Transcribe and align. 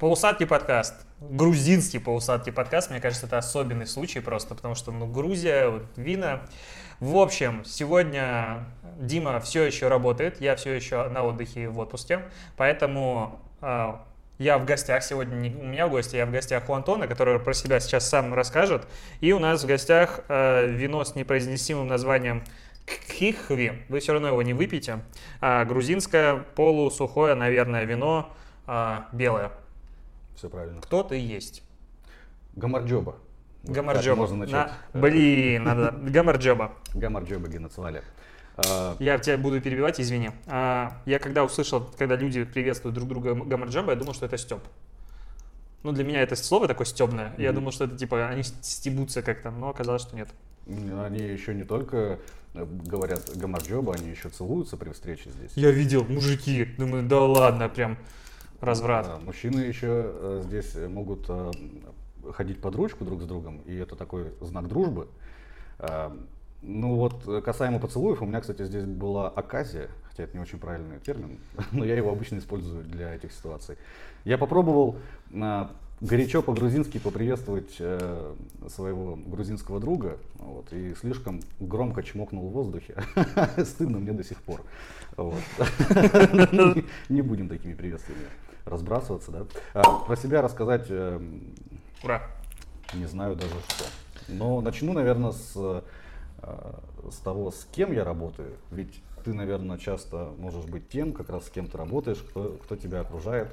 Полусадки 0.00 0.44
подкаст. 0.44 0.94
Грузинский 1.20 1.98
полусадки 1.98 2.48
подкаст. 2.48 2.90
Мне 2.90 3.00
кажется, 3.00 3.26
это 3.26 3.36
особенный 3.36 3.86
случай 3.86 4.20
просто, 4.20 4.54
потому 4.54 4.74
что, 4.74 4.92
ну, 4.92 5.06
Грузия, 5.06 5.68
вот, 5.68 5.82
вина. 5.96 6.40
В 7.00 7.18
общем, 7.18 7.66
сегодня 7.66 8.64
Дима 8.98 9.40
все 9.40 9.62
еще 9.62 9.88
работает, 9.88 10.40
я 10.40 10.56
все 10.56 10.72
еще 10.72 11.06
на 11.10 11.22
отдыхе 11.22 11.68
в 11.68 11.78
отпуске, 11.78 12.22
поэтому 12.56 13.42
э, 13.60 13.92
я 14.38 14.56
в 14.56 14.64
гостях 14.64 15.02
сегодня, 15.02 15.34
не 15.34 15.50
у 15.50 15.64
меня 15.64 15.86
в 15.86 15.90
гости, 15.90 16.16
я 16.16 16.24
в 16.24 16.30
гостях 16.30 16.70
у 16.70 16.72
Антона, 16.72 17.06
который 17.06 17.38
про 17.38 17.52
себя 17.52 17.78
сейчас 17.78 18.08
сам 18.08 18.32
расскажет. 18.32 18.88
И 19.20 19.32
у 19.32 19.38
нас 19.38 19.62
в 19.62 19.66
гостях 19.66 20.20
э, 20.28 20.66
вино 20.66 21.04
с 21.04 21.14
непроизносимым 21.14 21.88
названием 21.88 22.42
Кхихви. 22.86 23.82
Вы 23.90 24.00
все 24.00 24.14
равно 24.14 24.28
его 24.28 24.40
не 24.40 24.54
выпьете. 24.54 25.00
А, 25.42 25.66
грузинское 25.66 26.36
полусухое, 26.54 27.34
наверное, 27.34 27.84
вино 27.84 28.32
а, 28.66 29.08
белое. 29.12 29.52
Все 30.40 30.48
правильно. 30.48 30.80
Кто 30.80 31.02
ты 31.02 31.16
есть? 31.16 31.62
Гамарджоба. 32.56 33.16
Вот 33.62 33.74
Гамарджоба. 33.74 34.16
Можно 34.16 34.36
начать. 34.38 34.72
На... 34.94 34.98
Блин, 34.98 35.64
надо. 35.64 35.90
Гамарджоба. 36.00 36.72
Гамарджоба 36.94 37.46
Генацваля. 37.46 38.02
А, 38.56 38.96
я 39.00 39.18
тебя 39.18 39.36
буду 39.36 39.60
перебивать, 39.60 40.00
извини. 40.00 40.30
А, 40.46 40.96
я 41.04 41.18
когда 41.18 41.44
услышал, 41.44 41.86
когда 41.98 42.16
люди 42.16 42.44
приветствуют 42.44 42.94
друг 42.94 43.06
друга 43.06 43.34
Гамарджоба, 43.34 43.90
я 43.90 43.96
думал, 43.98 44.14
что 44.14 44.24
это 44.24 44.38
Степ. 44.38 44.62
Ну, 45.82 45.92
для 45.92 46.04
меня 46.04 46.22
это 46.22 46.36
слово 46.36 46.68
такое 46.68 46.86
стебное. 46.86 47.34
Mm-hmm. 47.36 47.42
Я 47.42 47.52
думал, 47.52 47.70
что 47.70 47.84
это 47.84 47.98
типа 47.98 48.28
они 48.28 48.42
стебутся 48.42 49.20
как-то, 49.20 49.50
но 49.50 49.68
оказалось, 49.68 50.00
что 50.00 50.16
нет. 50.16 50.30
Они 50.66 51.18
еще 51.18 51.54
не 51.54 51.64
только 51.64 52.18
э, 52.54 52.64
говорят 52.64 53.36
гамарджоба, 53.36 53.92
они 53.94 54.08
еще 54.08 54.30
целуются 54.30 54.78
при 54.78 54.88
встрече 54.88 55.28
здесь. 55.28 55.52
Я 55.54 55.70
видел, 55.70 56.06
мужики. 56.08 56.64
Думаю, 56.78 57.02
да 57.02 57.20
ладно, 57.20 57.68
прям 57.68 57.98
разврат. 58.60 59.06
Да, 59.06 59.18
мужчины 59.18 59.60
еще 59.60 59.88
э, 59.88 60.42
здесь 60.44 60.74
могут 60.88 61.26
э, 61.28 61.50
ходить 62.32 62.60
под 62.60 62.76
ручку 62.76 63.04
друг 63.04 63.22
с 63.22 63.26
другом, 63.26 63.58
и 63.66 63.74
это 63.76 63.96
такой 63.96 64.32
знак 64.40 64.68
дружбы. 64.68 65.08
Ну 66.62 66.94
вот, 66.96 67.42
касаемо 67.42 67.78
поцелуев, 67.78 68.20
у 68.20 68.26
меня, 68.26 68.42
кстати, 68.42 68.66
здесь 68.66 68.84
была 68.84 69.30
оказия, 69.30 69.88
хотя 70.10 70.24
это 70.24 70.36
не 70.36 70.42
очень 70.42 70.58
правильный 70.58 70.98
термин, 70.98 71.38
но 71.72 71.86
я 71.86 71.96
его 71.96 72.12
обычно 72.12 72.36
использую 72.36 72.84
для 72.84 73.14
этих 73.14 73.32
ситуаций. 73.32 73.78
Я 74.24 74.36
попробовал 74.36 74.96
горячо 76.00 76.42
по-грузински 76.42 76.98
поприветствовать 76.98 77.76
э, 77.78 78.34
своего 78.68 79.16
грузинского 79.16 79.80
друга, 79.80 80.18
вот, 80.38 80.72
и 80.72 80.94
слишком 80.94 81.40
громко 81.60 82.02
чмокнул 82.02 82.48
в 82.48 82.52
воздухе. 82.52 82.94
Стыдно 83.64 83.98
мне 83.98 84.12
до 84.12 84.24
сих 84.24 84.42
пор. 84.42 84.62
Не 87.08 87.22
будем 87.22 87.48
такими 87.48 87.74
приветствиями 87.74 88.24
разбрасываться, 88.64 89.30
да. 89.30 89.46
А, 89.74 89.82
про 90.00 90.16
себя 90.16 90.42
рассказать... 90.42 90.86
Э, 90.88 91.20
Ура! 92.02 92.22
Не 92.94 93.06
знаю 93.06 93.36
даже 93.36 93.54
что. 93.68 93.84
Но 94.28 94.60
начну, 94.60 94.92
наверное, 94.92 95.32
с, 95.32 95.52
э, 95.56 95.82
с 97.10 97.16
того, 97.18 97.50
с 97.50 97.66
кем 97.72 97.92
я 97.92 98.04
работаю. 98.04 98.56
Ведь 98.70 99.02
ты, 99.24 99.34
наверное, 99.34 99.78
часто 99.78 100.30
можешь 100.38 100.64
быть 100.64 100.88
тем, 100.88 101.12
как 101.12 101.30
раз 101.30 101.46
с 101.46 101.50
кем 101.50 101.66
ты 101.66 101.76
работаешь, 101.76 102.18
кто, 102.18 102.58
кто 102.62 102.76
тебя 102.76 103.00
окружает 103.00 103.48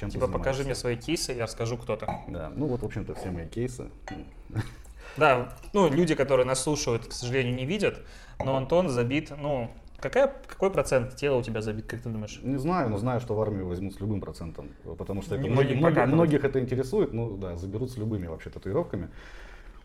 чем 0.00 0.08
Типа 0.08 0.28
покажи 0.28 0.64
мне 0.64 0.74
свои 0.74 0.96
кейсы, 0.96 1.32
я 1.32 1.44
расскажу 1.44 1.76
кто 1.76 1.94
то 1.94 2.06
Да, 2.28 2.50
ну 2.56 2.66
вот, 2.66 2.80
в 2.80 2.86
общем-то, 2.86 3.14
все 3.14 3.30
мои 3.30 3.46
кейсы. 3.46 3.90
Да, 5.16 5.52
ну, 5.72 5.90
люди, 5.90 6.14
которые 6.14 6.46
нас 6.46 6.62
слушают, 6.62 7.06
к 7.06 7.12
сожалению, 7.12 7.54
не 7.54 7.66
видят, 7.66 7.98
но 8.38 8.56
Антон 8.56 8.88
забит, 8.88 9.32
ну, 9.36 9.70
Какая, 10.00 10.32
какой 10.46 10.70
процент 10.70 11.14
тела 11.16 11.36
у 11.36 11.42
тебя 11.42 11.60
забит, 11.60 11.86
как 11.86 12.00
ты 12.00 12.08
думаешь? 12.08 12.40
Не 12.42 12.58
знаю, 12.58 12.88
но 12.88 12.96
знаю, 12.96 13.20
что 13.20 13.34
в 13.34 13.40
армию 13.40 13.66
возьмут 13.66 13.94
с 13.94 14.00
любым 14.00 14.20
процентом, 14.20 14.70
потому 14.98 15.22
что 15.22 15.36
это 15.36 15.46
многие, 15.46 15.74
многие, 15.74 16.06
многих 16.06 16.44
это 16.44 16.58
интересует, 16.60 17.12
ну 17.12 17.36
да, 17.36 17.56
заберут 17.56 17.90
с 17.90 17.96
любыми 17.96 18.26
вообще 18.26 18.50
татуировками. 18.50 19.08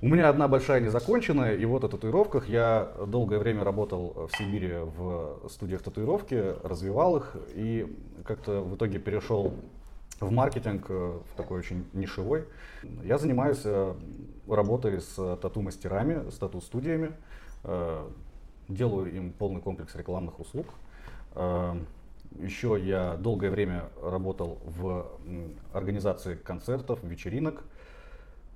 У 0.02 0.08
меня 0.08 0.30
одна 0.30 0.48
большая 0.48 0.82
незаконченная, 0.82 1.56
и 1.56 1.66
вот 1.66 1.84
о 1.84 1.88
татуировках. 1.88 2.50
Я 2.50 2.92
долгое 3.08 3.40
время 3.40 3.64
работал 3.64 4.30
в 4.32 4.38
Сибири 4.38 4.74
в 4.74 5.50
студиях 5.50 5.82
татуировки, 5.82 6.54
развивал 6.64 7.18
их, 7.18 7.36
и 7.54 7.96
как-то 8.26 8.62
в 8.62 8.76
итоге 8.76 9.00
перешел 9.00 9.54
в 10.20 10.32
маркетинг, 10.32 10.86
э, 10.90 11.20
в 11.32 11.36
такой 11.36 11.60
очень 11.60 11.86
нишевой. 11.94 12.46
Я 13.04 13.18
занимаюсь 13.18 13.62
э, 13.64 13.94
работой 14.48 15.02
с 15.02 15.38
тату-мастерами, 15.42 16.30
с 16.30 16.38
тату-студиями, 16.38 17.12
э, 17.64 18.08
делаю 18.68 19.14
им 19.14 19.32
полный 19.32 19.62
комплекс 19.62 19.96
рекламных 19.96 20.40
услуг. 20.40 20.68
Еще 22.40 22.80
я 22.82 23.16
долгое 23.16 23.50
время 23.50 23.86
работал 24.02 24.60
в 24.66 25.08
организации 25.74 26.36
концертов, 26.36 27.00
вечеринок. 27.04 27.64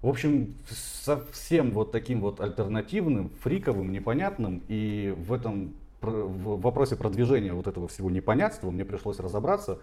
В 0.02 0.08
общем, 0.08 0.56
совсем 0.70 1.72
вот 1.72 1.92
таким 1.92 2.22
вот 2.22 2.42
альтернативным, 2.42 3.30
фриковым, 3.42 3.92
непонятным. 3.92 4.64
И 4.68 5.14
в 5.18 5.34
этом 5.34 5.74
в 6.02 6.62
вопросе 6.62 6.96
продвижения 6.96 7.54
вот 7.54 7.68
этого 7.68 7.88
всего 7.90 8.10
непонятства 8.10 8.72
мне 8.72 8.86
пришлось 8.86 9.20
разобраться 9.20 9.80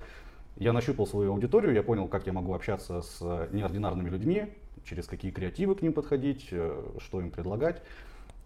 я 0.58 0.72
нащупал 0.72 1.06
свою 1.06 1.32
аудиторию, 1.32 1.74
я 1.74 1.82
понял, 1.82 2.08
как 2.08 2.26
я 2.26 2.32
могу 2.32 2.54
общаться 2.54 3.02
с 3.02 3.20
неординарными 3.52 4.08
людьми, 4.08 4.46
через 4.84 5.06
какие 5.06 5.30
креативы 5.30 5.74
к 5.74 5.82
ним 5.82 5.92
подходить, 5.92 6.48
э, 6.50 6.82
что 6.98 7.20
им 7.20 7.30
предлагать. 7.30 7.82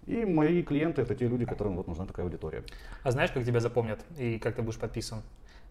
И 0.07 0.25
мои 0.25 0.63
клиенты 0.63 1.03
это 1.03 1.15
те 1.15 1.29
люди, 1.29 1.45
которым 1.45 1.77
вот 1.77 1.87
нужна 1.87 2.07
такая 2.07 2.25
аудитория. 2.25 2.65
А 3.03 3.11
знаешь, 3.11 3.31
как 3.31 3.45
тебя 3.45 3.61
запомнят 3.61 4.01
и 4.19 4.39
как 4.39 4.57
ты 4.57 4.63
будешь 4.63 4.79
подписан? 4.79 5.23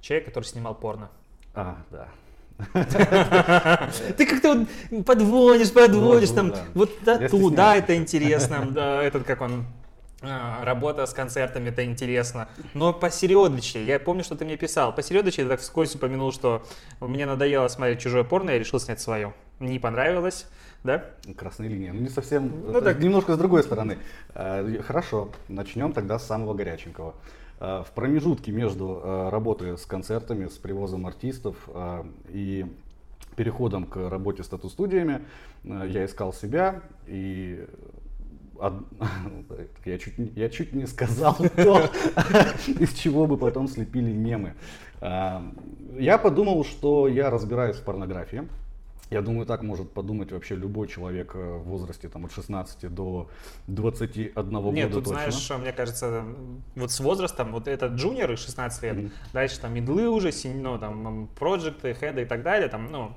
Человек, 0.01 0.27
который 0.27 0.45
снимал 0.45 0.75
порно. 0.75 1.09
А, 1.53 1.77
да. 1.89 2.07
Ты 4.17 4.25
как-то 4.25 4.65
подводишь, 5.05 5.71
подводишь 5.71 6.31
там, 6.31 6.53
вот 6.73 6.99
тату, 6.99 7.49
да, 7.51 7.75
это 7.75 7.95
интересно, 7.95 8.67
да, 8.69 9.01
этот 9.01 9.23
как 9.23 9.41
он, 9.41 9.65
а, 10.21 10.63
работа 10.65 11.05
с 11.05 11.13
концертами, 11.13 11.69
это 11.69 11.85
интересно. 11.85 12.49
Но 12.73 12.93
посередочке, 12.93 13.83
я 13.85 13.99
помню, 13.99 14.23
что 14.23 14.35
ты 14.35 14.43
мне 14.43 14.57
писал, 14.57 14.93
посередочке 14.93 15.43
ты 15.43 15.49
так 15.49 15.61
вскользь 15.61 15.95
упомянул, 15.95 16.33
что 16.33 16.63
мне 16.99 17.25
надоело 17.25 17.67
смотреть 17.69 18.01
чужое 18.01 18.25
порно, 18.25 18.51
я 18.51 18.59
решил 18.59 18.79
снять 18.79 18.99
свое. 18.99 19.33
Не 19.59 19.79
понравилось, 19.79 20.45
да? 20.83 21.05
Красная 21.35 21.67
линия. 21.67 21.93
Ну, 21.93 22.01
не 22.01 22.09
совсем, 22.09 22.51
ну, 22.71 22.81
так... 22.81 22.99
немножко 22.99 23.35
с 23.35 23.37
другой 23.37 23.63
стороны. 23.63 23.97
А, 24.33 24.65
хорошо, 24.81 25.29
начнем 25.47 25.93
тогда 25.93 26.19
с 26.19 26.25
самого 26.25 26.53
горяченького. 26.53 27.15
А, 27.59 27.83
в 27.83 27.91
промежутке 27.91 28.51
между 28.51 29.01
работой 29.29 29.77
с 29.77 29.85
концертами, 29.85 30.47
с 30.47 30.57
привозом 30.57 31.05
артистов 31.05 31.55
и 32.29 32.65
переходом 33.35 33.85
к 33.85 34.09
работе 34.09 34.43
с 34.43 34.47
тату-студиями 34.47 35.21
я 35.63 36.03
искал 36.05 36.33
себя 36.33 36.81
и 37.07 37.65
я 39.85 39.97
чуть, 39.97 40.15
я 40.35 40.49
чуть 40.49 40.73
не 40.73 40.85
сказал 40.87 41.35
то, 41.55 41.89
из 42.67 42.93
чего 42.93 43.27
бы 43.27 43.37
потом 43.37 43.67
слепили 43.67 44.11
мемы. 44.11 44.55
Я 45.01 46.17
подумал, 46.21 46.65
что 46.65 47.07
я 47.07 47.29
разбираюсь 47.29 47.77
в 47.77 47.83
порнографии. 47.83 48.47
Я 49.09 49.21
думаю, 49.21 49.47
так 49.47 49.63
может 49.63 49.91
подумать 49.91 50.31
вообще 50.31 50.55
любой 50.55 50.87
человек 50.87 51.31
э, 51.33 51.39
в 51.39 51.63
возрасте 51.63 52.09
там, 52.09 52.25
от 52.25 52.31
16 52.31 52.93
до 52.93 53.29
21 53.67 54.33
года 54.33 54.75
Нет, 54.75 54.91
тут 54.91 55.05
точно. 55.05 55.31
знаешь, 55.31 55.61
мне 55.61 55.73
кажется, 55.73 56.25
вот 56.75 56.91
с 56.91 56.99
возрастом, 56.99 57.51
вот 57.51 57.67
это 57.67 57.87
джуниоры 57.87 58.37
16 58.37 58.83
лет, 58.83 58.95
mm-hmm. 58.95 59.11
дальше 59.33 59.59
там 59.59 59.73
медлы 59.73 60.09
уже, 60.09 60.31
ну, 60.53 60.77
там, 60.77 61.27
проекты, 61.39 61.95
хеды 61.95 62.21
и 62.21 62.25
так 62.25 62.43
далее, 62.43 62.69
там, 62.69 62.91
ну, 62.91 63.13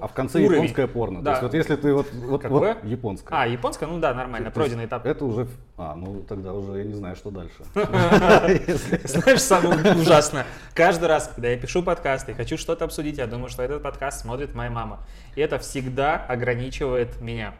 а 0.00 0.06
в 0.06 0.12
конце 0.12 0.38
уровень. 0.38 0.62
японское 0.62 0.86
порно. 0.86 1.22
Да. 1.22 1.24
То 1.24 1.30
есть 1.30 1.42
вот 1.42 1.54
если 1.54 1.76
ты 1.76 1.94
вот, 1.94 2.12
вот, 2.12 2.42
Какое? 2.42 2.74
вот 2.74 2.84
японское. 2.84 3.34
А, 3.34 3.46
японское, 3.46 3.86
ну 3.86 3.98
да, 3.98 4.14
нормально, 4.14 4.50
то 4.50 4.54
пройденный 4.54 4.86
этап. 4.86 5.06
Это 5.06 5.24
уже, 5.24 5.48
а, 5.76 5.94
ну 5.94 6.22
тогда 6.22 6.52
уже 6.52 6.78
я 6.78 6.84
не 6.84 6.94
знаю, 6.94 7.16
что 7.16 7.30
дальше. 7.30 7.64
Знаешь, 7.74 9.40
самое 9.40 9.94
ужасное. 9.94 10.46
Каждый 10.74 11.08
раз, 11.08 11.30
когда 11.34 11.48
я 11.48 11.56
пишу 11.56 11.82
подкаст 11.82 12.28
и 12.28 12.32
хочу 12.32 12.56
что-то 12.56 12.84
обсудить, 12.84 13.18
я 13.18 13.26
думаю, 13.26 13.48
что 13.48 13.62
этот 13.62 13.82
подкаст 13.82 14.20
смотрит 14.20 14.54
моя 14.54 14.70
мама. 14.70 15.00
И 15.36 15.40
это 15.40 15.58
всегда 15.58 16.16
ограничивает 16.16 17.20
меня. 17.20 17.54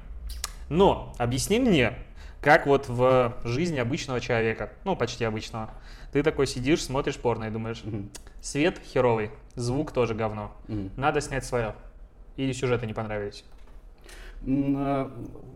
Но 0.68 1.14
объясни 1.18 1.58
мне, 1.58 1.94
как 2.40 2.66
вот 2.66 2.88
в 2.88 3.34
жизни 3.44 3.78
обычного 3.78 4.20
человека, 4.20 4.70
ну 4.84 4.96
почти 4.96 5.24
обычного, 5.24 5.70
ты 6.12 6.22
такой 6.22 6.46
сидишь, 6.46 6.82
смотришь 6.82 7.16
порно 7.16 7.44
и 7.44 7.50
думаешь, 7.50 7.82
свет 8.40 8.78
херовый, 8.92 9.30
звук 9.54 9.92
тоже 9.92 10.14
говно, 10.14 10.52
надо 10.96 11.20
снять 11.20 11.44
свое. 11.44 11.74
Или 12.36 12.52
сюжеты 12.52 12.86
не 12.86 12.94
понравились? 12.94 13.44
А, 14.46 15.10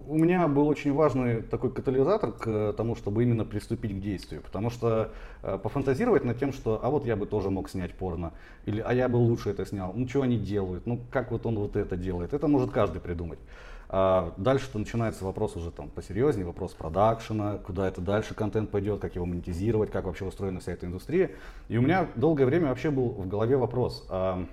у 0.08 0.16
меня 0.16 0.46
был 0.46 0.68
очень 0.68 0.92
важный 0.92 1.42
такой 1.42 1.72
катализатор 1.72 2.32
к 2.32 2.72
тому, 2.74 2.94
чтобы 2.94 3.24
именно 3.24 3.44
приступить 3.44 3.96
к 3.96 4.00
действию. 4.00 4.40
Потому 4.40 4.70
что 4.70 5.12
э, 5.42 5.58
пофантазировать 5.58 6.24
над 6.24 6.38
тем, 6.38 6.52
что 6.52 6.80
а 6.82 6.90
вот 6.90 7.06
я 7.06 7.16
бы 7.16 7.26
тоже 7.26 7.50
мог 7.50 7.68
снять 7.68 7.92
порно, 7.94 8.32
или 8.66 8.80
а 8.80 8.92
я 8.94 9.08
бы 9.08 9.16
лучше 9.16 9.50
это 9.50 9.66
снял, 9.66 9.92
ну 9.94 10.06
что 10.08 10.22
они 10.22 10.38
делают, 10.38 10.86
ну 10.86 11.00
как 11.10 11.32
вот 11.32 11.44
он 11.46 11.56
вот 11.56 11.76
это 11.76 11.96
делает, 11.96 12.34
это 12.34 12.46
может 12.46 12.70
каждый 12.70 13.00
придумать. 13.00 13.40
А 13.88 14.32
дальше-то 14.36 14.78
начинается 14.78 15.24
вопрос 15.24 15.56
уже 15.56 15.70
там 15.70 15.88
посерьезнее, 15.88 16.44
вопрос 16.44 16.72
продакшена, 16.72 17.58
куда 17.58 17.86
это 17.86 18.00
дальше 18.00 18.34
контент 18.34 18.70
пойдет, 18.70 19.00
как 19.00 19.14
его 19.14 19.26
монетизировать, 19.26 19.90
как 19.90 20.06
вообще 20.06 20.24
устроена 20.24 20.60
вся 20.60 20.72
эта 20.72 20.86
индустрия. 20.86 21.30
И 21.68 21.78
у 21.78 21.82
меня 21.82 22.08
долгое 22.16 22.46
время 22.46 22.68
вообще 22.68 22.90
был 22.90 23.10
в 23.10 23.28
голове 23.28 23.56
вопрос, 23.56 24.04
а, 24.10 24.44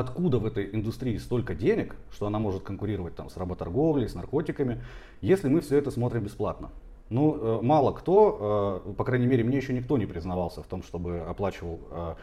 откуда 0.00 0.38
в 0.38 0.46
этой 0.46 0.74
индустрии 0.74 1.16
столько 1.18 1.54
денег, 1.54 1.96
что 2.12 2.26
она 2.26 2.38
может 2.38 2.62
конкурировать 2.62 3.16
там, 3.16 3.30
с 3.30 3.36
работорговлей, 3.36 4.08
с 4.08 4.14
наркотиками, 4.14 4.82
если 5.20 5.48
мы 5.48 5.60
все 5.60 5.78
это 5.78 5.90
смотрим 5.90 6.24
бесплатно. 6.24 6.70
Ну, 7.10 7.38
э, 7.40 7.62
мало 7.62 7.92
кто, 7.92 8.82
э, 8.86 8.92
по 8.92 9.04
крайней 9.04 9.26
мере, 9.26 9.42
мне 9.44 9.56
еще 9.56 9.72
никто 9.72 9.96
не 9.96 10.06
признавался 10.06 10.62
в 10.62 10.66
том, 10.66 10.82
чтобы 10.82 11.20
оплачивал 11.20 11.80
э, 11.90 12.14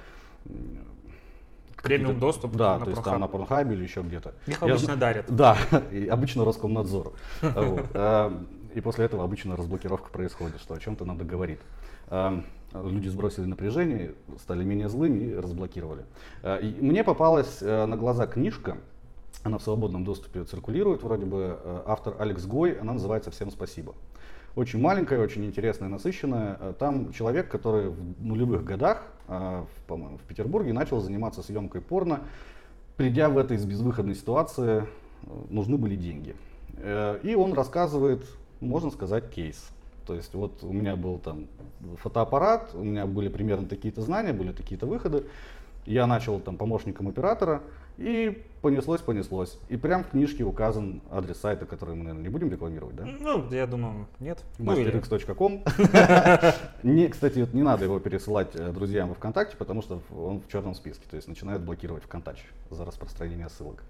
премиум 1.82 2.20
доступ 2.20 2.56
да, 2.56 2.78
на 2.78 2.86
то 2.86 2.92
есть 2.92 3.04
там 3.04 3.20
на 3.20 3.26
Pornhub 3.26 3.74
или 3.74 3.84
еще 3.84 4.02
где-то. 4.02 4.34
Их 4.48 4.62
обычно 4.62 4.92
Я, 4.92 4.98
дарят. 4.98 5.26
Да, 5.28 5.58
и 5.92 6.08
обычно 6.08 6.46
Роскомнадзор. 6.46 7.14
И 8.76 8.82
после 8.82 9.06
этого 9.06 9.24
обычно 9.24 9.56
разблокировка 9.56 10.10
происходит, 10.10 10.60
что 10.60 10.74
о 10.74 10.80
чем-то 10.80 11.06
надо 11.06 11.24
говорить. 11.24 11.60
Люди 12.84 13.08
сбросили 13.08 13.46
напряжение, 13.46 14.16
стали 14.40 14.64
менее 14.64 14.90
злыми 14.90 15.20
и 15.20 15.36
разблокировали. 15.36 16.04
И 16.44 16.78
мне 16.82 17.04
попалась 17.04 17.62
на 17.62 17.96
глаза 17.96 18.28
книжка, 18.28 18.78
она 19.44 19.58
в 19.58 19.64
свободном 19.64 20.04
доступе 20.04 20.44
циркулирует, 20.44 21.04
вроде 21.04 21.26
бы 21.26 21.58
автор 21.86 22.16
Алекс 22.20 22.46
Гой, 22.46 22.74
она 22.74 22.94
называется 22.94 23.32
«Всем 23.32 23.52
спасибо». 23.52 23.94
Очень 24.56 24.80
маленькая, 24.80 25.20
очень 25.20 25.46
интересная, 25.46 25.90
насыщенная. 25.90 26.74
Там 26.80 27.12
человек, 27.12 27.50
который 27.50 27.90
в 27.90 28.24
нулевых 28.24 28.64
годах, 28.64 29.04
по-моему, 29.88 30.18
в 30.18 30.24
Петербурге 30.24 30.72
начал 30.72 31.02
заниматься 31.02 31.44
съемкой 31.44 31.82
порно. 31.82 32.22
Придя 32.96 33.28
в 33.28 33.38
этой 33.38 33.58
безвыходной 33.58 34.16
ситуации, 34.16 34.88
нужны 35.50 35.78
были 35.78 35.96
деньги. 35.98 36.36
Э, 36.78 37.20
и 37.24 37.36
он 37.36 37.54
рассказывает, 37.54 38.26
можно 38.62 38.92
сказать, 38.92 39.30
кейс. 39.30 39.70
То 40.06 40.14
есть 40.14 40.34
вот 40.34 40.64
у 40.64 40.72
меня 40.72 40.96
был 40.96 41.20
там 41.20 41.48
фотоаппарат, 41.98 42.72
у 42.74 42.84
меня 42.84 43.06
были 43.06 43.30
примерно 43.30 43.68
такие-то 43.68 44.02
знания, 44.02 44.34
были 44.34 44.52
такие-то 44.52 44.86
выходы. 44.86 45.26
Я 45.86 46.08
начал 46.08 46.40
там 46.40 46.58
помощником 46.58 47.08
оператора, 47.08 47.62
и 47.98 48.44
понеслось, 48.62 49.02
понеслось. 49.02 49.58
И 49.70 49.78
прям 49.78 50.04
в 50.04 50.10
книжке 50.10 50.44
указан 50.44 51.02
адрес 51.12 51.40
сайта, 51.40 51.66
который 51.66 51.96
мы, 51.96 52.04
наверное, 52.04 52.24
не 52.24 52.30
будем 52.30 52.50
рекламировать, 52.52 52.96
да? 52.96 53.06
Ну, 53.06 53.50
я 53.52 53.68
думаю, 53.68 54.08
нет. 54.20 54.44
masterx.com. 54.58 55.64
не, 56.84 57.08
кстати, 57.08 57.48
не 57.54 57.64
надо 57.64 57.86
его 57.86 58.00
пересылать 58.00 58.50
э, 58.56 58.72
друзьям 58.72 59.10
во 59.10 59.16
ВКонтакте, 59.16 59.56
потому 59.56 59.82
что 59.82 60.02
он 60.14 60.42
в 60.42 60.52
черном 60.52 60.76
списке. 60.76 61.06
То 61.10 61.16
есть 61.16 61.28
начинают 61.28 61.64
блокировать 61.64 62.04
ВКонтакте 62.04 62.44
за 62.70 62.84
распространение 62.84 63.48
ссылок. 63.50 63.82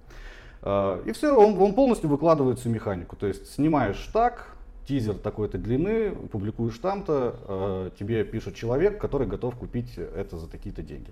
Э, 0.61 1.01
и 1.06 1.11
все, 1.11 1.35
он, 1.35 1.59
он 1.59 1.73
полностью 1.73 2.09
выкладывает 2.09 2.59
всю 2.59 2.69
механику. 2.69 3.15
То 3.15 3.25
есть 3.25 3.53
снимаешь 3.53 4.09
так, 4.13 4.55
тизер 4.87 5.15
такой-то 5.15 5.57
длины, 5.57 6.11
публикуешь 6.11 6.77
там-то, 6.77 7.35
э, 7.47 7.89
тебе 7.99 8.23
пишет 8.23 8.55
человек, 8.55 8.99
который 8.99 9.27
готов 9.27 9.55
купить 9.55 9.97
это 9.97 10.37
за 10.37 10.47
такие-то 10.47 10.81
деньги. 10.81 11.11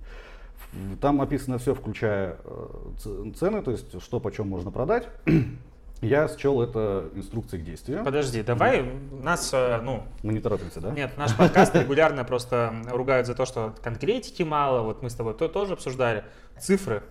Там 1.01 1.21
описано 1.21 1.57
все, 1.57 1.75
включая 1.75 2.37
э, 2.43 3.31
цены, 3.35 3.61
то 3.61 3.71
есть 3.71 4.01
что 4.01 4.19
почем 4.19 4.47
можно 4.47 4.71
продать. 4.71 5.07
Я 6.01 6.27
счел 6.27 6.61
это 6.61 7.09
инструкцией 7.15 7.63
к 7.63 7.65
действию. 7.65 8.03
Подожди, 8.03 8.43
давай 8.43 8.91
нас, 9.23 9.51
э, 9.53 9.79
ну... 9.81 10.03
Мы 10.21 10.33
не 10.33 10.39
торопимся, 10.39 10.81
да? 10.81 10.91
Нет, 10.91 11.17
наш 11.17 11.35
подкаст 11.35 11.75
регулярно 11.75 12.23
просто 12.23 12.73
ругают 12.89 13.25
за 13.25 13.35
то, 13.35 13.45
что 13.45 13.73
конкретики 13.81 14.43
мало. 14.43 14.81
Вот 14.81 15.01
мы 15.01 15.09
с 15.09 15.15
тобой 15.15 15.33
то 15.33 15.47
тоже 15.47 15.73
обсуждали. 15.73 16.25
Цифры. 16.59 17.03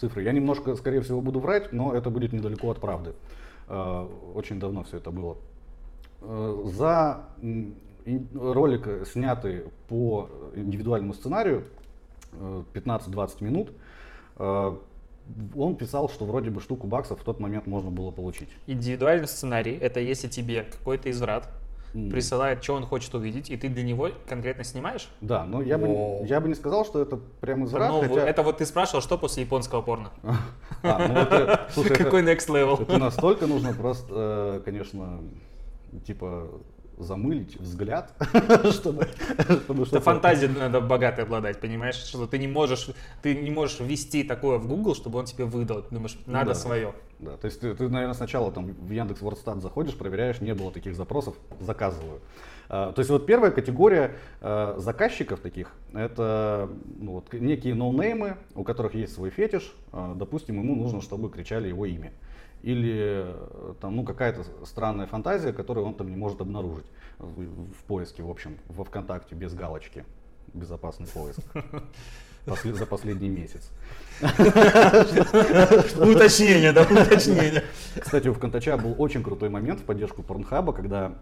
Цифры. 0.00 0.22
Я 0.22 0.32
немножко, 0.32 0.74
скорее 0.76 1.00
всего, 1.00 1.20
буду 1.20 1.40
врать, 1.40 1.72
но 1.72 1.94
это 1.94 2.10
будет 2.10 2.32
недалеко 2.32 2.70
от 2.70 2.80
правды. 2.80 3.14
Э, 3.68 4.08
очень 4.34 4.58
давно 4.60 4.84
все 4.84 4.98
это 4.98 5.10
было. 5.10 5.36
За 6.64 7.26
ролик, 8.34 9.06
снятый 9.06 9.64
по 9.88 10.28
индивидуальному 10.54 11.12
сценарию, 11.12 11.64
15-20 12.32 13.44
минут, 13.44 13.72
э, 14.36 14.76
он 15.56 15.76
писал, 15.76 16.08
что 16.08 16.24
вроде 16.24 16.50
бы 16.50 16.60
штуку 16.60 16.86
баксов 16.86 17.20
в 17.20 17.24
тот 17.24 17.40
момент 17.40 17.66
можно 17.66 17.90
было 17.90 18.10
получить. 18.10 18.48
Индивидуальный 18.66 19.26
сценарий– 19.26 19.76
это 19.80 19.98
если 20.00 20.28
тебе 20.28 20.62
какой-то 20.62 21.10
изврат 21.10 21.48
mm. 21.96 22.10
присылает, 22.10 22.62
что 22.62 22.74
он 22.74 22.84
хочет 22.84 23.14
увидеть, 23.14 23.50
и 23.50 23.56
ты 23.56 23.68
для 23.68 23.82
него 23.82 24.10
конкретно 24.28 24.64
снимаешь? 24.64 25.08
Да, 25.20 25.44
но 25.44 25.62
я 25.62 25.78
бы, 25.78 26.26
я 26.26 26.40
бы 26.40 26.48
не 26.48 26.54
сказал, 26.54 26.84
что 26.84 27.00
это 27.02 27.16
прям 27.40 27.64
изврат. 27.64 27.90
Но, 27.90 28.00
хотя... 28.00 28.28
Это 28.28 28.42
вот 28.42 28.58
ты 28.58 28.66
спрашивал, 28.66 29.00
что 29.00 29.18
после 29.18 29.44
японского 29.44 29.82
порно? 29.82 30.10
А, 30.82 31.66
ну 31.74 31.84
Какой 31.96 32.22
next 32.22 32.48
level? 32.48 32.82
Это 32.82 32.98
настолько 32.98 33.46
нужно 33.46 33.72
просто, 33.72 34.06
э, 34.08 34.60
конечно, 34.64 35.20
типа 36.04 36.48
замылить 36.98 37.56
взгляд, 37.56 38.12
чтобы, 38.70 39.08
чтобы 39.64 39.86
что-то... 39.86 40.00
фантазия 40.00 40.48
надо 40.48 40.80
богатой 40.80 41.24
обладать, 41.24 41.60
понимаешь? 41.60 41.96
Что 41.96 42.26
ты 42.26 42.38
не 42.38 42.48
можешь, 42.48 42.90
ты 43.22 43.34
не 43.34 43.50
можешь 43.50 43.80
ввести 43.80 44.24
такое 44.24 44.58
в 44.58 44.66
Google, 44.66 44.94
чтобы 44.94 45.18
он 45.18 45.26
тебе 45.26 45.44
выдал. 45.44 45.82
Ты 45.82 45.94
думаешь, 45.94 46.18
надо 46.26 46.50
да, 46.50 46.54
свое. 46.54 46.94
Да, 47.18 47.36
то 47.36 47.46
есть 47.46 47.60
ты, 47.60 47.74
ты, 47.74 47.88
наверное, 47.88 48.14
сначала 48.14 48.52
там 48.52 48.66
в 48.66 48.90
Яндекс 48.90 49.22
Вордстат 49.22 49.62
заходишь, 49.62 49.96
проверяешь, 49.96 50.40
не 50.40 50.54
было 50.54 50.70
таких 50.70 50.94
запросов, 50.94 51.34
заказываю. 51.60 52.20
А, 52.68 52.92
то 52.92 53.00
есть 53.00 53.10
вот 53.10 53.26
первая 53.26 53.50
категория 53.50 54.16
а, 54.40 54.76
заказчиков 54.78 55.40
таких, 55.40 55.72
это 55.92 56.68
ну, 56.98 57.12
вот, 57.12 57.32
некие 57.32 57.74
ноунеймы, 57.74 58.36
у 58.54 58.64
которых 58.64 58.94
есть 58.94 59.14
свой 59.14 59.30
фетиш. 59.30 59.72
А, 59.92 60.14
допустим, 60.14 60.58
ему 60.58 60.74
нужно, 60.74 61.00
чтобы 61.00 61.30
кричали 61.30 61.68
его 61.68 61.86
имя 61.86 62.12
или 62.62 63.24
э, 63.26 63.74
там, 63.80 63.96
ну, 63.96 64.04
какая-то 64.04 64.44
странная 64.64 65.06
фантазия, 65.06 65.52
которую 65.52 65.86
он 65.86 65.94
там 65.94 66.08
не 66.08 66.16
может 66.16 66.40
обнаружить 66.40 66.86
в, 67.18 67.84
поиске, 67.86 68.22
в 68.22 68.30
общем, 68.30 68.58
во 68.68 68.84
ВКонтакте 68.84 69.34
без 69.34 69.54
галочки. 69.54 70.04
Безопасный 70.52 71.06
поиск. 71.06 71.40
За 72.64 72.86
последний 72.86 73.28
месяц. 73.28 73.70
Уточнение, 75.96 76.72
да, 76.72 76.82
уточнение.Кстати, 76.82 78.28
у 78.28 78.34
ВКонтача 78.34 78.76
был 78.76 78.94
очень 78.98 79.22
крутой 79.24 79.48
момент 79.48 79.80
в 79.80 79.84
поддержку 79.84 80.22
Порнхаба, 80.22 80.72
когда 80.72 81.16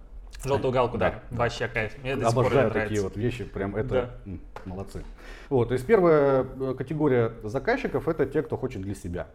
Желтую 0.45 0.73
галку, 0.73 0.99
да. 0.99 1.23
да. 1.31 1.37
Вообще 1.39 1.69
кайф. 1.69 1.93
Мне 2.03 2.13
Обожаю 2.15 2.71
такие 2.71 3.01
вот 3.01 3.17
вещи, 3.17 3.45
прям 3.45 3.77
это 3.77 4.11
да. 4.25 4.33
молодцы. 4.67 5.03
Вот, 5.49 5.69
то 5.69 5.75
есть 5.75 5.87
первая 5.87 6.45
э, 6.61 6.75
категория 6.77 7.33
заказчиков 7.43 8.09
это 8.09 8.27
те, 8.27 8.43
кто 8.43 8.57
хочет 8.57 8.83
для 8.83 8.95
себя. 8.95 9.29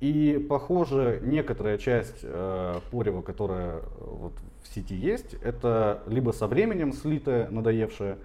И, 0.00 0.44
похоже, 0.48 1.20
некоторая 1.22 1.78
часть 1.78 2.20
э, 2.22 2.80
порева, 2.90 3.22
которая 3.22 3.76
э, 3.76 3.82
вот 3.98 4.32
в 4.62 4.74
сети 4.74 4.94
есть, 4.94 5.34
это 5.42 6.02
либо 6.06 6.32
со 6.32 6.46
временем 6.46 6.92
слитая, 6.92 7.48
надоевшая, 7.48 8.18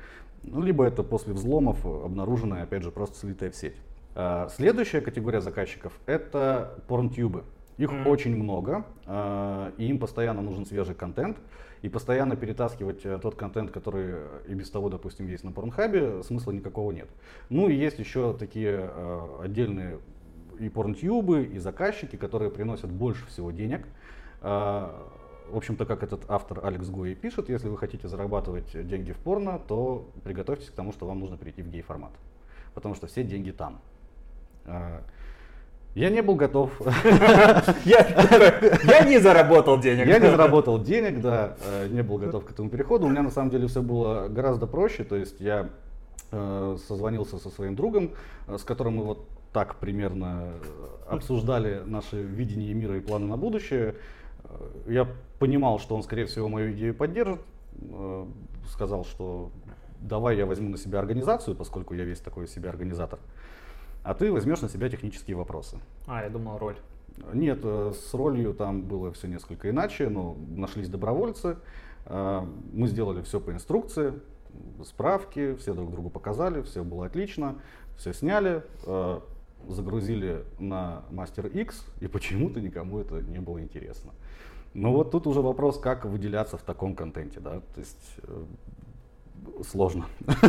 ну, 0.43 0.61
либо 0.61 0.85
это 0.85 1.03
после 1.03 1.33
взломов 1.33 1.85
обнаруженная, 1.85 2.63
опять 2.63 2.83
же, 2.83 2.91
просто 2.91 3.17
слитая 3.17 3.51
в 3.51 3.55
сеть. 3.55 3.75
Э, 4.15 4.47
следующая 4.53 4.99
категория 4.99 5.39
заказчиков— 5.39 5.93
это 6.07 6.83
порнтюбы. 6.87 7.43
Их 7.77 7.89
mm-hmm. 7.89 8.07
очень 8.09 8.35
много, 8.35 8.85
э, 9.05 9.71
и 9.77 9.85
им 9.87 9.97
постоянно 9.97 10.41
нужен 10.41 10.65
свежий 10.65 10.93
контент. 10.93 11.37
И 11.81 11.89
постоянно 11.89 12.35
перетаскивать 12.35 13.03
э, 13.05 13.17
тот 13.19 13.35
контент, 13.35 13.71
который 13.71 14.13
и 14.47 14.53
без 14.53 14.69
того, 14.69 14.89
допустим, 14.89 15.27
есть 15.27 15.43
на 15.43 15.51
Порнхабе, 15.51 16.21
смысла 16.21 16.51
никакого 16.51 16.91
нет. 16.91 17.07
Ну 17.49 17.69
и 17.69 17.75
есть 17.75 17.97
еще 17.97 18.35
такие 18.37 18.91
э, 18.93 19.21
отдельные 19.41 19.99
и 20.61 20.69
порнтюбы, 20.69 21.43
и 21.43 21.57
заказчики, 21.57 22.15
которые 22.15 22.51
приносят 22.51 22.91
больше 22.91 23.25
всего 23.27 23.51
денег. 23.51 23.87
А, 24.41 25.09
в 25.49 25.57
общем-то, 25.57 25.85
как 25.85 26.03
этот 26.03 26.23
автор 26.29 26.65
Алекс 26.65 26.87
Гой 26.87 27.15
пишет, 27.15 27.49
если 27.49 27.67
вы 27.67 27.77
хотите 27.77 28.07
зарабатывать 28.07 28.87
деньги 28.87 29.11
в 29.11 29.17
порно, 29.17 29.59
то 29.67 30.09
приготовьтесь 30.23 30.69
к 30.69 30.73
тому, 30.73 30.93
что 30.93 31.05
вам 31.05 31.19
нужно 31.19 31.37
перейти 31.37 31.61
в 31.61 31.69
гей-формат. 31.69 32.11
Потому 32.73 32.95
что 32.95 33.07
все 33.07 33.23
деньги 33.23 33.51
там. 33.51 33.81
А, 34.65 35.03
я 35.93 36.09
не 36.09 36.21
был 36.21 36.35
готов. 36.35 36.71
Я 37.85 39.03
не 39.05 39.19
заработал 39.19 39.77
денег. 39.79 40.07
Я 40.07 40.19
не 40.19 40.29
заработал 40.29 40.81
денег, 40.81 41.19
да, 41.19 41.57
э, 41.65 41.87
не 41.89 42.01
был 42.01 42.17
готов 42.17 42.45
к 42.45 42.51
этому 42.51 42.69
переходу. 42.69 43.07
У 43.07 43.09
меня 43.09 43.23
на 43.23 43.29
самом 43.29 43.49
деле 43.49 43.67
все 43.67 43.81
было 43.81 44.29
гораздо 44.29 44.67
проще. 44.67 45.03
То 45.03 45.17
есть 45.17 45.41
я 45.41 45.69
э, 46.31 46.77
созвонился 46.87 47.39
со 47.39 47.49
своим 47.49 47.75
другом, 47.75 48.11
э, 48.47 48.57
с 48.57 48.63
которым 48.63 48.97
мы 48.97 49.03
вот 49.03 49.27
так 49.53 49.75
примерно 49.75 50.53
э, 50.53 51.13
обсуждали 51.13 51.83
наше 51.85 52.21
видение 52.21 52.73
мира 52.73 52.97
и 52.97 53.01
планы 53.01 53.27
на 53.27 53.37
будущее. 53.37 53.95
Э, 54.43 54.69
я 54.87 55.07
понимал, 55.39 55.79
что 55.79 55.95
он, 55.95 56.03
скорее 56.03 56.25
всего, 56.25 56.47
мою 56.47 56.71
идею 56.73 56.95
поддержит. 56.95 57.41
Э, 57.81 58.25
сказал, 58.69 59.03
что 59.03 59.51
давай 59.99 60.37
я 60.37 60.45
возьму 60.45 60.69
на 60.69 60.77
себя 60.77 60.99
организацию, 60.99 61.55
поскольку 61.55 61.93
я 61.93 62.05
весь 62.05 62.19
такой 62.19 62.47
себе 62.47 62.69
организатор. 62.69 63.19
А 64.03 64.13
ты 64.13 64.31
возьмешь 64.31 64.61
на 64.61 64.69
себя 64.69 64.89
технические 64.89 65.35
вопросы. 65.35 65.77
А, 66.07 66.23
я 66.23 66.29
думал, 66.29 66.57
роль. 66.57 66.77
Нет, 67.33 67.63
с 67.63 68.13
ролью 68.13 68.53
там 68.53 68.83
было 68.83 69.11
все 69.11 69.27
несколько 69.27 69.69
иначе, 69.69 70.09
но 70.09 70.37
нашлись 70.55 70.89
добровольцы. 70.89 71.57
Мы 72.09 72.87
сделали 72.87 73.21
все 73.21 73.39
по 73.39 73.51
инструкции, 73.51 74.13
справки, 74.83 75.55
все 75.57 75.73
друг 75.75 75.91
другу 75.91 76.09
показали, 76.09 76.61
все 76.63 76.83
было 76.83 77.05
отлично, 77.05 77.57
все 77.97 78.13
сняли 78.13 78.63
загрузили 79.67 80.43
на 80.59 81.03
Master 81.11 81.49
X, 81.49 81.85
и 81.99 82.07
почему-то 82.07 82.61
никому 82.61 82.99
это 82.99 83.21
не 83.21 83.39
было 83.39 83.61
интересно. 83.61 84.11
Но 84.73 84.93
вот 84.93 85.11
тут 85.11 85.27
уже 85.27 85.41
вопрос, 85.41 85.79
как 85.79 86.05
выделяться 86.05 86.57
в 86.57 86.61
таком 86.61 86.95
контенте, 86.95 87.39
да, 87.39 87.59
то 87.59 87.79
есть 87.79 88.15
э, 88.23 88.43
Сложно. 89.67 90.05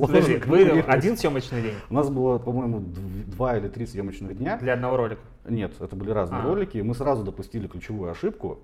Подожди, 0.00 0.36
вы 0.46 0.80
один 0.80 1.16
съемочный 1.16 1.62
день? 1.62 1.74
У 1.90 1.94
нас 1.94 2.08
было, 2.08 2.38
по-моему, 2.38 2.80
два 2.80 3.56
или 3.56 3.68
три 3.68 3.86
съемочных 3.86 4.36
дня. 4.36 4.58
Для 4.58 4.74
одного 4.74 4.96
ролика? 4.96 5.20
Нет, 5.46 5.72
это 5.80 5.94
были 5.94 6.10
разные 6.10 6.40
а. 6.40 6.44
ролики. 6.44 6.78
Мы 6.78 6.94
сразу 6.94 7.22
допустили 7.22 7.66
ключевую 7.66 8.10
ошибку. 8.10 8.60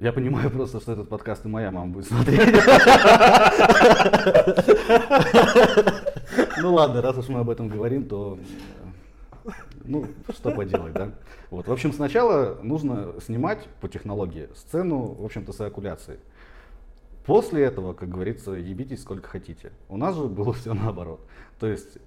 Я 0.00 0.12
понимаю 0.12 0.50
просто, 0.54 0.80
что 0.80 0.92
этот 0.92 1.08
подкаст 1.08 1.44
и 1.44 1.48
моя 1.48 1.70
мама 1.70 1.92
будет 1.92 2.06
смотреть. 2.06 2.40
Ну 6.62 6.74
ладно, 6.74 7.00
раз 7.02 7.16
уж 7.18 7.28
мы 7.28 7.40
об 7.40 7.50
этом 7.50 7.68
говорим, 7.68 8.06
то 8.06 8.38
ну, 9.84 10.06
что 10.32 10.50
поделать, 10.50 10.92
да? 10.92 11.12
Вот. 11.50 11.66
В 11.66 11.72
общем, 11.72 11.92
сначала 11.92 12.58
нужно 12.62 13.14
снимать 13.24 13.66
по 13.80 13.88
технологии 13.88 14.48
сцену, 14.54 15.14
в 15.14 15.24
общем-то, 15.24 15.52
с 15.52 15.60
эякуляцией. 15.60 16.20
После 17.24 17.64
этого, 17.64 17.92
как 17.92 18.08
говорится, 18.08 18.52
ебитесь 18.52 19.02
сколько 19.02 19.28
хотите. 19.28 19.72
У 19.88 19.96
нас 19.96 20.16
же 20.16 20.24
было 20.24 20.52
все 20.52 20.74
наоборот. 20.74 21.20
То 21.58 21.66
есть 21.66 21.98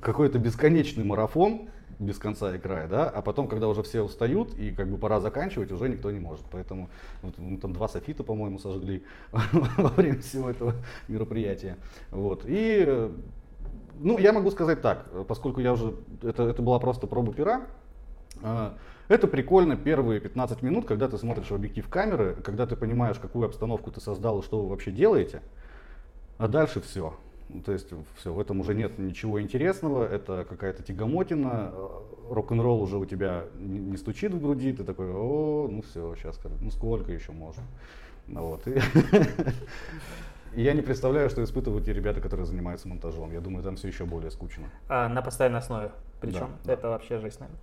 какой-то 0.00 0.38
бесконечный 0.38 1.04
марафон, 1.04 1.68
без 1.98 2.18
конца 2.18 2.54
и 2.54 2.58
края, 2.58 2.88
да, 2.88 3.08
а 3.08 3.22
потом, 3.22 3.48
когда 3.48 3.68
уже 3.68 3.82
все 3.82 4.02
устают 4.02 4.54
и 4.58 4.70
как 4.70 4.88
бы 4.88 4.98
пора 4.98 5.20
заканчивать, 5.20 5.72
уже 5.72 5.88
никто 5.88 6.10
не 6.10 6.20
может. 6.20 6.44
Поэтому 6.50 6.90
вот, 7.22 7.38
мы 7.38 7.56
там 7.56 7.72
два 7.72 7.88
софита, 7.88 8.22
по-моему, 8.22 8.58
сожгли 8.58 9.02
во 9.32 9.88
время 9.88 10.20
всего 10.20 10.50
этого 10.50 10.74
мероприятия. 11.08 11.76
Вот. 12.10 12.42
И 12.46 13.10
ну, 13.98 14.18
я 14.18 14.32
могу 14.32 14.50
сказать 14.50 14.82
так, 14.82 15.06
поскольку 15.26 15.60
я 15.60 15.72
уже, 15.72 15.94
это, 16.22 16.44
это 16.44 16.62
была 16.62 16.78
просто 16.78 17.06
проба 17.06 17.32
пера, 17.32 17.66
а, 18.42 18.76
это 19.08 19.26
прикольно 19.26 19.76
первые 19.76 20.20
15 20.20 20.62
минут, 20.62 20.86
когда 20.86 21.08
ты 21.08 21.16
смотришь 21.18 21.50
в 21.50 21.54
объектив 21.54 21.88
камеры, 21.88 22.36
когда 22.44 22.66
ты 22.66 22.76
понимаешь, 22.76 23.18
какую 23.18 23.46
обстановку 23.46 23.90
ты 23.90 24.00
создал 24.00 24.40
и 24.40 24.42
что 24.42 24.60
вы 24.60 24.68
вообще 24.68 24.90
делаете, 24.90 25.42
а 26.38 26.48
дальше 26.48 26.80
все. 26.80 27.14
То 27.64 27.72
есть 27.72 27.88
все, 28.16 28.32
в 28.32 28.40
этом 28.40 28.60
уже 28.60 28.74
нет 28.74 28.98
ничего 28.98 29.40
интересного, 29.40 30.04
это 30.04 30.44
какая-то 30.48 30.82
тягомотина, 30.82 31.72
рок-н-ролл 32.28 32.82
уже 32.82 32.98
у 32.98 33.04
тебя 33.04 33.44
не 33.56 33.96
стучит 33.96 34.34
в 34.34 34.42
груди, 34.42 34.72
ты 34.72 34.82
такой, 34.82 35.12
о, 35.12 35.68
ну 35.70 35.82
все, 35.82 36.16
сейчас, 36.16 36.40
ну 36.60 36.70
сколько 36.72 37.12
еще 37.12 37.30
можно. 37.30 37.62
Вот. 38.26 38.62
И 40.56 40.62
я 40.62 40.72
не 40.72 40.80
представляю, 40.80 41.28
что 41.28 41.44
испытывают 41.44 41.84
те 41.84 41.92
ребята, 41.92 42.22
которые 42.22 42.46
занимаются 42.46 42.88
монтажом. 42.88 43.30
Я 43.30 43.40
думаю, 43.40 43.62
там 43.62 43.76
все 43.76 43.88
еще 43.88 44.06
более 44.06 44.30
скучно. 44.30 44.64
А, 44.88 45.06
на 45.06 45.20
постоянной 45.20 45.58
основе. 45.58 45.90
Причем 46.18 46.48
да, 46.64 46.72
это 46.72 46.82
да. 46.82 46.88
вообще 46.90 47.18
жесть, 47.18 47.40
наверное. 47.40 47.60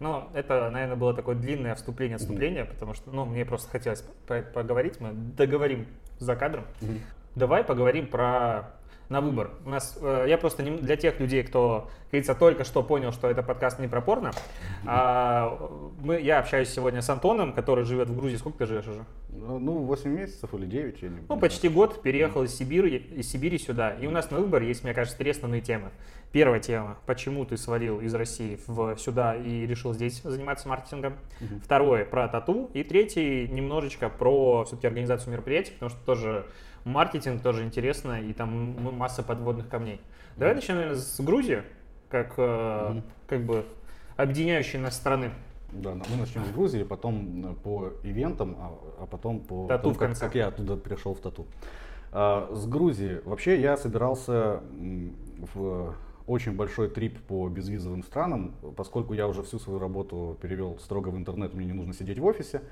Но 0.00 0.30
это, 0.32 0.70
наверное, 0.70 0.96
было 0.96 1.14
такое 1.14 1.36
длинное 1.36 1.74
вступление, 1.74 2.16
вступление, 2.16 2.64
mm-hmm. 2.64 2.72
потому 2.72 2.94
что, 2.94 3.10
ну, 3.10 3.26
мне 3.26 3.44
просто 3.44 3.70
хотелось 3.70 4.02
поговорить. 4.26 4.98
Мы 4.98 5.12
договорим 5.12 5.86
за 6.18 6.34
кадром. 6.34 6.64
Mm-hmm. 6.80 7.00
Давай 7.34 7.64
поговорим 7.64 8.06
про 8.06 8.72
на 9.12 9.20
выбор. 9.20 9.50
У 9.64 9.70
нас, 9.70 9.96
э, 10.00 10.24
я 10.28 10.38
просто 10.38 10.62
не, 10.62 10.76
для 10.78 10.96
тех 10.96 11.20
людей, 11.20 11.44
кто, 11.44 11.90
говорится, 12.10 12.34
только 12.34 12.64
что 12.64 12.82
понял, 12.82 13.12
что 13.12 13.30
это 13.30 13.42
подкаст 13.42 13.78
не 13.78 13.86
про 13.86 14.00
порно, 14.00 14.32
а, 14.86 15.70
мы, 16.00 16.20
я 16.20 16.40
общаюсь 16.40 16.70
сегодня 16.70 17.02
с 17.02 17.10
Антоном, 17.10 17.52
который 17.52 17.84
живет 17.84 18.08
в 18.08 18.16
Грузии. 18.16 18.36
Сколько 18.36 18.58
ты 18.58 18.66
живешь 18.66 18.88
уже? 18.88 19.04
Ну, 19.28 19.78
8 19.78 20.10
месяцев 20.10 20.52
или 20.54 20.66
9. 20.66 21.02
Я 21.02 21.08
не, 21.10 21.18
ну, 21.28 21.38
почти 21.38 21.68
год 21.68 22.02
переехал 22.02 22.42
из 22.42 22.56
Сибири, 22.56 22.96
из 22.96 23.30
Сибири 23.30 23.58
сюда. 23.58 23.90
И 23.90 24.06
у 24.06 24.10
нас 24.10 24.30
на 24.30 24.38
выбор 24.38 24.62
есть, 24.62 24.82
мне 24.82 24.94
кажется, 24.94 25.18
три 25.18 25.30
основные 25.30 25.60
темы. 25.60 25.90
Первая 26.32 26.60
тема, 26.60 26.96
почему 27.04 27.44
ты 27.44 27.58
свалил 27.58 28.00
из 28.00 28.14
России 28.14 28.58
в, 28.66 28.96
сюда 28.96 29.36
и 29.36 29.66
решил 29.66 29.92
здесь 29.92 30.22
заниматься 30.22 30.66
маркетингом. 30.66 31.12
Угу. 31.40 31.60
Второе, 31.62 32.06
про 32.06 32.26
тату. 32.28 32.70
И 32.72 32.82
третий, 32.82 33.46
немножечко 33.48 34.08
про 34.08 34.64
все-таки 34.64 34.86
организацию 34.86 35.32
мероприятий, 35.32 35.72
потому 35.72 35.90
что 35.90 36.00
тоже 36.06 36.46
маркетинг 36.84 37.42
тоже 37.42 37.64
интересно, 37.64 38.20
и 38.20 38.32
там 38.32 38.96
масса 38.96 39.22
подводных 39.22 39.68
камней. 39.68 40.00
Давай 40.36 40.54
начнем, 40.54 40.76
наверное, 40.76 40.98
с 40.98 41.20
Грузии, 41.20 41.62
как, 42.08 42.38
mm-hmm. 42.38 43.02
как 43.26 43.44
бы 43.44 43.64
объединяющей 44.16 44.78
нас 44.78 44.96
страны. 44.96 45.30
Да, 45.72 45.94
мы 45.94 46.16
начнем 46.18 46.44
с 46.44 46.50
Грузии, 46.50 46.82
потом 46.82 47.46
э, 47.46 47.54
по 47.54 47.92
ивентам, 48.02 48.56
а, 48.60 48.78
а 49.00 49.06
потом 49.06 49.40
по 49.40 49.66
тату 49.66 49.94
тому, 49.94 49.94
как, 49.94 50.18
как 50.18 50.34
я 50.34 50.48
оттуда 50.48 50.76
перешел 50.76 51.14
в 51.14 51.20
тату. 51.20 51.46
А, 52.12 52.50
с 52.52 52.66
Грузии. 52.66 53.22
Вообще 53.24 53.58
я 53.58 53.76
собирался 53.78 54.60
в 55.54 55.94
очень 56.26 56.54
большой 56.54 56.88
трип 56.88 57.18
по 57.22 57.48
безвизовым 57.48 58.02
странам, 58.02 58.54
поскольку 58.76 59.14
я 59.14 59.26
уже 59.26 59.42
всю 59.42 59.58
свою 59.58 59.78
работу 59.78 60.36
перевел 60.40 60.78
строго 60.78 61.08
в 61.08 61.16
интернет, 61.16 61.54
мне 61.54 61.64
не 61.64 61.72
нужно 61.72 61.94
сидеть 61.94 62.18
в 62.18 62.24
офисе. 62.24 62.62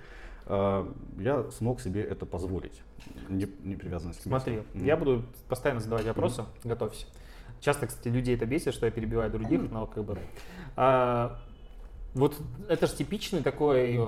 А, 0.47 0.93
я 1.19 1.51
смог 1.51 1.81
себе 1.81 2.03
это 2.03 2.27
позволить, 2.27 2.83
не, 3.29 3.49
не 3.63 3.77
привязанность 3.77 4.21
к 4.21 4.23
Смотри, 4.23 4.63
mm. 4.75 4.85
я 4.85 4.97
буду 4.97 5.25
постоянно 5.49 5.81
задавать 5.81 6.07
вопросы, 6.07 6.43
mm. 6.43 6.69
готовься. 6.69 7.07
Часто, 7.61 7.87
кстати, 7.87 8.09
людей 8.09 8.35
это 8.37 8.47
бесит, 8.47 8.75
что 8.75 8.87
я 8.87 8.93
перебиваю 8.93 9.31
других, 9.31 9.71
но 9.71 9.87
как 9.87 10.05
бы... 10.05 10.19
А, 10.77 11.39
вот 12.15 12.37
это 12.69 12.87
же 12.87 12.97
типичный 12.97 13.43
такой 13.43 13.97
э, 13.97 14.07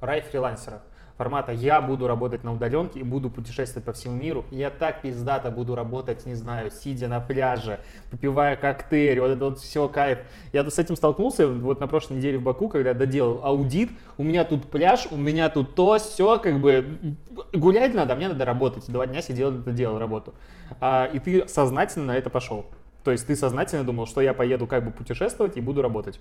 рай 0.00 0.22
фрилансера 0.22 0.82
формата 1.16 1.52
«я 1.52 1.80
буду 1.80 2.06
работать 2.06 2.44
на 2.44 2.52
удаленке 2.52 3.00
и 3.00 3.02
буду 3.02 3.30
путешествовать 3.30 3.84
по 3.84 3.92
всему 3.92 4.16
миру, 4.16 4.44
я 4.50 4.70
так 4.70 5.02
пиздато 5.02 5.50
буду 5.50 5.74
работать, 5.74 6.26
не 6.26 6.34
знаю, 6.34 6.70
сидя 6.70 7.08
на 7.08 7.20
пляже, 7.20 7.80
попивая 8.10 8.56
коктейль, 8.56 9.20
вот 9.20 9.30
это 9.30 9.44
вот 9.44 9.58
все 9.58 9.88
кайф». 9.88 10.18
Я 10.52 10.68
с 10.68 10.78
этим 10.78 10.96
столкнулся 10.96 11.48
вот 11.48 11.80
на 11.80 11.86
прошлой 11.86 12.18
неделе 12.18 12.38
в 12.38 12.42
Баку, 12.42 12.68
когда 12.68 12.94
доделал 12.94 13.40
аудит, 13.42 13.90
у 14.18 14.22
меня 14.22 14.44
тут 14.44 14.70
пляж, 14.70 15.06
у 15.10 15.16
меня 15.16 15.48
тут 15.48 15.74
то, 15.74 15.98
все, 15.98 16.38
как 16.38 16.60
бы 16.60 17.16
гулять 17.52 17.94
надо, 17.94 18.14
а 18.14 18.16
мне 18.16 18.28
надо 18.28 18.44
работать. 18.44 18.84
Два 18.88 19.06
дня 19.06 19.22
сидел, 19.22 19.58
это 19.58 19.70
делал 19.72 19.98
работу. 19.98 20.34
А, 20.80 21.06
и 21.12 21.18
ты 21.18 21.46
сознательно 21.48 22.06
на 22.06 22.16
это 22.16 22.30
пошел. 22.30 22.66
То 23.06 23.12
есть 23.12 23.24
ты 23.24 23.36
сознательно 23.36 23.84
думал, 23.84 24.06
что 24.06 24.20
я 24.20 24.34
поеду 24.34 24.66
как 24.66 24.84
бы 24.84 24.90
путешествовать 24.90 25.56
и 25.56 25.60
буду 25.60 25.80
работать 25.80 26.18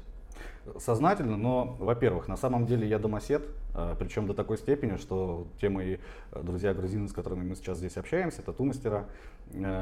сознательно, 0.77 1.35
но, 1.35 1.75
во-первых, 1.79 2.27
на 2.27 2.37
самом 2.37 2.67
деле 2.67 2.87
я 2.87 2.99
домосед, 2.99 3.41
а, 3.73 3.95
причем 3.95 4.27
до 4.27 4.35
такой 4.35 4.59
степени, 4.59 4.97
что 4.97 5.47
те 5.59 5.69
мои 5.69 5.97
э, 6.31 6.43
друзья 6.43 6.75
грузины, 6.75 7.07
с 7.07 7.11
которыми 7.11 7.43
мы 7.43 7.55
сейчас 7.55 7.79
здесь 7.79 7.97
общаемся, 7.97 8.43
тату-мастера, 8.43 9.07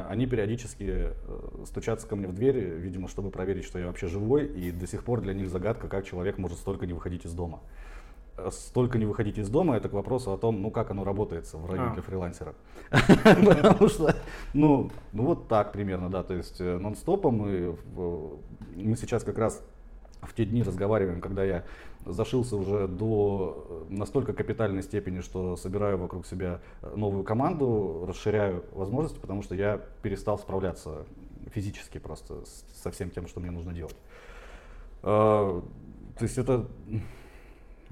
они 0.08 0.28
периодически 0.28 0.86
э, 0.88 1.14
стучатся 1.66 2.08
ко 2.08 2.16
мне 2.16 2.28
в 2.28 2.34
дверь, 2.34 2.58
видимо, 2.58 3.10
чтобы 3.10 3.32
проверить, 3.32 3.66
что 3.66 3.80
я 3.80 3.88
вообще 3.88 4.08
живой, 4.08 4.46
и 4.46 4.72
до 4.72 4.88
сих 4.88 5.04
пор 5.04 5.20
для 5.20 5.34
них 5.34 5.50
загадка, 5.50 5.90
как 5.90 6.06
человек 6.06 6.38
может 6.38 6.58
столько 6.58 6.86
не 6.86 6.94
выходить 6.94 7.26
из 7.26 7.34
дома. 7.34 7.60
Столько 8.50 8.98
не 8.98 9.06
выходить 9.06 9.38
из 9.38 9.50
дома, 9.50 9.76
это 9.76 9.90
к 9.90 9.94
вопросу 9.94 10.34
о 10.34 10.38
том, 10.38 10.62
ну 10.62 10.72
как 10.72 10.92
оно 10.92 11.04
работает 11.04 11.52
в 11.54 11.66
районе 11.70 11.92
а. 11.92 11.94
для 11.94 12.02
фрилансера. 12.02 12.56
Потому 12.90 13.88
что, 13.88 14.16
ну, 14.54 14.90
ну 15.12 15.24
вот 15.24 15.48
так 15.48 15.72
примерно, 15.72 16.10
да, 16.10 16.24
то 16.24 16.34
есть 16.34 16.60
нон-стопом 16.60 17.36
мы, 17.36 17.78
мы 18.76 18.96
сейчас 18.96 19.24
как 19.24 19.38
раз 19.38 19.62
в 20.26 20.34
те 20.34 20.46
дни 20.46 20.64
разговариваем, 20.64 21.22
когда 21.22 21.44
я 21.44 21.64
зашился 22.06 22.56
уже 22.56 22.88
до 22.88 23.86
э, 23.90 23.94
настолько 23.94 24.34
капитальной 24.34 24.84
степени, 24.84 25.22
что 25.22 25.56
собираю 25.56 25.98
вокруг 25.98 26.26
себя 26.26 26.60
э, 26.82 26.94
новую 26.96 27.24
команду, 27.24 28.06
расширяю 28.08 28.64
возможности, 28.74 29.20
потому 29.20 29.42
что 29.42 29.56
я 29.56 29.80
перестал 30.02 30.38
справляться 30.38 31.06
физически 31.52 31.98
просто 32.00 32.44
со 32.74 32.92
всем 32.92 33.10
тем, 33.10 33.28
что 33.28 33.40
мне 33.40 33.52
нужно 33.52 33.74
делать. 33.74 33.98
То 35.02 35.64
есть 36.22 36.38
это 36.38 36.68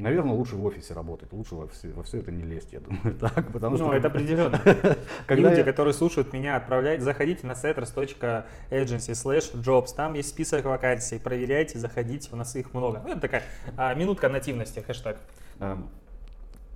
Наверное, 0.01 0.33
лучше 0.33 0.55
в 0.55 0.65
офисе 0.65 0.95
работать, 0.95 1.31
лучше 1.31 1.53
во 1.55 1.67
все, 1.67 1.89
во 1.89 2.01
все 2.01 2.17
это 2.17 2.31
не 2.31 2.41
лезть, 2.41 2.73
я 2.73 2.79
думаю, 2.79 3.15
так, 3.19 3.51
потому 3.51 3.77
ну, 3.77 3.77
что... 3.77 3.87
Ну, 3.87 3.93
это 3.93 4.07
определенно. 4.07 4.59
Люди, 5.29 5.59
я... 5.59 5.63
которые 5.63 5.93
слушают 5.93 6.33
меня, 6.33 6.55
отправляйте, 6.55 7.03
заходите 7.03 7.45
на 7.45 7.51
setters.agency 7.51 8.43
slash 8.71 9.53
jobs, 9.61 9.95
там 9.95 10.15
есть 10.15 10.29
список 10.29 10.65
вакансий, 10.65 11.19
проверяйте, 11.19 11.77
заходите, 11.77 12.29
у 12.31 12.35
нас 12.35 12.55
их 12.55 12.73
много. 12.73 13.01
Ну, 13.05 13.11
это 13.11 13.21
такая 13.21 13.43
а, 13.77 13.93
минутка 13.93 14.27
нативности, 14.27 14.79
хэштег. 14.79 15.17
А, 15.59 15.77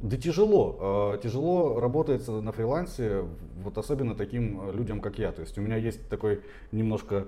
да 0.01 0.17
тяжело, 0.17 0.77
а, 0.79 1.17
тяжело 1.17 1.79
работается 1.79 2.32
на 2.41 2.51
фрилансе, 2.51 3.24
вот 3.63 3.77
особенно 3.79 4.13
таким 4.13 4.72
людям, 4.72 5.01
как 5.01 5.17
я. 5.17 5.32
То 5.32 5.41
есть 5.41 5.58
у 5.58 5.62
меня 5.62 5.77
есть 5.77 6.08
такой 6.10 6.41
немножко 6.72 7.25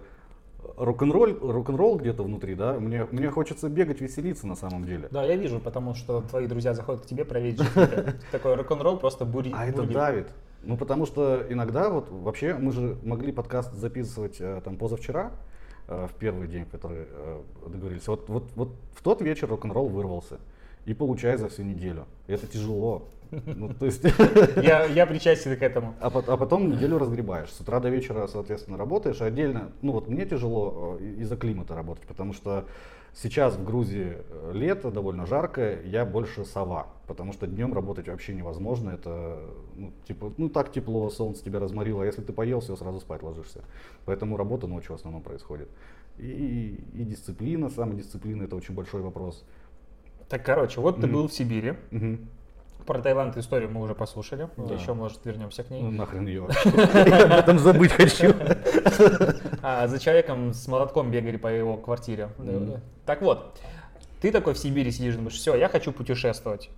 рок-н-ролл, 0.76 1.52
рок-н-ролл 1.52 1.98
где-то 1.98 2.24
внутри, 2.24 2.56
да, 2.56 2.74
мне, 2.74 3.08
мне 3.12 3.30
хочется 3.30 3.70
бегать, 3.70 4.02
веселиться 4.02 4.48
на 4.48 4.56
самом 4.56 4.86
деле. 4.86 5.08
Да, 5.12 5.24
я 5.24 5.36
вижу, 5.36 5.60
потому 5.60 5.94
что 5.94 6.22
твои 6.22 6.48
друзья 6.48 6.74
заходят 6.74 7.02
к 7.02 7.06
тебе 7.06 7.26
проверить, 7.26 7.62
такой 8.32 8.56
рок-н-ролл 8.56 8.98
просто 8.98 9.26
бури. 9.26 9.52
А 9.56 9.66
это 9.66 9.84
давит. 9.84 10.28
Ну, 10.64 10.76
потому 10.76 11.06
что 11.06 11.46
иногда, 11.50 11.90
вот 11.90 12.10
вообще, 12.10 12.56
мы 12.56 12.72
же 12.72 12.98
могли 13.04 13.32
подкаст 13.32 13.74
записывать 13.74 14.38
э, 14.40 14.62
там 14.66 14.76
позавчера, 14.76 15.32
э, 15.88 16.08
в 16.08 16.18
первый 16.20 16.48
день, 16.48 16.66
который 16.66 17.06
э, 17.10 17.42
договорились. 17.68 18.08
Вот, 18.08 18.28
вот, 18.28 18.52
вот 18.56 18.76
в 18.94 19.04
тот 19.04 19.22
вечер 19.22 19.48
рок-н-ролл 19.48 19.88
вырвался. 19.88 20.40
И 20.88 20.94
получай 20.94 21.38
за 21.38 21.50
всю 21.50 21.64
неделю. 21.64 22.06
Это 22.28 22.48
тяжело. 22.48 23.10
Ну, 23.46 23.74
то 23.74 23.86
есть... 23.86 24.04
я, 24.56 24.86
я 24.86 25.06
причастен 25.06 25.58
к 25.58 25.62
этому. 25.62 25.96
А, 26.00 26.08
а 26.08 26.38
потом 26.38 26.72
неделю 26.72 26.98
разгребаешь. 26.98 27.52
С 27.52 27.60
утра 27.60 27.82
до 27.82 27.90
вечера, 27.90 28.26
соответственно, 28.28 28.78
работаешь. 28.78 29.22
Отдельно, 29.22 29.72
ну 29.82 29.92
вот 29.92 30.08
мне 30.08 30.26
тяжело 30.26 30.98
э, 30.98 31.16
из-за 31.20 31.36
климата 31.36 31.76
работать, 31.76 32.08
потому 32.08 32.32
что 32.32 32.66
сейчас 33.14 33.58
в 33.58 33.66
Грузии 33.66 34.14
э, 34.16 34.52
лето, 34.54 34.90
довольно 34.90 35.26
жаркое, 35.26 35.84
я 35.84 36.06
больше 36.06 36.46
сова, 36.46 36.88
потому 37.06 37.34
что 37.34 37.48
днем 37.48 37.74
работать 37.74 38.08
вообще 38.08 38.34
невозможно. 38.34 38.92
Это, 38.92 39.42
ну, 39.76 39.92
типа, 40.08 40.32
ну 40.38 40.48
так 40.48 40.72
тепло, 40.72 41.10
солнце 41.10 41.44
тебя 41.44 41.60
разморило, 41.60 42.04
а 42.04 42.06
если 42.06 42.22
ты 42.22 42.32
поел, 42.32 42.62
все, 42.62 42.78
сразу 42.78 43.02
спать 43.02 43.24
ложишься. 43.24 43.66
Поэтому 44.06 44.38
работа 44.38 44.68
ночью 44.68 44.94
в 44.94 45.00
основном 45.00 45.22
происходит. 45.22 45.68
И, 46.18 46.80
и, 46.94 47.02
и 47.02 47.04
дисциплина, 47.04 47.70
самодисциплина, 47.70 48.44
это 48.44 48.56
очень 48.56 48.74
большой 48.74 49.02
вопрос. 49.02 49.44
Так, 50.30 50.46
короче, 50.46 50.82
вот 50.82 50.98
mm-hmm. 50.98 51.02
ты 51.02 51.08
был 51.08 51.28
в 51.28 51.34
Сибири. 51.34 51.74
Mm-hmm. 51.92 52.28
Про 52.86 53.02
Таиланд 53.02 53.36
историю 53.36 53.70
мы 53.70 53.82
уже 53.82 53.96
послушали. 53.96 54.48
Да. 54.56 54.74
Еще, 54.74 54.94
может, 54.94 55.26
вернемся 55.26 55.64
к 55.64 55.70
ней. 55.70 55.82
Ну 55.82 55.92
нахрен 55.92 56.26
ее. 56.26 56.48
Я 56.64 57.26
об 57.26 57.32
этом 57.32 57.60
забыть 57.60 57.92
хочу. 57.92 58.34
А 59.62 59.88
за 59.88 60.00
человеком 60.00 60.54
с 60.54 60.68
молотком 60.68 61.12
бегали 61.12 61.36
по 61.36 61.48
его 61.48 61.76
квартире. 61.76 62.30
Так 63.06 63.22
вот, 63.22 63.60
ты 64.22 64.32
такой 64.32 64.54
в 64.54 64.58
Сибири 64.58 64.92
сидишь, 64.92 65.16
думаешь, 65.16 65.36
все, 65.36 65.56
я 65.56 65.68
хочу 65.68 65.92
путешествовать. 65.92 66.70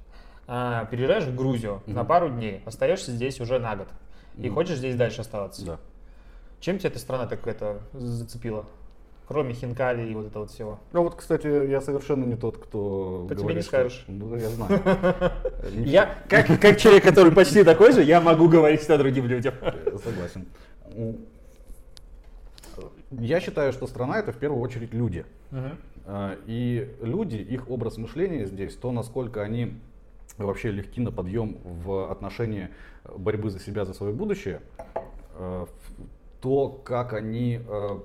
А, 0.47 0.85
переезжаешь 0.85 1.25
в 1.25 1.35
Грузию 1.35 1.83
на 1.85 2.03
пару 2.03 2.29
дней, 2.29 2.63
остаешься 2.65 3.11
здесь 3.11 3.39
уже 3.39 3.59
на 3.59 3.75
год. 3.75 3.87
И 4.35 4.49
хочешь 4.49 4.77
здесь 4.77 4.95
дальше 4.95 5.21
оставаться. 5.21 5.63
Да. 5.63 5.79
Чем 6.59 6.79
тебя 6.79 6.89
эта 6.89 6.97
страна 6.97 7.27
так 7.27 7.45
это 7.45 7.81
зацепила? 7.93 8.65
Кроме 9.29 9.53
хинкали 9.53 10.09
и 10.09 10.15
вот 10.15 10.25
этого 10.25 10.43
вот 10.43 10.51
всего. 10.51 10.79
Ну 10.91 11.03
вот, 11.03 11.13
кстати, 11.13 11.69
я 11.69 11.81
совершенно 11.81 12.25
не 12.25 12.35
тот, 12.35 12.57
кто 12.57 13.27
По 13.29 13.35
тебе 13.35 13.53
не 13.53 13.61
скажешь. 13.61 14.03
Ну, 14.07 14.35
я 14.35 14.49
знаю. 14.49 14.81
Я, 15.85 16.17
как, 16.27 16.59
как 16.59 16.77
человек, 16.77 17.03
который 17.03 17.31
почти 17.31 17.63
такой 17.63 17.91
же, 17.91 18.01
я 18.01 18.21
могу 18.21 18.49
говорить 18.49 18.79
всегда 18.79 18.97
другим 18.97 19.27
людям. 19.27 19.53
Согласен. 20.03 20.47
Я 23.11 23.39
считаю, 23.39 23.71
что 23.71 23.85
страна 23.85 24.17
это 24.17 24.31
в 24.31 24.37
первую 24.37 24.61
очередь 24.61 24.93
люди. 24.93 25.25
А, 26.05 26.35
и 26.47 26.89
люди, 27.01 27.35
их 27.35 27.69
образ 27.69 27.97
мышления 27.97 28.45
здесь, 28.45 28.75
то, 28.75 28.91
насколько 28.91 29.43
они 29.43 29.73
вообще 30.39 30.71
легки 30.71 31.01
на 31.01 31.11
подъем 31.11 31.59
в 31.63 32.11
отношении 32.11 32.69
борьбы 33.15 33.51
за 33.51 33.59
себя, 33.59 33.85
за 33.85 33.93
свое 33.93 34.11
будущее, 34.11 34.61
а, 35.35 35.67
то, 36.41 36.69
как 36.83 37.13
они 37.13 37.59
а, 37.67 38.01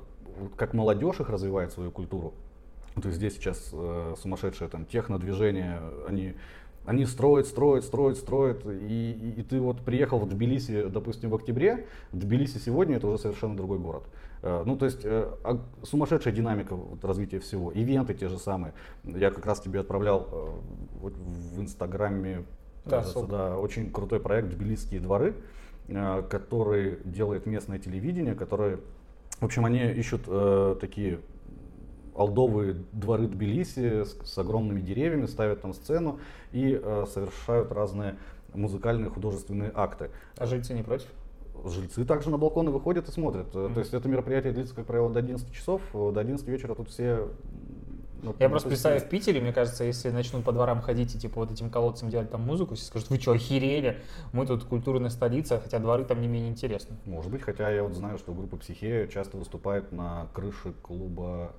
как 0.57 0.75
молодежь 0.75 1.21
их 1.21 1.31
развивает 1.31 1.73
свою 1.73 1.91
культуру. 1.91 2.35
То 2.95 3.09
есть 3.09 3.17
здесь 3.17 3.35
сейчас 3.35 3.71
э, 3.73 4.15
сумасшедшее 4.21 4.69
там 4.69 4.87
технодвижение, 4.87 5.81
они 6.07 6.35
они 6.87 7.07
строят, 7.07 7.47
строят, 7.47 7.85
строят, 7.85 8.19
строят, 8.19 8.67
и, 8.67 9.35
и, 9.39 9.43
ты 9.43 9.59
вот 9.59 9.81
приехал 9.81 10.19
в 10.19 10.29
Тбилиси, 10.29 10.89
допустим, 10.89 11.31
в 11.31 11.35
октябре, 11.35 11.87
в 12.13 12.19
Тбилиси 12.19 12.59
сегодня 12.59 12.97
это 12.97 13.07
уже 13.07 13.19
совершенно 13.19 13.57
другой 13.57 13.79
город. 13.79 14.05
Э, 14.43 14.63
ну, 14.67 14.77
то 14.77 14.85
есть 14.85 15.01
э, 15.05 15.33
сумасшедшая 15.83 16.35
динамика 16.35 16.75
вот, 16.75 17.03
развития 17.03 17.39
всего, 17.39 17.73
ивенты 17.73 18.13
те 18.13 18.29
же 18.29 18.39
самые. 18.39 18.75
Я 19.05 19.31
как 19.31 19.47
раз 19.47 19.61
тебе 19.61 19.81
отправлял 19.81 20.29
э, 20.31 20.49
вот, 21.01 21.15
в 21.17 21.61
Инстаграме, 21.61 22.45
да, 22.85 22.99
кажется, 22.99 23.27
да, 23.27 23.59
очень 23.59 23.91
крутой 23.91 24.21
проект 24.21 24.51
«Тбилисские 24.51 25.01
дворы», 25.01 25.35
который 26.31 26.99
делает 27.05 27.45
местное 27.45 27.79
телевидение, 27.79 28.35
которое 28.35 28.79
в 29.45 29.47
общем, 29.47 29.67
они 29.67 29.79
ищут 29.79 30.23
э, 30.27 30.77
такие 30.81 31.21
алдовые 32.17 32.77
дворы 32.93 33.27
Тбилиси 33.27 34.05
с, 34.05 34.17
с 34.25 34.39
огромными 34.39 34.81
деревьями, 34.81 35.27
ставят 35.27 35.61
там 35.61 35.75
сцену 35.75 36.19
и 36.53 36.81
э, 36.83 37.05
совершают 37.13 37.71
разные 37.71 38.17
музыкальные 38.55 39.11
художественные 39.11 39.71
акты. 39.75 40.11
А 40.39 40.47
жильцы 40.47 40.73
не 40.73 40.83
против? 40.83 41.09
Жильцы 41.63 42.07
также 42.07 42.31
на 42.31 42.39
балконы 42.39 42.71
выходят 42.71 43.07
и 43.07 43.13
смотрят. 43.13 43.55
Mm-hmm. 43.55 43.75
То 43.75 43.81
есть 43.81 43.93
это 43.93 44.09
мероприятие 44.09 44.55
длится, 44.55 44.75
как 44.75 44.87
правило, 44.87 45.11
до 45.11 45.19
11 45.19 45.53
часов. 45.53 45.83
До 45.93 46.19
11 46.19 46.49
вечера 46.49 46.75
тут 46.75 46.89
все 46.89 47.29
ну, 48.25 48.35
я 48.39 48.49
просто 48.49 48.69
представляю, 48.69 49.03
в 49.03 49.09
Питере, 49.09 49.41
мне 49.41 49.53
кажется, 49.53 49.85
если 49.85 50.11
начнут 50.11 50.45
по 50.45 50.53
дворам 50.53 50.81
ходить 50.81 51.15
и 51.15 51.19
типа 51.19 51.41
вот 51.41 51.53
этим 51.53 51.71
колодцам 51.71 52.09
делать 52.09 52.31
там 52.31 52.41
музыку, 52.41 52.75
все 52.75 52.87
скажут, 52.87 53.11
вы 53.11 53.21
что, 53.21 53.33
охерели? 53.33 54.01
Мы 54.33 54.47
тут 54.47 54.65
культурная 54.65 55.11
столица, 55.11 55.61
хотя 55.61 55.79
дворы 55.79 56.05
там 56.05 56.21
не 56.21 56.29
менее 56.29 56.51
интересны. 56.51 56.97
Может 57.05 57.31
быть, 57.31 57.43
хотя 57.43 57.71
я 57.71 57.83
вот 57.83 57.95
знаю, 57.95 58.19
что 58.19 58.33
группа 58.33 58.57
Психея 58.57 59.07
часто 59.07 59.37
выступает 59.37 59.93
на 59.93 60.29
крыше 60.33 60.73
клуба 60.83 61.53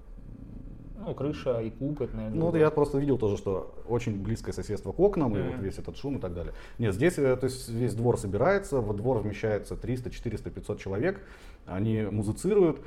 ну, 0.97 1.13
крыша 1.13 1.59
и 1.59 1.69
клуб, 1.69 2.01
это, 2.01 2.15
наверное. 2.15 2.39
Ну, 2.39 2.55
я 2.55 2.71
просто 2.71 2.97
видел 2.97 3.17
тоже, 3.17 3.37
что 3.37 3.75
очень 3.87 4.21
близкое 4.21 4.53
соседство 4.53 4.91
к 4.91 4.99
окнам, 4.99 5.35
mm-hmm. 5.35 5.49
и 5.49 5.55
вот 5.55 5.61
весь 5.61 5.77
этот 5.77 5.97
шум 5.97 6.17
и 6.17 6.19
так 6.19 6.33
далее. 6.33 6.53
Нет, 6.79 6.95
здесь 6.95 7.17
э, 7.17 7.35
то 7.35 7.45
есть, 7.45 7.69
весь 7.69 7.93
двор 7.93 8.17
собирается, 8.17 8.81
во 8.81 8.93
двор 8.93 9.19
вмещается 9.19 9.75
300, 9.75 10.09
400, 10.09 10.49
500 10.49 10.79
человек, 10.79 11.21
они 11.65 12.03
музыцируют, 12.03 12.79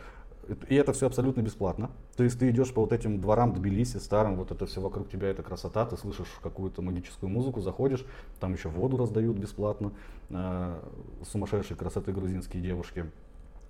и 0.68 0.74
это 0.74 0.92
все 0.92 1.06
абсолютно 1.06 1.42
бесплатно. 1.42 1.90
То 2.16 2.24
есть 2.24 2.38
ты 2.38 2.50
идешь 2.50 2.72
по 2.72 2.80
вот 2.80 2.92
этим 2.92 3.20
дворам 3.20 3.52
Тбилиси, 3.52 3.98
старым, 3.98 4.36
вот 4.36 4.50
это 4.50 4.66
все 4.66 4.80
вокруг 4.80 5.08
тебя, 5.10 5.28
это 5.28 5.42
красота, 5.42 5.84
ты 5.86 5.96
слышишь 5.96 6.28
какую-то 6.42 6.82
магическую 6.82 7.30
музыку, 7.30 7.60
заходишь, 7.60 8.04
там 8.40 8.52
еще 8.52 8.68
воду 8.68 8.96
раздают 8.96 9.36
бесплатно, 9.36 9.92
э, 10.30 10.80
сумасшедшие 11.30 11.76
красоты 11.76 12.12
грузинские 12.12 12.62
девушки. 12.62 13.10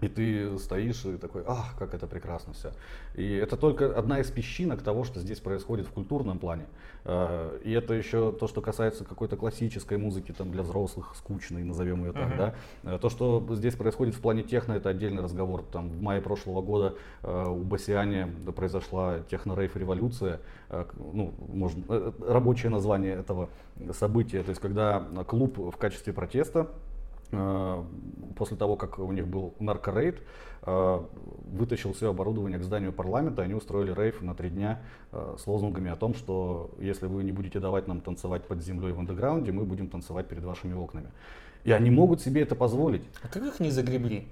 И 0.01 0.09
ты 0.09 0.59
стоишь 0.59 1.05
и 1.05 1.17
такой, 1.17 1.43
ах, 1.47 1.75
как 1.77 1.93
это 1.93 2.07
прекрасно 2.07 2.53
все. 2.53 2.73
И 3.15 3.35
это 3.35 3.57
только 3.57 3.99
одна 3.99 4.21
из 4.21 4.31
песчинок 4.31 4.83
того, 4.83 5.03
что 5.03 5.19
здесь 5.19 5.41
происходит 5.41 5.87
в 5.87 5.91
культурном 5.91 6.39
плане. 6.39 6.67
Э, 7.05 7.59
и 7.65 7.73
это 7.73 7.95
еще 7.95 8.31
то, 8.31 8.47
что 8.47 8.61
касается 8.61 9.05
какой-то 9.05 9.37
классической 9.37 9.99
музыки 9.99 10.33
там, 10.33 10.53
для 10.53 10.63
взрослых, 10.63 11.15
скучной, 11.17 11.65
назовем 11.65 12.05
ее 12.05 12.13
так. 12.13 12.29
Uh-huh. 12.29 12.37
Да? 12.37 12.55
Э, 12.85 12.99
то, 12.99 13.09
что 13.09 13.45
здесь 13.51 13.75
происходит 13.75 14.15
в 14.15 14.21
плане 14.21 14.45
техно, 14.45 14.75
это 14.75 14.91
отдельный 14.91 15.23
разговор. 15.23 15.65
Там, 15.73 15.89
в 15.89 16.01
мае 16.01 16.23
прошлого 16.23 16.63
года 16.63 16.95
э, 17.23 17.45
у 17.49 17.65
Басиане 17.65 18.29
произошла 18.55 19.21
техно-рейф-революция. 19.31 20.41
Ну, 21.13 21.35
можно, 21.49 22.13
рабочее 22.21 22.71
название 22.71 23.15
этого 23.15 23.49
события. 23.93 24.43
То 24.43 24.51
есть, 24.51 24.61
когда 24.61 25.01
клуб 25.27 25.59
в 25.59 25.77
качестве 25.77 26.13
протеста 26.13 26.69
после 27.31 28.57
того, 28.57 28.77
как 28.77 28.99
у 28.99 29.13
них 29.13 29.27
был 29.27 29.55
наркорейд, 29.59 30.23
э, 30.63 31.01
вытащил 31.51 31.93
все 31.93 32.11
оборудование 32.11 32.59
к 32.59 32.63
зданию 32.63 32.93
парламента, 32.93 33.43
они 33.43 33.55
устроили 33.55 33.93
рейв 33.93 34.23
на 34.23 34.35
три 34.35 34.49
дня 34.49 34.81
э, 35.13 35.37
с 35.39 35.47
лозунгами 35.47 35.91
о 35.91 35.97
том, 35.97 36.15
что 36.15 36.71
если 36.79 37.07
вы 37.07 37.25
не 37.25 37.33
будете 37.33 37.61
давать 37.61 37.89
нам 37.89 38.01
танцевать 38.01 38.45
под 38.45 38.63
землей 38.63 38.93
в 38.93 38.99
андеграунде, 38.99 39.53
мы 39.53 39.65
будем 39.65 39.89
танцевать 39.89 40.29
перед 40.29 40.45
вашими 40.45 40.73
окнами. 40.73 41.09
И 41.65 41.73
они 41.73 41.91
могут 41.91 42.21
себе 42.23 42.43
это 42.43 42.55
позволить. 42.55 43.03
А 43.23 43.29
как 43.29 43.43
их 43.43 43.61
не 43.61 43.71
загребли? 43.71 44.29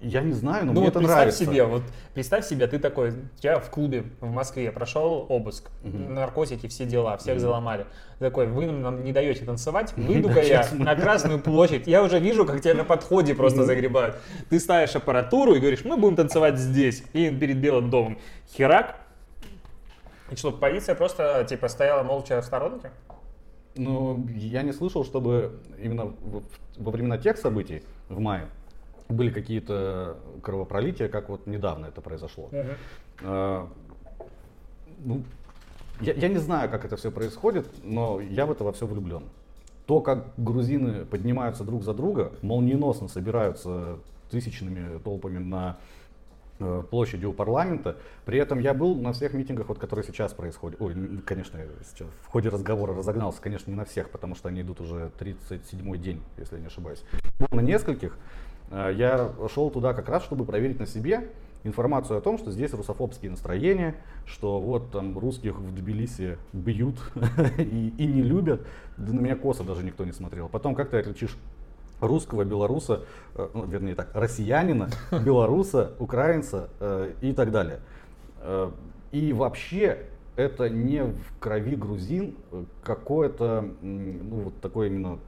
Я 0.00 0.20
не 0.20 0.32
знаю, 0.32 0.64
но 0.64 0.72
ну, 0.72 0.80
мне 0.80 0.90
вот 0.90 0.90
это 0.90 0.98
представь 1.00 1.16
нравится. 1.16 1.44
Себе, 1.44 1.64
вот 1.64 1.82
представь 2.14 2.46
себе, 2.46 2.68
ты 2.68 2.78
такой, 2.78 3.14
тебя 3.40 3.58
в 3.58 3.68
клубе 3.68 4.04
в 4.20 4.30
Москве 4.30 4.70
прошел 4.70 5.26
обыск, 5.28 5.70
угу. 5.82 5.96
наркотики, 5.98 6.68
все 6.68 6.84
дела, 6.84 7.16
всех 7.16 7.34
угу. 7.34 7.40
заломали. 7.40 7.86
Такой, 8.20 8.46
вы 8.46 8.66
нам 8.66 9.02
не 9.02 9.12
даете 9.12 9.44
танцевать, 9.44 9.92
выйду-ка 9.96 10.40
я 10.40 10.68
на 10.72 10.94
Красную 10.94 11.40
площадь. 11.40 11.88
Я 11.88 12.04
уже 12.04 12.20
вижу, 12.20 12.46
как 12.46 12.60
тебя 12.60 12.74
на 12.74 12.84
подходе 12.84 13.34
просто 13.34 13.64
загребают. 13.64 14.16
Ты 14.50 14.60
ставишь 14.60 14.94
аппаратуру 14.94 15.54
и 15.54 15.58
говоришь, 15.58 15.84
мы 15.84 15.96
будем 15.96 16.14
танцевать 16.14 16.58
здесь, 16.58 17.02
и 17.12 17.30
перед 17.30 17.58
Белым 17.58 17.90
домом. 17.90 18.18
Херак. 18.54 19.00
И 20.30 20.36
что, 20.36 20.52
полиция 20.52 20.94
просто 20.94 21.44
типа 21.48 21.66
стояла 21.66 22.04
молча 22.04 22.40
в 22.40 22.44
сторонке? 22.44 22.92
Ну, 23.74 24.28
я 24.28 24.62
не 24.62 24.72
слышал, 24.72 25.04
чтобы 25.04 25.58
именно 25.82 26.12
во 26.76 26.90
времена 26.92 27.18
тех 27.18 27.36
событий 27.36 27.82
в 28.08 28.20
мае 28.20 28.48
были 29.08 29.30
какие-то 29.30 30.18
кровопролития, 30.42 31.08
как 31.08 31.28
вот 31.28 31.46
недавно 31.46 31.86
это 31.86 32.00
произошло. 32.00 32.48
Uh-huh. 32.52 32.76
А, 33.22 33.68
ну, 35.04 35.22
я, 36.00 36.12
я 36.12 36.28
не 36.28 36.38
знаю, 36.38 36.70
как 36.70 36.84
это 36.84 36.96
все 36.96 37.10
происходит, 37.10 37.68
но 37.82 38.20
я 38.20 38.46
в 38.46 38.52
это 38.52 38.64
во 38.64 38.72
все 38.72 38.86
влюблен. 38.86 39.24
То, 39.86 40.00
как 40.00 40.26
грузины 40.36 41.04
поднимаются 41.06 41.64
друг 41.64 41.82
за 41.82 41.94
друга, 41.94 42.32
молниеносно 42.42 43.08
собираются 43.08 43.98
тысячными 44.30 44.98
толпами 44.98 45.38
на 45.38 45.78
э, 46.60 46.82
площади 46.90 47.24
у 47.24 47.32
парламента. 47.32 47.96
При 48.26 48.38
этом 48.38 48.58
я 48.58 48.74
был 48.74 48.94
на 48.94 49.14
всех 49.14 49.32
митингах, 49.32 49.68
вот, 49.68 49.78
которые 49.78 50.04
сейчас 50.04 50.34
происходят. 50.34 50.80
Ой, 50.80 50.94
конечно, 51.24 51.58
сейчас 51.82 52.06
в 52.22 52.26
ходе 52.26 52.50
разговора 52.50 52.94
разогнался, 52.94 53.40
конечно, 53.40 53.70
не 53.70 53.76
на 53.76 53.86
всех, 53.86 54.10
потому 54.10 54.34
что 54.34 54.50
они 54.50 54.60
идут 54.60 54.82
уже 54.82 55.10
37-й 55.18 55.98
день, 55.98 56.22
если 56.36 56.56
я 56.56 56.60
не 56.60 56.66
ошибаюсь. 56.66 57.02
На 57.50 57.60
нескольких. 57.60 58.18
Э, 58.70 58.92
я 58.94 59.32
шел 59.52 59.70
туда 59.70 59.94
как 59.94 60.08
раз, 60.08 60.24
чтобы 60.24 60.44
проверить 60.44 60.78
на 60.78 60.86
себе 60.86 61.28
информацию 61.64 62.18
о 62.18 62.20
том, 62.20 62.38
что 62.38 62.50
здесь 62.50 62.72
русофобские 62.72 63.30
настроения, 63.30 63.94
что 64.26 64.60
вот 64.60 64.90
там 64.90 65.18
русских 65.18 65.56
в 65.56 65.74
Тбилиси 65.74 66.38
бьют 66.52 66.96
и, 67.58 67.92
и 67.96 68.06
не 68.06 68.22
любят. 68.22 68.62
Да 68.96 69.12
на 69.12 69.20
меня 69.20 69.36
косо 69.36 69.64
даже 69.64 69.82
никто 69.84 70.04
не 70.04 70.12
смотрел. 70.12 70.48
Потом 70.48 70.74
как 70.74 70.90
ты 70.90 70.98
отличишь 70.98 71.36
русского, 72.00 72.44
белоруса, 72.44 73.02
э, 73.34 73.48
ну, 73.54 73.66
вернее 73.66 73.94
так, 73.94 74.10
россиянина, 74.14 74.90
белоруса, 75.24 75.92
украинца 75.98 76.68
э, 76.80 77.12
и 77.20 77.32
так 77.32 77.50
далее. 77.50 77.80
Э, 78.40 78.70
и 79.10 79.32
вообще 79.32 80.06
это 80.36 80.68
не 80.68 81.02
в 81.02 81.38
крови 81.40 81.74
грузин 81.74 82.36
какое-то, 82.84 83.68
ну, 83.82 84.36
вот 84.44 84.60
такое 84.60 84.86
именно 84.86 85.18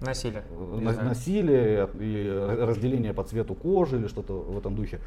Насилие. 0.00 0.42
На, 0.80 0.92
насилие 0.92 1.88
и 1.98 2.28
разделение 2.60 3.12
по 3.12 3.22
цвету 3.22 3.54
кожи 3.54 3.98
или 3.98 4.08
что-то 4.08 4.34
в 4.34 4.56
этом 4.56 4.74
духе. 4.74 4.98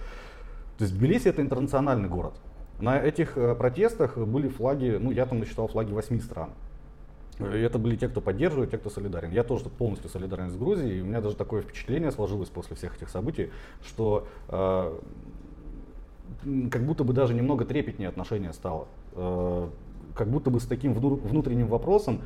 То 0.77 0.83
есть 0.83 0.95
Тбилиси 0.97 1.27
это 1.27 1.41
интернациональный 1.41 2.09
город. 2.09 2.33
На 2.79 2.99
этих 2.99 3.37
э, 3.37 3.55
протестах 3.55 4.17
были 4.17 4.47
флаги, 4.47 4.97
ну 4.99 5.11
я 5.11 5.25
там 5.25 5.39
насчитал 5.39 5.67
флаги 5.67 5.93
восьми 5.93 6.19
стран. 6.19 6.49
И 7.39 7.43
это 7.43 7.79
были 7.79 7.95
те, 7.95 8.07
кто 8.07 8.21
поддерживает, 8.21 8.71
те, 8.71 8.77
кто 8.77 8.89
солидарен. 8.89 9.31
Я 9.31 9.43
тоже 9.43 9.65
полностью 9.65 10.09
солидарен 10.09 10.49
с 10.51 10.55
Грузией. 10.55 10.99
И 10.99 11.01
у 11.01 11.05
меня 11.05 11.21
даже 11.21 11.35
такое 11.35 11.61
впечатление 11.61 12.11
сложилось 12.11 12.49
после 12.49 12.75
всех 12.75 12.95
этих 12.95 13.09
событий, 13.09 13.49
что 13.83 14.27
э, 14.49 14.99
как 16.69 16.85
будто 16.85 17.03
бы 17.03 17.13
даже 17.13 17.33
немного 17.33 17.65
трепетнее 17.65 18.09
отношение 18.09 18.53
стало. 18.53 18.87
Э, 19.13 19.67
как 20.13 20.29
будто 20.29 20.51
бы 20.51 20.59
с 20.59 20.65
таким 20.65 20.93
внутренним 20.93 21.67
вопросом 21.67 22.21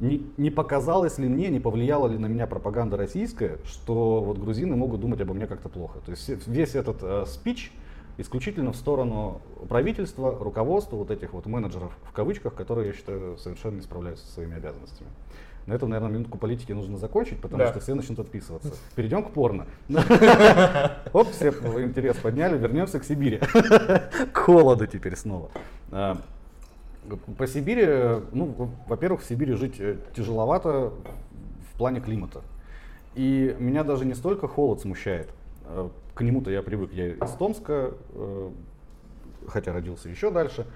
не, 0.00 0.26
не 0.36 0.50
показалось 0.50 1.18
ли 1.18 1.28
мне, 1.28 1.48
не 1.48 1.60
повлияла 1.60 2.06
ли 2.06 2.18
на 2.18 2.26
меня 2.26 2.46
пропаганда 2.46 2.96
российская, 2.96 3.58
что 3.64 4.20
вот 4.22 4.38
грузины 4.38 4.76
могут 4.76 5.00
думать 5.00 5.20
обо 5.20 5.34
мне 5.34 5.46
как-то 5.46 5.68
плохо. 5.68 5.98
То 6.04 6.12
есть 6.12 6.46
весь 6.46 6.74
этот 6.74 6.98
э, 7.02 7.24
спич 7.26 7.72
исключительно 8.16 8.72
в 8.72 8.76
сторону 8.76 9.40
правительства, 9.68 10.36
руководства, 10.38 10.96
вот 10.96 11.10
этих 11.10 11.32
вот 11.32 11.46
менеджеров 11.46 11.92
в 12.04 12.12
кавычках, 12.12 12.54
которые, 12.54 12.88
я 12.88 12.92
считаю, 12.92 13.38
совершенно 13.38 13.76
не 13.76 13.82
справляются 13.82 14.26
со 14.26 14.32
своими 14.34 14.56
обязанностями. 14.56 15.10
На 15.66 15.74
этом, 15.74 15.90
наверное, 15.90 16.14
минутку 16.14 16.38
политики 16.38 16.72
нужно 16.72 16.96
закончить, 16.96 17.40
потому 17.40 17.58
да. 17.58 17.70
что 17.70 17.80
все 17.80 17.94
начнут 17.94 18.18
отписываться. 18.20 18.72
Перейдем 18.96 19.22
к 19.22 19.32
порно. 19.32 19.66
Оп, 21.12 21.30
все 21.30 21.50
интерес 21.50 22.16
подняли, 22.16 22.56
вернемся 22.56 22.98
к 22.98 23.04
Сибири. 23.04 23.38
К 23.38 24.36
холоду 24.36 24.86
теперь 24.86 25.14
снова. 25.14 25.50
По 27.36 27.46
Сибири, 27.46 28.22
ну, 28.32 28.70
во-первых, 28.86 29.22
в 29.22 29.24
Сибири 29.24 29.54
жить 29.54 29.76
э, 29.78 29.96
тяжеловато 30.14 30.92
в 31.72 31.78
плане 31.78 32.00
климата. 32.00 32.42
И 33.14 33.56
меня 33.58 33.84
даже 33.84 34.04
не 34.04 34.14
столько 34.14 34.48
холод 34.48 34.80
смущает. 34.80 35.30
А, 35.64 35.90
к 36.14 36.20
нему-то 36.20 36.50
я 36.50 36.62
привык, 36.62 36.92
я 36.92 37.08
из 37.08 37.30
Томска, 37.32 37.92
э, 38.12 38.50
хотя 39.46 39.72
родился 39.72 40.08
еще 40.08 40.30
дальше. 40.30 40.66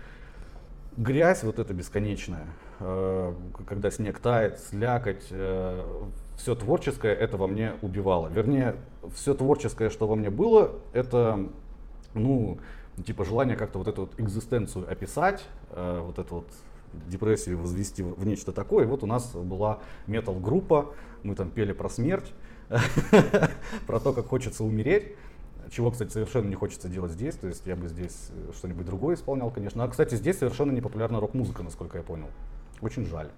Грязь 0.96 1.42
вот 1.42 1.58
эта 1.58 1.74
бесконечная, 1.74 2.46
э, 2.80 3.34
когда 3.66 3.90
снег 3.90 4.18
тает, 4.18 4.58
слякоть, 4.58 5.32
все 6.36 6.54
творческое 6.54 7.14
это 7.14 7.36
во 7.36 7.46
мне 7.46 7.72
убивало. 7.82 8.28
Вернее, 8.28 8.76
все 9.14 9.34
творческое, 9.34 9.90
что 9.90 10.06
во 10.06 10.16
мне 10.16 10.30
было, 10.30 10.72
это, 10.92 11.48
ну, 12.14 12.58
типа 13.04 13.24
желание 13.24 13.56
как-то 13.56 13.78
вот 13.78 13.88
эту 13.88 14.02
вот 14.02 14.20
экзистенцию 14.20 14.90
описать, 14.90 15.44
э, 15.70 16.00
вот 16.02 16.18
эту 16.18 16.36
вот 16.36 16.46
депрессию 17.08 17.58
возвести 17.58 18.02
в 18.02 18.26
нечто 18.26 18.52
такое. 18.52 18.84
И 18.84 18.86
вот 18.86 19.02
у 19.02 19.06
нас 19.06 19.32
была 19.32 19.80
метал-группа, 20.06 20.92
мы 21.22 21.34
там 21.34 21.50
пели 21.50 21.72
про 21.72 21.88
смерть, 21.88 22.32
про 23.86 24.00
то, 24.00 24.12
как 24.12 24.26
хочется 24.26 24.64
умереть. 24.64 25.14
Чего, 25.70 25.90
кстати, 25.90 26.10
совершенно 26.10 26.48
не 26.48 26.54
хочется 26.54 26.88
делать 26.88 27.12
здесь. 27.12 27.34
То 27.36 27.46
есть 27.46 27.66
я 27.66 27.76
бы 27.76 27.88
здесь 27.88 28.30
что-нибудь 28.54 28.84
другое 28.84 29.14
исполнял, 29.16 29.50
конечно. 29.50 29.84
А, 29.84 29.88
кстати, 29.88 30.16
здесь 30.16 30.38
совершенно 30.38 30.70
не 30.70 30.82
популярна 30.82 31.18
рок-музыка, 31.20 31.62
насколько 31.62 31.96
я 31.96 32.04
понял. 32.04 32.28
Очень 32.82 33.06
жаль. 33.06 33.30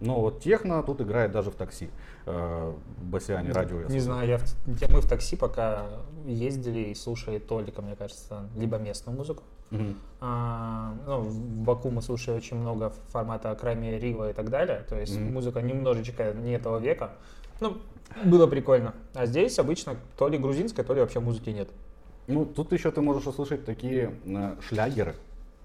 Но 0.00 0.20
вот 0.20 0.40
техно 0.40 0.82
тут 0.82 1.00
играет 1.02 1.30
даже 1.30 1.50
в 1.50 1.54
такси. 1.54 1.90
Э, 2.26 2.72
Басиане 3.02 3.52
радио. 3.52 3.82
Не 3.82 4.00
знаю, 4.00 4.28
я 4.28 4.38
в, 4.38 4.44
мы 4.66 5.00
в 5.00 5.08
такси 5.08 5.36
пока 5.36 5.86
ездили 6.26 6.90
и 6.90 6.94
слушали 6.94 7.38
только, 7.38 7.82
мне 7.82 7.96
кажется, 7.96 8.48
либо 8.56 8.78
местную 8.78 9.16
музыку. 9.16 9.42
Угу. 9.70 9.84
А, 10.20 10.94
ну, 11.06 11.20
в 11.20 11.38
Баку 11.64 11.90
мы 11.90 12.02
слушали 12.02 12.36
очень 12.36 12.56
много 12.56 12.92
формата 13.08 13.54
Крайме 13.54 13.98
Рива 13.98 14.30
и 14.30 14.32
так 14.32 14.50
далее. 14.50 14.84
То 14.88 14.98
есть 14.98 15.16
угу. 15.16 15.24
музыка 15.24 15.62
немножечко 15.62 16.32
не 16.32 16.52
этого 16.52 16.78
века. 16.78 17.12
Ну, 17.60 17.78
было 18.24 18.46
прикольно. 18.46 18.94
А 19.14 19.26
здесь 19.26 19.58
обычно 19.58 19.96
то 20.16 20.28
ли 20.28 20.38
грузинская, 20.38 20.84
то 20.84 20.94
ли 20.94 21.00
вообще 21.00 21.20
музыки 21.20 21.50
нет. 21.50 21.68
Ну, 22.26 22.44
тут 22.44 22.72
еще 22.72 22.90
ты 22.90 23.00
можешь 23.00 23.26
услышать 23.26 23.64
такие 23.64 24.14
э, 24.24 24.56
шлягеры, 24.60 25.16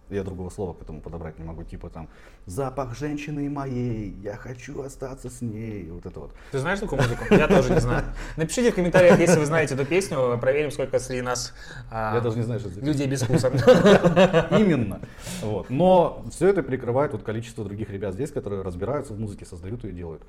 я 0.10 0.24
другого 0.24 0.50
слова 0.50 0.74
к 0.74 0.82
этому 0.82 1.02
подобрать 1.02 1.40
не 1.40 1.46
могу, 1.46 1.64
типа 1.64 1.90
там 1.90 2.10
«Запах 2.46 2.96
женщины 2.98 3.50
моей, 3.50 4.16
я 4.22 4.36
хочу 4.36 4.82
остаться 4.82 5.30
с 5.30 5.42
ней», 5.42 5.90
вот 5.92 6.06
это 6.06 6.20
вот. 6.20 6.32
Ты 6.52 6.60
знаешь 6.60 6.80
такую 6.80 7.02
музыку? 7.02 7.26
Я 7.32 7.48
тоже 7.48 7.74
не 7.74 7.80
знаю. 7.80 8.06
Напишите 8.38 8.72
в 8.72 8.76
комментариях, 8.76 9.20
если 9.20 9.40
вы 9.40 9.46
знаете 9.46 9.74
эту 9.74 9.86
песню, 9.86 10.38
проверим, 10.40 10.72
сколько 10.72 11.00
среди 11.00 11.22
нас 11.22 11.54
а, 11.92 12.16
я 12.16 12.22
даже 12.22 12.38
не 12.38 12.44
знаю, 12.44 12.60
что 12.60 12.70
людей 12.80 13.08
без 13.08 13.22
вкуса. 13.22 13.48
Именно. 14.52 15.00
Вот. 15.42 15.70
Но 15.70 16.26
все 16.32 16.50
это 16.50 16.64
прикрывает 16.64 17.12
вот 17.14 17.24
количество 17.24 17.64
других 17.64 17.90
ребят 17.90 18.14
здесь, 18.14 18.32
которые 18.32 18.62
разбираются 18.62 19.14
в 19.14 19.20
музыке, 19.20 19.46
создают 19.46 19.84
ее 19.84 19.92
и 19.92 19.94
делают. 19.94 20.24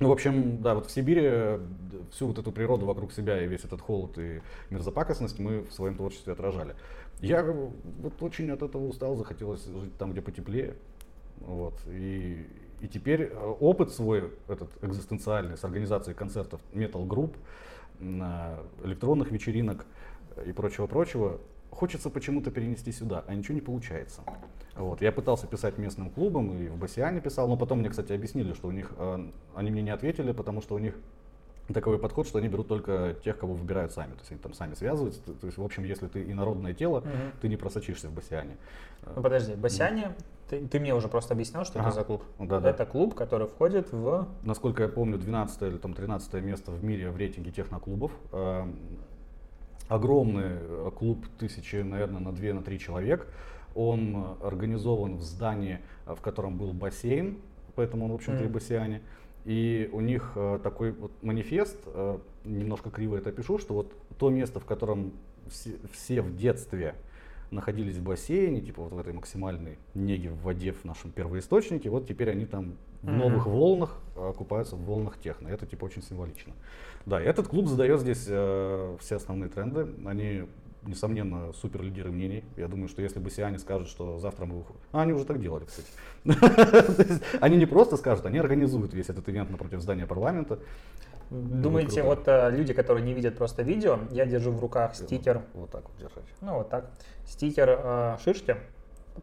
Ну, 0.00 0.08
в 0.08 0.12
общем, 0.12 0.62
да, 0.62 0.74
вот 0.74 0.86
в 0.86 0.90
Сибири 0.90 1.60
всю 2.10 2.26
вот 2.26 2.38
эту 2.38 2.50
природу 2.50 2.86
вокруг 2.86 3.12
себя 3.12 3.42
и 3.42 3.46
весь 3.46 3.64
этот 3.64 3.80
холод 3.80 4.18
и 4.18 4.40
мерзопакостность 4.70 5.38
мы 5.38 5.60
в 5.60 5.72
своем 5.72 5.96
творчестве 5.96 6.32
отражали. 6.32 6.74
Я 7.20 7.44
вот 7.44 8.20
очень 8.20 8.50
от 8.50 8.62
этого 8.62 8.84
устал, 8.86 9.14
захотелось 9.16 9.64
жить 9.64 9.96
там, 9.96 10.12
где 10.12 10.20
потеплее. 10.20 10.74
Вот. 11.38 11.74
И, 11.86 12.46
и 12.80 12.88
теперь 12.88 13.22
э, 13.22 13.54
опыт 13.60 13.92
свой, 13.92 14.30
этот 14.48 14.70
экзистенциальный, 14.82 15.56
с 15.56 15.64
организацией 15.64 16.14
концертов 16.14 16.60
метал-групп, 16.72 17.36
электронных 18.00 19.30
вечеринок 19.30 19.86
и 20.44 20.52
прочего-прочего, 20.52 21.40
хочется 21.72 22.10
почему-то 22.10 22.50
перенести 22.50 22.92
сюда, 22.92 23.24
а 23.26 23.34
ничего 23.34 23.54
не 23.54 23.60
получается. 23.60 24.22
Вот. 24.76 25.02
Я 25.02 25.12
пытался 25.12 25.46
писать 25.46 25.78
местным 25.78 26.10
клубам 26.10 26.52
и 26.52 26.68
в 26.68 26.76
Басиане 26.76 27.20
писал, 27.20 27.48
но 27.48 27.56
потом 27.56 27.80
мне, 27.80 27.90
кстати, 27.90 28.12
объяснили, 28.12 28.52
что 28.52 28.68
у 28.68 28.70
них, 28.70 28.92
э, 28.96 29.30
они 29.54 29.70
мне 29.70 29.82
не 29.82 29.90
ответили, 29.90 30.32
потому 30.32 30.60
что 30.62 30.74
у 30.74 30.78
них 30.78 30.94
такой 31.72 31.98
подход, 31.98 32.26
что 32.26 32.38
они 32.38 32.48
берут 32.48 32.68
только 32.68 33.16
тех, 33.24 33.38
кого 33.38 33.54
выбирают 33.54 33.92
сами. 33.92 34.12
То 34.12 34.18
есть 34.20 34.30
они 34.30 34.40
там 34.40 34.54
сами 34.54 34.74
связываются. 34.74 35.20
То 35.22 35.46
есть, 35.46 35.58
в 35.58 35.64
общем, 35.64 35.84
если 35.84 36.06
ты 36.08 36.30
инородное 36.30 36.74
тело, 36.74 36.98
угу. 36.98 37.08
ты 37.40 37.48
не 37.48 37.56
просочишься 37.56 38.08
в 38.08 38.12
Басиане. 38.12 38.56
Ну, 39.14 39.22
подожди, 39.22 39.54
Басиане, 39.54 40.14
ты, 40.48 40.66
ты 40.66 40.80
мне 40.80 40.94
уже 40.94 41.08
просто 41.08 41.34
объяснял, 41.34 41.64
что 41.64 41.80
ага. 41.80 41.88
это 41.88 41.98
за 41.98 42.04
клуб. 42.04 42.24
Да, 42.38 42.60
да. 42.60 42.70
Это 42.70 42.84
клуб, 42.84 43.14
который 43.14 43.46
входит 43.46 43.92
в... 43.92 44.28
Насколько 44.42 44.84
я 44.84 44.88
помню, 44.88 45.18
12 45.18 45.62
или 45.62 45.78
там 45.78 45.94
13 45.94 46.34
место 46.34 46.70
в 46.72 46.84
мире 46.84 47.10
в 47.10 47.16
рейтинге 47.16 47.50
техноклубов. 47.50 48.12
Огромный 49.92 50.56
э, 50.58 50.90
клуб, 50.96 51.26
тысячи, 51.38 51.76
наверное, 51.76 52.20
на 52.20 52.32
2 52.32 52.54
на 52.54 52.62
3 52.62 52.78
человек. 52.78 53.26
Он 53.74 54.38
организован 54.42 55.16
в 55.16 55.22
здании, 55.22 55.80
в 56.06 56.20
котором 56.22 56.56
был 56.56 56.72
бассейн, 56.72 57.36
поэтому 57.74 58.06
он, 58.06 58.12
в 58.12 58.14
общем-то, 58.14 58.44
mm. 58.44 58.46
и 58.46 58.50
бассейне. 58.50 59.02
И 59.44 59.90
у 59.92 60.00
них 60.00 60.32
э, 60.34 60.60
такой 60.62 60.92
вот 60.92 61.12
манифест, 61.22 61.76
э, 61.86 62.18
немножко 62.44 62.88
криво 62.88 63.16
это 63.16 63.32
пишу, 63.32 63.58
что 63.58 63.74
вот 63.74 63.92
то 64.18 64.30
место, 64.30 64.60
в 64.60 64.64
котором 64.64 65.12
все, 65.48 65.72
все 65.92 66.22
в 66.22 66.34
детстве 66.36 66.94
находились 67.50 67.96
в 67.96 68.02
бассейне, 68.02 68.62
типа 68.62 68.82
вот 68.82 68.92
в 68.92 68.98
этой 68.98 69.12
максимальной 69.12 69.76
неге 69.92 70.30
в 70.30 70.40
воде 70.42 70.72
в 70.72 70.84
нашем 70.84 71.10
первоисточнике, 71.10 71.90
вот 71.90 72.08
теперь 72.08 72.30
они 72.30 72.46
там 72.46 72.76
в 73.02 73.10
новых 73.10 73.46
волнах 73.46 73.96
э, 74.16 74.32
купаются 74.36 74.76
в 74.76 74.84
волнах 74.84 75.18
техно. 75.18 75.48
Это 75.48 75.66
типа 75.66 75.84
очень 75.86 76.02
символично. 76.02 76.52
Да, 77.06 77.20
этот 77.20 77.48
клуб 77.48 77.66
задает 77.66 78.00
здесь 78.00 78.26
э, 78.28 78.96
все 79.00 79.16
основные 79.16 79.50
тренды. 79.50 79.88
Они 80.06 80.44
несомненно, 80.86 81.52
супер 81.52 81.82
лидеры 81.82 82.10
мнений. 82.10 82.44
Я 82.56 82.68
думаю, 82.68 82.88
что 82.88 83.02
если 83.02 83.18
бы 83.18 83.30
Сиане 83.30 83.58
скажут, 83.58 83.88
что 83.88 84.18
завтра 84.18 84.46
мы 84.46 84.58
выходим... 84.58 84.80
А, 84.92 85.02
они 85.02 85.12
уже 85.12 85.24
так 85.24 85.40
делали, 85.40 85.64
кстати. 85.64 85.88
Они 87.40 87.56
не 87.56 87.66
просто 87.66 87.96
скажут, 87.96 88.26
они 88.26 88.38
организуют 88.38 88.94
весь 88.94 89.08
этот 89.08 89.28
ивент 89.28 89.50
напротив 89.50 89.80
здания 89.80 90.06
парламента. 90.06 90.58
Думаете, 91.30 92.02
вот 92.02 92.24
э, 92.26 92.50
люди, 92.50 92.74
которые 92.74 93.04
не 93.04 93.14
видят 93.14 93.36
просто 93.36 93.62
видео, 93.62 94.00
я 94.10 94.26
держу 94.26 94.50
в 94.52 94.60
руках 94.60 94.94
стикер. 94.94 95.42
Вот 95.54 95.70
так 95.70 95.84
вот 95.88 95.96
держать. 95.98 96.24
Ну, 96.40 96.58
вот 96.58 96.68
так. 96.68 96.90
Стикер 97.26 97.80
э, 97.82 98.16
шишки. 98.22 98.56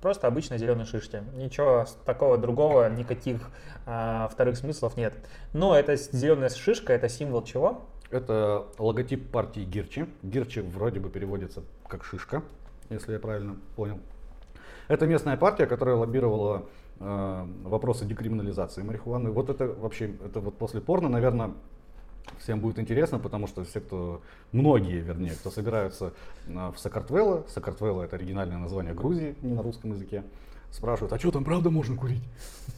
Просто 0.01 0.27
обычно 0.27 0.57
зеленые 0.57 0.85
шишки. 0.85 1.23
Ничего 1.35 1.85
такого 2.05 2.37
другого, 2.37 2.89
никаких 2.89 3.49
э, 3.85 4.27
вторых 4.31 4.57
смыслов 4.57 4.97
нет. 4.97 5.13
Но 5.53 5.75
эта 5.75 5.95
зеленая 5.95 6.49
шишка, 6.49 6.93
это 6.93 7.09
символ 7.09 7.43
чего? 7.43 7.85
Это 8.11 8.65
логотип 8.77 9.31
партии 9.31 9.61
Гирчи. 9.61 10.07
Гирчи 10.23 10.59
вроде 10.59 10.99
бы 10.99 11.09
переводится 11.09 11.63
как 11.87 12.03
шишка, 12.03 12.43
если 12.89 13.13
я 13.13 13.19
правильно 13.19 13.57
понял. 13.75 13.99
Это 14.87 15.05
местная 15.05 15.37
партия, 15.37 15.67
которая 15.67 15.95
лоббировала 15.95 16.65
э, 16.99 17.45
вопросы 17.63 18.05
декриминализации 18.05 18.81
марихуаны. 18.81 19.31
Вот 19.31 19.49
это 19.49 19.67
вообще, 19.67 20.15
это 20.25 20.39
вот 20.39 20.57
после 20.57 20.81
порно, 20.81 21.09
наверное, 21.09 21.53
всем 22.39 22.59
будет 22.59 22.79
интересно, 22.79 23.19
потому 23.19 23.47
что 23.47 23.63
все, 23.63 23.79
кто, 23.79 24.21
многие, 24.51 24.99
вернее, 24.99 25.31
кто 25.31 25.51
собираются 25.51 26.13
э, 26.47 26.71
в 26.75 26.79
Сакартвело, 26.79 27.45
Сакартвело 27.47 28.03
это 28.03 28.15
оригинальное 28.15 28.57
название 28.57 28.93
Грузии, 28.93 29.35
не 29.41 29.53
на 29.53 29.61
русском 29.61 29.91
языке, 29.91 30.23
спрашивают, 30.71 31.13
а 31.13 31.19
что 31.19 31.31
там 31.31 31.43
правда 31.43 31.69
можно 31.69 31.95
курить? 31.95 32.23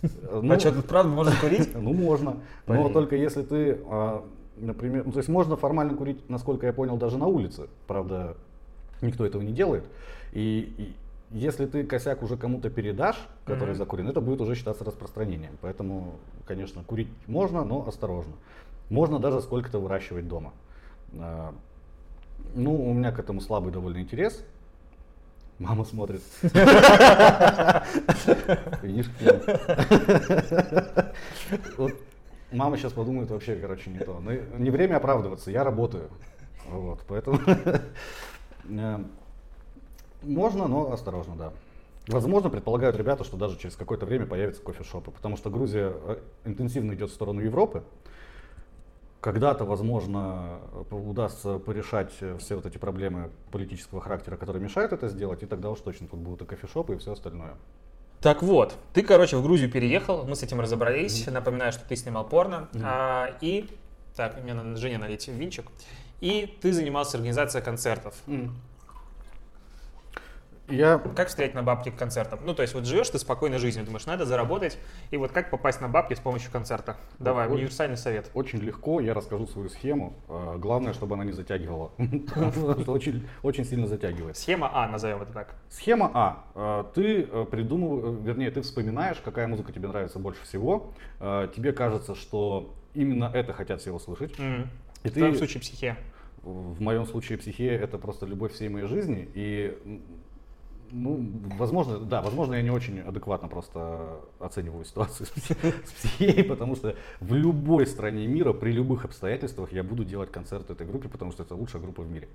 Ну, 0.02 0.54
а 0.54 0.60
что 0.60 0.72
тут 0.72 0.86
правда 0.86 1.12
можно 1.12 1.34
курить? 1.40 1.70
Ну 1.76 1.94
можно, 1.94 2.38
но 2.66 2.90
только 2.90 3.16
если 3.16 3.44
ты 3.44 3.80
а, 3.86 4.26
например, 4.62 5.06
ну, 5.06 5.12
то 5.12 5.20
есть 5.20 5.30
можно 5.30 5.56
формально 5.58 5.96
курить, 5.96 6.30
насколько 6.30 6.66
я 6.66 6.74
понял, 6.74 6.98
даже 6.98 7.18
на 7.18 7.28
улице. 7.28 7.68
Правда, 7.88 8.36
никто 9.02 9.26
этого 9.26 9.42
не 9.42 9.52
делает. 9.52 9.84
И, 10.32 10.74
и 10.78 10.96
если 11.38 11.66
ты 11.66 11.84
косяк 11.84 12.24
уже 12.24 12.38
кому-то 12.38 12.70
передашь, 12.70 13.18
который 13.46 13.74
mm-hmm. 13.74 13.78
закурен, 13.78 14.08
это 14.08 14.22
будет 14.22 14.42
уже 14.42 14.56
считаться 14.56 14.84
распространением. 14.84 15.58
Поэтому, 15.62 16.16
конечно, 16.46 16.84
курить 16.84 17.10
можно, 17.28 17.64
но 17.64 17.88
осторожно. 17.88 18.34
Можно 18.92 19.18
даже 19.20 19.42
сколько-то 19.42 19.80
выращивать 19.80 20.28
дома. 20.28 20.54
А, 21.18 21.56
ну, 22.54 22.76
у 22.76 22.94
меня 22.94 23.14
к 23.14 23.20
этому 23.20 23.40
слабый 23.40 23.72
довольно 23.72 24.00
интерес. 24.00 24.44
Мама 25.60 25.86
смотрит. 25.86 26.22
Мама 32.52 32.78
сейчас 32.78 32.92
подумает 32.92 33.32
вообще, 33.32 33.56
короче, 33.56 33.90
не 33.92 34.00
то. 34.00 34.20
Но 34.20 34.34
не 34.34 34.70
время 34.72 34.98
оправдываться, 34.98 35.52
я 35.52 35.64
работаю. 35.64 36.10
Вот, 36.68 37.00
поэтому 37.08 37.40
э, 38.70 39.00
можно, 40.22 40.68
но 40.68 40.92
осторожно, 40.92 41.36
да. 41.38 41.54
Возможно, 42.08 42.50
предполагают 42.50 42.98
ребята, 42.98 43.24
что 43.24 43.38
даже 43.38 43.58
через 43.58 43.78
какое-то 43.78 44.06
время 44.06 44.26
появятся 44.26 44.62
кофешопы, 44.62 45.12
потому 45.12 45.38
что 45.38 45.50
Грузия 45.50 45.94
э, 45.96 46.18
интенсивно 46.44 46.92
идет 46.92 47.10
в 47.10 47.14
сторону 47.14 47.40
Европы. 47.40 47.84
Когда-то, 49.22 49.66
возможно, 49.66 50.60
удастся 50.90 51.60
порешать 51.60 52.12
все 52.12 52.56
вот 52.56 52.66
эти 52.66 52.80
проблемы 52.80 53.30
политического 53.52 54.02
характера, 54.02 54.36
которые 54.36 54.64
мешают 54.64 54.94
это 54.94 55.08
сделать, 55.10 55.44
и 55.44 55.46
тогда 55.46 55.70
уж 55.70 55.80
точно 55.80 56.08
тут 56.08 56.20
будут 56.20 56.42
и 56.42 56.46
кофешопы, 56.46 56.96
и 56.96 56.98
все 56.98 57.14
остальное. 57.14 57.54
Так 58.20 58.44
вот, 58.44 58.76
ты, 58.94 59.02
короче, 59.02 59.38
в 59.38 59.44
Грузию 59.44 59.72
переехал, 59.72 60.26
мы 60.26 60.36
с 60.36 60.44
этим 60.44 60.60
разобрались. 60.60 61.28
Mm-hmm. 61.28 61.32
Напоминаю, 61.32 61.72
что 61.72 61.88
ты 61.88 61.96
снимал 61.96 62.28
порно. 62.28 62.68
Mm-hmm. 62.72 62.82
А, 62.84 63.38
и, 63.42 63.68
так, 64.16 64.44
мне 64.44 64.54
надо 64.54 64.76
Жене 64.78 65.00
налить 65.00 65.28
винчик. 65.28 65.66
И 66.20 66.56
ты 66.62 66.72
занимался 66.72 67.18
организацией 67.18 67.64
концертов. 67.64 68.16
Mm-hmm. 68.28 68.50
Я... 70.72 70.98
Как 71.16 71.28
встретить 71.28 71.54
на 71.54 71.64
бабки 71.64 71.90
к 71.90 71.96
концертам? 71.96 72.40
Ну, 72.46 72.54
то 72.54 72.62
есть 72.62 72.74
вот 72.74 72.86
живешь 72.86 73.10
ты 73.10 73.20
спокойной 73.20 73.58
жизнью, 73.58 73.86
думаешь, 73.86 74.06
надо 74.06 74.26
заработать, 74.26 74.78
и 75.12 75.18
вот 75.18 75.32
как 75.32 75.50
попасть 75.50 75.82
на 75.82 75.88
бабки 75.88 76.14
с 76.14 76.20
помощью 76.20 76.52
концерта? 76.52 76.98
Давай, 77.20 77.46
очень, 77.46 77.56
универсальный 77.56 77.98
совет. 77.98 78.32
Очень 78.34 78.60
легко, 78.60 79.00
я 79.00 79.14
расскажу 79.14 79.48
свою 79.48 79.70
схему. 79.70 80.14
А, 80.28 80.58
главное, 80.58 80.94
чтобы 80.94 81.16
она 81.16 81.24
не 81.24 81.34
затягивала. 81.34 81.92
Очень, 83.44 83.66
сильно 83.66 83.88
затягивает. 83.88 84.38
Схема 84.38 84.72
А, 84.74 84.88
назовем 84.88 85.22
это 85.22 85.34
так. 85.34 85.56
Схема 85.70 86.12
А. 86.14 86.46
а 86.56 86.92
ты 86.96 87.24
э, 87.24 87.46
придумываешь, 87.50 88.20
э, 88.20 88.24
вернее, 88.24 88.52
ты 88.52 88.62
вспоминаешь, 88.62 89.18
какая 89.24 89.48
музыка 89.48 89.72
тебе 89.72 89.88
нравится 89.88 90.20
больше 90.20 90.44
всего. 90.44 90.94
А, 91.20 91.48
тебе 91.48 91.74
кажется, 91.74 92.16
что 92.16 92.74
именно 92.94 93.30
это 93.34 93.54
хотят 93.54 93.82
все 93.82 93.92
услышать. 93.92 94.34
И 95.04 95.10
в 95.10 95.14
твоем 95.14 95.36
случае 95.36 95.62
психия. 95.62 95.98
В 96.44 96.82
моем 96.82 97.06
случае 97.06 97.38
психия 97.38 97.76
это 97.76 97.98
просто 98.00 98.26
любовь 98.26 98.54
всей 98.54 98.70
моей 98.70 98.88
жизни. 98.88 99.30
И 99.36 99.78
ну, 100.92 101.26
возможно, 101.58 102.00
да, 102.00 102.22
возможно, 102.22 102.56
я 102.56 102.62
не 102.62 102.70
очень 102.70 103.00
адекватно 103.00 103.48
просто 103.48 104.22
оцениваю 104.40 104.86
ситуацию 104.86 105.28
с 105.86 105.92
психией, 105.92 106.44
потому 106.44 106.76
что 106.76 106.96
в 107.20 107.34
любой 107.34 107.86
стране 107.88 108.28
мира, 108.28 108.54
при 108.54 108.72
любых 108.72 109.06
обстоятельствах 109.06 109.72
я 109.72 109.84
буду 109.84 110.04
делать 110.04 110.32
концерт 110.32 110.70
этой 110.70 110.86
группе, 110.86 111.10
потому 111.10 111.32
что 111.32 111.44
это 111.44 111.56
лучшая 111.56 111.82
группа 111.82 112.02
в 112.02 112.12
мире. 112.12 112.28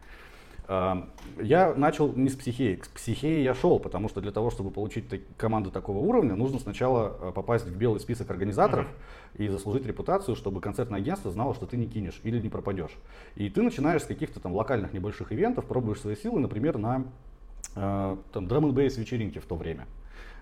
Я 0.69 1.75
начал 1.77 2.13
не 2.13 2.29
с 2.29 2.35
психеи, 2.35 2.75
к 2.75 2.89
психеи 2.89 3.41
я 3.41 3.55
шел, 3.55 3.79
потому 3.79 4.09
что 4.09 4.21
для 4.21 4.33
того, 4.33 4.51
чтобы 4.51 4.73
получить 4.73 5.05
команду 5.37 5.71
такого 5.71 5.99
уровня, 5.99 6.35
нужно 6.35 6.59
сначала 6.59 7.17
а, 7.21 7.31
попасть 7.31 7.67
в 7.67 7.77
белый 7.77 8.01
список 8.01 8.31
организаторов 8.33 8.87
mm-hmm. 8.87 9.45
и 9.45 9.49
заслужить 9.49 9.87
репутацию, 9.87 10.35
чтобы 10.35 10.61
концертное 10.61 10.99
агентство 10.99 11.31
знало, 11.31 11.55
что 11.55 11.67
ты 11.67 11.77
не 11.77 11.87
кинешь 11.87 12.21
или 12.25 12.41
не 12.41 12.49
пропадешь. 12.49 12.91
И 13.37 13.49
ты 13.49 13.63
начинаешь 13.63 14.03
с 14.03 14.07
каких-то 14.07 14.41
там 14.41 14.55
локальных 14.55 14.93
небольших 14.93 15.31
ивентов, 15.31 15.67
пробуешь 15.67 16.01
свои 16.01 16.17
силы, 16.17 16.41
например, 16.41 16.79
на 16.79 17.05
Э, 17.05 17.36
там 17.75 18.47
драм 18.47 18.73
бейс 18.73 18.97
вечеринки 18.97 19.39
в 19.39 19.45
то 19.47 19.57
время. 19.57 19.87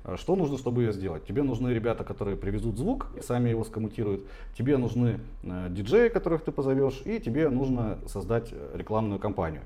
Э, 0.05 0.17
что 0.17 0.37
нужно, 0.37 0.59
чтобы 0.59 0.83
ее 0.83 0.93
сделать? 0.93 1.25
Тебе 1.25 1.43
нужны 1.43 1.71
ребята, 1.71 2.05
которые 2.05 2.37
привезут 2.37 2.79
звук 2.79 3.09
и 3.17 3.23
сами 3.23 3.49
его 3.51 3.65
скоммутируют. 3.65 4.25
Тебе 4.57 4.77
нужны 4.77 5.21
э, 5.43 5.69
диджеи, 5.71 6.09
которых 6.09 6.45
ты 6.45 6.53
позовешь, 6.53 7.03
и 7.05 7.19
тебе 7.19 7.49
нужно 7.49 7.99
создать 8.07 8.53
рекламную 8.75 9.19
кампанию. 9.19 9.63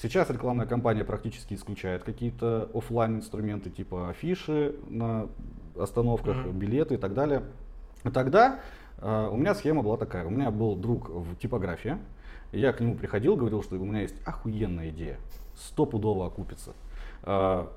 Сейчас 0.00 0.28
рекламная 0.28 0.66
кампания 0.66 1.04
практически 1.04 1.54
исключает 1.54 2.04
какие-то 2.04 2.68
офлайн 2.74 3.16
инструменты 3.16 3.70
типа 3.70 4.10
афиши 4.10 4.74
на 4.90 5.26
остановках, 5.78 6.36
mm-hmm. 6.36 6.52
билеты 6.52 6.94
и 6.94 6.98
так 6.98 7.14
далее. 7.14 7.42
Тогда 8.12 8.60
э, 8.98 9.28
у 9.30 9.36
меня 9.36 9.54
схема 9.54 9.82
была 9.82 9.96
такая. 9.96 10.26
У 10.26 10.30
меня 10.30 10.50
был 10.50 10.76
друг 10.76 11.08
в 11.08 11.36
типографии. 11.36 11.98
Я 12.52 12.72
к 12.72 12.80
нему 12.80 12.94
приходил, 12.94 13.36
говорил, 13.36 13.62
что 13.62 13.76
у 13.76 13.84
меня 13.84 14.02
есть 14.02 14.14
охуенная 14.24 14.90
идея. 14.90 15.18
Стопудово 15.56 16.26
окупится. 16.26 16.74
А, 17.22 17.72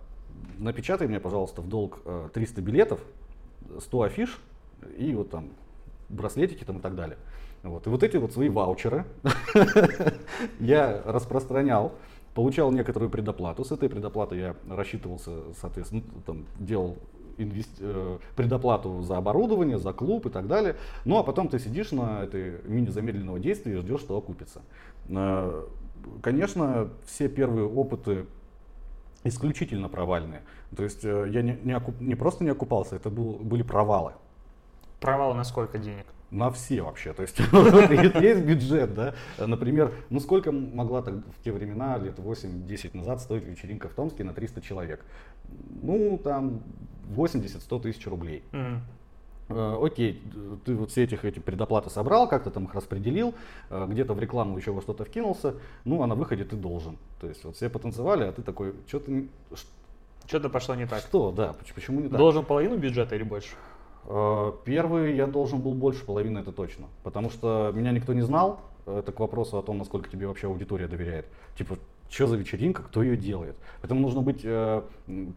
напечатай 0.57 1.07
мне, 1.07 1.19
пожалуйста, 1.19 1.61
в 1.61 1.69
долг 1.69 1.99
300 2.33 2.59
а, 2.59 2.63
билетов, 2.63 2.99
100 3.79 4.01
афиш 4.01 4.39
и 4.97 5.13
вот 5.13 5.29
там 5.29 5.49
браслетики 6.09 6.63
там 6.63 6.77
и 6.77 6.81
так 6.81 6.95
далее. 6.95 7.17
Вот. 7.63 7.87
И 7.87 7.89
вот 7.89 8.03
эти 8.03 8.17
вот 8.17 8.31
свои 8.31 8.49
ваучеры 8.49 9.05
я 10.59 11.01
распространял, 11.05 11.93
получал 12.33 12.71
некоторую 12.71 13.09
предоплату. 13.09 13.65
С 13.65 13.71
этой 13.71 13.89
предоплатой 13.89 14.39
я 14.39 14.55
рассчитывался, 14.69 15.53
соответственно, 15.59 16.03
ну, 16.13 16.21
там, 16.25 16.45
делал 16.57 16.97
инвести... 17.37 17.73
Э, 17.79 18.17
предоплату 18.35 19.01
за 19.01 19.17
оборудование, 19.17 19.77
за 19.77 19.93
клуб 19.93 20.25
и 20.25 20.29
так 20.29 20.47
далее. 20.47 20.75
Ну 21.05 21.17
а 21.17 21.23
потом 21.23 21.49
ты 21.49 21.59
сидишь 21.59 21.91
на 21.91 22.23
этой 22.23 22.61
мини-замедленного 22.65 23.39
действия 23.39 23.73
и 23.73 23.75
ждешь, 23.77 24.01
что 24.01 24.17
окупится. 24.17 24.61
Конечно, 26.21 26.89
все 27.05 27.27
первые 27.29 27.67
опыты 27.67 28.25
исключительно 29.23 29.89
провальные. 29.89 30.41
То 30.75 30.83
есть 30.83 31.03
э, 31.03 31.27
я 31.29 31.41
не, 31.41 31.57
не, 31.63 31.73
окуп, 31.73 31.99
не 31.99 32.15
просто 32.15 32.43
не 32.43 32.49
окупался, 32.49 32.95
это 32.95 33.09
был, 33.09 33.33
были 33.33 33.63
провалы. 33.63 34.13
Провалы 34.99 35.35
на 35.35 35.43
сколько 35.43 35.77
денег? 35.77 36.05
На 36.31 36.51
все 36.51 36.81
вообще. 36.81 37.13
То 37.13 37.23
есть 37.23 37.39
есть 38.21 38.41
бюджет, 38.41 38.93
да. 38.93 39.15
Например, 39.38 39.93
ну 40.09 40.19
сколько 40.19 40.51
могла 40.51 41.01
так 41.01 41.15
в 41.15 41.43
те 41.43 41.51
времена, 41.51 41.97
лет 41.97 42.19
8-10 42.19 42.95
назад, 42.95 43.21
стоить 43.21 43.45
вечеринка 43.45 43.89
в 43.89 43.93
Томске 43.93 44.23
на 44.23 44.33
300 44.33 44.62
человек? 44.62 45.03
Ну, 45.81 46.19
там 46.23 46.62
80-100 47.15 47.81
тысяч 47.81 48.05
рублей. 48.07 48.43
Э, 49.49 49.77
окей, 49.81 50.21
ты 50.63 50.75
вот 50.75 50.91
все 50.91 51.03
этих 51.03 51.25
эти 51.25 51.39
предоплаты 51.39 51.89
собрал, 51.89 52.27
как-то 52.27 52.51
там 52.51 52.65
их 52.65 52.75
распределил, 52.75 53.33
э, 53.69 53.85
где-то 53.89 54.13
в 54.13 54.19
рекламу 54.19 54.57
еще 54.57 54.71
во 54.71 54.81
что-то 54.81 55.05
вкинулся, 55.05 55.55
ну 55.85 56.03
а 56.03 56.07
на 56.07 56.15
выходе 56.15 56.45
ты 56.45 56.55
должен. 56.55 56.97
То 57.19 57.27
есть 57.27 57.43
вот 57.43 57.55
все 57.55 57.69
потанцевали, 57.69 58.25
а 58.25 58.31
ты 58.31 58.41
такой, 58.41 58.73
что-то... 58.88 59.12
Что-то 60.27 60.49
пошло 60.49 60.75
не 60.75 60.85
так. 60.85 60.99
Что, 60.99 61.31
да, 61.31 61.55
почему 61.73 62.01
не 62.01 62.09
так? 62.09 62.19
Должен 62.19 62.45
половину 62.45 62.77
бюджета 62.77 63.15
или 63.15 63.23
больше? 63.23 63.55
Э, 64.05 64.51
первый 64.63 65.15
я 65.15 65.25
должен 65.25 65.59
был 65.59 65.73
больше 65.73 66.05
половины, 66.05 66.39
это 66.39 66.51
точно. 66.51 66.85
Потому 67.03 67.31
что 67.31 67.71
меня 67.73 67.91
никто 67.91 68.13
не 68.13 68.21
знал, 68.21 68.62
это 68.85 69.12
к 69.12 69.19
вопросу 69.19 69.57
о 69.57 69.63
том, 69.63 69.79
насколько 69.79 70.09
тебе 70.09 70.27
вообще 70.27 70.47
аудитория 70.47 70.88
доверяет. 70.88 71.25
Типа, 71.57 71.77
что 72.09 72.27
за 72.27 72.37
вечеринка, 72.37 72.81
кто 72.83 73.03
ее 73.03 73.15
делает. 73.15 73.55
Поэтому 73.81 74.01
нужно 74.01 74.21
быть, 74.21 74.41
э, 74.43 74.81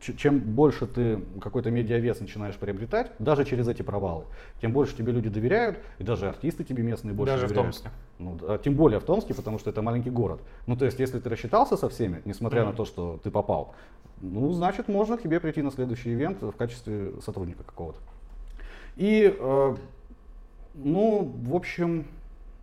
чем 0.00 0.40
больше 0.40 0.86
ты 0.86 1.20
какой-то 1.40 1.70
медиавес 1.70 2.20
начинаешь 2.20 2.56
приобретать, 2.56 3.12
даже 3.18 3.44
через 3.44 3.68
эти 3.68 3.82
провалы, 3.82 4.24
тем 4.60 4.72
больше 4.72 4.96
тебе 4.96 5.12
люди 5.12 5.28
доверяют, 5.28 5.78
и 5.98 6.04
даже 6.04 6.28
артисты 6.28 6.64
тебе 6.64 6.82
местные 6.82 7.12
больше 7.12 7.34
даже 7.34 7.48
доверяют. 7.48 7.74
Даже 7.74 7.78
в 7.78 7.82
Томске. 7.82 8.46
Ну, 8.46 8.54
а 8.54 8.58
тем 8.58 8.74
более 8.74 9.00
в 9.00 9.04
Томске, 9.04 9.34
потому 9.34 9.58
что 9.58 9.70
это 9.70 9.82
маленький 9.82 10.10
город. 10.10 10.40
Ну, 10.66 10.76
то 10.76 10.86
есть, 10.86 10.98
если 10.98 11.18
ты 11.20 11.28
рассчитался 11.28 11.76
со 11.76 11.88
всеми, 11.88 12.22
несмотря 12.24 12.62
mm-hmm. 12.62 12.66
на 12.66 12.72
то, 12.72 12.84
что 12.84 13.20
ты 13.22 13.30
попал, 13.30 13.74
ну, 14.22 14.50
значит, 14.52 14.88
можно 14.88 15.18
к 15.18 15.22
тебе 15.22 15.40
прийти 15.40 15.62
на 15.62 15.70
следующий 15.70 16.12
ивент 16.12 16.40
в 16.40 16.52
качестве 16.52 17.12
сотрудника 17.20 17.64
какого-то. 17.64 17.98
И, 18.96 19.34
э, 19.38 19.76
ну, 20.74 21.32
в 21.44 21.54
общем, 21.54 22.06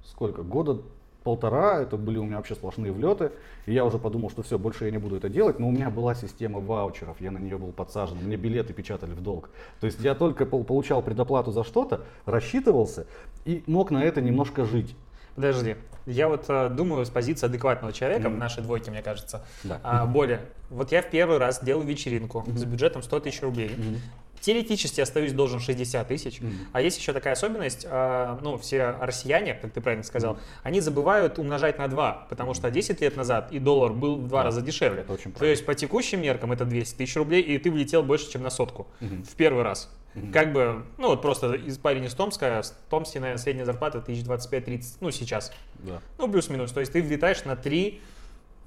сколько, 0.04 0.42
года 0.42 0.82
полтора, 1.30 1.80
это 1.84 1.96
были 1.96 2.18
у 2.18 2.24
меня 2.24 2.38
вообще 2.38 2.56
сплошные 2.56 2.92
влеты, 2.92 3.32
и 3.68 3.74
я 3.74 3.86
уже 3.86 4.00
подумал, 4.00 4.32
что 4.32 4.42
все, 4.42 4.58
больше 4.58 4.86
я 4.86 4.92
не 4.92 4.98
буду 4.98 5.18
это 5.18 5.30
делать, 5.30 5.60
но 5.60 5.68
у 5.68 5.72
меня 5.72 5.92
была 5.92 6.16
система 6.16 6.60
ваучеров, 6.60 7.22
я 7.22 7.30
на 7.30 7.38
нее 7.38 7.60
был 7.60 7.72
подсажен, 7.72 8.18
мне 8.18 8.36
билеты 8.36 8.74
печатали 8.74 9.12
в 9.12 9.22
долг. 9.22 9.52
То 9.80 9.86
есть 9.86 10.00
я 10.00 10.16
только 10.16 10.48
получал 10.48 11.04
предоплату 11.04 11.52
за 11.52 11.64
что-то, 11.64 12.02
рассчитывался 12.26 13.06
и 13.46 13.64
мог 13.68 13.92
на 13.92 14.04
это 14.04 14.22
немножко 14.22 14.66
жить. 14.66 14.96
Подожди, 15.36 15.76
я 16.08 16.28
вот 16.28 16.46
э, 16.50 16.70
думаю 16.70 17.06
с 17.06 17.12
позиции 17.12 17.46
адекватного 17.46 17.94
человека, 17.94 18.28
mm-hmm. 18.28 18.36
в 18.36 18.38
нашей 18.38 18.64
двойке, 18.64 18.90
мне 18.90 19.04
кажется, 19.04 19.46
да. 19.64 19.80
а, 19.84 20.06
более. 20.08 20.42
Вот 20.72 20.92
я 20.92 21.04
в 21.04 21.12
первый 21.12 21.38
раз 21.38 21.64
делал 21.64 21.84
вечеринку 21.84 22.44
mm-hmm. 22.48 22.58
с 22.58 22.66
бюджетом 22.66 23.04
100 23.04 23.20
тысяч 23.20 23.42
рублей. 23.44 23.70
Mm-hmm. 23.70 23.98
Теоретически 24.42 25.02
остаюсь 25.02 25.34
должен 25.34 25.60
60 25.60 26.08
тысяч. 26.08 26.40
Mm-hmm. 26.40 26.68
А 26.74 26.82
есть 26.82 26.98
еще 26.98 27.14
такая 27.14 27.34
особенность, 27.34 27.86
э, 27.90 28.38
ну, 28.42 28.58
все 28.58 28.96
россияне, 29.00 29.56
как 29.56 29.72
ты 29.72 29.82
правильно 29.82 30.04
сказал, 30.04 30.36
mm-hmm. 30.36 30.62
они 30.64 30.82
забывают 30.82 31.40
умножать 31.40 31.78
на 31.78 31.88
2, 31.88 32.28
потому 32.30 32.54
что 32.54 32.72
10 32.72 33.02
лет 33.02 33.16
назад 33.18 33.52
и 33.52 33.60
доллар 33.60 33.94
был 33.94 34.16
в 34.18 34.28
два 34.28 34.40
да. 34.40 34.46
раза 34.46 34.62
дешевле. 34.62 35.06
очень 35.08 35.32
То 35.32 35.46
есть 35.46 35.66
по 35.66 35.76
текущим 35.76 36.22
меркам 36.22 36.52
это 36.52 36.66
200 36.66 36.98
тысяч 36.98 37.16
рублей, 37.16 37.42
и 37.42 37.58
ты 37.58 37.72
влетел 37.72 38.04
больше, 38.04 38.32
чем 38.32 38.44
на 38.44 38.50
сотку 38.50 38.88
mm-hmm. 39.02 39.24
в 39.24 39.36
первый 39.36 39.64
раз. 39.64 39.90
Mm-hmm. 40.16 40.32
Как 40.32 40.54
бы, 40.54 40.84
ну 40.98 41.10
вот 41.10 41.22
просто 41.22 41.54
из 41.54 41.78
парень 41.78 42.06
из 42.06 42.14
Томска, 42.14 42.64
в 42.64 42.90
Томске, 42.90 43.20
наверное, 43.20 43.42
средняя 43.42 43.66
зарплата 43.66 44.04
1025-30, 44.06 44.98
ну 45.02 45.12
сейчас. 45.12 45.52
Да. 45.76 46.02
Ну 46.18 46.32
плюс-минус. 46.32 46.72
То 46.72 46.80
есть 46.80 46.92
ты 46.92 47.02
влетаешь 47.02 47.44
на 47.46 47.56
3 47.56 48.02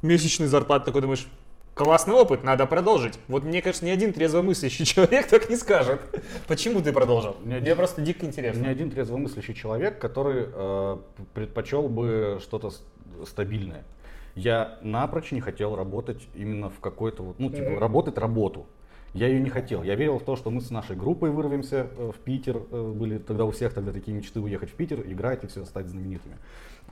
месячные 0.03 0.49
зарплаты, 0.49 0.87
такой 0.87 1.01
думаешь, 1.01 1.27
классный 1.85 2.14
опыт, 2.14 2.45
надо 2.45 2.66
продолжить. 2.66 3.18
Вот 3.29 3.45
мне 3.45 3.62
кажется, 3.62 3.85
ни 3.85 3.90
один 3.90 4.12
трезвомыслящий 4.12 4.85
человек 4.87 5.27
так 5.27 5.51
не 5.51 5.57
скажет. 5.57 6.01
Почему 6.47 6.81
ты 6.81 6.92
продолжил? 6.92 7.37
Ни 7.45 7.55
мне 7.55 7.75
просто 7.75 8.01
дико 8.03 8.27
интересно. 8.27 8.62
Ни 8.62 8.68
один 8.68 8.90
трезвомыслящий 8.90 9.55
человек, 9.55 9.99
который 9.99 10.47
э, 10.53 10.97
предпочел 11.35 11.88
бы 11.88 12.38
что-то 12.42 12.71
стабильное. 13.27 13.85
Я 14.35 14.79
напрочь 14.83 15.33
не 15.33 15.40
хотел 15.40 15.77
работать 15.77 16.23
именно 16.35 16.71
в 16.71 16.81
какой-то 16.81 17.23
вот, 17.23 17.38
ну, 17.38 17.51
типа, 17.51 17.62
mm-hmm. 17.62 17.79
работать 17.79 18.18
работу. 18.18 18.66
Я 19.14 19.27
ее 19.27 19.40
не 19.40 19.51
хотел. 19.51 19.83
Я 19.83 19.95
верил 19.95 20.18
в 20.18 20.25
то, 20.25 20.37
что 20.37 20.51
мы 20.51 20.62
с 20.62 20.71
нашей 20.71 20.97
группой 20.97 21.31
вырвемся 21.31 21.88
э, 21.97 22.12
в 22.16 22.18
Питер. 22.21 22.62
Э, 22.71 22.92
были 22.95 23.18
тогда 23.18 23.45
у 23.45 23.51
всех 23.51 23.75
тогда 23.75 23.92
такие 23.92 24.16
мечты 24.16 24.40
уехать 24.40 24.71
в 24.71 24.75
Питер, 24.75 25.01
играть 25.01 25.45
и 25.45 25.47
все, 25.49 25.64
стать 25.66 25.88
знаменитыми. 25.88 26.38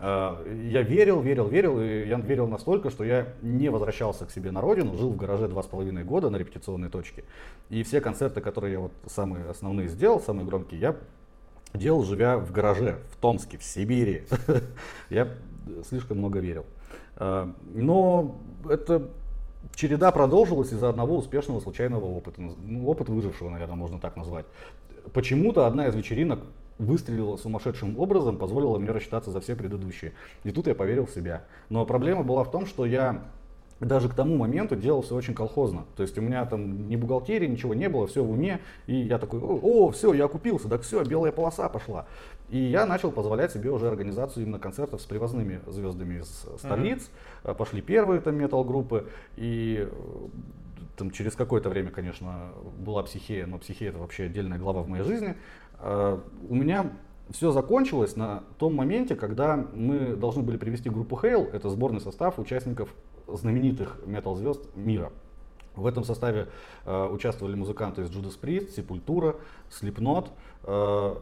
Э, 0.01 0.37
я 0.71 0.83
верил, 0.83 1.21
верил, 1.21 1.49
верил, 1.49 1.81
и 1.81 2.07
я 2.07 2.19
верил 2.19 2.47
настолько, 2.47 2.91
что 2.91 3.05
я 3.05 3.29
не 3.43 3.69
возвращался 3.69 4.25
к 4.27 4.31
себе 4.31 4.51
на 4.51 4.61
родину, 4.61 4.97
жил 4.97 5.11
в 5.11 5.17
гараже 5.17 5.49
два 5.49 5.63
с 5.63 5.67
половиной 5.67 6.05
года 6.05 6.31
на 6.31 6.37
репетиционной 6.37 6.89
точке. 6.89 7.25
И 7.69 7.83
все 7.83 8.01
концерты, 8.01 8.41
которые 8.41 8.73
я 8.73 8.81
вот 8.81 8.93
самые 9.07 9.49
основные 9.49 9.89
сделал, 9.89 10.21
самые 10.21 10.47
громкие, 10.47 10.81
я 10.81 10.97
делал, 11.75 12.03
живя 12.03 12.39
в 12.39 12.51
гараже, 12.51 12.99
в 13.11 13.17
Томске, 13.17 13.59
в 13.59 13.63
Сибири. 13.63 14.25
Я 15.09 15.29
слишком 15.89 16.19
много 16.19 16.41
верил. 16.41 16.67
Но 17.17 18.41
это 18.69 19.09
череда 19.77 20.11
продолжилась 20.11 20.73
из-за 20.73 20.89
одного 20.89 21.17
успешного 21.17 21.61
случайного 21.61 22.07
опыта. 22.07 22.41
Ну, 22.41 22.89
опыт 22.89 23.09
выжившего, 23.09 23.51
наверное, 23.51 23.77
можно 23.77 24.01
так 24.01 24.17
назвать. 24.17 24.47
Почему-то 25.13 25.67
одна 25.67 25.87
из 25.87 25.95
вечеринок 25.95 26.41
выстрелила 26.81 27.37
сумасшедшим 27.37 27.99
образом, 27.99 28.39
позволила 28.39 28.79
мне 28.79 28.91
рассчитаться 28.91 29.31
за 29.31 29.41
все 29.41 29.55
предыдущие. 29.55 30.13
И 30.45 30.51
тут 30.51 30.67
я 30.67 30.75
поверил 30.75 31.07
в 31.07 31.11
себя. 31.11 31.45
Но 31.69 31.85
проблема 31.85 32.23
была 32.23 32.43
в 32.43 32.51
том, 32.51 32.67
что 32.67 32.87
я 32.87 33.23
даже 33.81 34.09
к 34.09 34.15
тому 34.15 34.37
моменту 34.37 34.77
делал 34.77 35.03
все 35.03 35.15
очень 35.15 35.35
колхозно. 35.35 35.85
То 35.97 36.03
есть 36.03 36.17
у 36.19 36.21
меня 36.21 36.45
там 36.45 36.89
ни 36.89 36.97
бухгалтерии, 36.97 37.47
ничего 37.47 37.75
не 37.75 37.89
было, 37.89 38.07
все 38.07 38.23
в 38.23 38.31
уме. 38.31 38.61
И 38.87 38.95
я 38.95 39.19
такой, 39.19 39.41
о, 39.41 39.91
все, 39.91 40.13
я 40.13 40.27
окупился, 40.27 40.69
так 40.69 40.83
все, 40.83 41.03
белая 41.03 41.33
полоса 41.33 41.69
пошла. 41.69 42.07
И 42.51 42.59
я 42.59 42.85
начал 42.85 43.11
позволять 43.11 43.53
себе 43.53 43.71
уже 43.71 43.89
организацию 43.89 44.45
именно 44.45 44.59
концертов 44.59 45.01
с 45.01 45.05
привозными 45.05 45.61
звездами 45.67 46.21
из 46.21 46.47
столиц. 46.59 47.11
Mm-hmm. 47.45 47.55
Пошли 47.55 47.81
первые 47.81 48.21
там 48.21 48.37
метал-группы. 48.37 49.07
И 49.37 49.89
э, 49.89 50.29
там 51.01 51.11
через 51.11 51.35
какое-то 51.35 51.71
время, 51.71 51.91
конечно, 51.91 52.51
была 52.79 53.03
психея, 53.03 53.47
но 53.47 53.59
психея 53.59 53.91
это 53.91 53.99
вообще 53.99 54.25
отдельная 54.25 54.59
глава 54.59 54.83
в 54.83 54.89
моей 54.89 55.05
жизни. 55.05 55.37
А, 55.81 56.21
у 56.49 56.55
меня 56.55 56.93
все 57.31 57.53
закончилось 57.53 58.17
на 58.17 58.45
том 58.59 58.75
моменте, 58.75 59.15
когда 59.15 59.57
мы 59.75 60.17
должны 60.17 60.43
были 60.43 60.57
привести 60.57 60.91
группу 60.91 61.17
Хейл, 61.17 61.45
это 61.53 61.71
сборный 61.71 62.01
состав 62.01 62.39
участников 62.39 62.95
знаменитых 63.27 64.01
метал-звезд 64.07 64.75
мира. 64.75 65.13
В 65.77 65.87
этом 65.87 66.03
составе 66.05 66.49
э, 66.85 67.07
участвовали 67.07 67.55
музыканты 67.55 68.03
из 68.03 68.11
Judas 68.11 68.39
Priest, 68.41 68.75
Sepultura, 68.77 69.37
Slipknot, 69.71 70.29
э, 70.65 70.71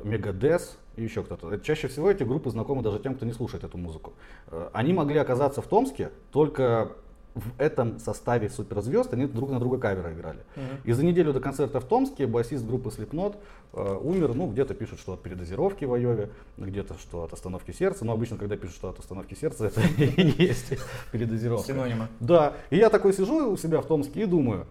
Megadeth 0.05 0.77
и 0.97 1.03
еще 1.03 1.23
кто-то. 1.23 1.59
Чаще 1.61 1.89
всего 1.89 2.11
эти 2.11 2.23
группы 2.23 2.51
знакомы 2.51 2.83
даже 2.83 2.99
тем, 2.99 3.15
кто 3.15 3.27
не 3.27 3.33
слушает 3.33 3.65
эту 3.65 3.77
музыку. 3.77 4.15
Э, 4.47 4.71
они 4.73 4.95
могли 4.95 5.19
оказаться 5.19 5.61
в 5.61 5.67
Томске 5.67 6.11
только 6.33 6.93
в 7.39 7.61
этом 7.61 7.99
составе 7.99 8.49
суперзвезд 8.49 9.13
они 9.15 9.27
друг 9.27 9.51
на 9.51 9.59
друга 9.59 9.79
каверы 9.79 10.13
играли. 10.13 10.41
Uh-huh. 10.57 10.81
И 10.85 10.93
за 10.93 11.05
неделю 11.05 11.33
до 11.33 11.41
концерта 11.41 11.81
в 11.81 11.85
Томске 11.85 12.27
басист 12.27 12.65
группы 12.65 12.91
Slipknot 12.91 13.37
э, 13.73 13.99
умер, 14.03 14.35
ну, 14.35 14.49
где-то 14.51 14.75
пишут, 14.75 15.01
что 15.01 15.15
от 15.15 15.23
передозировки 15.23 15.85
в 15.85 15.93
Айове, 15.93 16.31
где-то, 16.57 16.95
что 16.99 17.23
от 17.23 17.33
остановки 17.33 17.73
сердца. 17.73 18.05
Но 18.05 18.13
обычно, 18.13 18.37
когда 18.37 18.57
пишут, 18.57 18.77
что 18.77 18.89
от 18.89 18.99
остановки 18.99 19.35
сердца, 19.35 19.67
это 19.69 19.81
и 19.81 20.43
есть 20.43 20.79
передозировка. 21.13 21.67
Синонима. 21.67 22.09
Да. 22.21 22.55
И 22.71 22.77
я 22.77 22.91
такой 22.91 23.13
сижу 23.13 23.53
у 23.53 23.57
себя 23.57 23.81
в 23.81 23.87
Томске 23.87 24.23
и 24.23 24.27
думаю, 24.27 24.67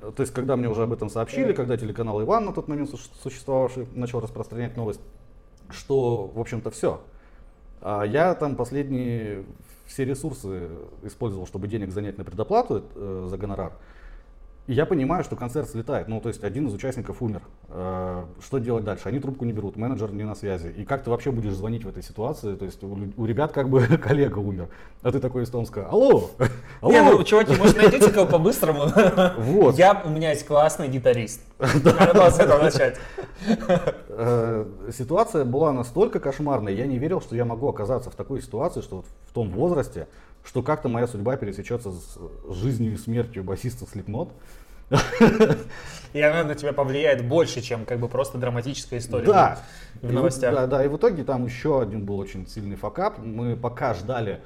то 0.00 0.20
есть, 0.20 0.32
когда 0.32 0.56
мне 0.56 0.68
уже 0.68 0.82
об 0.82 0.92
этом 0.92 1.10
сообщили, 1.10 1.52
когда 1.52 1.76
телеканал 1.76 2.22
Иван 2.22 2.44
на 2.44 2.52
тот 2.52 2.68
момент 2.68 2.90
существовавший 3.22 3.86
начал 3.94 4.20
распространять 4.20 4.76
новость, 4.76 5.00
что, 5.70 6.30
в 6.34 6.38
общем-то, 6.38 6.70
все. 6.70 7.00
А 7.80 8.04
я 8.04 8.34
там 8.34 8.56
последние 8.56 9.44
все 9.88 10.04
ресурсы 10.04 10.68
использовал, 11.02 11.46
чтобы 11.46 11.66
денег 11.66 11.90
занять 11.90 12.18
на 12.18 12.24
предоплату 12.24 12.84
э, 12.94 13.26
за 13.28 13.36
гонорар. 13.38 13.72
Я 14.68 14.84
понимаю, 14.84 15.24
что 15.24 15.34
концерт 15.34 15.70
слетает. 15.70 16.08
Ну, 16.08 16.20
то 16.20 16.28
есть 16.28 16.44
один 16.44 16.66
из 16.66 16.74
участников 16.74 17.22
умер. 17.22 17.40
Э, 17.70 18.24
что 18.44 18.58
делать 18.58 18.84
дальше? 18.84 19.08
Они 19.08 19.18
трубку 19.18 19.46
не 19.46 19.52
берут, 19.52 19.76
менеджер 19.76 20.12
не 20.12 20.24
на 20.24 20.34
связи. 20.34 20.68
И 20.76 20.84
как 20.84 21.02
ты 21.02 21.08
вообще 21.08 21.30
будешь 21.30 21.54
звонить 21.54 21.84
в 21.84 21.88
этой 21.88 22.02
ситуации? 22.02 22.54
То 22.54 22.66
есть 22.66 22.84
у, 22.84 22.98
у 23.16 23.24
ребят 23.24 23.52
как 23.52 23.70
бы 23.70 23.80
коллега 24.02 24.38
умер. 24.38 24.68
А 25.00 25.10
ты 25.10 25.20
такой 25.20 25.44
из 25.44 25.50
Томска, 25.50 25.86
алло, 25.88 26.30
алло. 26.82 26.92
Не, 26.92 27.02
ну, 27.02 27.24
чуваки, 27.24 27.56
может 27.56 27.78
найдете 27.78 28.10
кого 28.10 28.26
по-быстрому? 28.26 28.84
Вот. 29.38 29.78
Я, 29.78 30.02
у 30.04 30.10
меня 30.10 30.30
есть 30.30 30.46
классный 30.46 30.88
гитарист. 30.88 31.40
Надо 31.58 32.12
было 32.12 32.30
с 32.30 32.38
этого 32.38 32.62
начать. 32.62 32.98
Э, 34.10 34.66
ситуация 34.92 35.46
была 35.46 35.72
настолько 35.72 36.20
кошмарной, 36.20 36.74
я 36.74 36.86
не 36.86 36.98
верил, 36.98 37.22
что 37.22 37.34
я 37.34 37.46
могу 37.46 37.68
оказаться 37.68 38.10
в 38.10 38.14
такой 38.14 38.42
ситуации, 38.42 38.82
что 38.82 39.02
в 39.28 39.32
том 39.32 39.50
возрасте, 39.50 40.08
что 40.48 40.62
как-то 40.62 40.88
моя 40.88 41.06
судьба 41.06 41.36
пересечется 41.36 41.92
с 41.92 42.54
жизнью 42.54 42.94
и 42.94 42.96
смертью 42.96 43.44
басиста 43.44 43.84
Slipknot. 43.84 44.30
И 46.14 46.22
она 46.22 46.42
на 46.42 46.54
тебя 46.54 46.72
повлияет 46.72 47.28
больше, 47.28 47.60
чем 47.60 47.84
как 47.84 48.00
бы 48.00 48.08
просто 48.08 48.38
драматическая 48.38 48.98
история 48.98 49.26
да. 49.26 49.58
в 50.00 50.10
новостях. 50.10 50.52
И, 50.52 50.56
да, 50.56 50.66
да, 50.66 50.82
и 50.82 50.88
в 50.88 50.96
итоге 50.96 51.22
там 51.24 51.44
еще 51.44 51.82
один 51.82 52.06
был 52.06 52.18
очень 52.18 52.46
сильный 52.46 52.76
факап. 52.76 53.18
Мы 53.18 53.56
пока 53.56 53.92
ждали 53.92 54.40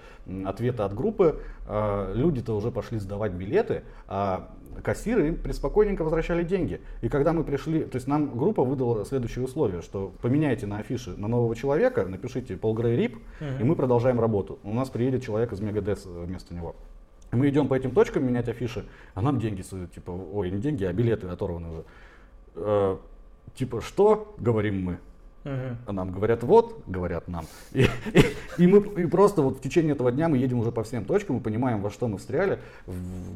ответа 0.45 0.85
от 0.85 0.93
группы, 0.93 1.41
а, 1.69 2.12
люди-то 2.12 2.57
уже 2.57 2.73
пошли 2.73 2.99
сдавать 2.99 3.31
билеты, 3.31 3.85
а 4.09 4.51
кассиры 4.83 5.29
им 5.29 5.37
преспокойненько 5.37 6.03
возвращали 6.03 6.43
деньги. 6.43 6.81
И 7.01 7.09
когда 7.09 7.33
мы 7.33 7.45
пришли, 7.45 7.85
то 7.85 7.97
есть 7.97 8.07
нам 8.07 8.37
группа 8.37 8.65
выдала 8.65 9.05
следующее 9.05 9.45
условие, 9.45 9.83
что 9.83 10.13
поменяйте 10.23 10.67
на 10.67 10.79
афише 10.79 11.11
на 11.17 11.29
нового 11.29 11.55
человека, 11.55 12.05
напишите 12.05 12.57
Пол 12.57 12.75
Грей 12.75 12.97
Рип, 12.97 13.19
uh-huh. 13.41 13.61
и 13.61 13.65
мы 13.65 13.77
продолжаем 13.77 14.21
работу. 14.21 14.59
У 14.63 14.73
нас 14.73 14.91
приедет 14.91 15.23
человек 15.23 15.53
из 15.53 15.61
Мегадес 15.61 16.05
вместо 16.07 16.55
него. 16.55 16.75
Мы 17.33 17.49
идем 17.49 17.67
по 17.69 17.75
этим 17.75 17.93
точкам 17.93 18.27
менять 18.27 18.49
афиши, 18.49 18.85
а 19.15 19.23
нам 19.23 19.41
деньги 19.41 19.63
типа, 19.63 20.11
ой, 20.11 20.51
не 20.51 20.59
деньги, 20.59 20.85
а 20.85 20.93
билеты 20.93 21.29
оторваны 21.29 21.69
уже. 21.71 21.85
Э, 22.57 22.97
типа, 23.55 23.81
что, 23.81 24.35
говорим 24.39 24.83
мы, 24.83 24.99
А 25.45 25.93
нам 25.93 26.13
говорят 26.13 26.43
вот, 26.43 26.83
говорят 26.87 27.29
нам. 27.29 27.47
И, 27.73 27.83
и, 28.13 28.25
и 28.59 28.67
мы 28.67 28.79
и 29.03 29.07
просто 29.07 29.43
вот 29.43 29.59
в 29.59 29.61
течение 29.61 29.95
этого 29.95 30.13
дня 30.13 30.29
мы 30.29 30.39
едем 30.39 30.59
уже 30.61 30.71
по 30.71 30.85
всем 30.85 31.05
точкам, 31.05 31.37
мы 31.37 31.41
понимаем, 31.43 31.83
во 31.83 31.91
что 31.91 32.09
мы 32.09 32.19
встряли. 32.19 32.59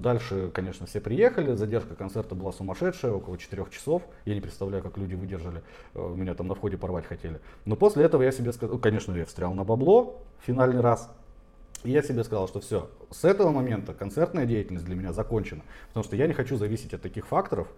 Дальше, 0.03 0.51
конечно, 0.55 0.87
все 0.87 1.01
приехали, 1.01 1.55
задержка 1.55 1.95
концерта 1.95 2.35
была 2.35 2.53
сумасшедшая, 2.53 3.13
около 3.13 3.39
4 3.39 3.67
часов. 3.71 4.03
Я 4.25 4.35
не 4.35 4.41
представляю, 4.41 4.83
как 4.83 4.97
люди 4.99 5.15
выдержали, 5.15 5.63
э, 5.95 6.15
меня 6.15 6.35
там 6.35 6.49
на 6.49 6.55
входе 6.55 6.77
порвать 6.77 7.07
хотели. 7.07 7.41
Но 7.65 7.77
после 7.77 8.05
этого 8.05 8.23
я 8.23 8.33
себе 8.33 8.53
сказал, 8.53 8.79
конечно, 8.79 9.15
я 9.17 9.25
встрял 9.25 9.53
на 9.55 9.65
бабло 9.65 10.23
финальный 10.47 10.81
раз. 10.81 11.11
И 11.83 11.91
я 11.91 12.03
себе 12.03 12.25
сказал, 12.25 12.49
что 12.49 12.61
все, 12.61 12.89
с 13.11 13.25
этого 13.25 13.51
момента 13.51 13.95
концертная 13.95 14.47
деятельность 14.47 14.85
для 14.85 14.97
меня 14.97 15.13
закончена. 15.13 15.63
Потому 15.89 16.05
что 16.05 16.17
я 16.17 16.27
не 16.27 16.35
хочу 16.35 16.57
зависеть 16.57 16.95
от 16.95 17.03
таких 17.03 17.27
факторов, 17.27 17.69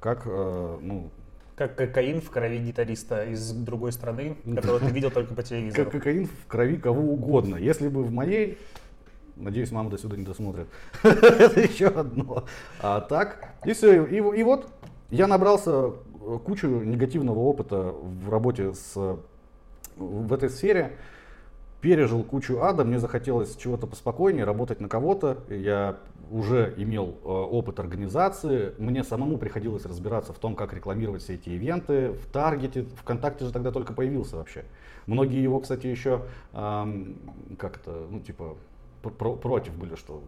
как, 0.00 0.22
э, 0.24 0.78
ну, 0.80 1.10
как 1.60 1.74
кокаин 1.74 2.22
в 2.22 2.30
крови 2.30 2.56
гитариста 2.56 3.26
из 3.26 3.52
другой 3.52 3.92
страны, 3.92 4.34
которого 4.54 4.80
ты 4.80 4.86
видел 4.86 5.10
только 5.10 5.34
по 5.34 5.42
телевизору. 5.42 5.84
Как 5.84 5.92
кокаин 5.92 6.26
в 6.26 6.46
крови 6.46 6.78
кого 6.78 7.02
угодно. 7.02 7.56
Если 7.56 7.88
бы 7.88 8.02
в 8.02 8.10
моей, 8.10 8.56
надеюсь, 9.36 9.70
мама 9.70 9.90
до 9.90 9.98
сюда 9.98 10.16
не 10.16 10.24
досмотрит, 10.24 10.68
это 11.02 11.60
еще 11.60 11.88
одно. 11.88 12.46
А 12.80 13.02
так, 13.02 13.52
и 13.66 13.74
все. 13.74 14.06
И, 14.06 14.16
и 14.16 14.42
вот 14.42 14.72
я 15.10 15.26
набрался 15.26 15.90
кучу 16.46 16.66
негативного 16.66 17.40
опыта 17.40 17.92
в 17.92 18.30
работе 18.30 18.72
с, 18.72 19.18
в 19.96 20.32
этой 20.32 20.48
сфере 20.48 20.96
пережил 21.80 22.22
кучу 22.22 22.60
ада, 22.62 22.84
мне 22.84 22.98
захотелось 22.98 23.56
чего-то 23.56 23.86
поспокойнее, 23.86 24.44
работать 24.44 24.80
на 24.80 24.88
кого-то. 24.88 25.38
Я 25.48 25.96
уже 26.30 26.74
имел 26.76 27.16
э, 27.24 27.28
опыт 27.28 27.80
организации, 27.80 28.74
мне 28.78 29.02
самому 29.02 29.38
приходилось 29.38 29.84
разбираться 29.84 30.32
в 30.32 30.38
том, 30.38 30.54
как 30.54 30.72
рекламировать 30.72 31.22
все 31.22 31.34
эти 31.34 31.48
ивенты, 31.48 32.12
в 32.12 32.26
Таргете, 32.30 32.84
ВКонтакте 33.02 33.46
же 33.46 33.52
тогда 33.52 33.72
только 33.72 33.92
появился 33.92 34.36
вообще. 34.36 34.64
Многие 35.06 35.42
его, 35.42 35.58
кстати, 35.58 35.86
еще 35.86 36.22
эм, 36.52 37.16
как 37.58 37.78
это, 37.78 38.06
ну 38.08 38.20
типа 38.20 38.56
про 39.02 39.32
против 39.34 39.74
были, 39.74 39.96
что 39.96 40.22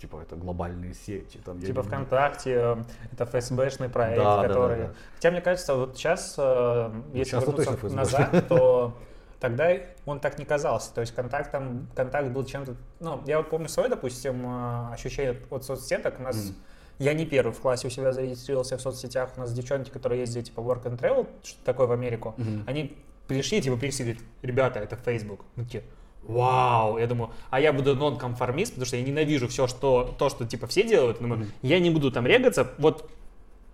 типа 0.00 0.20
это 0.22 0.34
глобальные 0.34 0.94
сети. 0.94 1.38
Там, 1.44 1.60
типа 1.60 1.82
ВКонтакте, 1.84 2.54
э, 2.54 2.76
это 3.12 3.26
ФСБшный 3.26 3.88
проект, 3.88 4.22
да, 4.22 4.42
который... 4.42 4.76
Да, 4.76 4.82
да, 4.82 4.88
да. 4.88 4.94
Хотя 5.14 5.30
мне 5.30 5.40
кажется, 5.40 5.74
вот 5.76 5.96
сейчас, 5.96 6.34
э, 6.38 6.90
если 7.12 7.30
сейчас 7.30 7.46
вернуться 7.46 7.94
назад, 7.94 8.48
то 8.48 8.94
тогда 9.42 9.72
он 10.06 10.20
так 10.20 10.38
не 10.38 10.44
казался. 10.44 10.94
То 10.94 11.00
есть 11.00 11.12
контакт, 11.14 11.50
там, 11.50 11.88
контакт 11.96 12.28
был 12.28 12.44
чем-то... 12.44 12.76
Ну, 13.00 13.20
я 13.26 13.38
вот 13.38 13.50
помню 13.50 13.68
свое, 13.68 13.88
допустим, 13.88 14.46
э, 14.46 14.92
ощущение 14.92 15.36
от 15.50 15.64
соцсеток. 15.64 16.20
У 16.20 16.22
нас... 16.22 16.36
Mm. 16.36 16.54
Я 16.98 17.14
не 17.14 17.26
первый 17.26 17.52
в 17.52 17.58
классе 17.58 17.88
у 17.88 17.90
себя 17.90 18.12
зарегистрировался 18.12 18.78
в 18.78 18.80
соцсетях. 18.80 19.30
У 19.36 19.40
нас 19.40 19.52
девчонки, 19.52 19.90
которые 19.90 20.20
ездят 20.20 20.44
типа 20.44 20.60
work 20.60 20.84
and 20.84 20.96
travel, 20.96 21.26
что 21.42 21.58
такое 21.64 21.88
в 21.88 21.92
Америку, 21.92 22.34
mm-hmm. 22.36 22.64
они 22.66 22.96
пришли, 23.26 23.60
типа, 23.60 23.76
пришли, 23.76 24.04
говорят, 24.04 24.22
ребята, 24.42 24.78
это 24.78 24.96
Facebook. 24.96 25.40
Мы 25.56 25.64
такие, 25.64 25.82
вау, 26.22 26.98
я 26.98 27.08
думаю, 27.08 27.32
а 27.50 27.60
я 27.60 27.72
буду 27.72 27.96
нон-конформист, 27.96 28.74
потому 28.74 28.86
что 28.86 28.96
я 28.96 29.02
ненавижу 29.02 29.48
все, 29.48 29.66
что, 29.66 30.14
то, 30.16 30.28
что 30.28 30.46
типа 30.46 30.68
все 30.68 30.86
делают, 30.86 31.18
думаю, 31.18 31.48
я 31.62 31.80
не 31.80 31.90
буду 31.90 32.12
там 32.12 32.26
регаться, 32.26 32.70
вот 32.78 33.10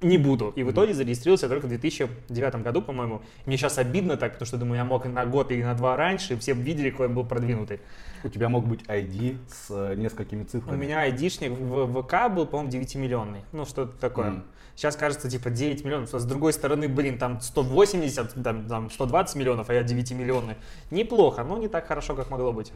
не 0.01 0.19
буду. 0.19 0.53
И 0.57 0.63
в 0.63 0.71
итоге 0.71 0.95
зарегистрировался 0.95 1.49
только 1.49 1.67
в 1.67 1.69
2009 1.69 2.63
году, 2.63 2.83
по-моему. 2.83 3.23
Мне 3.47 3.57
сейчас 3.57 3.79
обидно 3.79 4.17
так, 4.17 4.33
потому 4.35 4.47
что, 4.47 4.57
думаю, 4.57 4.77
я 4.77 4.85
мог 4.85 5.05
на 5.07 5.27
год 5.27 5.51
или 5.51 5.63
на 5.63 5.75
два 5.75 5.97
раньше, 5.97 6.35
и 6.35 6.37
все 6.39 6.55
видели, 6.55 6.91
какой 6.91 7.09
я 7.09 7.15
был 7.15 7.25
продвинутый. 7.25 7.81
У 8.25 8.29
тебя 8.29 8.49
мог 8.49 8.67
быть 8.67 8.83
ID 8.83 9.39
с 9.49 9.67
э, 9.71 9.95
несколькими 9.97 10.45
цифрами. 10.45 10.77
У 10.77 10.79
меня 10.79 11.09
ID-шник 11.09 11.51
в 11.51 12.03
ВК 12.03 12.33
был, 12.33 12.47
по-моему, 12.47 12.71
9-миллионный. 12.71 13.41
Ну, 13.53 13.65
что-то 13.65 13.99
такое. 13.99 14.31
Mm. 14.31 14.43
Сейчас 14.75 14.97
кажется, 14.97 15.29
типа, 15.29 15.51
9 15.51 15.85
миллионов. 15.85 16.11
С 16.11 16.25
другой 16.25 16.53
стороны, 16.53 16.89
блин, 16.89 17.19
там 17.19 17.41
180, 17.41 18.43
там, 18.43 18.67
там 18.67 18.91
120 18.91 19.37
миллионов, 19.37 19.71
а 19.71 19.75
я 19.75 19.83
9-миллионный. 19.83 20.55
Неплохо, 20.91 21.43
но 21.43 21.59
не 21.59 21.69
так 21.69 21.87
хорошо, 21.87 22.15
как 22.15 22.31
могло 22.31 22.53
быть. 22.53 22.73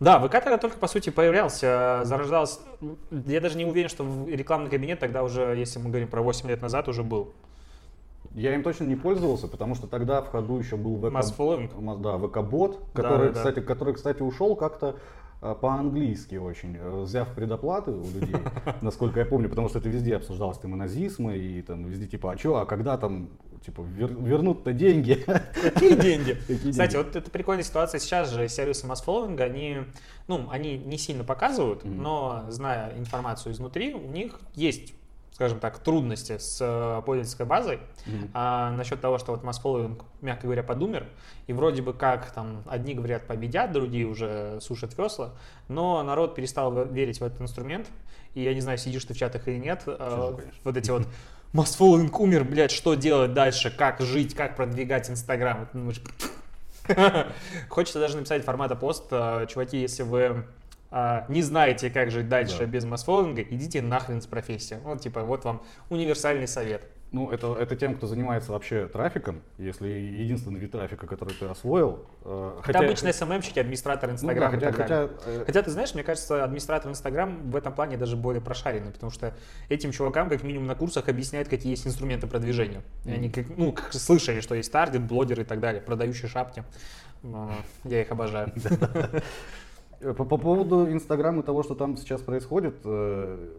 Да, 0.00 0.20
ВК 0.20 0.32
тогда 0.32 0.58
только, 0.58 0.78
по 0.78 0.86
сути, 0.86 1.10
появлялся, 1.10 2.02
зарождался. 2.04 2.60
Я 3.10 3.40
даже 3.40 3.58
не 3.58 3.64
уверен, 3.64 3.88
что 3.88 4.04
рекламный 4.28 4.70
кабинет 4.70 5.00
тогда 5.00 5.24
уже, 5.24 5.56
если 5.56 5.78
мы 5.80 5.90
говорим 5.90 6.08
про 6.08 6.22
8 6.22 6.48
лет 6.48 6.62
назад, 6.62 6.88
уже 6.88 7.02
был. 7.02 7.32
Я 8.34 8.54
им 8.54 8.62
точно 8.62 8.84
не 8.84 8.94
пользовался, 8.94 9.48
потому 9.48 9.74
что 9.74 9.86
тогда 9.86 10.22
в 10.22 10.28
ходу 10.28 10.58
еще 10.58 10.76
был 10.76 10.98
ВК... 10.98 11.12
Mass 11.14 11.34
following. 11.36 12.00
Да, 12.00 12.18
ВК-бот, 12.18 12.80
который, 12.92 13.28
да, 13.28 13.32
да, 13.32 13.32
кстати, 13.32 13.60
который, 13.60 13.94
кстати, 13.94 14.22
ушел 14.22 14.54
как-то 14.54 14.96
по-английски 15.40 16.34
очень, 16.34 16.76
э, 16.76 17.02
взяв 17.02 17.32
предоплаты 17.34 17.92
у 17.92 18.04
людей, 18.10 18.36
насколько 18.80 19.20
я 19.20 19.26
помню, 19.26 19.48
потому 19.48 19.68
что 19.68 19.78
это 19.78 19.88
везде 19.88 20.16
обсуждалось, 20.16 20.58
там 20.58 20.74
и 20.74 20.76
назисмы, 20.76 21.36
и 21.36 21.62
там 21.62 21.84
везде 21.84 22.06
типа, 22.06 22.32
а 22.32 22.38
что, 22.38 22.56
а 22.56 22.66
когда 22.66 22.96
там, 22.98 23.28
типа, 23.64 23.82
вер, 23.82 24.12
вернут-то 24.12 24.72
деньги? 24.72 25.14
Какие 25.62 25.94
деньги? 25.94 26.36
Кстати, 26.70 26.96
вот 26.96 27.14
это 27.14 27.30
прикольная 27.30 27.62
ситуация, 27.62 28.00
сейчас 28.00 28.32
же 28.32 28.48
сервисы 28.48 28.86
масс-фолловинга, 28.86 29.44
они, 29.44 29.78
ну, 30.26 30.48
они 30.50 30.76
не 30.76 30.98
сильно 30.98 31.22
показывают, 31.22 31.84
но, 31.84 32.44
зная 32.48 32.98
информацию 32.98 33.52
изнутри, 33.52 33.94
у 33.94 34.08
них 34.10 34.40
есть 34.54 34.92
скажем 35.38 35.60
так, 35.60 35.78
трудности 35.78 36.36
с 36.36 36.58
э, 36.60 37.00
пользовательской 37.06 37.46
базой. 37.46 37.76
Mm-hmm. 37.76 38.30
А 38.34 38.72
насчет 38.72 39.00
того, 39.00 39.18
что 39.18 39.30
вот 39.30 39.44
масс 39.44 39.62
мягко 40.20 40.46
говоря, 40.46 40.64
подумер, 40.64 41.06
и 41.46 41.52
вроде 41.52 41.80
бы 41.80 41.94
как 41.94 42.32
там 42.32 42.64
одни 42.66 42.92
говорят 42.92 43.28
победят, 43.28 43.70
другие 43.70 44.04
уже 44.06 44.58
сушат 44.60 44.98
весла, 44.98 45.30
но 45.68 46.02
народ 46.02 46.34
перестал 46.34 46.86
верить 46.86 47.20
в 47.20 47.24
этот 47.24 47.40
инструмент, 47.40 47.86
и 48.34 48.42
я 48.42 48.52
не 48.52 48.60
знаю, 48.60 48.78
сидишь 48.78 49.04
ты 49.04 49.14
в 49.14 49.16
чатах 49.16 49.46
или 49.46 49.58
нет, 49.58 49.84
э, 49.86 50.36
вот 50.64 50.76
эти 50.76 50.90
вот 50.90 51.06
масс 51.52 51.80
умер, 51.80 52.42
блядь, 52.42 52.72
что 52.72 52.94
делать 52.94 53.32
дальше, 53.32 53.70
как 53.70 54.00
жить, 54.00 54.34
как 54.34 54.56
продвигать 54.56 55.08
Инстаграм. 55.08 55.68
Хочется 57.68 58.00
даже 58.00 58.16
написать 58.16 58.44
формата 58.44 58.74
пост, 58.74 59.04
э, 59.12 59.46
чуваки, 59.48 59.78
если 59.78 60.02
вы 60.02 60.46
а, 60.90 61.26
не 61.28 61.42
знаете, 61.42 61.90
как 61.90 62.10
жить 62.10 62.28
дальше 62.28 62.60
да. 62.60 62.66
без 62.66 62.84
масс-фоллинга, 62.84 63.42
идите 63.42 63.82
нахрен 63.82 64.22
с 64.22 64.26
профессией. 64.26 64.80
Вот, 64.80 65.00
типа, 65.00 65.22
вот 65.22 65.44
вам 65.44 65.62
универсальный 65.90 66.48
совет. 66.48 66.82
Ну, 67.10 67.30
это, 67.30 67.54
это 67.54 67.74
тем, 67.74 67.94
кто 67.94 68.06
занимается 68.06 68.52
вообще 68.52 68.86
трафиком, 68.86 69.40
если 69.56 69.88
единственный 69.88 70.60
вид 70.60 70.72
трафика, 70.72 71.06
который 71.06 71.32
ты 71.32 71.46
освоил. 71.46 72.06
Э, 72.24 72.60
хотя... 72.62 72.80
Это 72.80 72.86
обычные 72.86 73.14
СММщики, 73.14 73.58
администратор 73.58 74.10
Инстаграма 74.10 74.54
ну, 74.54 74.60
да, 74.60 74.72
хотя, 74.72 74.82
хотя, 74.82 75.08
э... 75.24 75.44
хотя, 75.46 75.62
ты 75.62 75.70
знаешь, 75.70 75.94
мне 75.94 76.02
кажется, 76.02 76.44
администратор 76.44 76.90
Инстаграм 76.90 77.50
в 77.50 77.56
этом 77.56 77.72
плане 77.72 77.96
даже 77.96 78.16
более 78.16 78.42
прошаренный, 78.42 78.92
потому 78.92 79.10
что 79.10 79.34
этим 79.70 79.90
чувакам, 79.90 80.28
как 80.28 80.42
минимум 80.42 80.66
на 80.66 80.74
курсах, 80.74 81.08
объясняют, 81.08 81.48
какие 81.48 81.70
есть 81.70 81.86
инструменты 81.86 82.26
продвижения. 82.26 82.82
Mm-hmm. 83.04 83.14
Они 83.14 83.30
как, 83.30 83.46
ну, 83.56 83.72
как 83.72 83.94
слышали, 83.94 84.40
что 84.40 84.54
есть 84.54 84.70
таргет, 84.70 85.02
блогеры 85.02 85.42
и 85.42 85.46
так 85.46 85.60
далее, 85.60 85.80
продающие 85.80 86.28
шапки. 86.28 86.62
Я 87.84 88.02
их 88.02 88.10
обожаю. 88.10 88.52
Э, 90.00 90.14
по, 90.14 90.24
по 90.24 90.38
поводу 90.38 90.90
Инстаграма 90.90 91.42
и 91.42 91.44
того, 91.44 91.62
что 91.62 91.74
там 91.74 91.96
сейчас 91.96 92.22
происходит, 92.22 92.76
э, 92.84 93.56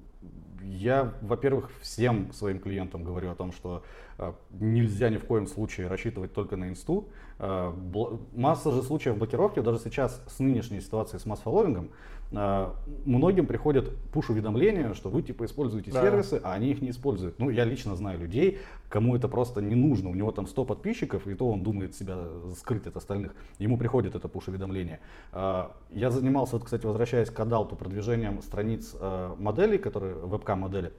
я, 0.62 1.14
во-первых, 1.22 1.72
всем 1.82 2.32
своим 2.34 2.60
клиентам 2.60 3.04
говорю 3.04 3.32
о 3.32 3.36
том, 3.36 3.52
что 3.52 3.84
э, 4.18 4.34
нельзя 4.52 5.10
ни 5.10 5.18
в 5.18 5.26
коем 5.26 5.48
случае 5.48 5.88
рассчитывать 5.88 6.34
только 6.34 6.56
на 6.56 6.70
инсту. 6.70 7.10
Масса 7.40 8.72
же 8.72 8.84
случаев 8.84 9.18
блокировки, 9.18 9.62
даже 9.62 9.80
сейчас 9.80 10.22
с 10.28 10.40
нынешней 10.40 10.82
ситуацией 10.82 11.22
с 11.22 11.26
масс-фолловингом, 11.26 11.90
а, 12.32 12.76
многим 13.06 13.48
приходят 13.48 13.96
пуш-уведомления, 14.12 14.94
что 14.94 15.10
вы 15.10 15.24
типа 15.24 15.46
используете 15.46 15.92
да. 15.92 16.02
сервисы, 16.02 16.40
а 16.44 16.54
они 16.54 16.72
их 16.72 16.82
не 16.82 16.92
используют. 16.92 17.40
Ну, 17.40 17.50
я 17.50 17.64
лично 17.64 17.96
знаю 17.96 18.20
людей, 18.20 18.60
кому 18.88 19.16
это 19.16 19.28
просто 19.28 19.62
не 19.62 19.76
нужно. 19.76 20.10
У 20.10 20.16
него 20.16 20.32
там 20.32 20.46
100 20.46 20.66
подписчиков, 20.66 21.28
и 21.28 21.34
то 21.34 21.50
он 21.50 21.64
думает 21.64 21.96
себя 21.96 22.18
скрыть 22.58 22.86
от 22.86 22.98
остальных. 22.98 23.34
Ему 23.58 23.78
приходит 23.78 24.16
это 24.16 24.28
пуш-уведомление. 24.28 25.00
А, 25.32 25.76
я 25.90 26.12
занимался, 26.12 26.54
вот, 26.54 26.66
кстати, 26.66 26.86
возвращаясь 26.86 27.30
к 27.30 27.40
Адалту, 27.40 27.76
продвижением 27.76 28.42
страниц 28.42 28.96
моделей, 29.38 29.78
которые 29.78 30.14
вебкам-модели. 30.14 30.92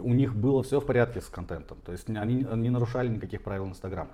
У 0.00 0.12
них 0.12 0.34
было 0.34 0.62
все 0.62 0.80
в 0.80 0.86
порядке 0.86 1.20
с 1.20 1.26
контентом, 1.26 1.78
то 1.84 1.92
есть 1.92 2.08
они 2.08 2.46
не 2.54 2.70
нарушали 2.70 3.08
никаких 3.08 3.42
правил 3.42 3.66
Инстаграм. 3.66 4.08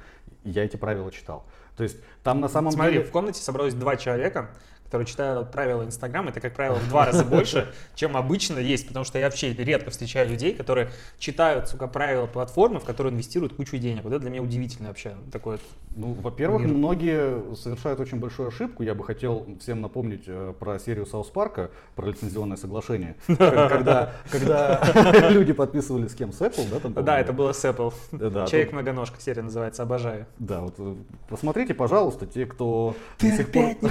Я 0.45 0.64
эти 0.64 0.76
правила 0.76 1.11
читал. 1.11 1.45
То 1.76 1.82
есть 1.82 1.97
там 2.22 2.41
на 2.41 2.49
самом 2.49 2.72
Смотри, 2.72 2.95
деле... 2.95 3.05
в 3.05 3.11
комнате 3.11 3.43
собралось 3.43 3.74
два 3.74 3.97
человека, 3.97 4.51
которые 4.95 5.07
читают 5.09 5.51
правила 5.51 5.83
Инстаграма, 5.83 6.31
это, 6.31 6.41
как 6.41 6.55
правило, 6.55 6.77
в 6.77 6.89
два 6.89 7.07
раза 7.07 7.25
больше, 7.25 7.75
чем 7.97 8.17
обычно 8.17 8.61
есть, 8.61 8.87
потому 8.87 9.05
что 9.05 9.19
я 9.19 9.25
вообще 9.25 9.53
редко 9.53 9.91
встречаю 9.91 10.31
людей, 10.31 10.55
которые 10.55 10.91
читают, 11.19 11.69
сука, 11.69 11.89
правила 11.89 12.27
платформы, 12.27 12.79
в 12.79 12.85
которые 12.85 13.13
инвестируют 13.13 13.57
кучу 13.57 13.77
денег. 13.77 14.05
Вот 14.05 14.13
это 14.13 14.21
для 14.21 14.31
меня 14.31 14.43
удивительно 14.43 14.89
вообще. 14.89 15.17
Такое 15.33 15.59
ну, 15.97 16.13
во-первых, 16.13 16.63
мир. 16.63 16.75
многие 16.75 17.55
совершают 17.55 18.01
очень 18.01 18.19
большую 18.19 18.49
ошибку. 18.49 18.83
Я 18.83 18.95
бы 18.95 19.05
хотел 19.05 19.47
всем 19.61 19.81
напомнить 19.81 20.25
э, 20.27 20.53
про 20.59 20.79
серию 20.79 21.07
Саус 21.07 21.29
Парка, 21.29 21.71
про 21.95 22.07
лицензионное 22.07 22.57
соглашение, 22.57 23.15
когда, 23.27 24.13
когда 24.31 25.29
люди 25.31 25.53
подписывали 25.53 26.09
с 26.09 26.15
кем, 26.15 26.33
с 26.33 26.41
Apple, 26.41 26.69
да? 26.71 26.81
Там, 26.81 27.05
да, 27.05 27.21
это 27.21 27.33
было 27.33 27.53
с 27.53 27.65
Apple. 27.65 27.95
Да, 28.11 28.47
Человек-многоножка 28.47 29.21
серия 29.21 29.43
называется, 29.43 29.85
обожаю. 29.85 30.27
Да, 30.39 30.63
вот 30.63 30.75
э, 30.79 30.97
посмотрите, 31.29 31.75
пожалуйста, 31.75 32.27
те, 32.27 32.47
кто 32.47 32.97
Ты 33.19 33.31
до 33.31 33.37
сих 33.37 33.53
пор... 33.53 33.75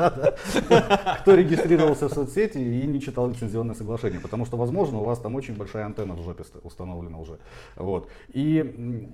не 0.00 0.10
прочитал. 0.52 1.16
Кто 1.20 1.34
регистрировался 1.34 2.08
в 2.08 2.12
соцсети 2.12 2.58
и 2.58 2.86
не 2.86 3.00
читал 3.00 3.28
лицензионное 3.28 3.74
соглашение, 3.74 4.20
потому 4.20 4.46
что, 4.46 4.56
возможно, 4.56 4.98
у 4.98 5.04
вас 5.04 5.18
там 5.18 5.34
очень 5.34 5.56
большая 5.56 5.86
антенна 5.86 6.14
в 6.14 6.22
жопе 6.22 6.44
установлена 6.62 7.18
уже. 7.18 7.38
Вот. 7.76 8.08
И, 8.32 9.08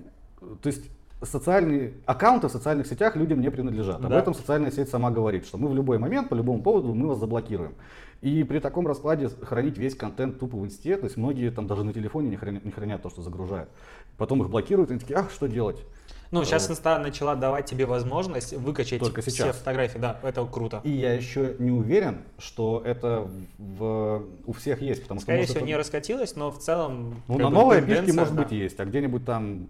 то 0.61 0.67
есть, 0.67 0.89
социальные 1.21 1.93
аккаунты 2.05 2.47
в 2.47 2.51
социальных 2.51 2.87
сетях 2.87 3.15
людям 3.15 3.41
не 3.41 3.49
принадлежат. 3.49 4.01
Да. 4.01 4.07
Об 4.07 4.13
этом 4.13 4.33
социальная 4.33 4.71
сеть 4.71 4.89
сама 4.89 5.09
говорит, 5.11 5.45
что 5.45 5.57
мы 5.57 5.67
в 5.67 5.75
любой 5.75 5.97
момент, 5.97 6.29
по 6.29 6.35
любому 6.35 6.61
поводу, 6.61 6.93
мы 6.93 7.07
вас 7.07 7.17
заблокируем. 7.17 7.73
И 8.21 8.43
при 8.43 8.59
таком 8.59 8.87
раскладе 8.87 9.29
хранить 9.29 9.77
весь 9.77 9.95
контент 9.95 10.39
тупо 10.39 10.57
в 10.57 10.65
инсте, 10.65 10.97
то 10.97 11.05
есть 11.05 11.17
многие 11.17 11.51
там 11.51 11.67
даже 11.67 11.83
на 11.83 11.93
телефоне 11.93 12.29
не 12.29 12.37
хранят, 12.37 12.65
не 12.65 12.71
хранят 12.71 13.01
то, 13.03 13.09
что 13.09 13.21
загружают. 13.21 13.69
Потом 14.17 14.41
их 14.41 14.49
блокируют, 14.49 14.89
и 14.89 14.93
они 14.93 14.99
такие, 14.99 15.17
ах, 15.17 15.31
что 15.31 15.47
делать? 15.47 15.83
Ну, 16.31 16.43
сейчас 16.43 16.69
Инста 16.69 16.99
начала 16.99 17.35
давать 17.35 17.65
тебе 17.65 17.85
возможность 17.85 18.53
выкачать 18.53 18.99
Только 18.99 19.21
все 19.21 19.31
сейчас. 19.31 19.57
фотографии, 19.57 19.97
да, 19.97 20.19
это 20.23 20.45
круто. 20.45 20.81
И 20.83 20.91
я 20.91 21.13
еще 21.13 21.55
не 21.59 21.71
уверен, 21.71 22.19
что 22.37 22.81
это 22.85 23.29
в, 23.57 24.23
у 24.45 24.53
всех 24.53 24.81
есть, 24.81 25.03
потому 25.03 25.19
Скорее 25.19 25.43
что... 25.43 25.53
всего, 25.53 25.59
это... 25.59 25.67
не 25.67 25.75
раскатилось, 25.75 26.35
но 26.35 26.51
в 26.51 26.59
целом... 26.59 27.21
Ну, 27.27 27.37
на 27.37 27.49
новой 27.49 27.81
пишке, 27.81 28.13
может 28.13 28.35
да. 28.35 28.43
быть, 28.43 28.51
есть, 28.51 28.79
а 28.79 28.85
где-нибудь 28.85 29.25
там 29.25 29.67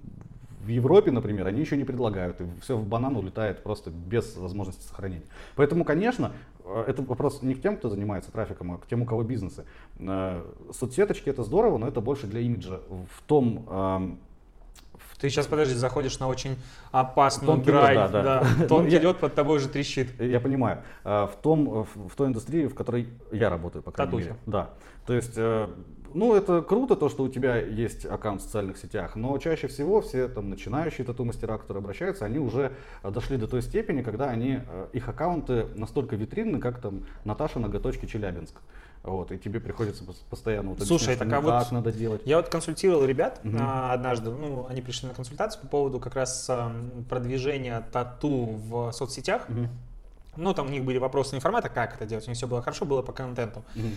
в 0.68 0.70
Европе, 0.70 1.12
например, 1.12 1.48
они 1.48 1.62
еще 1.62 1.78
не 1.78 1.86
предлагают, 1.86 2.42
и 2.42 2.46
все 2.62 2.76
в 2.76 2.86
банан 2.86 3.16
улетает 3.16 3.64
просто 3.64 3.90
без 3.90 4.36
возможности 4.36 4.86
сохранения. 4.86 5.24
Поэтому, 5.56 5.86
конечно, 5.86 6.34
э, 6.66 6.84
это 6.88 7.02
вопрос 7.04 7.42
не 7.42 7.56
к 7.56 7.62
тем, 7.62 7.78
кто 7.78 7.88
занимается 7.90 8.34
трафиком, 8.34 8.74
а 8.74 8.78
к 8.78 8.86
тем, 8.86 9.04
у 9.04 9.06
кого 9.06 9.24
бизнесы. 9.24 9.64
Э, 10.00 10.44
соцсеточки 10.74 11.30
это 11.30 11.44
здорово, 11.44 11.78
но 11.78 11.88
это 11.88 12.02
больше 12.02 12.28
для 12.28 12.42
имиджа. 12.42 12.82
В 12.90 13.22
том 13.26 13.66
эм, 13.70 14.20
ты 15.20 15.30
сейчас, 15.30 15.48
подожди, 15.48 15.74
заходишь 15.74 16.20
на 16.20 16.28
очень 16.28 16.58
опасную 16.92 17.56
Тонкий 17.56 17.72
грань. 17.72 17.96
Да, 17.96 18.08
да. 18.08 18.24
да. 18.24 18.68
Тонкий 18.68 19.00
ну, 19.00 19.10
лед 19.10 19.18
под 19.18 19.34
тобой 19.34 19.58
уже 19.58 19.68
трещит. 19.68 20.20
Я 20.22 20.40
понимаю. 20.40 20.84
А, 21.04 21.26
в, 21.28 21.36
том, 21.38 21.84
в, 21.84 22.10
в 22.10 22.16
той 22.16 22.28
индустрии, 22.28 22.68
в 22.68 22.76
которой 22.76 23.08
я 23.32 23.50
работаю, 23.50 23.82
по 23.82 23.92
крайней 23.92 24.12
Татухи. 24.12 24.28
мере. 24.30 24.40
Да. 24.46 24.70
То 25.08 25.14
есть, 25.14 25.34
э, 25.38 25.68
ну, 26.14 26.36
это 26.36 26.62
круто, 26.62 26.96
то, 26.96 27.10
что 27.10 27.24
у 27.24 27.30
тебя 27.30 27.58
есть 27.58 28.06
аккаунт 28.06 28.42
в 28.42 28.44
социальных 28.44 28.78
сетях, 28.78 29.16
но 29.16 29.36
чаще 29.40 29.68
всего 29.68 30.02
все 30.02 30.28
там 30.28 30.50
начинающие 30.50 31.06
тату-мастера, 31.06 31.58
которые 31.58 31.82
обращаются, 31.82 32.26
они 32.26 32.38
уже 32.38 32.74
дошли 33.04 33.38
до 33.38 33.48
той 33.48 33.64
степени, 33.64 34.04
когда 34.04 34.30
они, 34.30 34.60
э, 34.68 34.88
их 34.94 35.10
аккаунты 35.10 35.66
настолько 35.76 36.16
витринны, 36.16 36.60
как 36.60 36.80
там 36.80 37.06
Наташа 37.26 37.60
Ноготочки 37.60 38.06
Челябинск. 38.06 38.56
Вот, 39.04 39.32
и 39.32 39.38
тебе 39.38 39.60
приходится 39.60 40.04
постоянно 40.30 40.72
вот 40.72 40.86
Слушай, 40.86 41.16
так 41.16 41.32
а 41.32 41.40
вот 41.40 41.72
надо 41.72 41.92
делать. 41.92 42.22
Я 42.26 42.38
вот 42.38 42.50
консультировал 42.50 43.06
ребят 43.06 43.40
угу. 43.44 43.56
а, 43.60 43.94
однажды, 43.94 44.30
ну, 44.30 44.68
они 44.70 44.82
пришли 44.82 45.08
на 45.08 45.14
консультацию 45.14 45.62
по 45.62 45.68
поводу 45.68 46.00
как 46.00 46.16
раз 46.16 46.48
а, 46.50 46.72
продвижения 47.10 47.86
тату 47.92 48.60
в 48.68 48.92
соцсетях. 48.92 49.48
Угу. 49.50 49.68
Ну, 50.38 50.54
там 50.54 50.68
у 50.68 50.70
них 50.70 50.84
были 50.84 50.98
вопросы 50.98 51.36
не 51.36 51.42
формата, 51.42 51.70
как 51.70 51.96
это 51.96 52.06
делать, 52.06 52.26
у 52.28 52.30
них 52.30 52.38
все 52.38 52.48
было 52.48 52.62
хорошо, 52.62 52.86
было 52.86 53.02
по 53.02 53.12
контенту. 53.12 53.64
Угу. 53.76 53.88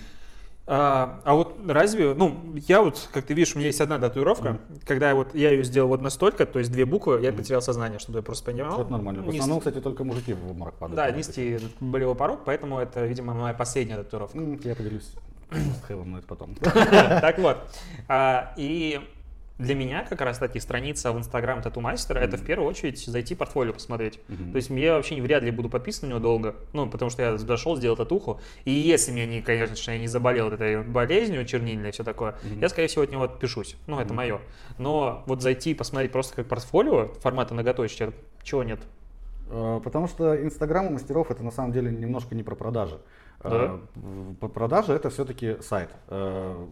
А, 0.73 1.21
а 1.25 1.35
вот 1.35 1.57
разве, 1.67 2.15
ну, 2.15 2.55
я 2.69 2.81
вот, 2.81 3.09
как 3.13 3.25
ты 3.25 3.35
видишь, 3.35 3.57
у 3.57 3.59
меня 3.59 3.67
есть 3.67 3.81
одна 3.81 3.99
татуировка, 3.99 4.51
mm-hmm. 4.51 4.83
когда 4.87 5.17
вот 5.17 5.35
я 5.35 5.51
ее 5.51 5.65
сделал 5.65 5.89
вот 5.89 6.01
настолько, 6.01 6.47
то 6.47 6.61
есть 6.61 6.71
две 6.71 6.85
буквы, 6.85 7.21
я 7.21 7.33
потерял 7.33 7.61
сознание, 7.61 7.99
чтобы 7.99 8.21
я 8.21 8.23
просто 8.23 8.45
понимал. 8.45 8.81
Это 8.81 8.93
нормально. 8.93 9.25
В 9.25 9.31
основном, 9.31 9.59
кстати, 9.59 9.81
только 9.81 10.05
мужики 10.05 10.33
в 10.33 10.49
обморок 10.49 10.75
падают. 10.75 10.95
Да, 10.95 11.11
низкий 11.11 11.59
болевой 11.81 12.15
порог, 12.15 12.43
поэтому 12.45 12.79
это, 12.79 13.05
видимо, 13.05 13.35
моя 13.35 13.53
последняя 13.53 13.97
татуировка. 13.97 14.39
Я 14.63 14.77
поделюсь 14.77 15.13
с 15.51 15.89
Хевом, 15.89 16.13
но 16.13 16.19
это 16.19 16.29
потом. 16.29 16.55
Так 16.63 17.41
вот. 17.41 17.57
А, 18.07 18.55
и 18.57 19.01
для 19.61 19.75
меня 19.75 20.05
как 20.05 20.21
раз, 20.23 20.37
кстати, 20.37 20.59
страница 20.59 21.13
в 21.13 21.19
Инстаграм 21.19 21.61
Тату 21.61 21.81
Мастера 21.81 22.19
mm-hmm. 22.19 22.25
это 22.25 22.37
в 22.39 22.45
первую 22.45 22.69
очередь 22.69 22.99
зайти 22.99 23.35
портфолио 23.35 23.73
посмотреть. 23.73 24.19
Mm-hmm. 24.29 24.51
То 24.53 24.57
есть 24.57 24.71
я 24.71 24.95
вообще 24.95 25.21
вряд 25.21 25.43
ли 25.43 25.51
буду 25.51 25.69
подписан 25.69 26.09
на 26.09 26.13
него 26.13 26.21
долго, 26.21 26.57
ну, 26.73 26.89
потому 26.89 27.11
что 27.11 27.23
я 27.23 27.37
зашел, 27.37 27.77
сделал 27.77 27.97
татуху, 27.97 28.41
и 28.65 28.71
если 28.71 29.13
мне, 29.13 29.27
не, 29.27 29.43
конечно, 29.43 29.91
я 29.91 29.99
не 29.99 30.09
заболел 30.09 30.51
этой 30.51 30.83
болезнью 30.83 31.45
чернильной 31.45 31.91
и 31.91 31.93
все 31.93 32.05
такое, 32.05 32.33
mm-hmm. 32.33 32.61
я, 32.61 32.69
скорее 32.69 32.89
всего, 32.89 33.03
от 33.05 33.13
него 33.13 33.25
отпишусь. 33.25 33.77
Ну, 33.87 34.01
это 34.01 34.13
mm-hmm. 34.13 34.17
мое. 34.17 34.41
Но 34.79 35.23
вот 35.27 35.43
зайти 35.43 35.75
посмотреть 35.75 36.13
просто 36.13 36.37
как 36.37 36.49
портфолио 36.49 37.13
формата 37.21 37.55
ноготочия, 37.55 38.13
чего 38.43 38.63
нет? 38.63 38.81
А, 39.51 39.81
потому 39.81 40.09
что 40.09 40.43
Инстаграм 40.43 40.87
у 40.87 40.91
мастеров 40.91 41.31
это 41.31 41.43
на 41.45 41.51
самом 41.51 41.73
деле 41.73 41.91
немножко 41.91 42.35
не 42.35 42.43
про 42.43 42.55
продажи. 42.55 42.99
Да. 43.43 43.79
А, 44.41 44.49
продажи 44.49 44.93
это 44.93 45.11
все-таки 45.11 45.57
сайт. 45.61 45.91
А, 46.09 46.67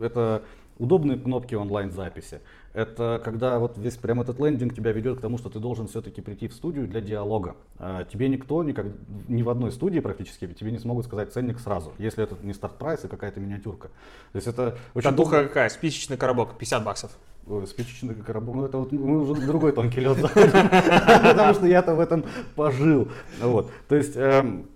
это 0.00 0.42
удобные 0.82 1.16
кнопки 1.16 1.54
онлайн-записи. 1.54 2.40
Это 2.74 3.20
когда 3.24 3.58
вот 3.58 3.78
весь 3.78 3.96
прям 3.96 4.20
этот 4.20 4.40
лендинг 4.40 4.74
тебя 4.74 4.90
ведет 4.92 5.18
к 5.18 5.20
тому, 5.20 5.38
что 5.38 5.48
ты 5.48 5.60
должен 5.60 5.86
все-таки 5.86 6.20
прийти 6.20 6.48
в 6.48 6.54
студию 6.54 6.88
для 6.88 7.00
диалога. 7.00 7.54
А 7.78 8.04
тебе 8.04 8.28
никто 8.28 8.64
никак, 8.64 8.86
ни 9.28 9.42
в 9.42 9.50
одной 9.50 9.70
студии 9.70 10.00
практически 10.00 10.48
тебе 10.48 10.72
не 10.72 10.78
смогут 10.78 11.06
сказать 11.06 11.32
ценник 11.32 11.60
сразу, 11.60 11.92
если 11.98 12.24
это 12.24 12.34
не 12.42 12.52
старт-прайс, 12.52 13.04
а 13.04 13.08
какая-то 13.08 13.38
миниатюрка. 13.38 13.88
То 14.32 14.36
есть 14.36 14.48
это 14.48 14.76
очень 14.94 15.10
Татуха 15.10 15.30
долго... 15.30 15.48
какая? 15.48 15.68
Спичечный 15.68 16.16
коробок, 16.16 16.58
50 16.58 16.84
баксов. 16.84 17.12
Ой, 17.46 17.66
спичечный 17.66 18.14
коробок, 18.14 18.54
ну 18.56 18.64
это 18.64 18.78
вот 18.78 18.92
мы 18.92 19.20
уже 19.20 19.46
другой 19.46 19.72
тонкий 19.72 20.00
лед 20.00 20.16
потому 20.34 21.54
что 21.54 21.66
я-то 21.66 21.94
в 21.94 22.00
этом 22.00 22.24
пожил. 22.56 23.08
Вот. 23.40 23.70
То 23.88 23.96
есть 23.96 24.16
эм, 24.16 24.66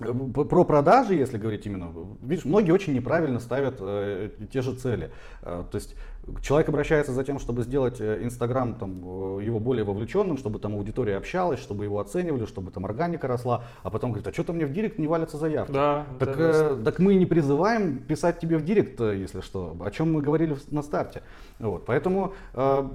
про 0.00 0.64
продажи, 0.64 1.14
если 1.14 1.38
говорить 1.38 1.66
именно, 1.66 1.92
видишь, 2.22 2.44
многие 2.44 2.72
очень 2.72 2.94
неправильно 2.94 3.40
ставят 3.40 3.76
э, 3.80 4.30
те 4.52 4.62
же 4.62 4.74
цели. 4.74 5.10
Э, 5.42 5.64
то 5.70 5.76
есть 5.76 5.94
человек 6.42 6.68
обращается 6.68 7.12
за 7.12 7.24
тем, 7.24 7.38
чтобы 7.38 7.62
сделать 7.62 8.00
э, 8.00 8.22
Инстаграм 8.22 8.74
там, 8.74 9.38
э, 9.38 9.44
его 9.44 9.60
более 9.60 9.84
вовлеченным, 9.84 10.36
чтобы 10.36 10.58
там 10.58 10.74
аудитория 10.74 11.16
общалась, 11.16 11.60
чтобы 11.60 11.84
его 11.84 12.00
оценивали, 12.00 12.46
чтобы 12.46 12.70
там 12.70 12.84
органика 12.84 13.26
росла, 13.26 13.64
а 13.82 13.90
потом 13.90 14.10
говорит, 14.10 14.26
а 14.28 14.32
что-то 14.32 14.52
мне 14.52 14.66
в 14.66 14.72
директ 14.72 14.98
не 14.98 15.06
валятся 15.06 15.36
заявки. 15.36 15.72
Да, 15.72 16.06
так, 16.18 16.34
э, 16.38 16.82
так 16.84 16.98
мы 16.98 17.14
не 17.14 17.26
призываем 17.26 17.98
писать 17.98 18.38
тебе 18.38 18.58
в 18.58 18.64
директ, 18.64 19.00
если 19.00 19.40
что, 19.40 19.76
о 19.80 19.90
чем 19.90 20.12
мы 20.12 20.22
говорили 20.22 20.56
на 20.70 20.82
старте. 20.82 21.22
Вот, 21.58 21.84
поэтому 21.86 22.34
э, 22.54 22.88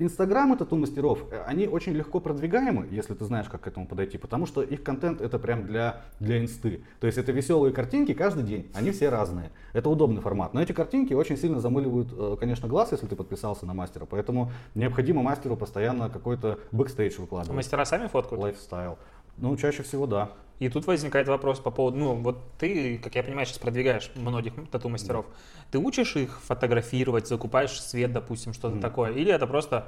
Инстаграм 0.00 0.52
это 0.52 0.66
у 0.70 0.76
мастеров, 0.76 1.24
э, 1.30 1.42
они 1.46 1.66
очень 1.66 1.92
легко 1.92 2.20
продвигаемы, 2.20 2.86
если 2.90 3.14
ты 3.14 3.24
знаешь, 3.24 3.48
как 3.48 3.62
к 3.62 3.66
этому 3.66 3.86
подойти, 3.86 4.18
потому 4.18 4.46
что 4.46 4.62
их 4.62 4.82
контент 4.82 5.20
это 5.20 5.38
прям 5.38 5.66
для, 5.66 6.02
для 6.20 6.40
инсты. 6.40 6.82
То 7.00 7.06
есть 7.06 7.18
это 7.18 7.32
веселые 7.32 7.72
картинки 7.72 8.14
каждый 8.14 8.44
день, 8.44 8.70
они 8.74 8.90
все 8.92 9.08
разные. 9.08 9.50
Это 9.72 9.90
удобный 9.90 10.20
формат. 10.20 10.54
Но 10.54 10.62
эти 10.62 10.72
картинки 10.72 11.14
очень 11.14 11.36
сильно 11.36 11.60
замыливают, 11.60 12.38
конечно, 12.38 12.68
глаз, 12.68 12.77
если 12.92 13.06
ты 13.06 13.16
подписался 13.16 13.66
на 13.66 13.74
мастера. 13.74 14.06
Поэтому 14.06 14.52
необходимо 14.74 15.22
мастеру 15.22 15.56
постоянно 15.56 16.08
какой-то 16.08 16.58
бэкстейдж 16.72 17.18
выкладывать. 17.18 17.56
Мастера 17.56 17.84
сами 17.84 18.06
фоткают? 18.06 18.42
Lifestyle. 18.42 18.98
Ну, 19.36 19.56
чаще 19.56 19.82
всего 19.82 20.06
да. 20.06 20.30
И 20.58 20.68
тут 20.68 20.86
возникает 20.86 21.28
вопрос 21.28 21.60
по 21.60 21.70
поводу, 21.70 21.98
ну, 21.98 22.14
вот 22.14 22.38
ты, 22.58 22.98
как 22.98 23.14
я 23.14 23.22
понимаю, 23.22 23.46
сейчас 23.46 23.58
продвигаешь 23.58 24.10
многих 24.16 24.54
тату-мастеров. 24.70 25.26
Да. 25.26 25.62
Ты 25.72 25.78
учишь 25.78 26.16
их 26.16 26.40
фотографировать, 26.42 27.28
закупаешь 27.28 27.80
свет, 27.80 28.12
допустим, 28.12 28.52
что-то 28.52 28.76
mm. 28.76 28.80
такое? 28.80 29.12
Или 29.12 29.32
это 29.32 29.46
просто 29.46 29.86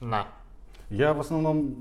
на, 0.00 0.26
я 0.90 1.14
в 1.14 1.20
основном 1.20 1.76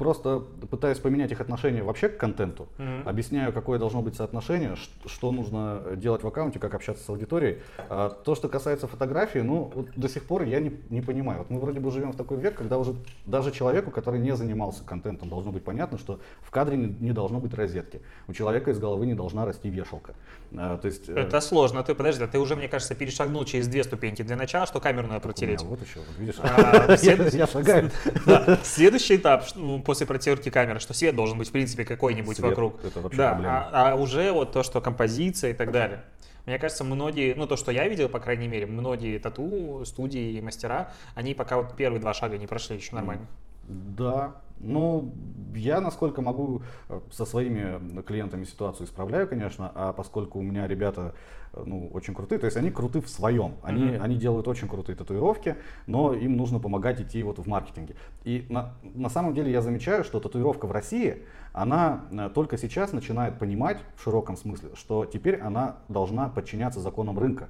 просто 0.00 0.40
пытаюсь 0.70 0.98
поменять 0.98 1.30
их 1.30 1.42
отношение 1.42 1.82
вообще 1.82 2.08
к 2.08 2.16
контенту, 2.16 2.68
mm-hmm. 2.78 3.02
объясняю, 3.04 3.52
какое 3.52 3.78
должно 3.78 4.00
быть 4.00 4.16
соотношение, 4.16 4.74
что 5.04 5.30
нужно 5.30 5.82
делать 5.96 6.22
в 6.22 6.26
аккаунте, 6.26 6.58
как 6.58 6.74
общаться 6.74 7.04
с 7.04 7.08
аудиторией. 7.10 7.58
А 7.90 8.08
то, 8.08 8.34
что 8.34 8.48
касается 8.48 8.88
фотографии, 8.88 9.40
ну, 9.40 9.70
вот 9.74 9.88
до 9.96 10.08
сих 10.08 10.24
пор 10.24 10.44
я 10.44 10.58
не, 10.58 10.72
не 10.88 11.02
понимаю. 11.02 11.40
Вот 11.40 11.50
мы 11.50 11.60
вроде 11.60 11.80
бы 11.80 11.90
живем 11.90 12.12
в 12.12 12.16
такой 12.16 12.38
век, 12.38 12.54
когда 12.54 12.78
уже 12.78 12.94
даже 13.26 13.52
человеку, 13.52 13.90
который 13.90 14.20
не 14.20 14.34
занимался 14.34 14.84
контентом, 14.84 15.28
должно 15.28 15.52
быть 15.52 15.64
понятно, 15.64 15.98
что 15.98 16.18
в 16.40 16.50
кадре 16.50 16.78
не, 16.78 16.86
не 16.86 17.12
должно 17.12 17.38
быть 17.38 17.52
розетки. 17.52 18.00
У 18.26 18.32
человека 18.32 18.70
из 18.70 18.78
головы 18.78 19.04
не 19.04 19.14
должна 19.14 19.44
расти 19.44 19.68
вешалка. 19.68 20.14
А, 20.56 20.76
то 20.78 20.86
есть, 20.86 21.08
э, 21.08 21.14
Это 21.14 21.40
сложно. 21.40 21.82
Ты 21.82 21.94
подожди, 21.94 22.26
ты 22.26 22.38
уже, 22.38 22.56
мне 22.56 22.68
кажется, 22.68 22.94
перешагнул 22.94 23.44
через 23.44 23.68
две 23.68 23.84
ступеньки. 23.84 24.22
Для 24.22 24.36
начала, 24.36 24.66
что 24.66 24.80
камеру 24.80 25.06
надо 25.06 25.20
протереть. 25.20 25.62
Вот 25.62 25.80
еще, 25.80 26.00
вот 26.00 26.18
видишь, 26.18 26.36
а, 26.40 26.96
я 27.36 27.46
шагаю. 27.46 27.90
Следующий 28.64 29.16
этап 29.16 29.44
ну, 29.54 29.80
после 29.80 30.06
протерки 30.06 30.50
камеры, 30.50 30.80
что 30.80 30.92
свет 30.92 31.14
должен 31.14 31.38
быть, 31.38 31.48
в 31.48 31.52
принципе, 31.52 31.84
какой-нибудь 31.84 32.36
свет, 32.36 32.50
вокруг. 32.50 32.84
Это 32.84 33.00
вообще 33.00 33.18
да, 33.18 33.70
а, 33.72 33.92
а 33.92 33.94
уже 33.94 34.32
вот 34.32 34.52
то, 34.52 34.62
что 34.62 34.80
композиция 34.80 35.50
и 35.50 35.54
так 35.54 35.70
далее. 35.70 36.04
Мне 36.46 36.58
кажется, 36.58 36.84
многие, 36.84 37.34
ну 37.34 37.46
то, 37.46 37.56
что 37.56 37.70
я 37.70 37.86
видел, 37.86 38.08
по 38.08 38.18
крайней 38.18 38.48
мере, 38.48 38.66
многие 38.66 39.18
тату, 39.18 39.84
студии 39.84 40.32
и 40.32 40.40
мастера, 40.40 40.92
они 41.14 41.34
пока 41.34 41.58
вот 41.58 41.76
первые 41.76 42.00
два 42.00 42.14
шага 42.14 42.38
не 42.38 42.46
прошли 42.46 42.76
еще 42.76 42.94
нормально. 42.94 43.26
Да, 43.68 44.34
ну, 44.60 45.12
я 45.54 45.80
насколько 45.80 46.22
могу 46.22 46.62
э, 46.88 47.00
со 47.10 47.24
своими 47.24 48.02
клиентами 48.02 48.44
ситуацию 48.44 48.86
исправляю, 48.86 49.28
конечно, 49.28 49.70
а 49.74 49.92
поскольку 49.92 50.38
у 50.38 50.42
меня 50.42 50.66
ребята 50.66 51.14
э, 51.52 51.62
ну, 51.64 51.88
очень 51.92 52.14
крутые, 52.14 52.38
то 52.38 52.46
есть 52.46 52.56
они 52.56 52.70
круты 52.70 53.00
в 53.00 53.08
своем, 53.08 53.54
они, 53.62 53.82
mm-hmm. 53.82 54.00
они 54.00 54.16
делают 54.16 54.48
очень 54.48 54.68
крутые 54.68 54.96
татуировки, 54.96 55.56
но 55.86 56.12
им 56.12 56.36
нужно 56.36 56.58
помогать 56.58 57.00
идти 57.00 57.22
вот 57.22 57.38
в 57.38 57.46
маркетинге. 57.46 57.96
И 58.24 58.46
на, 58.48 58.74
на 58.82 59.08
самом 59.08 59.34
деле 59.34 59.50
я 59.50 59.62
замечаю, 59.62 60.04
что 60.04 60.20
татуировка 60.20 60.66
в 60.66 60.72
России, 60.72 61.22
она 61.52 62.04
э, 62.10 62.30
только 62.32 62.56
сейчас 62.58 62.92
начинает 62.92 63.38
понимать 63.38 63.78
в 63.96 64.02
широком 64.02 64.36
смысле, 64.36 64.70
что 64.74 65.04
теперь 65.04 65.40
она 65.40 65.76
должна 65.88 66.28
подчиняться 66.28 66.80
законам 66.80 67.18
рынка. 67.18 67.48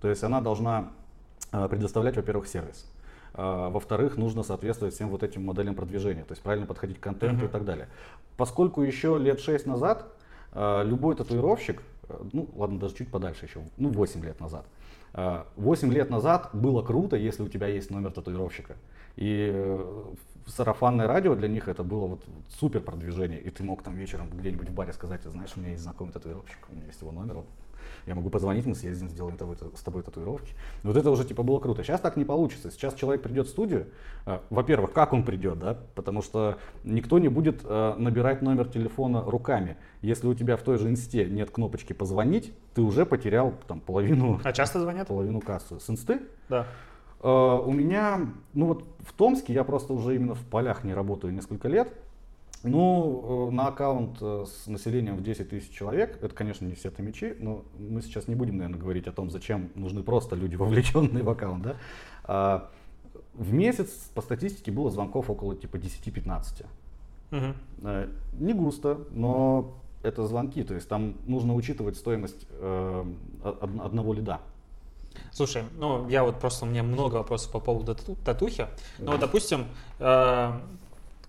То 0.00 0.08
есть 0.08 0.24
она 0.24 0.40
должна 0.40 0.90
предоставлять, 1.50 2.16
во-первых, 2.16 2.48
сервис. 2.48 2.91
А, 3.34 3.70
во-вторых, 3.70 4.16
нужно 4.16 4.42
соответствовать 4.42 4.94
всем 4.94 5.08
вот 5.08 5.22
этим 5.22 5.44
моделям 5.44 5.74
продвижения, 5.74 6.24
то 6.24 6.32
есть 6.32 6.42
правильно 6.42 6.66
подходить 6.66 6.98
к 6.98 7.02
контенту 7.02 7.44
uh-huh. 7.44 7.48
и 7.48 7.52
так 7.52 7.64
далее. 7.64 7.88
Поскольку 8.36 8.82
еще 8.82 9.18
лет 9.18 9.40
6 9.40 9.66
назад 9.66 10.06
а, 10.52 10.82
любой 10.82 11.16
татуировщик, 11.16 11.82
а, 12.08 12.26
ну 12.32 12.48
ладно, 12.54 12.78
даже 12.78 12.94
чуть 12.96 13.10
подальше 13.10 13.46
еще, 13.46 13.60
ну 13.76 13.90
8 13.90 14.24
лет 14.24 14.40
назад, 14.40 14.66
8 15.14 15.92
лет 15.92 16.08
назад 16.08 16.48
было 16.54 16.80
круто, 16.80 17.16
если 17.16 17.42
у 17.42 17.48
тебя 17.48 17.66
есть 17.66 17.90
номер 17.90 18.12
татуировщика. 18.12 18.76
И 19.16 19.50
э, 19.52 20.04
сарафанное 20.46 21.06
радио 21.06 21.34
для 21.34 21.48
них 21.48 21.68
это 21.68 21.82
было 21.82 22.06
вот 22.06 22.24
супер 22.58 22.80
продвижение. 22.80 23.40
И 23.40 23.50
ты 23.50 23.62
мог 23.62 23.82
там 23.82 23.94
вечером 23.94 24.30
где-нибудь 24.32 24.70
в 24.70 24.74
баре 24.74 24.92
сказать, 24.92 25.22
знаешь, 25.24 25.52
у 25.56 25.60
меня 25.60 25.72
есть 25.72 25.82
знакомый 25.82 26.12
татуировщик, 26.12 26.58
у 26.70 26.74
меня 26.74 26.86
есть 26.86 27.00
его 27.00 27.12
номер, 27.12 27.44
я 28.06 28.14
могу 28.14 28.30
позвонить, 28.30 28.66
мы 28.66 28.74
съездим, 28.74 29.08
сделаем 29.08 29.36
с 29.74 29.82
тобой 29.82 30.02
татуировки. 30.02 30.54
Вот 30.82 30.96
это 30.96 31.10
уже 31.10 31.24
типа 31.24 31.42
было 31.42 31.58
круто. 31.58 31.82
Сейчас 31.82 32.00
так 32.00 32.16
не 32.16 32.24
получится. 32.24 32.70
Сейчас 32.70 32.94
человек 32.94 33.22
придет 33.22 33.46
в 33.46 33.50
студию, 33.50 33.86
э, 34.26 34.38
во-первых, 34.50 34.92
как 34.92 35.12
он 35.12 35.24
придет, 35.24 35.58
да, 35.58 35.78
потому 35.94 36.22
что 36.22 36.58
никто 36.84 37.18
не 37.18 37.28
будет 37.28 37.62
э, 37.64 37.94
набирать 37.98 38.42
номер 38.42 38.68
телефона 38.68 39.22
руками. 39.22 39.76
Если 40.00 40.26
у 40.26 40.34
тебя 40.34 40.56
в 40.56 40.62
той 40.62 40.78
же 40.78 40.88
инсте 40.88 41.24
нет 41.24 41.50
кнопочки 41.50 41.92
позвонить, 41.92 42.52
ты 42.74 42.82
уже 42.82 43.06
потерял 43.06 43.54
там 43.66 43.80
половину. 43.80 44.40
А 44.44 44.52
часто 44.52 44.80
звонят? 44.80 45.08
Половину 45.08 45.40
кассы. 45.40 45.78
С 45.78 45.88
инсты? 45.90 46.22
Да. 46.48 46.66
Uh, 47.20 47.64
у 47.64 47.70
меня, 47.70 48.18
ну 48.52 48.66
вот 48.66 48.84
в 48.98 49.12
Томске 49.12 49.52
я 49.52 49.62
просто 49.62 49.92
уже 49.92 50.16
именно 50.16 50.34
в 50.34 50.44
полях 50.44 50.82
не 50.82 50.92
работаю 50.92 51.32
несколько 51.32 51.68
лет. 51.68 51.92
Ну, 52.64 53.48
э, 53.48 53.54
на 53.54 53.68
аккаунт 53.68 54.18
э, 54.20 54.44
с 54.46 54.66
населением 54.66 55.16
в 55.16 55.22
10 55.22 55.50
тысяч 55.50 55.70
человек, 55.70 56.18
это, 56.22 56.34
конечно, 56.34 56.64
не 56.64 56.74
все 56.74 56.90
томичи, 56.90 57.36
но 57.38 57.64
мы 57.78 58.02
сейчас 58.02 58.28
не 58.28 58.34
будем, 58.34 58.58
наверное, 58.58 58.78
говорить 58.78 59.06
о 59.06 59.12
том, 59.12 59.30
зачем 59.30 59.70
нужны 59.74 60.02
просто 60.02 60.36
люди, 60.36 60.54
вовлеченные 60.56 61.22
в 61.22 61.30
аккаунт, 61.30 61.62
да. 61.62 61.76
А, 62.24 62.70
в 63.34 63.52
месяц 63.52 63.88
по 64.14 64.22
статистике 64.22 64.70
было 64.70 64.90
звонков 64.90 65.30
около 65.30 65.56
типа 65.56 65.76
10-15. 65.76 66.66
Угу. 67.32 67.94
Не 68.40 68.52
густо, 68.52 69.00
но 69.10 69.74
это 70.02 70.26
звонки, 70.26 70.62
то 70.62 70.74
есть 70.74 70.88
там 70.88 71.14
нужно 71.26 71.54
учитывать 71.54 71.96
стоимость 71.96 72.46
э, 72.50 73.04
одного 73.42 74.12
лида. 74.12 74.40
Слушай, 75.30 75.64
ну 75.78 76.08
я 76.08 76.24
вот 76.24 76.38
просто 76.40 76.64
у 76.64 76.68
меня 76.68 76.82
много 76.82 77.16
вопросов 77.16 77.52
по 77.52 77.60
поводу 77.60 77.94
тату, 77.94 78.16
татухи. 78.24 78.66
Ну, 78.98 79.12
вот, 79.12 79.20
допустим, 79.20 79.66
э, 79.98 80.52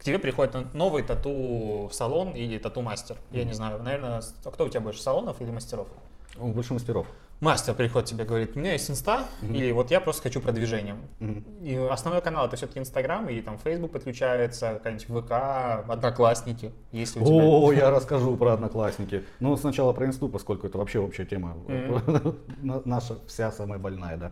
к 0.03 0.05
тебе 0.05 0.19
приходит 0.19 0.73
новый 0.73 1.01
тату-салон 1.01 2.31
или 2.31 2.57
тату-мастер. 2.57 3.15
Я 3.31 3.45
не 3.45 3.53
знаю, 3.53 3.81
наверное, 3.81 4.21
а 4.43 4.51
кто 4.51 4.65
у 4.65 4.69
тебя 4.69 4.81
больше, 4.81 5.01
салонов 5.01 5.39
или 5.39 5.49
мастеров? 5.49 5.87
Больше 6.35 6.73
мастеров. 6.73 7.07
мастер 7.39 7.73
приходит 7.73 8.09
тебе, 8.09 8.25
говорит, 8.25 8.57
у 8.57 8.59
меня 8.59 8.73
есть 8.73 8.89
инста, 8.89 9.27
mm-hmm. 9.41 9.55
или 9.55 9.71
вот 9.71 9.91
я 9.91 10.01
просто 10.01 10.23
хочу 10.23 10.41
продвижением. 10.41 10.97
Mm-hmm. 11.21 11.63
И 11.63 11.75
основной 11.89 12.21
канал 12.21 12.47
это 12.47 12.57
все-таки 12.57 12.79
Инстаграм, 12.79 13.29
и 13.29 13.39
там 13.39 13.57
Фейсбук 13.59 13.93
подключается, 13.93 14.73
какая-нибудь 14.73 15.25
ВК, 15.25 15.31
Одноклассники, 15.89 16.73
если 16.91 17.21
у 17.21 17.25
тебя. 17.25 17.35
О, 17.35 17.71
я 17.71 17.89
расскажу 17.89 18.35
про 18.35 18.55
Одноклассники. 18.55 19.23
Ну, 19.39 19.55
сначала 19.55 19.93
про 19.93 20.05
инсту, 20.07 20.27
поскольку 20.27 20.67
это 20.67 20.79
вообще 20.79 20.99
общая 20.99 21.23
тема, 21.23 21.55
mm-hmm. 21.65 22.81
наша 22.85 23.15
вся 23.25 23.53
самая 23.53 23.79
больная, 23.79 24.17
да. 24.17 24.31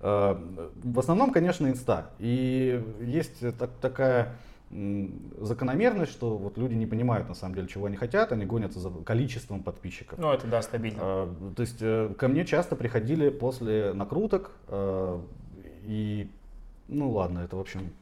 Э, 0.00 0.34
в 0.82 0.98
основном, 0.98 1.30
конечно, 1.30 1.66
инста. 1.66 2.12
И 2.18 2.82
есть 3.02 3.40
так, 3.58 3.70
такая 3.82 4.34
закономерность, 4.70 6.12
что 6.12 6.36
вот 6.36 6.56
люди 6.56 6.74
не 6.74 6.86
понимают 6.86 7.28
на 7.28 7.34
самом 7.34 7.56
деле, 7.56 7.66
чего 7.66 7.86
они 7.86 7.96
хотят, 7.96 8.30
они 8.30 8.44
гонятся 8.44 8.78
за 8.78 8.90
количеством 8.90 9.64
подписчиков. 9.64 10.18
Ну, 10.18 10.32
это 10.32 10.46
да, 10.46 10.62
стабильно. 10.62 11.00
А, 11.02 11.52
то 11.56 11.62
есть 11.62 11.78
э, 11.80 12.14
ко 12.16 12.28
мне 12.28 12.44
часто 12.44 12.76
приходили 12.76 13.30
после 13.30 13.92
накруток 13.92 14.52
э, 14.68 15.20
и 15.82 16.30
ну 16.86 17.10
ладно, 17.10 17.40
это 17.40 17.56
в 17.56 17.60
общем, 17.60 17.92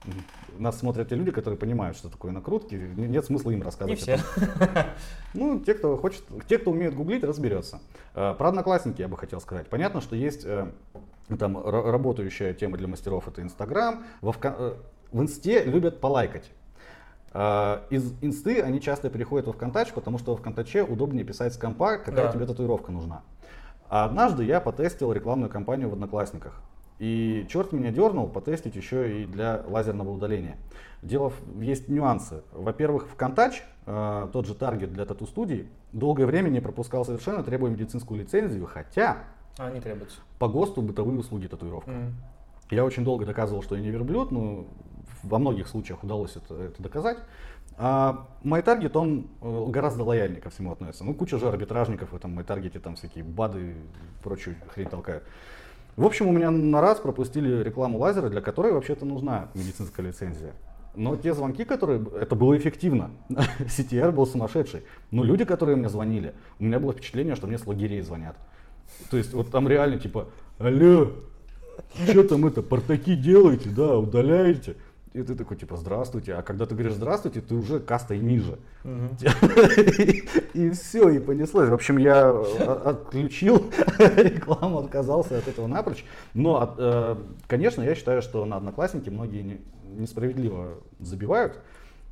нас 0.59 0.79
смотрят 0.79 1.09
те 1.09 1.15
люди, 1.15 1.31
которые 1.31 1.59
понимают, 1.59 1.97
что 1.97 2.09
такое 2.09 2.33
накрутки, 2.33 2.75
нет 2.75 3.25
смысла 3.25 3.51
им 3.51 3.63
рассказывать. 3.63 4.07
Не 4.07 4.17
все. 4.17 4.25
Ну, 5.35 5.61
те, 5.61 5.75
кто 5.75 5.97
хочет, 5.99 6.23
те, 6.49 6.57
кто 6.57 6.71
умеет 6.71 6.95
гуглить, 6.95 7.23
разберется. 7.25 7.81
Э, 8.15 8.35
про 8.37 8.49
одноклассники 8.49 9.01
я 9.01 9.09
бы 9.09 9.17
хотел 9.17 9.41
сказать. 9.41 9.69
Понятно, 9.69 10.03
что 10.03 10.17
есть 10.17 10.47
там 11.39 11.63
работающая 11.67 12.53
тема 12.53 12.77
для 12.77 12.89
мастеров, 12.89 13.27
это 13.29 13.41
Инстаграм. 13.41 14.05
В 14.21 15.23
инсте 15.23 15.65
любят 15.65 16.01
полайкать. 16.01 16.51
А, 17.33 17.85
из 17.91 18.15
инсты 18.21 18.61
они 18.63 18.81
часто 18.81 19.11
переходят 19.11 19.47
во 19.47 19.53
ВКонтач, 19.53 19.93
потому 19.93 20.19
что 20.19 20.35
в 20.35 20.41
ВКонтаче 20.41 20.83
удобнее 20.83 21.25
писать 21.25 21.55
с 21.55 21.57
компа, 21.57 21.99
какая 21.99 22.27
да. 22.27 22.33
тебе 22.33 22.47
татуировка 22.47 22.93
нужна. 22.93 23.23
А 23.89 24.05
однажды 24.05 24.45
я 24.45 24.61
потестил 24.61 25.13
рекламную 25.13 25.51
кампанию 25.51 25.89
в 25.89 25.93
Одноклассниках. 25.93 26.61
И 26.99 27.47
черт 27.49 27.73
меня 27.73 27.91
дернул 27.93 28.27
потестить 28.29 28.75
еще 28.75 29.23
и 29.23 29.27
для 29.27 29.63
лазерного 29.67 30.11
удаления. 30.11 30.57
Дело 31.01 31.31
в, 31.31 31.61
есть 31.61 31.89
нюансы. 31.89 32.43
Во-первых, 32.53 33.07
ВКонтач, 33.13 33.63
э, 33.87 34.29
тот 34.33 34.47
же 34.47 34.55
таргет 34.55 34.93
для 34.93 35.07
тату-студий, 35.07 35.69
долгое 35.93 36.27
время 36.27 36.49
не 36.49 36.61
пропускал 36.61 37.05
совершенно, 37.05 37.45
требуя 37.45 37.71
медицинскую 37.71 38.21
лицензию, 38.21 38.67
хотя 38.67 39.19
а, 39.59 39.71
не 39.71 39.81
требуется. 39.81 40.19
по 40.41 40.49
ГОСТу 40.49 40.83
бытовые 40.83 41.21
услуги 41.21 41.47
татуировка. 41.47 41.91
Mm. 41.91 42.13
Я 42.71 42.85
очень 42.85 43.05
долго 43.05 43.25
доказывал, 43.25 43.63
что 43.63 43.77
я 43.77 43.81
не 43.81 43.91
верблюд, 43.91 44.33
но 44.33 44.67
во 45.23 45.39
многих 45.39 45.69
случаях 45.69 46.03
удалось 46.03 46.37
это, 46.37 46.55
это 46.55 46.83
доказать. 46.83 47.19
А 47.77 48.27
MyTarget, 48.43 48.97
он 48.97 49.29
э, 49.41 49.65
гораздо 49.69 50.03
лояльнее 50.03 50.41
ко 50.41 50.51
всему 50.51 50.73
относится. 50.73 51.05
Ну, 51.05 51.15
куча 51.15 51.39
же 51.39 51.49
арбитражников 51.49 52.13
в 52.13 52.17
этом 52.17 52.37
MyTarget, 52.39 52.81
там 52.81 52.97
всякие 52.97 53.23
БАДы 53.23 53.61
и 53.61 53.75
прочую 54.23 54.57
хрень 54.75 54.89
толкают. 54.89 55.23
В 55.97 56.05
общем, 56.05 56.29
у 56.29 56.33
меня 56.33 56.51
на 56.51 56.81
раз 56.81 56.99
пропустили 56.99 57.63
рекламу 57.63 57.99
лазера, 57.99 58.31
для 58.31 58.41
которой 58.41 58.73
вообще-то 58.73 59.05
нужна 59.05 59.49
медицинская 59.55 60.07
лицензия. 60.07 60.53
Но 60.95 61.17
те 61.17 61.33
звонки, 61.35 61.65
которые... 61.65 62.05
Это 62.21 62.35
было 62.35 62.57
эффективно. 62.57 63.11
CTR 63.29 64.11
был 64.11 64.27
сумасшедший. 64.27 64.83
Но 65.13 65.23
люди, 65.23 65.45
которые 65.45 65.77
мне 65.77 65.89
звонили, 65.89 66.35
у 66.59 66.65
меня 66.65 66.81
было 66.81 66.93
впечатление, 66.93 67.37
что 67.37 67.47
мне 67.47 67.59
с 67.59 67.67
лагерей 67.67 68.01
звонят. 68.01 68.37
То 69.11 69.17
есть 69.17 69.33
вот 69.33 69.51
там 69.51 69.69
реально 69.69 69.99
типа, 69.99 70.29
алло, 70.59 71.13
что 72.09 72.25
там 72.25 72.47
это, 72.47 72.63
портаки 72.63 73.15
делаете, 73.15 73.71
да, 73.71 73.99
удаляете. 73.99 74.77
И 75.19 75.23
ты 75.25 75.35
такой, 75.35 75.57
типа, 75.57 75.77
здравствуйте. 75.77 76.35
А 76.35 76.43
когда 76.43 76.65
ты 76.65 76.77
говоришь 76.77 76.95
здравствуйте, 76.95 77.41
ты 77.41 77.57
уже 77.57 77.81
кастой 77.81 78.21
ниже. 78.21 78.57
И 80.55 80.71
все, 80.71 81.09
и 81.09 81.19
понеслось. 81.19 81.69
В 81.69 81.75
общем, 81.75 81.99
я 81.99 82.31
э, 82.33 82.65
отключил 82.85 83.71
рекламу, 83.99 84.79
отказался 84.79 85.39
от 85.39 85.49
этого 85.49 85.67
напрочь. 85.67 86.05
Но, 86.35 86.75
э, 86.79 87.17
конечно, 87.49 87.83
я 87.83 87.95
считаю, 87.97 88.23
что 88.23 88.45
на 88.45 88.57
Одноклассники 88.57 89.09
многие 89.11 89.61
несправедливо 89.97 90.79
забивают. 91.01 91.59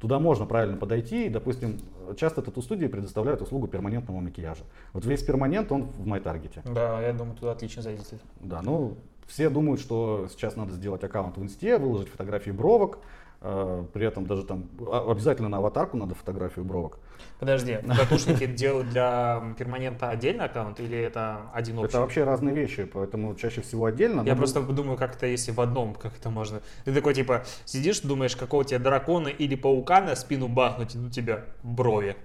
Туда 0.00 0.18
можно 0.18 0.44
правильно 0.44 0.76
подойти. 0.76 1.26
И, 1.26 1.28
допустим, 1.28 1.78
часто 2.16 2.42
тату-студии 2.42 2.86
предоставляют 2.86 3.40
услугу 3.40 3.68
перманентного 3.68 4.20
макияжа. 4.20 4.64
Вот 4.92 5.04
весь 5.04 5.22
перманент, 5.22 5.70
он 5.70 5.84
в 5.84 6.07
MyTarget. 6.07 6.72
Да, 6.72 7.00
я 7.00 7.12
думаю, 7.12 7.36
туда 7.36 7.52
отлично 7.52 7.82
зайдете. 7.82 8.18
Да, 8.40 8.62
ну, 8.62 8.96
все 9.27 9.51
думают, 9.51 9.81
что 9.81 10.29
сейчас 10.31 10.57
надо 10.57 10.72
сделать 10.72 11.03
аккаунт 11.05 11.37
в 11.37 11.43
инсте, 11.43 11.79
выложить 11.79 12.09
фотографии 12.09 12.51
бровок, 12.51 12.99
э, 13.41 13.85
при 13.93 14.07
этом 14.07 14.27
даже 14.27 14.45
там 14.45 14.68
а, 14.81 15.11
обязательно 15.11 15.49
на 15.49 15.59
аватарку 15.59 15.97
надо 15.97 16.14
фотографию 16.14 16.64
бровок. 16.64 16.99
Подожди, 17.39 17.79
татушники 17.87 18.47
делают 18.47 18.91
для 18.91 19.55
перманента 19.59 20.11
отдельный 20.11 20.45
аккаунт 20.45 20.81
или 20.81 20.97
это 20.97 21.51
один 21.53 21.79
общий? 21.79 21.89
Это 21.89 22.01
вообще 22.01 22.24
разные 22.24 22.55
вещи, 22.55 22.85
поэтому 22.85 23.35
чаще 23.35 23.61
всего 23.61 23.87
отдельно. 23.87 24.22
Я 24.22 24.37
просто 24.37 24.62
думаю, 24.62 24.97
как 24.97 25.16
это 25.16 25.27
если 25.27 25.51
в 25.51 25.61
одном, 25.61 25.95
как 25.95 26.16
это 26.16 26.31
можно. 26.31 26.61
Ты 26.85 26.95
такой 26.95 27.14
типа 27.14 27.45
сидишь, 27.64 28.01
думаешь, 28.01 28.37
какого 28.37 28.64
тебе 28.64 28.79
дракона 28.79 29.29
или 29.29 29.55
паука 29.55 30.01
на 30.01 30.14
спину 30.14 30.49
бахнуть, 30.49 30.95
и 30.95 30.99
у 30.99 31.11
тебя 31.11 31.45
брови. 31.62 32.16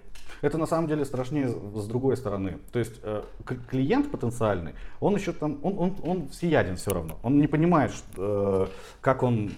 Это 0.41 0.57
на 0.57 0.65
самом 0.65 0.87
деле 0.87 1.05
страшнее 1.05 1.47
с 1.49 1.87
другой 1.87 2.17
стороны. 2.17 2.57
То 2.71 2.79
есть 2.79 2.99
э, 3.03 3.23
клиент 3.69 4.11
потенциальный, 4.11 4.73
он 4.99 5.15
еще 5.15 5.33
там, 5.33 5.59
он, 5.63 5.77
он, 5.77 5.95
он 6.03 6.29
всеяден 6.29 6.75
все 6.75 6.91
равно. 6.91 7.19
Он 7.23 7.37
не 7.37 7.47
понимает, 7.47 7.91
что, 7.91 8.67
э, 8.67 8.67
как 9.01 9.23
он 9.23 9.51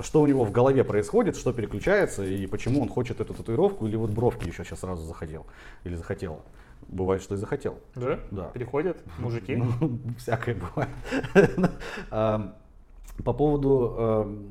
что 0.00 0.22
у 0.22 0.26
него 0.26 0.44
в 0.44 0.52
голове 0.52 0.84
происходит, 0.84 1.36
что 1.36 1.52
переключается 1.52 2.24
и 2.24 2.46
почему 2.46 2.80
он 2.80 2.88
хочет 2.88 3.20
эту 3.20 3.34
татуировку 3.34 3.86
или 3.86 3.96
вот 3.96 4.10
бровки 4.10 4.48
еще 4.48 4.64
сейчас 4.64 4.80
сразу 4.80 5.04
захотел 5.04 5.46
или 5.84 5.94
захотела. 5.94 6.40
Бывает, 6.88 7.22
что 7.22 7.34
и 7.34 7.38
захотел. 7.38 7.78
Да? 7.94 8.18
Да. 8.30 8.44
Переходят 8.48 8.98
мужики? 9.18 9.54
Ну, 9.80 9.98
всякое 10.18 10.56
бывает. 10.56 10.90
По 13.24 13.32
поводу 13.34 14.48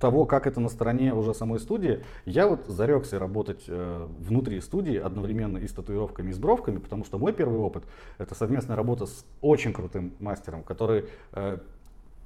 того, 0.00 0.26
как 0.26 0.46
это 0.46 0.60
на 0.60 0.68
стороне 0.68 1.14
уже 1.14 1.34
самой 1.34 1.60
студии, 1.60 2.02
я 2.24 2.46
вот 2.46 2.66
зарекся 2.66 3.18
работать 3.18 3.64
э, 3.68 4.08
внутри 4.18 4.60
студии 4.60 4.96
одновременно 4.96 5.58
и 5.58 5.66
с 5.66 5.72
татуировками, 5.72 6.30
и 6.30 6.32
с 6.32 6.38
бровками, 6.38 6.78
потому 6.78 7.04
что 7.04 7.18
мой 7.18 7.32
первый 7.32 7.58
опыт— 7.58 7.84
это 8.18 8.34
совместная 8.34 8.76
работа 8.76 9.06
с 9.06 9.24
очень 9.40 9.72
крутым 9.72 10.12
мастером, 10.20 10.62
который 10.62 11.06
э, 11.32 11.58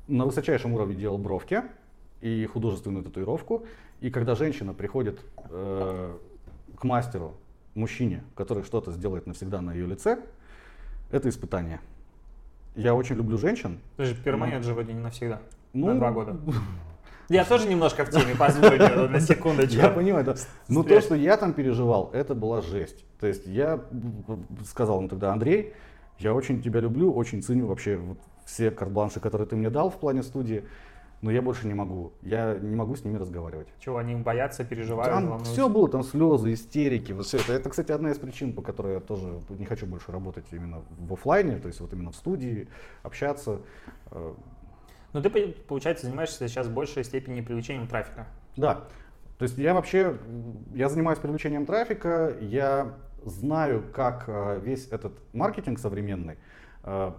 на 0.09 0.25
высочайшем 0.25 0.75
уровне 0.75 0.95
делал 0.95 1.19
бровки 1.19 1.63
и 2.21 2.47
художественную 2.47 3.05
татуировку. 3.05 3.67
И 4.01 4.11
когда 4.11 4.35
женщина 4.35 4.75
приходит 4.75 5.21
э, 5.51 6.17
к 6.79 6.85
мастеру, 6.85 7.35
мужчине, 7.75 8.25
который 8.35 8.65
что-то 8.65 8.91
сделает 8.93 9.27
навсегда 9.27 9.61
на 9.61 9.73
ее 9.73 9.87
лице, 9.87 10.19
это 11.11 11.29
испытание. 11.29 11.81
Я 12.75 12.95
очень 12.95 13.17
люблю 13.17 13.39
женщин. 13.39 13.79
Подожди, 13.97 14.21
перманент 14.23 14.65
же 14.65 14.75
вроде 14.75 14.93
не 14.93 15.01
навсегда. 15.01 15.41
Ну, 15.73 15.89
на 15.89 15.95
два 15.95 16.13
года. 16.13 16.37
Я 17.29 17.45
тоже 17.45 17.69
немножко 17.69 18.05
в 18.05 18.11
теме, 18.11 18.35
позволь 18.37 18.79
мне 18.79 19.09
на 19.09 19.21
секундочку. 19.21 19.77
Я 19.77 19.89
понимаю, 19.91 20.25
да. 20.25 20.35
Но 20.69 20.83
то, 20.83 21.01
что 21.01 21.15
я 21.15 21.37
там 21.37 21.53
переживал, 21.53 22.11
это 22.13 22.35
была 22.35 22.63
жесть. 22.63 23.05
То 23.21 23.27
есть 23.27 23.47
я 23.47 23.81
сказал 24.65 24.99
ему 24.99 25.09
тогда, 25.09 25.33
Андрей, 25.33 25.75
я 26.19 26.35
очень 26.35 26.63
тебя 26.63 26.81
люблю, 26.81 27.13
очень 27.13 27.43
ценю 27.43 27.67
вообще 27.67 28.01
все 28.45 28.71
карт-бланши, 28.71 29.21
которые 29.21 29.47
ты 29.47 29.57
мне 29.57 29.71
дал 29.71 29.91
в 29.91 29.97
плане 29.97 30.23
студии, 30.23 30.65
но 31.21 31.31
я 31.31 31.43
больше 31.43 31.67
не 31.67 31.75
могу. 31.75 32.13
Я 32.23 32.57
не 32.61 32.77
могу 32.77 32.95
с 32.95 33.05
ними 33.05 33.17
разговаривать. 33.17 33.69
Чего, 33.81 33.99
они 33.99 34.15
боятся, 34.15 34.65
переживают? 34.65 35.13
Там 35.13 35.25
волнуются? 35.25 35.53
все 35.53 35.69
было, 35.69 35.89
там 35.89 36.03
слезы, 36.05 36.53
истерики, 36.53 37.13
вот 37.13 37.27
все 37.27 37.39
это. 37.39 37.55
Это, 37.55 37.71
кстати, 37.71 37.91
одна 37.91 38.11
из 38.11 38.19
причин, 38.19 38.53
по 38.53 38.63
которой 38.63 38.95
я 38.95 39.01
тоже 39.01 39.41
не 39.49 39.65
хочу 39.65 39.87
больше 39.87 40.13
работать 40.13 40.45
именно 40.53 40.83
в 40.99 41.13
офлайне, 41.13 41.57
то 41.57 41.69
есть 41.69 41.81
вот 41.81 41.93
именно 41.93 42.13
в 42.13 42.17
студии, 42.17 42.69
общаться. 43.03 43.61
Но 45.17 45.23
ты, 45.23 45.55
получается, 45.67 46.05
занимаешься 46.07 46.47
сейчас 46.47 46.67
в 46.67 46.75
большей 46.75 47.03
степени 47.03 47.41
привлечением 47.41 47.89
трафика. 47.89 48.27
Да. 48.55 48.85
То 49.39 49.45
есть 49.45 49.57
я 49.57 49.73
вообще, 49.73 50.19
я 50.75 50.91
занимаюсь 50.91 51.19
привлечением 51.19 51.65
трафика, 51.65 52.37
я 52.39 52.93
знаю, 53.25 53.83
как 53.95 54.25
э, 54.27 54.61
весь 54.63 54.89
этот 54.89 55.15
маркетинг 55.33 55.79
современный 55.79 56.37
э, 56.83 57.13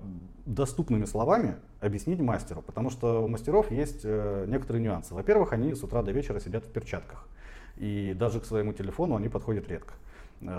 доступными 0.46 1.06
словами 1.06 1.56
объяснить 1.80 2.20
мастеру, 2.20 2.62
потому 2.62 2.92
что 2.92 3.24
у 3.24 3.28
мастеров 3.28 3.72
есть 3.72 4.02
э, 4.04 4.46
некоторые 4.48 4.84
нюансы. 4.84 5.16
Во-первых, 5.16 5.52
они 5.54 5.74
с 5.74 5.84
утра 5.84 6.04
до 6.04 6.12
вечера 6.12 6.40
сидят 6.40 6.66
в 6.66 6.72
перчатках, 6.72 7.28
и 7.78 8.14
даже 8.16 8.40
к 8.40 8.46
своему 8.46 8.74
телефону 8.74 9.16
они 9.16 9.28
подходят 9.28 9.68
редко. 9.70 9.96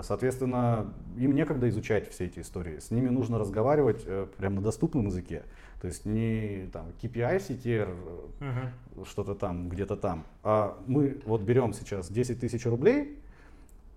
Соответственно, 0.01 0.93
им 1.15 1.33
некогда 1.33 1.69
изучать 1.69 2.09
все 2.09 2.25
эти 2.25 2.39
истории. 2.39 2.79
С 2.79 2.91
ними 2.91 3.07
нужно 3.07 3.39
разговаривать 3.39 4.05
прямо 4.35 4.57
на 4.57 4.61
доступном 4.61 5.05
языке. 5.05 5.43
То 5.81 5.87
есть 5.87 6.05
не 6.05 6.69
там 6.73 6.87
KPI 7.01 7.37
CTR, 7.37 7.95
uh-huh. 8.39 9.05
что-то 9.05 9.35
там, 9.35 9.69
где-то 9.69 9.95
там. 9.95 10.25
А 10.43 10.77
мы 10.87 11.21
вот 11.25 11.41
берем 11.41 11.73
сейчас 11.73 12.11
10 12.11 12.39
тысяч 12.39 12.65
рублей, 12.65 13.17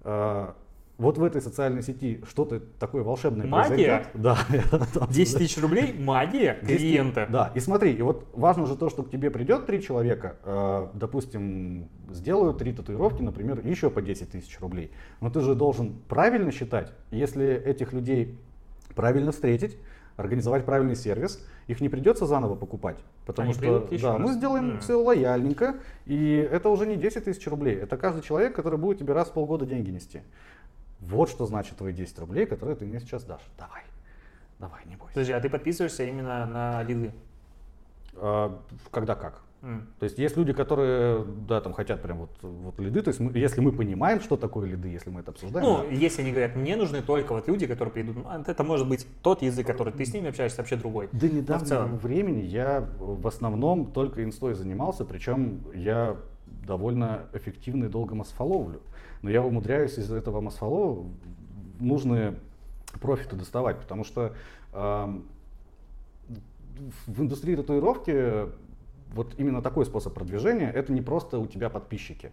а, 0.02 0.54
вот 0.98 1.18
в 1.18 1.24
этой 1.24 1.42
социальной 1.42 1.82
сети 1.82 2.22
что-то 2.28 2.60
такое 2.78 3.02
волшебное 3.02 3.46
магия? 3.46 3.66
произойдет. 3.68 4.08
Да. 4.94 5.06
10 5.10 5.38
тысяч 5.38 5.60
рублей 5.60 5.92
магия 5.98 6.54
клиента. 6.62 7.26
Да, 7.28 7.50
и 7.54 7.60
смотри, 7.60 7.92
и 7.92 8.02
вот 8.02 8.28
важно 8.34 8.66
же 8.66 8.76
то, 8.76 8.88
что 8.88 9.02
к 9.02 9.10
тебе 9.10 9.30
придет 9.30 9.66
три 9.66 9.82
человека, 9.82 10.36
э, 10.44 10.88
допустим, 10.94 11.88
сделают 12.10 12.58
три 12.58 12.72
татуировки, 12.72 13.22
например, 13.22 13.66
еще 13.66 13.90
по 13.90 14.00
10 14.00 14.30
тысяч 14.30 14.60
рублей. 14.60 14.92
Но 15.20 15.30
ты 15.30 15.40
же 15.40 15.56
должен 15.56 15.94
правильно 16.08 16.52
считать, 16.52 16.92
если 17.10 17.52
этих 17.52 17.92
людей 17.92 18.38
правильно 18.94 19.32
встретить, 19.32 19.76
организовать 20.16 20.64
правильный 20.64 20.94
сервис, 20.96 21.44
их 21.66 21.80
не 21.80 21.88
придется 21.88 22.26
заново 22.26 22.54
покупать, 22.54 22.98
потому 23.26 23.46
Они 23.50 23.54
что 23.54 23.80
да, 23.80 24.12
раз. 24.12 24.20
мы 24.20 24.32
сделаем 24.32 24.70
mm. 24.70 24.80
все 24.80 24.94
лояльненько, 24.94 25.76
и 26.06 26.48
это 26.50 26.68
уже 26.68 26.86
не 26.86 26.96
10 26.96 27.24
тысяч 27.24 27.46
рублей, 27.46 27.76
это 27.76 27.96
каждый 27.96 28.22
человек, 28.22 28.54
который 28.54 28.78
будет 28.78 28.98
тебе 28.98 29.12
раз 29.12 29.28
в 29.28 29.32
полгода 29.32 29.66
деньги 29.66 29.90
нести. 29.90 30.22
Вот 31.00 31.28
что 31.28 31.46
значит 31.46 31.76
твои 31.76 31.92
10 31.92 32.18
рублей, 32.20 32.46
которые 32.46 32.76
ты 32.76 32.84
мне 32.84 33.00
сейчас 33.00 33.24
дашь. 33.24 33.42
Давай, 33.58 33.82
давай, 34.58 34.80
не 34.86 34.96
бойся. 34.96 35.14
Подожди, 35.14 35.32
а 35.32 35.40
ты 35.40 35.50
подписываешься 35.50 36.04
именно 36.04 36.46
на 36.46 36.82
лиды? 36.84 37.12
А, 38.14 38.58
когда 38.90 39.14
как. 39.14 39.42
То 39.62 40.04
есть 40.04 40.18
есть 40.18 40.36
люди, 40.36 40.52
которые, 40.52 41.24
да, 41.46 41.60
там 41.60 41.72
хотят 41.72 42.02
прям 42.02 42.18
вот, 42.18 42.30
вот 42.42 42.80
лиды, 42.80 43.00
то 43.00 43.08
есть 43.08 43.20
мы, 43.20 43.30
если 43.38 43.60
мы 43.60 43.70
понимаем, 43.70 44.20
что 44.20 44.36
такое 44.36 44.68
лиды, 44.68 44.88
если 44.88 45.08
мы 45.10 45.20
это 45.20 45.30
обсуждаем. 45.30 45.64
Ну, 45.64 45.78
да. 45.78 45.94
если 45.94 46.22
они 46.22 46.32
говорят, 46.32 46.56
мне 46.56 46.74
нужны 46.74 47.00
только 47.00 47.32
вот 47.32 47.46
люди, 47.46 47.68
которые 47.68 47.92
придут, 47.92 48.16
ну, 48.16 48.42
это 48.44 48.64
может 48.64 48.88
быть 48.88 49.06
тот 49.22 49.40
язык, 49.40 49.64
который 49.64 49.92
ты 49.92 50.04
с 50.04 50.12
ними 50.12 50.30
общаешься, 50.30 50.58
вообще 50.58 50.74
другой. 50.74 51.08
До 51.12 51.28
недавнего 51.28 51.84
времени 51.96 52.42
я 52.42 52.88
в 52.98 53.24
основном 53.24 53.92
только 53.92 54.24
инстой 54.24 54.54
занимался, 54.54 55.04
причем 55.04 55.60
я 55.74 56.16
довольно 56.66 57.26
эффективно 57.32 57.84
и 57.84 57.88
долго 57.88 58.16
мосфоловлю. 58.16 58.80
Но 59.22 59.30
я 59.30 59.44
умудряюсь 59.44 59.96
из 59.96 60.10
этого 60.10 60.40
мосфолова 60.40 61.06
нужные 61.78 62.34
профиты 63.00 63.36
доставать, 63.36 63.78
потому 63.78 64.02
что 64.02 64.32
э, 64.72 65.20
в 67.06 67.22
индустрии 67.22 67.54
татуировки 67.54 68.50
вот 69.14 69.34
именно 69.38 69.62
такой 69.62 69.86
способ 69.86 70.14
продвижения, 70.14 70.70
это 70.70 70.92
не 70.92 71.00
просто 71.00 71.38
у 71.38 71.46
тебя 71.46 71.70
подписчики. 71.70 72.32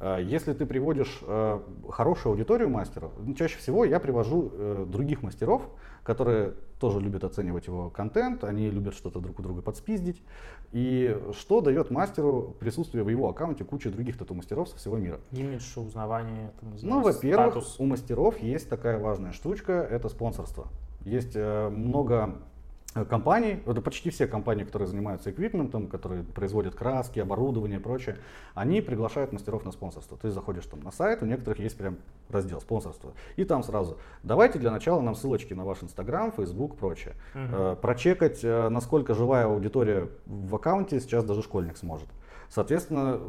А, 0.00 0.18
если 0.18 0.52
ты 0.52 0.64
приводишь 0.66 1.18
э, 1.22 1.60
хорошую 1.88 2.32
аудиторию 2.32 2.68
мастеров, 2.68 3.12
ну, 3.18 3.34
чаще 3.34 3.58
всего 3.58 3.84
я 3.84 3.98
привожу 3.98 4.50
э, 4.52 4.86
других 4.88 5.22
мастеров, 5.22 5.62
которые 6.04 6.54
тоже 6.78 7.00
любят 7.00 7.24
оценивать 7.24 7.66
его 7.66 7.90
контент, 7.90 8.44
они 8.44 8.70
любят 8.70 8.94
что-то 8.94 9.18
друг 9.18 9.40
у 9.40 9.42
друга 9.42 9.62
подспиздить. 9.62 10.22
И 10.70 11.18
что 11.36 11.60
дает 11.60 11.90
мастеру 11.90 12.54
присутствие 12.60 13.02
в 13.02 13.08
его 13.08 13.28
аккаунте 13.28 13.64
кучи 13.64 13.90
других 13.90 14.16
тату-мастеров 14.16 14.68
со 14.68 14.76
всего 14.76 14.96
мира? 14.96 15.18
Имидж, 15.32 15.76
узнавание, 15.76 16.52
там, 16.60 16.70
Ну, 16.82 17.02
во-первых, 17.02 17.64
у 17.78 17.84
мастеров 17.84 18.38
есть 18.38 18.68
такая 18.68 18.98
важная 18.98 19.32
штучка, 19.32 19.72
это 19.72 20.08
спонсорство. 20.08 20.68
Есть 21.04 21.32
э, 21.34 21.68
много 21.70 22.34
Э, 22.34 22.57
компаний, 23.04 23.60
это 23.66 23.80
почти 23.80 24.10
все 24.10 24.26
компании, 24.26 24.64
которые 24.64 24.88
занимаются 24.88 25.30
эквипментом, 25.30 25.88
которые 25.88 26.22
производят 26.22 26.74
краски, 26.74 27.20
оборудование 27.20 27.78
и 27.78 27.82
прочее, 27.82 28.16
они 28.54 28.80
приглашают 28.80 29.32
мастеров 29.32 29.64
на 29.64 29.72
спонсорство. 29.72 30.16
Ты 30.16 30.30
заходишь 30.30 30.66
там 30.66 30.80
на 30.80 30.90
сайт, 30.90 31.22
у 31.22 31.26
некоторых 31.26 31.58
есть 31.58 31.76
прям 31.76 31.98
раздел 32.28 32.60
спонсорства, 32.60 33.12
и 33.36 33.44
там 33.44 33.62
сразу 33.62 33.98
давайте 34.22 34.58
для 34.58 34.70
начала 34.70 35.00
нам 35.00 35.14
ссылочки 35.14 35.54
на 35.54 35.64
ваш 35.64 35.82
инстаграм, 35.82 36.32
фейсбук, 36.32 36.76
прочее. 36.76 37.14
Угу. 37.34 37.56
Э, 37.56 37.76
прочекать, 37.80 38.40
э, 38.42 38.68
насколько 38.68 39.14
живая 39.14 39.46
аудитория 39.46 40.08
в 40.26 40.54
аккаунте 40.54 41.00
сейчас 41.00 41.24
даже 41.24 41.42
школьник 41.42 41.76
сможет. 41.76 42.08
Соответственно, 42.48 43.20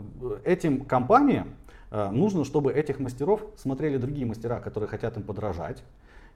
этим 0.45 0.85
компаниям 0.85 1.55
э, 1.91 2.09
нужно, 2.11 2.45
чтобы 2.45 2.71
этих 2.71 2.99
мастеров 2.99 3.43
смотрели 3.57 3.97
другие 3.97 4.25
мастера, 4.25 4.59
которые 4.59 4.87
хотят 4.87 5.17
им 5.17 5.23
подражать. 5.23 5.83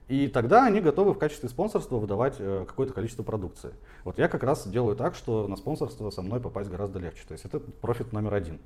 И 0.08 0.28
тогда 0.28 0.66
они 0.66 0.80
готовы 0.80 1.14
в 1.14 1.18
качестве 1.18 1.48
спонсорства 1.48 1.96
выдавать 1.96 2.36
э, 2.38 2.64
какое-то 2.68 2.92
количество 2.92 3.22
продукции. 3.22 3.72
Вот 4.04 4.18
я 4.18 4.28
как 4.28 4.42
раз 4.42 4.68
делаю 4.68 4.96
так, 4.96 5.14
что 5.14 5.48
на 5.48 5.56
спонсорство 5.56 6.10
со 6.10 6.20
мной 6.20 6.40
попасть 6.40 6.70
гораздо 6.70 6.98
легче. 6.98 7.22
То 7.26 7.32
есть 7.32 7.46
это 7.46 7.58
профит 7.58 8.12
номер 8.12 8.34
один. 8.34 8.58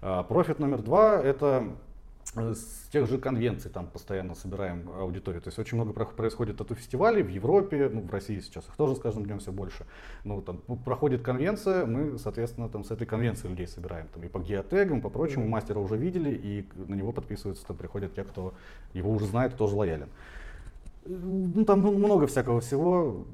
А 0.00 0.22
профит 0.22 0.60
номер 0.60 0.82
два 0.82 1.20
это 1.20 1.72
э, 2.36 2.54
с 2.54 2.88
тех 2.92 3.08
же 3.08 3.18
конвенций 3.18 3.68
там 3.68 3.88
постоянно 3.88 4.36
собираем 4.36 4.88
аудиторию. 4.96 5.42
То 5.42 5.48
есть 5.48 5.58
очень 5.58 5.76
много 5.76 5.92
происходит 5.92 6.58
тату-фестивалей 6.58 7.24
в 7.24 7.30
Европе, 7.30 7.90
ну, 7.92 8.02
в 8.02 8.10
России 8.12 8.38
сейчас 8.38 8.68
их 8.68 8.76
тоже 8.76 8.94
с 8.94 9.00
каждым 9.00 9.24
днем 9.24 9.40
все 9.40 9.50
больше. 9.50 9.86
Ну, 10.22 10.40
там 10.40 10.58
проходит 10.84 11.20
конвенция, 11.22 11.84
мы, 11.84 12.16
соответственно, 12.16 12.68
там 12.68 12.84
с 12.84 12.92
этой 12.92 13.08
конвенции 13.08 13.48
людей 13.48 13.66
собираем. 13.66 14.06
Там 14.14 14.22
и 14.22 14.28
по 14.28 14.38
геотегам, 14.38 15.00
по 15.00 15.10
прочему, 15.10 15.48
мастера 15.48 15.80
уже 15.80 15.96
видели, 15.96 16.30
и 16.30 16.68
на 16.76 16.94
него 16.94 17.10
подписываются, 17.10 17.66
там 17.66 17.76
приходят 17.76 18.14
те, 18.14 18.22
кто 18.22 18.54
его 18.94 19.10
уже 19.10 19.26
знает, 19.26 19.56
тоже 19.56 19.74
лоялен. 19.74 20.10
Ну, 21.06 21.64
там 21.64 21.80
много 21.80 22.26
всякого 22.26 22.60
всего. 22.60 23.26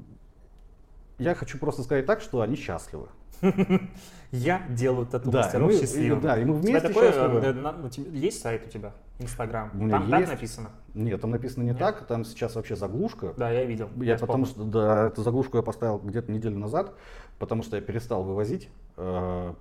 Я 1.17 1.35
хочу 1.35 1.57
просто 1.57 1.83
сказать 1.83 2.05
так, 2.05 2.21
что 2.21 2.41
они 2.41 2.55
счастливы. 2.55 3.07
Я 4.31 4.65
делаю 4.69 5.05
тату-мастеров 5.05 5.71
да, 5.71 5.77
счастливым. 5.77 6.21
Да, 6.21 6.39
и 6.39 6.45
мы 6.45 6.55
вместе 6.55 6.87
счастливы. 6.93 7.39
Э, 7.43 7.89
есть 8.13 8.41
сайт 8.41 8.65
у 8.65 8.69
тебя? 8.69 8.93
Инстаграм? 9.19 9.69
Там 9.89 10.09
так 10.09 10.27
написано? 10.27 10.69
Нет, 10.93 11.21
там 11.21 11.31
написано 11.31 11.63
не 11.63 11.73
так, 11.73 12.07
там 12.07 12.25
сейчас 12.25 12.55
вообще 12.55 12.75
заглушка. 12.75 13.33
Да, 13.37 13.51
я 13.51 13.63
видел. 13.65 13.89
Я, 13.97 14.13
я 14.13 14.17
потому 14.17 14.45
что, 14.45 14.63
да, 14.63 15.07
эту 15.07 15.21
заглушку 15.21 15.57
я 15.57 15.63
поставил 15.63 15.99
где-то 15.99 16.31
неделю 16.31 16.57
назад, 16.57 16.93
потому 17.37 17.63
что 17.63 17.75
я 17.75 17.81
перестал 17.81 18.23
вывозить 18.23 18.69
э, 18.97 19.53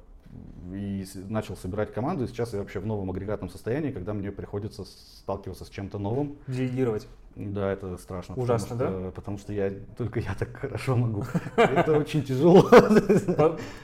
и 0.73 1.05
начал 1.29 1.57
собирать 1.57 1.93
команду. 1.93 2.25
И 2.25 2.27
сейчас 2.27 2.53
я 2.53 2.61
вообще 2.61 2.81
в 2.81 2.87
новом 2.87 3.11
агрегатном 3.11 3.51
состоянии, 3.51 3.91
когда 3.91 4.15
мне 4.15 4.33
приходится 4.33 4.85
сталкиваться 4.85 5.65
с 5.65 5.69
чем-то 5.69 5.99
новым. 5.99 6.37
Делегировать. 6.47 7.07
Да, 7.37 7.73
это 7.73 7.97
страшно. 7.97 8.35
Ужасно, 8.37 8.77
потому 8.77 8.91
что, 8.91 9.05
да? 9.05 9.11
Потому 9.11 9.39
что 9.39 9.53
я 9.53 9.73
только 9.97 10.21
я 10.21 10.35
так 10.35 10.55
хорошо 10.57 10.97
могу. 10.97 11.25
Это 11.57 11.93
очень 11.93 12.23
тяжело. 12.23 12.63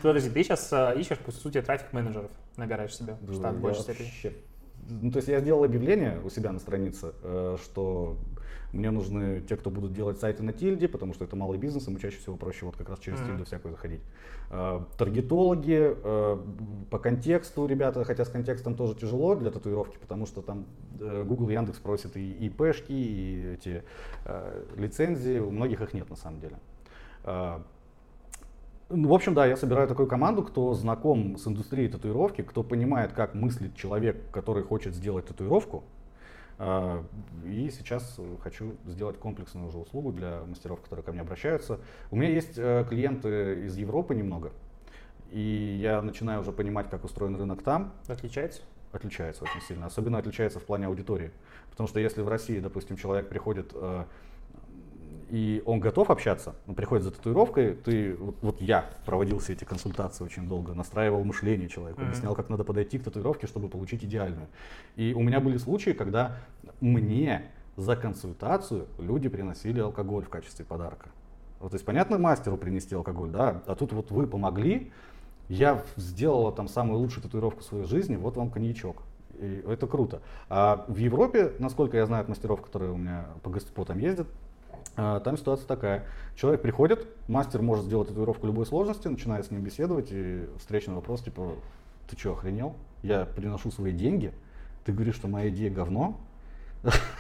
Подожди, 0.03 0.31
ты 0.31 0.45
сейчас 0.45 0.71
а, 0.73 0.93
ищешь, 0.93 1.19
по 1.19 1.33
сути, 1.33 1.63
трафик 1.63 1.93
менеджеров, 1.93 2.31
набираешь 2.57 2.95
себе 2.95 3.17
в 3.21 3.61
большей 3.61 3.83
степени. 3.83 4.35
Ну, 4.91 5.11
то 5.11 5.19
есть 5.19 5.29
я 5.29 5.41
сделал 5.41 5.65
объявление 5.65 6.21
у 6.25 6.31
себя 6.31 6.51
на 6.51 6.59
странице, 6.59 7.13
э, 7.23 7.57
что 7.63 8.17
мне 8.73 8.91
нужны 8.91 9.41
те, 9.41 9.57
кто 9.57 9.71
будут 9.71 9.93
делать 9.93 10.19
сайты 10.19 10.43
на 10.43 10.53
тильде, 10.53 10.89
потому 10.89 11.15
что 11.15 11.25
это 11.25 11.37
малый 11.37 11.59
бизнес, 11.59 11.87
ему 11.87 11.99
чаще 11.99 12.19
всего 12.19 12.37
проще 12.37 12.67
вот 12.67 12.77
как 12.77 12.89
раз 12.89 12.99
через 12.99 13.19
mm-hmm. 13.19 13.27
тильду 13.27 13.45
всякую 13.45 13.73
заходить. 13.73 14.01
Э, 14.51 14.81
таргетологи, 14.97 15.97
э, 15.97 16.39
по 16.91 16.99
контексту 16.99 17.67
ребята, 17.67 18.05
хотя 18.05 18.25
с 18.25 18.29
контекстом 18.29 18.75
тоже 18.75 18.95
тяжело 18.95 19.35
для 19.35 19.51
татуировки, 19.51 19.97
потому 19.99 20.27
что 20.27 20.43
там 20.43 20.67
Google, 20.99 21.49
Яндекс 21.51 21.79
просят 21.79 22.17
и 22.17 22.33
ИПшки, 22.47 22.93
и 22.93 23.55
эти 23.55 23.83
лицензии, 24.77 25.39
у 25.39 25.51
многих 25.51 25.81
их 25.81 25.95
нет 25.95 26.11
на 26.11 26.17
самом 26.17 26.41
деле. 26.41 26.57
Ну, 28.91 29.09
в 29.09 29.13
общем, 29.13 29.35
да, 29.35 29.45
я 29.45 29.57
собираю 29.57 29.87
такую 29.87 30.09
команду, 30.09 30.43
кто 30.43 30.73
знаком 30.73 31.37
с 31.37 31.47
индустрией 31.47 31.91
татуировки, 31.91 32.41
кто 32.41 32.63
понимает, 32.63 33.13
как 33.13 33.35
мыслит 33.35 33.77
человек, 33.77 34.17
который 34.33 34.63
хочет 34.63 34.95
сделать 34.95 35.27
татуировку. 35.27 35.85
А, 36.59 37.05
и 37.45 37.71
сейчас 37.71 38.19
хочу 38.43 38.75
сделать 38.85 39.19
комплексную 39.19 39.69
уже 39.69 39.79
услугу 39.79 40.13
для 40.13 40.43
мастеров, 40.45 40.81
которые 40.81 41.05
ко 41.05 41.13
мне 41.13 41.21
обращаются. 41.21 41.79
У 42.11 42.17
меня 42.17 42.31
есть 42.31 42.55
э, 42.57 42.85
клиенты 42.89 43.65
из 43.65 43.77
Европы 43.77 44.15
немного, 44.15 44.53
и 45.31 45.79
я 45.81 46.03
начинаю 46.03 46.41
уже 46.41 46.53
понимать, 46.53 46.91
как 46.91 47.05
устроен 47.05 47.37
рынок 47.37 47.63
там. 47.63 47.93
Отличается? 48.09 48.63
Отличается 48.93 49.45
очень 49.45 49.61
сильно. 49.61 49.87
Особенно 49.87 50.19
отличается 50.19 50.59
в 50.59 50.65
плане 50.65 50.87
аудитории. 50.87 51.31
Потому 51.71 51.89
что 51.89 52.01
если 52.01 52.23
в 52.23 52.29
России, 52.29 52.59
допустим, 52.59 52.97
человек 52.97 53.29
приходит 53.29 53.71
э, 53.75 54.05
и 55.31 55.63
он 55.67 55.81
готов 55.81 56.11
общаться, 56.11 56.55
он 56.67 56.75
приходит 56.75 57.05
за 57.05 57.11
татуировкой, 57.11 57.75
ты, 57.75 58.15
вот, 58.15 58.37
вот 58.43 58.61
я 58.61 58.87
проводил 59.05 59.39
все 59.39 59.53
эти 59.53 59.65
консультации 59.65 60.25
очень 60.25 60.49
долго, 60.49 60.75
настраивал 60.75 61.23
мышление 61.25 61.69
человека, 61.69 62.01
mm-hmm. 62.01 62.07
объяснял, 62.07 62.35
как 62.35 62.49
надо 62.49 62.65
подойти 62.65 62.99
к 62.99 63.05
татуировке, 63.05 63.47
чтобы 63.47 63.69
получить 63.69 64.05
идеальную. 64.05 64.49
И 64.97 65.15
у 65.15 65.23
меня 65.23 65.41
были 65.41 65.59
случаи, 65.59 65.91
когда 65.91 66.37
мне 66.81 67.51
за 67.77 67.97
консультацию 67.97 68.87
люди 68.99 69.29
приносили 69.29 69.81
алкоголь 69.81 70.25
в 70.25 70.29
качестве 70.29 70.65
подарка. 70.65 71.11
Вот, 71.61 71.71
то 71.71 71.75
есть, 71.75 71.85
понятно, 71.85 72.19
мастеру 72.19 72.57
принести 72.57 72.95
алкоголь, 72.95 73.31
да, 73.31 73.63
а 73.67 73.75
тут 73.75 73.93
вот 73.93 74.11
вы 74.11 74.27
помогли, 74.27 74.93
я 75.49 75.83
сделала 75.97 76.53
там 76.53 76.69
самую 76.69 77.01
лучшую 77.01 77.23
татуировку 77.23 77.61
в 77.61 77.65
своей 77.65 77.85
жизни, 77.85 78.17
вот 78.17 78.37
вам 78.37 78.51
коньячок. 78.51 79.03
И 79.39 79.65
это 79.69 79.87
круто. 79.87 80.21
А 80.49 80.85
в 80.89 80.97
Европе, 80.97 81.53
насколько 81.59 81.97
я 81.97 82.07
знаю 82.07 82.23
от 82.23 82.29
мастеров, 82.29 82.61
которые 82.61 82.93
у 82.93 82.97
меня 82.97 83.27
по 83.43 83.51
ГСПО 83.51 83.85
там 83.85 83.99
ездят, 83.99 84.27
там 85.25 85.37
ситуация 85.37 85.67
такая. 85.67 86.05
Человек 86.37 86.61
приходит, 86.61 87.07
мастер 87.29 87.63
может 87.63 87.85
сделать 87.85 88.09
татуировку 88.09 88.47
любой 88.47 88.67
сложности, 88.67 89.09
начинает 89.09 89.47
с 89.47 89.51
ним 89.51 89.63
беседовать, 89.63 90.09
и 90.11 90.47
встречный 90.59 90.95
вопрос, 90.95 91.23
типа, 91.23 91.53
ты 92.11 92.19
что, 92.19 92.33
охренел? 92.33 92.75
Я 93.03 93.25
приношу 93.25 93.71
свои 93.71 93.93
деньги, 93.93 94.33
ты 94.85 94.93
говоришь, 94.93 95.15
что 95.15 95.29
моя 95.29 95.51
идея 95.51 95.71
говно, 95.71 96.19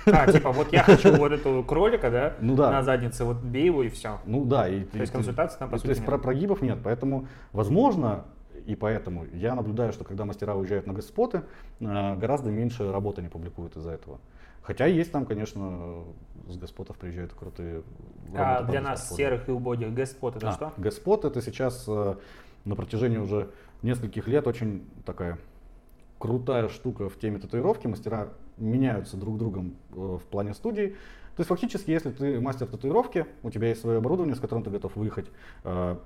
а, 0.06 0.30
типа, 0.30 0.52
вот 0.52 0.72
я 0.72 0.82
хочу 0.82 1.14
вот 1.16 1.32
эту 1.32 1.64
кролика, 1.66 2.10
да, 2.10 2.34
ну, 2.40 2.54
да. 2.54 2.70
на 2.70 2.82
заднице, 2.82 3.24
вот 3.24 3.38
бей 3.38 3.66
его 3.66 3.82
и 3.82 3.88
все. 3.88 4.20
Ну 4.24 4.44
да. 4.44 4.68
И, 4.68 4.84
то 4.84 4.98
есть 4.98 5.12
консультация 5.12 5.58
там, 5.58 5.70
по 5.70 5.76
сути, 5.76 5.86
То 5.86 5.90
есть 5.90 6.06
нет. 6.06 6.22
прогибов 6.22 6.62
нет, 6.62 6.78
поэтому, 6.82 7.26
возможно, 7.52 8.24
и 8.66 8.74
поэтому 8.74 9.26
я 9.32 9.54
наблюдаю, 9.54 9.92
что 9.92 10.04
когда 10.04 10.24
мастера 10.24 10.54
уезжают 10.54 10.86
на 10.86 10.92
госпоты, 10.92 11.42
э, 11.80 12.16
гораздо 12.16 12.50
меньше 12.50 12.90
работы 12.90 13.22
не 13.22 13.28
публикуют 13.28 13.76
из-за 13.76 13.90
этого. 13.90 14.20
Хотя 14.68 14.84
есть 14.84 15.10
там, 15.10 15.24
конечно, 15.24 16.04
с 16.46 16.58
госпотов 16.58 16.98
приезжают 16.98 17.32
крутые. 17.32 17.84
А 18.36 18.62
для 18.64 18.82
нас 18.82 19.08
серых 19.16 19.48
и 19.48 19.50
убогих 19.50 19.94
господ 19.94 20.36
это 20.36 20.50
а, 20.50 20.52
что? 20.52 20.72
Господ 20.76 21.24
это 21.24 21.40
сейчас 21.40 21.86
э, 21.88 22.16
на 22.66 22.76
протяжении 22.76 23.16
уже 23.16 23.48
нескольких 23.80 24.28
лет 24.28 24.46
очень 24.46 24.86
такая 25.06 25.38
крутая 26.18 26.68
штука 26.68 27.08
в 27.08 27.18
теме 27.18 27.38
татуировки. 27.38 27.86
Мастера 27.86 28.28
меняются 28.58 29.16
друг 29.16 29.38
другом 29.38 29.74
э, 29.92 30.18
в 30.22 30.24
плане 30.26 30.52
студий. 30.52 30.90
То 30.90 31.40
есть 31.40 31.48
фактически, 31.48 31.90
если 31.90 32.10
ты 32.10 32.38
мастер 32.38 32.66
татуировки, 32.66 33.24
у 33.42 33.50
тебя 33.50 33.68
есть 33.68 33.80
свое 33.80 33.96
оборудование, 33.96 34.36
с 34.36 34.38
которым 34.38 34.64
ты 34.64 34.68
готов 34.68 34.94
выехать, 34.96 35.30
э, 35.64 35.96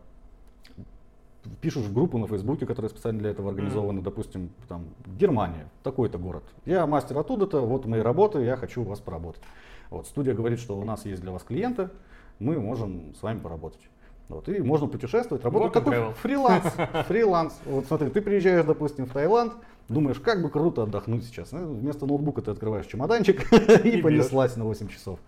пишешь 1.60 1.84
в 1.84 1.92
группу 1.92 2.18
на 2.18 2.26
Фейсбуке, 2.26 2.66
которая 2.66 2.90
специально 2.90 3.18
для 3.18 3.30
этого 3.30 3.50
организована, 3.50 3.98
mm-hmm. 3.98 4.02
допустим, 4.02 4.50
там, 4.68 4.84
Германия, 5.18 5.68
такой-то 5.82 6.18
город. 6.18 6.44
Я 6.64 6.86
мастер 6.86 7.18
оттуда-то, 7.18 7.60
вот 7.60 7.86
мои 7.86 8.00
работы, 8.00 8.40
я 8.40 8.56
хочу 8.56 8.82
у 8.82 8.84
вас 8.84 9.00
поработать. 9.00 9.42
Вот, 9.90 10.06
студия 10.06 10.34
говорит, 10.34 10.58
что 10.58 10.78
у 10.78 10.84
нас 10.84 11.04
есть 11.04 11.20
для 11.22 11.32
вас 11.32 11.42
клиенты, 11.42 11.90
мы 12.38 12.58
можем 12.58 13.14
с 13.18 13.22
вами 13.22 13.40
поработать. 13.40 13.80
Вот, 14.28 14.48
и 14.48 14.60
можно 14.60 14.86
путешествовать, 14.86 15.44
работать. 15.44 15.74
Вот 15.74 15.84
такой 15.84 16.12
фриланс. 16.14 16.64
Фриланс. 17.08 17.60
Вот 17.66 17.86
смотри, 17.86 18.08
ты 18.08 18.22
приезжаешь, 18.22 18.64
допустим, 18.64 19.04
в 19.06 19.12
Таиланд, 19.12 19.52
думаешь, 19.88 20.18
как 20.20 20.42
бы 20.42 20.48
круто 20.48 20.84
отдохнуть 20.84 21.24
сейчас. 21.24 21.52
Ну, 21.52 21.74
вместо 21.74 22.06
ноутбука 22.06 22.40
ты 22.40 22.50
открываешь 22.50 22.86
чемоданчик 22.86 23.52
и, 23.84 23.88
и 23.90 24.02
понеслась 24.02 24.56
на 24.56 24.64
8 24.64 24.88
часов. 24.88 25.18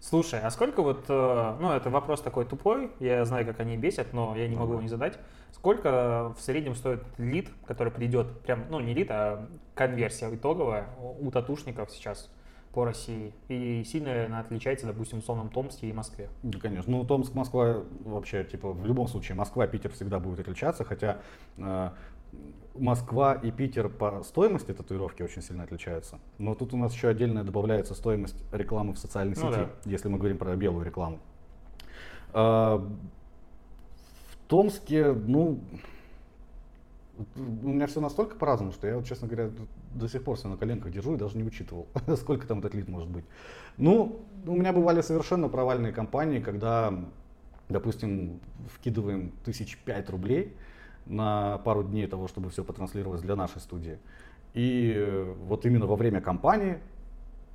Слушай, 0.00 0.40
а 0.40 0.50
сколько 0.50 0.82
вот, 0.82 1.04
э, 1.08 1.56
ну 1.60 1.72
это 1.72 1.90
вопрос 1.90 2.20
такой 2.20 2.44
тупой, 2.44 2.90
я 3.00 3.24
знаю, 3.24 3.44
как 3.44 3.58
они 3.60 3.76
бесят, 3.76 4.12
но 4.12 4.36
я 4.36 4.46
не 4.46 4.56
могу 4.56 4.72
его 4.72 4.82
не 4.82 4.88
задать. 4.88 5.18
Сколько 5.52 6.34
в 6.38 6.40
среднем 6.40 6.76
стоит 6.76 7.02
лид, 7.18 7.48
который 7.66 7.92
придет, 7.92 8.40
прям, 8.42 8.66
ну 8.70 8.78
не 8.78 8.94
лид, 8.94 9.10
а 9.10 9.48
конверсия 9.74 10.32
итоговая 10.32 10.88
у 11.20 11.30
татушников 11.30 11.90
сейчас 11.90 12.30
по 12.72 12.84
России? 12.84 13.34
И 13.48 13.82
сильно 13.84 14.26
она 14.26 14.38
отличается, 14.38 14.86
допустим, 14.86 15.18
в 15.18 15.22
условном 15.22 15.48
Томске 15.48 15.88
и 15.88 15.92
Москве? 15.92 16.28
Да, 16.44 16.60
конечно. 16.60 16.92
Ну, 16.92 17.04
Томск, 17.04 17.34
Москва 17.34 17.82
вообще, 18.04 18.44
типа, 18.44 18.72
в 18.72 18.86
любом 18.86 19.08
случае, 19.08 19.34
Москва, 19.34 19.66
Питер 19.66 19.90
всегда 19.92 20.20
будет 20.20 20.38
отличаться, 20.38 20.84
хотя 20.84 21.18
э, 21.56 21.90
Москва 22.74 23.34
и 23.34 23.50
Питер 23.50 23.88
по 23.88 24.22
стоимости 24.22 24.72
татуировки 24.72 25.22
очень 25.22 25.42
сильно 25.42 25.64
отличаются. 25.64 26.18
Но 26.38 26.54
тут 26.54 26.74
у 26.74 26.76
нас 26.76 26.92
еще 26.92 27.08
отдельно 27.08 27.44
добавляется 27.44 27.94
стоимость 27.94 28.36
рекламы 28.52 28.94
в 28.94 28.98
социальной 28.98 29.34
ну, 29.36 29.50
сети, 29.50 29.60
да. 29.60 29.70
если 29.84 30.08
мы 30.08 30.18
говорим 30.18 30.38
про 30.38 30.54
белую 30.56 30.84
рекламу. 30.84 31.18
А, 32.32 32.78
в 32.78 34.48
Томске, 34.48 35.12
ну, 35.12 35.60
у 37.36 37.68
меня 37.68 37.86
все 37.86 38.00
настолько 38.00 38.36
по-разному, 38.36 38.72
что 38.72 38.86
я, 38.86 38.96
вот, 38.96 39.06
честно 39.06 39.26
говоря, 39.26 39.50
до 39.94 40.08
сих 40.08 40.22
пор 40.22 40.36
все 40.36 40.48
на 40.48 40.56
коленках 40.56 40.92
держу 40.92 41.14
и 41.14 41.18
даже 41.18 41.36
не 41.36 41.42
учитывал, 41.42 41.88
сколько 42.16 42.46
там 42.46 42.60
этот 42.60 42.74
лид 42.74 42.88
может 42.88 43.08
быть. 43.08 43.24
Ну, 43.76 44.20
у 44.46 44.54
меня 44.54 44.72
бывали 44.72 45.00
совершенно 45.00 45.48
провальные 45.48 45.92
компании, 45.92 46.40
когда, 46.40 46.94
допустим, 47.68 48.40
вкидываем 48.74 49.32
тысяч 49.44 49.78
пять 49.78 50.08
рублей, 50.10 50.54
на 51.08 51.58
пару 51.58 51.82
дней 51.82 52.06
того, 52.06 52.28
чтобы 52.28 52.50
все 52.50 52.64
потранслировалось 52.64 53.22
для 53.22 53.36
нашей 53.36 53.60
студии. 53.60 53.98
И 54.54 55.26
вот 55.46 55.66
именно 55.66 55.86
во 55.86 55.96
время 55.96 56.20
кампании, 56.20 56.78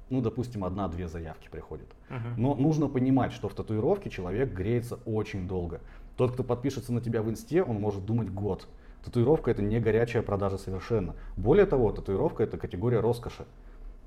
ну, 0.10 0.22
допустим, 0.22 0.64
одна-две 0.64 1.08
заявки 1.08 1.48
приходят. 1.50 1.88
Uh-huh. 2.10 2.34
Но 2.38 2.56
нужно 2.56 2.88
понимать, 2.88 3.32
что 3.32 3.50
в 3.50 3.54
татуировке 3.54 4.10
человек 4.10 4.54
греется 4.54 5.00
очень 5.06 5.48
долго. 5.48 5.82
Тот, 6.18 6.34
кто 6.34 6.44
подпишется 6.44 6.94
на 6.94 7.02
тебя 7.02 7.22
в 7.24 7.30
инсте, 7.30 7.64
он 7.64 7.78
может 7.80 8.06
думать 8.06 8.30
год. 8.30 8.68
Татуировка 9.04 9.52
это 9.52 9.62
не 9.62 9.80
горячая 9.80 10.22
продажа 10.22 10.58
совершенно. 10.58 11.16
Более 11.36 11.66
того, 11.66 11.92
татуировка 11.92 12.44
это 12.44 12.58
категория 12.58 13.00
роскоши. 13.00 13.46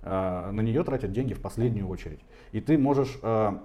А, 0.03 0.53
на 0.53 0.61
нее 0.61 0.85
тратят 0.85 1.13
деньги 1.13 1.35
в 1.35 1.41
последнюю 1.41 1.89
очередь. 1.89 2.21
И 2.53 2.61
ты 2.61 2.79
можешь 2.79 3.19
а, 3.23 3.63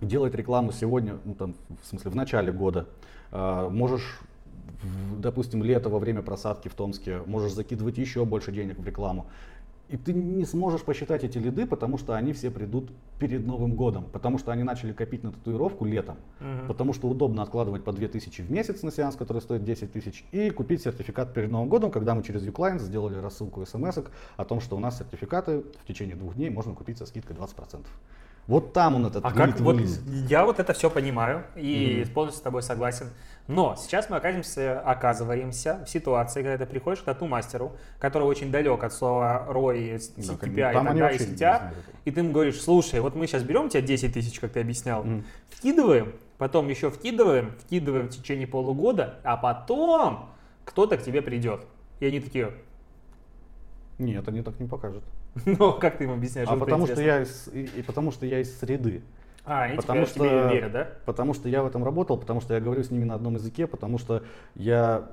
делать 0.00 0.34
рекламу 0.34 0.72
сегодня, 0.72 1.18
ну, 1.24 1.34
там, 1.34 1.54
в 1.82 1.86
смысле 1.86 2.10
в 2.10 2.16
начале 2.16 2.52
года, 2.52 2.88
а, 3.30 3.70
можешь 3.70 4.20
допустим, 5.18 5.62
лето 5.62 5.88
во 5.88 5.98
время 5.98 6.22
просадки 6.22 6.68
в 6.68 6.74
Томске, 6.74 7.20
можешь 7.26 7.52
закидывать 7.52 7.98
еще 7.98 8.24
больше 8.24 8.52
денег 8.52 8.78
в 8.78 8.84
рекламу. 8.84 9.26
И 9.88 9.96
ты 9.96 10.12
не 10.12 10.44
сможешь 10.44 10.82
посчитать 10.82 11.22
эти 11.22 11.38
лиды, 11.38 11.64
потому 11.64 11.96
что 11.96 12.16
они 12.16 12.32
все 12.32 12.50
придут 12.50 12.90
перед 13.20 13.46
Новым 13.46 13.76
годом, 13.76 14.06
потому 14.12 14.36
что 14.36 14.50
они 14.50 14.64
начали 14.64 14.92
копить 14.92 15.22
на 15.22 15.30
татуировку 15.30 15.84
летом, 15.84 16.16
uh-huh. 16.40 16.66
потому 16.66 16.92
что 16.92 17.08
удобно 17.08 17.42
откладывать 17.42 17.84
по 17.84 17.92
2000 17.92 18.42
в 18.42 18.50
месяц 18.50 18.82
на 18.82 18.90
сеанс, 18.90 19.14
который 19.14 19.40
стоит 19.40 19.62
10 19.62 19.92
тысяч, 19.92 20.24
и 20.32 20.50
купить 20.50 20.82
сертификат 20.82 21.32
перед 21.32 21.52
Новым 21.52 21.68
годом, 21.68 21.92
когда 21.92 22.16
мы 22.16 22.24
через 22.24 22.44
Uclient 22.44 22.80
сделали 22.80 23.16
рассылку 23.18 23.64
смс 23.64 23.98
о 24.36 24.44
том, 24.44 24.60
что 24.60 24.76
у 24.76 24.80
нас 24.80 24.98
сертификаты 24.98 25.62
в 25.84 25.86
течение 25.86 26.16
двух 26.16 26.34
дней 26.34 26.50
можно 26.50 26.74
купить 26.74 26.98
со 26.98 27.06
скидкой 27.06 27.36
20%. 27.36 27.86
Вот 28.46 28.72
там 28.72 28.94
он 28.94 29.06
этот 29.06 29.24
а 29.24 29.32
как, 29.32 29.58
вылезет. 29.58 30.02
Вот, 30.02 30.30
я 30.30 30.44
вот 30.44 30.60
это 30.60 30.72
все 30.72 30.88
понимаю 30.88 31.44
и 31.56 32.04
mm-hmm. 32.04 32.12
полностью 32.12 32.40
с 32.40 32.42
тобой 32.42 32.62
согласен. 32.62 33.10
Но 33.48 33.76
сейчас 33.76 34.08
мы 34.08 34.16
оказываемся, 34.16 34.80
оказываемся 34.80 35.84
в 35.84 35.90
ситуации, 35.90 36.42
когда 36.42 36.64
ты 36.64 36.66
приходишь 36.66 37.00
к 37.00 37.04
тату-мастеру, 37.04 37.76
который 37.98 38.24
очень 38.24 38.50
далек 38.50 38.82
от 38.84 38.92
слова 38.92 39.46
ROI, 39.48 39.96
CTPI 39.96 40.70
и 40.70 40.74
так 40.74 40.96
далее, 40.96 41.18
CTR, 41.18 41.74
и 42.04 42.10
ты 42.10 42.20
ему 42.20 42.32
говоришь, 42.32 42.60
слушай, 42.60 43.00
вот 43.00 43.14
мы 43.14 43.26
сейчас 43.26 43.42
берем 43.42 43.68
тебе 43.68 43.82
10 43.82 44.12
тысяч, 44.12 44.38
как 44.38 44.52
ты 44.52 44.60
объяснял, 44.60 45.04
mm. 45.04 45.24
вкидываем, 45.50 46.12
потом 46.38 46.68
еще 46.68 46.90
вкидываем, 46.90 47.52
вкидываем 47.60 48.08
в 48.08 48.10
течение 48.10 48.46
полугода, 48.46 49.20
а 49.24 49.36
потом 49.36 50.30
кто-то 50.64 50.96
к 50.96 51.02
тебе 51.02 51.22
придет. 51.22 51.66
И 52.00 52.06
они 52.06 52.20
такие... 52.20 52.52
Нет, 53.98 54.26
они 54.28 54.42
так 54.42 54.58
не 54.60 54.68
покажут. 54.68 55.04
Ну, 55.44 55.72
как 55.74 55.98
ты 55.98 56.04
им 56.04 56.12
объясняешь? 56.12 56.48
А 56.48 56.56
потому 56.56 56.86
что, 56.86 57.00
я 57.00 57.22
из, 57.22 57.48
и, 57.52 57.64
и 57.64 57.82
потому 57.82 58.10
что 58.10 58.26
я 58.26 58.40
из 58.40 58.58
среды. 58.58 59.02
А, 59.44 59.62
они 59.62 59.76
потому 59.76 60.06
что, 60.06 60.18
тебе 60.18 60.48
верят, 60.54 60.72
да? 60.72 60.88
Потому 61.04 61.34
что 61.34 61.48
я 61.48 61.62
в 61.62 61.66
этом 61.66 61.84
работал, 61.84 62.16
потому 62.18 62.40
что 62.40 62.54
я 62.54 62.60
говорю 62.60 62.82
с 62.82 62.90
ними 62.90 63.04
на 63.04 63.14
одном 63.14 63.34
языке, 63.34 63.66
потому 63.66 63.98
что 63.98 64.24
я 64.56 65.08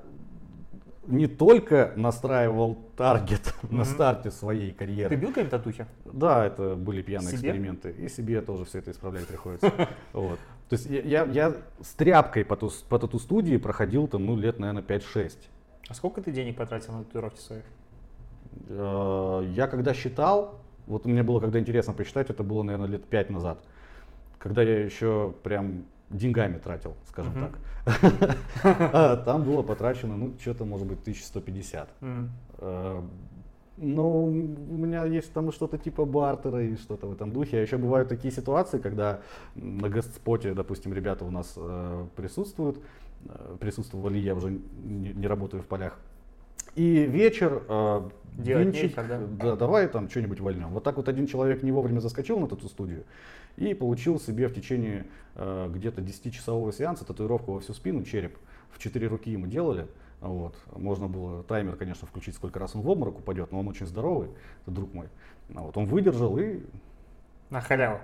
не 1.06 1.26
только 1.26 1.92
настраивал 1.96 2.78
таргет 2.96 3.54
mm-hmm. 3.62 3.68
на 3.74 3.84
старте 3.84 4.30
своей 4.30 4.72
карьеры. 4.72 5.10
Ты 5.10 5.20
бил 5.20 5.28
какие-то 5.28 5.58
татухи? 5.58 5.86
Да, 6.04 6.44
это 6.44 6.74
были 6.74 7.02
пьяные 7.02 7.28
себе? 7.36 7.50
эксперименты. 7.50 7.90
И 7.92 8.08
себе 8.08 8.40
тоже 8.40 8.64
все 8.64 8.78
это 8.78 8.90
исправлять 8.90 9.26
приходится. 9.26 9.72
Вот. 10.12 10.38
То 10.68 10.76
есть 10.76 10.86
я, 10.88 11.24
я 11.24 11.54
с 11.82 11.92
тряпкой 11.92 12.44
по, 12.44 12.56
ту, 12.56 12.70
по 12.88 12.98
тату-студии 12.98 13.58
проходил 13.58 14.08
там, 14.08 14.24
ну, 14.24 14.36
лет, 14.36 14.58
наверное, 14.58 14.82
5-6. 14.82 15.34
А 15.88 15.94
сколько 15.94 16.22
ты 16.22 16.32
денег 16.32 16.56
потратил 16.56 16.94
на 16.94 17.04
татуировки 17.04 17.38
своих? 17.38 17.64
Э, 18.68 19.44
я 19.54 19.66
когда 19.66 19.94
считал, 19.94 20.60
вот 20.86 21.06
мне 21.06 21.22
было 21.22 21.40
когда 21.40 21.58
интересно 21.58 21.92
посчитать, 21.92 22.30
это 22.30 22.42
было, 22.42 22.62
наверное, 22.62 22.88
лет 22.88 23.04
пять 23.04 23.30
назад, 23.30 23.58
когда 24.38 24.62
я 24.62 24.84
еще 24.84 25.34
прям 25.42 25.84
деньгами 26.10 26.58
тратил, 26.58 26.94
скажем 27.08 27.32
uh-huh. 27.34 27.50
так. 27.50 28.38
А, 28.92 29.16
там 29.16 29.42
было 29.42 29.62
потрачено, 29.62 30.16
ну, 30.16 30.34
что-то, 30.40 30.64
может 30.64 30.86
быть, 30.86 31.00
1150. 31.00 31.88
Uh-huh. 32.00 33.04
Ну, 33.76 34.26
у 34.26 34.30
меня 34.76 35.04
есть 35.04 35.32
там 35.32 35.50
что-то 35.50 35.78
типа 35.78 36.04
бартера 36.04 36.62
и 36.62 36.76
что-то 36.76 37.08
в 37.08 37.12
этом 37.12 37.32
духе. 37.32 37.58
А 37.58 37.60
еще 37.60 37.76
бывают 37.76 38.08
такие 38.08 38.32
ситуации, 38.32 38.78
когда 38.78 39.20
на 39.56 39.88
гастспоте, 39.88 40.54
допустим, 40.54 40.94
ребята 40.94 41.24
у 41.24 41.30
нас 41.30 41.54
э, 41.56 42.06
присутствуют, 42.14 42.78
э, 43.26 43.56
присутствовали, 43.58 44.18
я 44.18 44.36
уже 44.36 44.50
не, 44.84 45.12
не 45.12 45.26
работаю 45.26 45.60
в 45.60 45.66
полях, 45.66 45.98
и 46.74 47.06
вечер, 47.06 47.62
э, 47.68 48.08
Делать 48.36 48.74
нечего, 48.74 49.04
да? 49.04 49.18
да, 49.18 49.56
давай 49.56 49.86
там 49.86 50.10
что-нибудь 50.10 50.40
вольнем. 50.40 50.68
Вот 50.70 50.82
так 50.82 50.96
вот 50.96 51.08
один 51.08 51.26
человек 51.26 51.62
не 51.62 51.70
вовремя 51.70 52.00
заскочил 52.00 52.40
на 52.40 52.46
эту 52.46 52.68
студию 52.68 53.04
и 53.56 53.74
получил 53.74 54.18
себе 54.18 54.48
в 54.48 54.54
течение 54.54 55.06
э, 55.36 55.70
где-то 55.72 56.00
10-часового 56.02 56.72
сеанса 56.72 57.04
татуировку 57.04 57.52
во 57.52 57.60
всю 57.60 57.72
спину, 57.74 58.02
череп. 58.02 58.36
В 58.72 58.80
четыре 58.80 59.06
руки 59.06 59.30
ему 59.30 59.46
делали. 59.46 59.86
Вот. 60.20 60.56
Можно 60.74 61.06
было 61.06 61.44
таймер, 61.44 61.76
конечно, 61.76 62.08
включить, 62.08 62.34
сколько 62.34 62.58
раз 62.58 62.74
он 62.74 62.82
в 62.82 62.88
обморок 62.88 63.18
упадет, 63.18 63.52
но 63.52 63.60
он 63.60 63.68
очень 63.68 63.86
здоровый, 63.86 64.30
это 64.62 64.74
друг 64.74 64.92
мой. 64.92 65.08
Вот. 65.50 65.76
Он 65.76 65.86
выдержал 65.86 66.36
и... 66.38 66.60
На 67.50 67.60
халяву. 67.60 68.00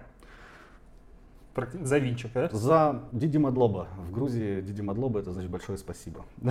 За 1.82 1.98
винчик, 1.98 2.32
да? 2.32 2.48
За 2.52 3.02
Диди 3.12 3.38
Мадлоба. 3.38 3.88
В 3.96 4.12
Грузии 4.12 4.60
Диди 4.60 4.82
Мадлоба 4.82 5.20
это 5.20 5.32
значит 5.32 5.50
большое 5.50 5.78
спасибо. 5.78 6.24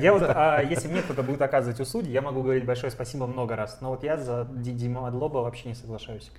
Я 0.00 0.12
вот, 0.12 0.22
а, 0.22 0.60
если 0.62 0.88
мне 0.88 1.02
кто-то 1.02 1.22
будет 1.22 1.42
оказывать 1.42 1.80
услуги, 1.80 2.10
я 2.10 2.22
могу 2.22 2.42
говорить 2.42 2.64
большое 2.64 2.90
спасибо 2.90 3.26
много 3.26 3.56
раз. 3.56 3.78
Но 3.80 3.90
вот 3.90 4.04
я 4.04 4.16
за 4.16 4.46
Диди 4.52 4.86
Мадлоба 4.86 5.38
вообще 5.38 5.68
не 5.68 5.74
соглашаюсь. 5.74 6.30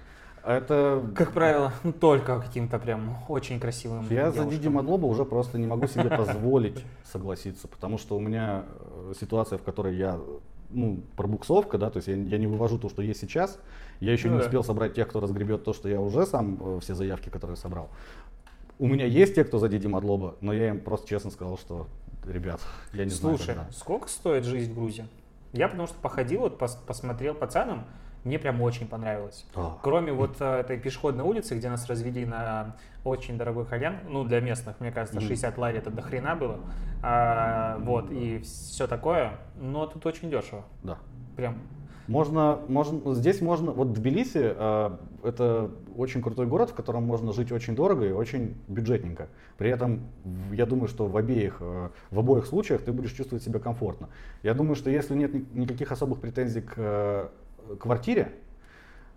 Это... 0.44 1.04
Как 1.16 1.34
правило, 1.34 1.74
ну, 1.84 1.92
только 1.92 2.40
каким-то 2.40 2.80
прям 2.80 3.18
очень 3.28 3.60
красивым 3.60 4.04
Я 4.04 4.32
девушкам. 4.32 4.44
за 4.46 4.50
Диди 4.50 4.68
Мадлоба 4.70 5.06
уже 5.06 5.26
просто 5.26 5.58
не 5.58 5.68
могу 5.68 5.88
себе 5.88 6.10
позволить 6.10 6.86
согласиться, 7.04 7.68
потому 7.68 7.98
что 7.98 8.16
у 8.16 8.20
меня 8.22 8.64
э, 8.80 9.14
ситуация, 9.20 9.58
в 9.58 9.64
которой 9.64 9.98
я 9.98 10.18
ну, 10.70 11.02
пробуксовка, 11.16 11.78
да, 11.78 11.90
то 11.90 11.98
есть 11.98 12.08
я, 12.08 12.16
я 12.16 12.38
не 12.38 12.48
вывожу 12.48 12.78
то, 12.78 12.90
что 12.90 13.02
есть 13.02 13.20
сейчас, 13.20 13.60
я 14.00 14.14
еще 14.14 14.28
ну, 14.28 14.36
не 14.36 14.40
да. 14.40 14.46
успел 14.46 14.64
собрать 14.64 14.94
тех, 14.94 15.08
кто 15.08 15.20
разгребет 15.20 15.64
то, 15.64 15.74
что 15.74 15.90
я 15.90 16.00
уже 16.00 16.26
сам, 16.26 16.58
э, 16.60 16.80
все 16.82 16.96
заявки, 16.96 17.30
которые 17.30 17.58
собрал. 17.58 17.90
У 18.80 18.88
меня 18.88 19.06
есть 19.06 19.36
те, 19.36 19.44
кто 19.44 19.58
за 19.58 19.70
Диди 19.70 19.88
Мадлоба, 19.88 20.36
но 20.42 20.54
я 20.54 20.70
им 20.70 20.82
просто 20.82 21.08
честно 21.08 21.32
сказал, 21.32 21.58
что, 21.58 21.88
ребят, 22.26 22.62
я 22.94 23.06
не 23.06 23.12
Слушай, 23.12 23.54
знаю. 23.54 23.60
Слушай, 23.70 23.80
сколько 23.80 24.08
стоит 24.08 24.46
жизнь 24.46 24.72
в 24.72 24.76
Грузии? 24.76 25.06
Я 25.54 25.68
потому 25.68 25.88
что 25.88 25.98
походил, 26.00 26.42
вот 26.42 26.60
пос, 26.60 26.76
посмотрел 26.86 27.34
по 27.34 27.48
ценам, 27.48 27.86
мне 28.24 28.38
прям 28.38 28.62
очень 28.62 28.88
понравилось. 28.88 29.46
О. 29.56 29.80
Кроме 29.82 30.12
вот 30.12 30.36
э, 30.42 30.60
этой 30.60 30.78
пешеходной 30.78 31.24
улицы, 31.24 31.56
где 31.56 31.70
нас 31.70 31.88
развели 31.88 32.26
на 32.26 32.76
очень 33.04 33.38
дорогой 33.38 33.66
кальян, 33.66 34.00
ну 34.08 34.24
для 34.26 34.42
местных, 34.42 34.80
мне 34.80 34.92
кажется, 34.92 35.22
60 35.22 35.58
лари 35.58 35.78
это 35.78 35.90
до 35.90 36.02
хрена 36.02 36.36
было, 36.36 36.60
а, 37.02 37.78
вот, 37.80 38.12
и 38.12 38.40
все 38.40 38.86
такое, 38.86 39.40
но 39.56 39.88
тут 39.88 40.06
очень 40.06 40.30
дешево. 40.30 40.66
Да. 40.84 40.98
Прям 41.36 41.58
можно, 42.08 42.60
можно, 42.68 43.14
здесь 43.16 43.42
можно, 43.42 43.72
вот 43.72 43.90
в 43.90 43.94
Тбилиси, 43.94 44.54
э, 44.56 44.98
это 45.24 45.72
очень 45.96 46.22
крутой 46.22 46.48
город, 46.48 46.70
в 46.70 46.74
котором 46.74 47.04
можно 47.04 47.34
жить 47.34 47.52
очень 47.52 47.76
дорого 47.76 48.06
и 48.06 48.12
очень 48.12 48.56
бюджетненько. 48.68 49.28
При 49.58 49.70
этом 49.70 50.02
я 50.52 50.66
думаю, 50.66 50.88
что 50.88 51.08
в 51.08 51.18
обеих, 51.18 51.58
э, 51.60 51.90
в 52.12 52.20
обоих 52.20 52.46
случаях 52.46 52.82
ты 52.82 52.94
будешь 52.94 53.12
чувствовать 53.12 53.44
себя 53.44 53.60
комфортно. 53.60 54.10
Я 54.42 54.54
думаю, 54.54 54.76
что 54.76 54.90
если 54.90 55.16
нет 55.16 55.34
никаких 55.54 55.92
особых 55.92 56.22
претензий 56.22 56.62
к 56.62 56.74
э, 56.78 57.28
квартире, 57.80 58.32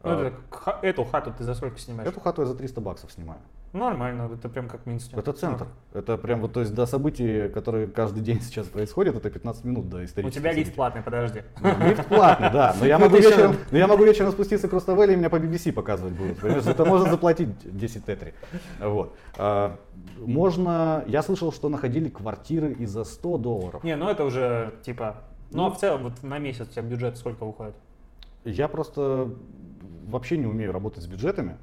ну, 0.03 0.11
это, 0.11 0.35
эту 0.83 1.05
хату 1.05 1.33
ты 1.37 1.45
за 1.45 1.55
сколько 1.55 1.79
снимаешь? 1.79 2.09
Эту 2.09 2.21
хату 2.21 2.43
я 2.43 2.49
за 2.49 2.55
300 2.55 2.81
баксов 2.81 3.13
снимаю. 3.13 3.41
Нормально, 3.73 4.29
это 4.35 4.49
прям 4.49 4.69
как 4.69 4.85
Минск. 4.85 5.17
Это 5.17 5.33
центр. 5.33 5.69
Это 5.95 6.17
прям 6.17 6.41
вот, 6.41 6.53
то 6.53 6.61
есть 6.61 6.75
до 6.75 6.87
событий, 6.87 7.49
которые 7.49 7.87
каждый 7.87 8.21
день 8.21 8.41
сейчас 8.43 8.67
происходят, 8.67 9.15
это 9.15 9.31
15 9.31 9.65
минут 9.65 9.89
до 9.89 10.05
исторических. 10.05 10.41
У 10.41 10.43
тебя 10.43 10.53
лифт 10.53 10.75
платный, 10.75 11.03
подожди. 11.03 11.43
Ну, 11.61 11.69
лифт 11.87 12.07
платный, 12.07 12.51
да. 12.51 12.75
Но 12.81 12.87
я 12.87 12.99
могу 12.99 13.17
вечером, 13.17 13.57
но 13.71 13.79
я 13.79 13.87
могу 13.87 14.05
вечером 14.05 14.33
спуститься 14.33 14.67
к 14.67 14.73
Руставели 14.73 15.13
и 15.13 15.17
меня 15.17 15.31
по 15.31 15.37
BBC 15.37 15.73
показывать 15.73 16.15
будут. 16.15 16.41
Понимаешь, 16.41 16.67
это 16.67 16.85
можно 16.85 17.09
заплатить 17.09 17.51
10 17.63 18.05
тетри. 18.05 18.35
Вот. 18.81 19.15
А, 19.39 19.77
можно, 20.19 21.05
я 21.07 21.23
слышал, 21.23 21.53
что 21.53 21.69
находили 21.69 22.09
квартиры 22.09 22.73
и 22.73 22.87
за 22.87 23.05
100 23.05 23.39
долларов. 23.39 23.85
Не, 23.85 23.95
ну 23.95 24.09
это 24.09 24.25
уже 24.25 24.75
типа, 24.83 25.19
ну 25.53 25.67
а 25.67 25.71
в 25.71 25.79
целом 25.79 26.03
вот 26.05 26.23
на 26.25 26.39
месяц 26.39 26.67
у 26.67 26.73
тебя 26.73 26.83
бюджет 26.83 27.17
сколько 27.17 27.45
выходит? 27.45 27.77
Я 28.45 28.67
просто 28.67 29.31
вообще 30.07 30.39
не 30.39 30.47
умею 30.47 30.73
работать 30.73 31.05
с 31.05 31.07
бюджетами 31.07 31.57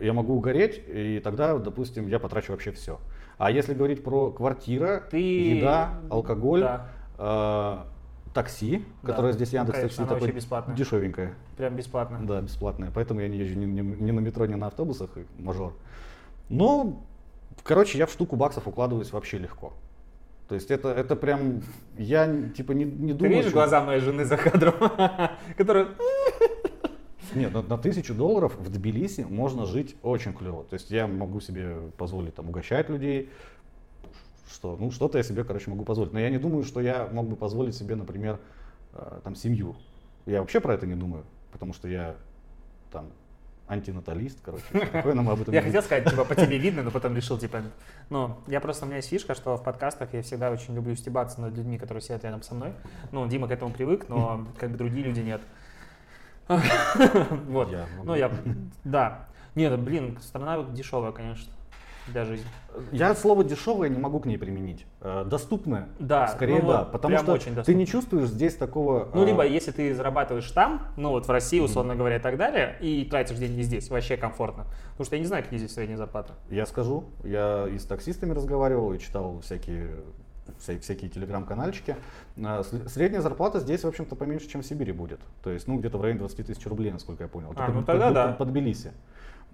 я 0.00 0.12
могу 0.12 0.34
угореть, 0.34 0.82
и 0.86 1.20
тогда, 1.22 1.58
допустим, 1.58 2.08
я 2.08 2.18
потрачу 2.18 2.52
вообще 2.52 2.72
все. 2.72 2.98
А 3.38 3.50
если 3.50 3.74
говорить 3.74 4.04
про 4.04 4.30
квартира, 4.30 5.02
Ты... 5.10 5.18
еда, 5.56 6.00
алкоголь, 6.10 6.60
да. 6.60 6.88
э, 7.18 8.32
такси, 8.32 8.84
да. 9.02 9.08
которое 9.08 9.32
здесь 9.32 9.52
Яндекс 9.52 9.78
ну, 9.78 9.82
такси 9.82 10.04
такое 10.04 10.74
дешевенькое. 10.74 11.34
Прям 11.56 11.76
бесплатно. 11.76 12.20
Да, 12.22 12.40
бесплатное. 12.40 12.90
Поэтому 12.94 13.20
я 13.20 13.28
не 13.28 13.38
езжу 13.38 13.58
ни, 13.58 13.64
ни, 13.64 13.80
ни 13.80 14.10
на 14.10 14.20
метро, 14.20 14.46
ни 14.46 14.54
на 14.54 14.68
автобусах, 14.68 15.10
мажор. 15.38 15.74
Но, 16.48 17.02
короче, 17.62 17.98
я 17.98 18.06
в 18.06 18.12
штуку 18.12 18.36
баксов 18.36 18.66
укладываюсь 18.68 19.12
вообще 19.12 19.38
легко. 19.38 19.72
То 20.48 20.56
есть 20.56 20.70
это, 20.70 20.88
это 20.90 21.16
прям, 21.16 21.62
я 21.96 22.30
типа 22.54 22.72
не, 22.72 22.84
не 22.84 23.12
думаю... 23.12 23.18
Ты 23.18 23.28
видишь 23.28 23.44
что... 23.46 23.54
глаза 23.54 23.80
моей 23.82 24.00
жены 24.00 24.24
за 24.24 24.36
кадром, 24.36 24.74
которая... 25.56 25.88
Нет, 27.34 27.52
на, 27.52 27.62
на 27.62 27.78
тысячу 27.78 28.14
долларов 28.14 28.56
в 28.58 28.70
Тбилиси 28.70 29.22
можно 29.22 29.66
жить 29.66 29.96
очень 30.02 30.32
клево. 30.32 30.64
То 30.64 30.74
есть 30.74 30.90
я 30.90 31.06
могу 31.06 31.40
себе 31.40 31.76
позволить 31.96 32.34
там 32.34 32.48
угощать 32.48 32.88
людей, 32.88 33.30
что, 34.50 34.76
ну, 34.78 34.90
что-то 34.90 35.18
я 35.18 35.24
себе, 35.24 35.44
короче, 35.44 35.70
могу 35.70 35.84
позволить. 35.84 36.12
Но 36.12 36.20
я 36.20 36.30
не 36.30 36.38
думаю, 36.38 36.64
что 36.64 36.80
я 36.80 37.08
мог 37.12 37.28
бы 37.28 37.36
позволить 37.36 37.74
себе, 37.74 37.96
например, 37.96 38.38
э, 38.92 39.20
там, 39.24 39.34
семью. 39.34 39.76
Я 40.26 40.40
вообще 40.40 40.60
про 40.60 40.74
это 40.74 40.86
не 40.86 40.94
думаю, 40.94 41.24
потому 41.52 41.72
что 41.72 41.88
я 41.88 42.14
там 42.90 43.06
антинаталист, 43.68 44.38
короче, 44.42 44.64
спокойно 44.86 45.22
мы 45.22 45.32
об 45.32 45.40
этом 45.40 45.54
Я 45.54 45.62
хотел 45.62 45.82
сказать, 45.82 46.08
типа, 46.08 46.24
по 46.24 46.34
тебе 46.34 46.58
видно, 46.66 46.82
но 46.82 46.90
потом 46.90 47.16
решил, 47.16 47.38
типа, 47.38 47.62
ну, 48.10 48.36
я 48.46 48.60
просто, 48.60 48.84
у 48.84 48.88
меня 48.88 48.96
есть 48.96 49.08
фишка, 49.08 49.34
что 49.34 49.56
в 49.56 49.64
подкастах 49.64 50.12
я 50.12 50.22
всегда 50.22 50.50
очень 50.50 50.74
люблю 50.74 50.94
стебаться 50.94 51.40
над 51.40 51.56
людьми, 51.56 51.78
которые 51.78 52.02
сидят 52.02 52.24
рядом 52.24 52.42
со 52.42 52.54
мной. 52.54 52.72
Ну, 53.10 53.26
Дима 53.26 53.48
к 53.48 53.50
этому 53.50 53.72
привык, 53.72 54.08
но 54.08 54.46
как 54.58 54.70
бы 54.70 54.76
другие 54.76 55.04
люди 55.04 55.20
нет. 55.20 55.40
Вот. 57.48 57.68
Ну, 58.04 58.14
я, 58.14 58.30
да. 58.84 59.26
Нет, 59.54 59.78
блин, 59.80 60.18
страна 60.20 60.62
дешевая, 60.62 61.12
конечно, 61.12 61.52
для 62.08 62.24
жизни. 62.24 62.46
Я 62.90 63.14
слово 63.14 63.44
дешевое 63.44 63.88
не 63.88 63.98
могу 63.98 64.18
к 64.20 64.26
ней 64.26 64.38
применить. 64.38 64.86
Э, 65.00 65.24
доступное. 65.26 65.88
Да. 65.98 66.28
Скорее 66.28 66.62
ну, 66.62 66.68
да. 66.68 66.84
Потому 66.84 67.18
что 67.18 67.32
очень 67.32 67.54
ты 67.54 67.74
не 67.74 67.86
чувствуешь 67.86 68.28
здесь 68.28 68.56
такого. 68.56 69.08
Ну, 69.14 69.24
либо 69.24 69.44
э, 69.44 69.50
если 69.50 69.72
ты 69.72 69.94
зарабатываешь 69.94 70.50
там, 70.50 70.88
ну 70.96 71.10
вот 71.10 71.26
в 71.26 71.30
России, 71.30 71.60
условно 71.60 71.94
говоря, 71.94 72.16
и 72.16 72.20
так 72.20 72.36
далее, 72.38 72.76
и 72.80 73.04
тратишь 73.04 73.36
деньги 73.36 73.60
здесь, 73.62 73.90
вообще 73.90 74.16
комфортно. 74.16 74.66
Потому 74.92 75.04
что 75.04 75.16
я 75.16 75.20
не 75.20 75.26
знаю, 75.26 75.44
какие 75.44 75.58
здесь 75.58 75.74
средние 75.74 75.98
зарплаты. 75.98 76.32
Я 76.50 76.66
скажу, 76.66 77.04
я 77.24 77.68
и 77.68 77.78
с 77.78 77.84
таксистами 77.84 78.32
разговаривал, 78.32 78.92
и 78.94 78.98
читал 78.98 79.40
всякие 79.40 79.90
всякие 80.58 81.10
телеграм-канальчики. 81.10 81.96
А, 82.42 82.62
средняя 82.86 83.20
зарплата 83.20 83.60
здесь, 83.60 83.84
в 83.84 83.88
общем-то, 83.88 84.16
поменьше, 84.16 84.48
чем 84.48 84.62
в 84.62 84.66
Сибири 84.66 84.92
будет. 84.92 85.20
То 85.42 85.50
есть, 85.50 85.66
ну, 85.68 85.78
где-то 85.78 85.98
в 85.98 86.02
районе 86.02 86.20
20 86.20 86.46
тысяч 86.46 86.66
рублей, 86.66 86.92
насколько 86.92 87.24
я 87.24 87.28
понял. 87.28 87.52
А, 87.56 87.68
ну 87.70 87.82
тогда 87.82 88.06
под, 88.06 88.14
да. 88.14 88.32
Под, 88.32 88.48
Тбилиси. 88.48 88.92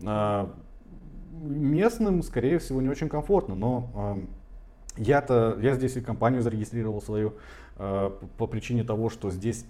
А, 0.05 0.55
местным, 1.33 2.23
скорее 2.23 2.59
всего, 2.59 2.81
не 2.81 2.89
очень 2.89 3.09
комфортно, 3.09 3.55
но 3.55 3.91
а, 3.95 4.19
я-то, 4.97 5.59
я 5.61 5.75
здесь 5.75 5.97
и 5.97 6.01
компанию 6.01 6.43
зарегистрировал 6.43 7.01
свою 7.01 7.35
по 7.77 8.49
причине 8.49 8.83
того, 8.83 9.09
что 9.09 9.31
здесь 9.31 9.65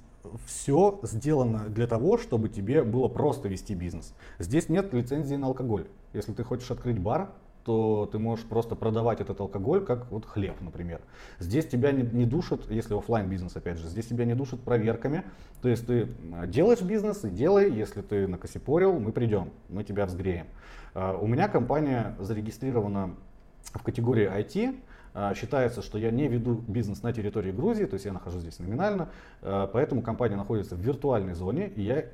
все 0.46 0.98
сделано 1.02 1.68
для 1.68 1.86
того, 1.86 2.16
чтобы 2.18 2.48
тебе 2.48 2.82
было 2.82 3.08
просто 3.08 3.48
вести 3.48 3.74
бизнес. 3.74 4.14
Здесь 4.38 4.68
нет 4.68 4.92
лицензии 4.94 5.34
на 5.36 5.48
алкоголь. 5.48 5.86
Если 6.12 6.32
ты 6.32 6.42
хочешь 6.42 6.70
открыть 6.70 6.98
бар, 6.98 7.30
то 7.68 8.08
ты 8.10 8.18
можешь 8.18 8.46
просто 8.46 8.74
продавать 8.74 9.20
этот 9.20 9.38
алкоголь 9.40 9.84
как 9.84 10.10
вот 10.10 10.24
хлеб, 10.24 10.54
например. 10.62 11.02
Здесь 11.38 11.66
тебя 11.66 11.92
не, 11.92 12.02
не 12.02 12.24
душат, 12.24 12.62
если 12.70 12.96
офлайн 12.96 13.28
бизнес, 13.28 13.54
опять 13.56 13.76
же, 13.76 13.88
здесь 13.88 14.06
тебя 14.06 14.24
не 14.24 14.34
душат 14.34 14.60
проверками. 14.60 15.22
То 15.60 15.68
есть 15.68 15.86
ты 15.86 16.08
а, 16.32 16.46
делаешь 16.46 16.80
бизнес 16.80 17.26
и 17.26 17.28
делай, 17.28 17.70
если 17.70 18.00
ты 18.00 18.26
накосипорил, 18.26 18.98
мы 18.98 19.12
придем, 19.12 19.50
мы 19.68 19.84
тебя 19.84 20.06
взгреем. 20.06 20.46
А, 20.94 21.14
у 21.18 21.26
меня 21.26 21.46
компания 21.46 22.16
зарегистрирована 22.20 23.16
в 23.64 23.82
категории 23.82 24.26
IT, 24.26 24.80
а, 25.12 25.34
Считается, 25.34 25.82
что 25.82 25.98
я 25.98 26.10
не 26.10 26.26
веду 26.26 26.54
бизнес 26.66 27.02
на 27.02 27.12
территории 27.12 27.52
Грузии, 27.52 27.84
то 27.84 27.94
есть 27.94 28.06
я 28.06 28.14
нахожусь 28.14 28.40
здесь 28.40 28.58
номинально, 28.60 29.10
поэтому 29.42 30.00
компания 30.00 30.36
находится 30.36 30.74
в 30.74 30.80
виртуальной 30.80 31.34
зоне, 31.34 31.68
и 31.68 31.82
я 31.82 32.06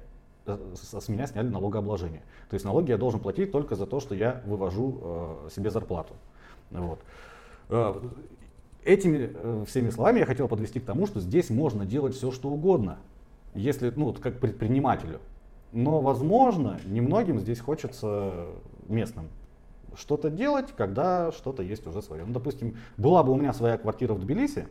с 0.46 1.08
меня 1.08 1.26
сняли 1.26 1.48
налогообложение. 1.48 2.22
То 2.50 2.54
есть 2.54 2.64
налоги 2.64 2.90
я 2.90 2.98
должен 2.98 3.20
платить 3.20 3.50
только 3.52 3.76
за 3.76 3.86
то, 3.86 4.00
что 4.00 4.14
я 4.14 4.42
вывожу 4.44 5.00
э, 5.46 5.48
себе 5.54 5.70
зарплату. 5.70 6.14
Вот. 6.70 7.00
Э, 7.70 7.94
этими 8.84 9.30
э, 9.32 9.64
всеми 9.66 9.90
словами 9.90 10.20
я 10.20 10.26
хотел 10.26 10.48
подвести 10.48 10.80
к 10.80 10.84
тому, 10.84 11.06
что 11.06 11.20
здесь 11.20 11.50
можно 11.50 11.86
делать 11.86 12.14
все, 12.14 12.30
что 12.30 12.50
угодно, 12.50 12.98
если, 13.54 13.92
ну, 13.96 14.06
вот 14.06 14.18
как 14.18 14.38
предпринимателю. 14.38 15.20
Но, 15.72 16.00
возможно, 16.00 16.78
немногим 16.84 17.40
здесь 17.40 17.60
хочется 17.60 18.46
местным 18.88 19.28
что-то 19.96 20.30
делать, 20.30 20.72
когда 20.76 21.32
что-то 21.32 21.62
есть 21.62 21.86
уже 21.86 22.02
свое. 22.02 22.24
Ну, 22.24 22.32
допустим, 22.32 22.76
была 22.96 23.22
бы 23.22 23.32
у 23.32 23.36
меня 23.36 23.52
своя 23.52 23.78
квартира 23.78 24.14
в 24.14 24.20
Тбилиси, 24.20 24.68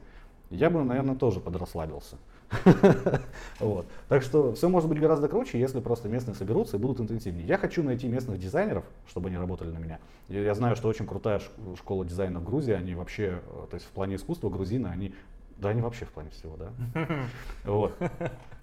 я 0.49 0.69
бы, 0.69 0.83
наверное, 0.83 1.15
тоже 1.15 1.39
подрасслабился. 1.39 2.17
вот. 3.59 3.85
Так 4.09 4.23
что 4.23 4.53
все 4.53 4.69
может 4.69 4.89
быть 4.89 4.99
гораздо 4.99 5.27
круче, 5.27 5.59
если 5.59 5.79
просто 5.79 6.09
местные 6.09 6.35
соберутся 6.35 6.77
и 6.77 6.79
будут 6.79 6.99
интенсивнее. 6.99 7.45
Я 7.45 7.57
хочу 7.57 7.83
найти 7.83 8.07
местных 8.07 8.39
дизайнеров, 8.39 8.83
чтобы 9.07 9.29
они 9.29 9.37
работали 9.37 9.71
на 9.71 9.77
меня. 9.77 9.99
Я 10.29 10.53
знаю, 10.53 10.75
что 10.75 10.87
очень 10.87 11.07
крутая 11.07 11.41
школа 11.77 12.05
дизайна 12.05 12.39
в 12.39 12.43
Грузии, 12.43 12.73
они 12.73 12.95
вообще, 12.95 13.39
э, 13.45 13.67
то 13.69 13.75
есть 13.75 13.85
в 13.85 13.89
плане 13.89 14.15
искусства 14.15 14.49
грузины, 14.49 14.87
они 14.87 15.13
да, 15.57 15.69
они 15.69 15.81
вообще 15.81 16.05
в 16.05 16.09
плане 16.09 16.29
всего, 16.31 16.57
да. 16.57 16.71
Вот. 17.63 17.95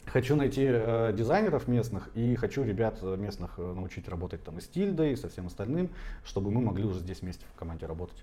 Хочу 0.06 0.34
найти 0.34 0.66
э, 0.68 1.12
дизайнеров 1.16 1.68
местных 1.68 2.10
и 2.14 2.34
хочу 2.34 2.64
ребят 2.64 2.98
э, 3.00 3.16
местных 3.16 3.54
э, 3.58 3.62
научить 3.62 4.08
работать 4.08 4.42
там 4.42 4.58
и 4.58 4.60
с 4.60 4.66
Тильдой, 4.66 5.12
и 5.12 5.16
со 5.16 5.28
всем 5.28 5.46
остальным, 5.46 5.88
чтобы 6.24 6.50
мы 6.50 6.60
могли 6.60 6.84
уже 6.84 6.98
здесь 6.98 7.22
вместе 7.22 7.44
в 7.54 7.58
команде 7.58 7.86
работать. 7.86 8.16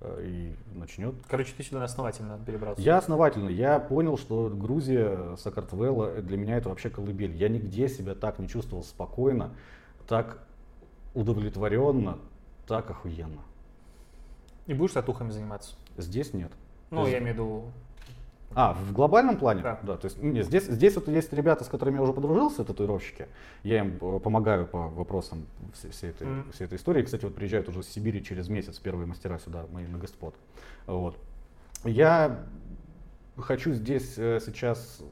Э, 0.00 0.22
и 0.22 0.54
начнет. 0.74 1.14
Короче, 1.28 1.54
ты 1.56 1.62
сюда 1.62 1.84
основательно 1.84 2.38
перебрался. 2.44 2.80
Я 2.80 2.98
основательно. 2.98 3.48
Я 3.48 3.78
понял, 3.78 4.18
что 4.18 4.50
Грузия, 4.50 5.36
Сакартвелла, 5.36 6.20
для 6.22 6.36
меня 6.36 6.56
это 6.56 6.68
вообще 6.68 6.90
колыбель. 6.90 7.34
Я 7.34 7.48
нигде 7.48 7.88
себя 7.88 8.14
так 8.14 8.38
не 8.38 8.48
чувствовал 8.48 8.84
спокойно, 8.84 9.54
так 10.06 10.38
удовлетворенно, 11.14 12.18
так 12.66 12.90
охуенно. 12.90 13.40
И 14.66 14.74
будешь 14.74 14.92
татухами 14.92 15.30
заниматься? 15.30 15.76
Здесь 15.96 16.34
нет. 16.34 16.52
Ну, 16.90 17.02
есть... 17.02 17.12
я 17.12 17.18
имею 17.18 17.32
в 17.32 17.36
виду 17.36 17.64
а, 18.54 18.72
в 18.74 18.92
глобальном 18.92 19.36
плане? 19.36 19.62
Да. 19.62 19.78
да 19.82 19.96
то 19.96 20.06
есть, 20.06 20.22
нет, 20.22 20.46
здесь, 20.46 20.64
здесь 20.64 20.94
вот 20.94 21.08
есть 21.08 21.32
ребята, 21.32 21.64
с 21.64 21.68
которыми 21.68 21.96
я 21.96 22.02
уже 22.02 22.12
подружился, 22.12 22.64
татуировщики. 22.64 23.26
Я 23.62 23.80
им 23.80 23.98
э, 24.00 24.18
помогаю 24.20 24.66
по 24.66 24.88
вопросам 24.88 25.46
всей, 25.74 25.90
всей, 25.90 26.10
этой, 26.10 26.26
mm. 26.26 26.52
всей 26.52 26.64
этой 26.64 26.78
истории. 26.78 27.02
Кстати, 27.02 27.24
вот 27.24 27.34
приезжают 27.34 27.68
уже 27.68 27.82
с 27.82 27.88
Сибири 27.88 28.22
через 28.24 28.48
месяц 28.48 28.78
первые 28.78 29.06
мастера 29.06 29.38
сюда, 29.38 29.66
мои 29.72 29.86
на 29.86 29.98
господ. 29.98 30.34
Вот. 30.86 31.18
Я 31.84 32.46
хочу 33.36 33.72
здесь 33.72 34.14
э, 34.16 34.40
сейчас 34.44 35.02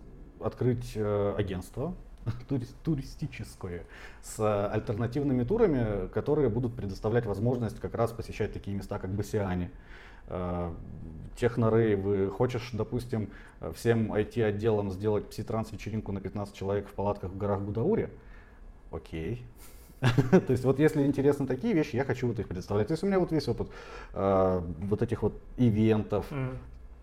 открыть 0.40 0.92
э, 0.94 1.34
агентство 1.36 1.94
туристическое 2.84 3.84
с 4.22 4.68
альтернативными 4.68 5.44
турами, 5.44 6.08
которые 6.08 6.48
будут 6.48 6.74
предоставлять 6.74 7.26
возможность 7.26 7.80
как 7.80 7.94
раз 7.94 8.12
посещать 8.12 8.52
такие 8.52 8.76
места, 8.76 8.98
как 8.98 9.10
Басиане, 9.10 9.70
технорейвы, 11.36 12.30
хочешь, 12.30 12.70
допустим, 12.72 13.28
всем 13.74 14.12
IT-отделам 14.12 14.90
сделать 14.90 15.24
пси-транс-вечеринку 15.30 16.12
на 16.12 16.20
15 16.20 16.54
человек 16.54 16.88
в 16.88 16.92
палатках 16.92 17.32
в 17.32 17.36
горах 17.36 17.62
Гудаури, 17.62 18.08
окей. 18.90 19.44
То 20.30 20.50
есть 20.50 20.64
вот 20.64 20.78
если 20.78 21.04
интересны 21.04 21.46
такие 21.46 21.74
вещи, 21.74 21.96
я 21.96 22.04
хочу 22.04 22.28
вот 22.28 22.38
их 22.38 22.48
представлять. 22.48 22.88
То 22.88 22.92
есть 22.92 23.02
у 23.02 23.06
меня 23.06 23.18
вот 23.18 23.32
весь 23.32 23.48
опыт 23.48 23.68
э, 24.12 24.62
вот 24.80 25.02
этих 25.02 25.22
вот 25.22 25.34
ивентов, 25.56 26.26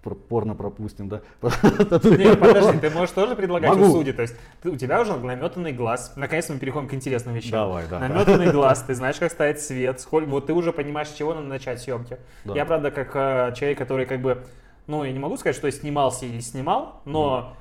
порно 0.01 0.55
пропустим, 0.55 1.09
да? 1.09 1.21
Нет, 1.41 2.39
подожди, 2.39 2.79
ты 2.79 2.89
можешь 2.89 3.11
тоже 3.11 3.35
предлагать 3.35 3.69
Могу. 3.69 3.85
у 3.85 3.91
судей, 3.91 4.13
то 4.13 4.23
есть 4.23 4.35
ты, 4.61 4.69
у 4.69 4.75
тебя 4.75 5.01
уже 5.01 5.15
наметанный 5.17 5.73
глаз, 5.73 6.13
наконец 6.15 6.49
мы 6.49 6.57
переходим 6.57 6.87
к 6.87 6.93
интересным 6.93 7.35
вещам. 7.35 7.51
Давай, 7.51 7.85
да. 7.89 7.99
Наметанный 7.99 8.51
глаз, 8.51 8.83
ты 8.85 8.95
знаешь, 8.95 9.17
как 9.17 9.31
ставить 9.31 9.61
свет, 9.61 9.99
сколько, 10.01 10.27
вот 10.27 10.47
ты 10.47 10.53
уже 10.53 10.73
понимаешь, 10.73 11.09
с 11.09 11.13
чего 11.13 11.33
надо 11.33 11.47
начать 11.47 11.81
съемки. 11.81 12.17
Да. 12.45 12.55
Я, 12.55 12.65
правда, 12.65 12.91
как 12.91 13.11
э, 13.15 13.53
человек, 13.55 13.77
который 13.77 14.05
как 14.05 14.21
бы, 14.21 14.43
ну, 14.87 15.03
я 15.03 15.11
не 15.11 15.19
могу 15.19 15.37
сказать, 15.37 15.55
что 15.55 15.67
я 15.67 15.71
снимался 15.71 16.25
или 16.25 16.39
снимал, 16.39 17.01
но 17.05 17.55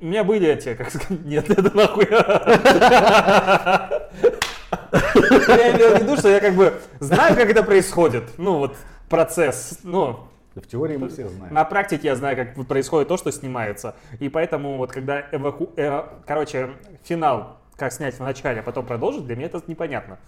у 0.00 0.06
меня 0.06 0.24
были 0.24 0.48
эти, 0.48 0.74
как 0.74 0.90
сказать, 0.90 1.10
нет, 1.24 1.48
это 1.50 1.76
нахуй. 1.76 2.06
Я 5.48 5.72
имею 5.72 5.96
в 5.96 6.02
виду, 6.02 6.16
что 6.16 6.28
я 6.28 6.40
как 6.40 6.54
бы 6.54 6.80
знаю, 7.00 7.36
как 7.36 7.48
это 7.50 7.62
происходит. 7.62 8.24
Ну, 8.38 8.58
вот 8.58 8.76
процесс, 9.08 9.80
ну, 9.82 10.28
в 10.60 10.66
теории 10.66 10.96
мы 10.96 11.08
все 11.08 11.28
знаем. 11.28 11.52
На 11.52 11.64
практике 11.64 12.08
я 12.08 12.16
знаю, 12.16 12.36
как 12.36 12.66
происходит 12.66 13.08
то, 13.08 13.16
что 13.16 13.32
снимается. 13.32 13.96
И 14.20 14.28
поэтому 14.28 14.76
вот 14.76 14.92
когда 14.92 15.26
эваку... 15.32 15.70
э, 15.76 16.04
короче, 16.26 16.70
финал, 17.02 17.58
как 17.76 17.92
снять 17.92 18.14
в 18.14 18.20
начале, 18.20 18.60
а 18.60 18.62
потом 18.62 18.86
продолжить, 18.86 19.26
для 19.26 19.36
меня 19.36 19.46
это 19.46 19.62
непонятно. 19.66 20.18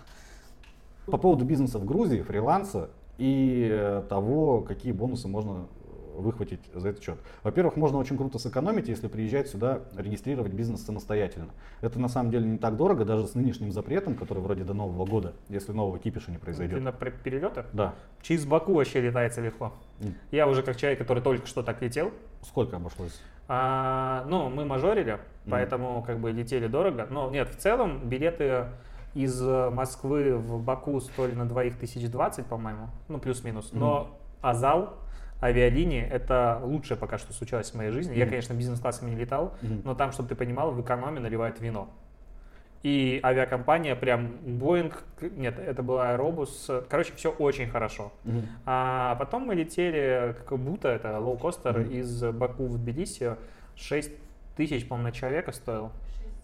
По 1.06 1.18
поводу 1.18 1.44
бизнеса 1.44 1.78
в 1.78 1.84
Грузии, 1.84 2.22
фриланса 2.22 2.90
и 3.18 3.68
э, 3.70 4.02
того, 4.08 4.62
какие 4.62 4.92
бонусы 4.92 5.28
можно 5.28 5.66
выхватить 6.20 6.60
за 6.74 6.88
этот 6.88 7.02
счет. 7.02 7.18
Во-первых, 7.42 7.76
можно 7.76 7.98
очень 7.98 8.16
круто 8.16 8.38
сэкономить, 8.38 8.88
если 8.88 9.08
приезжать 9.08 9.48
сюда 9.48 9.80
регистрировать 9.96 10.52
бизнес 10.52 10.84
самостоятельно. 10.84 11.50
Это 11.80 11.98
на 11.98 12.08
самом 12.08 12.30
деле 12.30 12.46
не 12.46 12.58
так 12.58 12.76
дорого, 12.76 13.04
даже 13.04 13.26
с 13.26 13.34
нынешним 13.34 13.70
запретом, 13.70 14.14
который 14.14 14.42
вроде 14.42 14.64
до 14.64 14.74
Нового 14.74 15.06
года, 15.06 15.34
если 15.48 15.72
нового 15.72 15.98
кипиша 15.98 16.30
не 16.30 16.38
произойдет. 16.38 16.78
Именно 16.78 16.92
перелеты? 16.92 17.64
Да. 17.72 17.94
Через 18.22 18.44
Баку 18.46 18.74
вообще 18.74 19.00
летается 19.00 19.40
легко. 19.40 19.72
Mm. 20.00 20.14
Я 20.30 20.48
уже 20.48 20.62
как 20.62 20.76
человек, 20.76 20.98
который 20.98 21.22
только 21.22 21.46
что 21.46 21.62
так 21.62 21.80
летел. 21.82 22.10
Сколько 22.42 22.76
обошлось? 22.76 23.20
А, 23.48 24.24
ну, 24.28 24.48
мы 24.50 24.64
мажорили, 24.64 25.14
mm. 25.14 25.20
поэтому 25.50 26.02
как 26.02 26.18
бы 26.18 26.32
летели 26.32 26.66
дорого. 26.66 27.06
Но 27.10 27.30
нет, 27.30 27.48
в 27.48 27.56
целом 27.56 28.08
билеты 28.08 28.66
из 29.14 29.40
Москвы 29.40 30.36
в 30.36 30.62
Баку 30.62 31.00
стоили 31.00 31.34
на 31.34 31.46
двоих 31.46 31.78
тысяч 31.78 32.10
двадцать, 32.10 32.46
по-моему, 32.46 32.88
ну 33.08 33.18
плюс-минус. 33.18 33.70
Но 33.72 34.18
mm. 34.20 34.26
Азал 34.42 34.94
авиалинии 35.42 36.02
это 36.02 36.60
лучшее 36.62 36.96
пока 36.96 37.18
что 37.18 37.32
случалось 37.32 37.70
в 37.70 37.74
моей 37.74 37.90
жизни. 37.90 38.14
Mm-hmm. 38.14 38.18
Я, 38.18 38.26
конечно, 38.26 38.54
бизнес-классами 38.54 39.10
не 39.10 39.16
летал, 39.16 39.54
mm-hmm. 39.62 39.82
но 39.84 39.94
там, 39.94 40.12
чтобы 40.12 40.28
ты 40.28 40.34
понимал, 40.34 40.72
в 40.72 40.80
экономе 40.80 41.20
наливают 41.20 41.60
вино. 41.60 41.90
И 42.82 43.20
авиакомпания 43.22 43.96
прям 43.96 44.26
Boeing, 44.44 44.94
нет, 45.20 45.58
это 45.58 45.82
была 45.82 46.14
Aerobus, 46.14 46.86
короче, 46.88 47.12
все 47.16 47.30
очень 47.30 47.68
хорошо. 47.68 48.12
Mm-hmm. 48.24 48.44
А 48.66 49.16
потом 49.16 49.42
мы 49.46 49.54
летели, 49.54 50.36
как 50.46 50.58
будто 50.58 50.88
это 50.88 51.18
лоукостер 51.18 51.80
mm-hmm. 51.80 51.92
из 51.92 52.22
Баку 52.32 52.66
в 52.66 52.78
Тбилиси, 52.78 53.36
6 53.74 54.10
тысяч, 54.56 54.86
по-моему, 54.86 55.08
на 55.08 55.12
человека 55.12 55.52
стоил. 55.52 55.90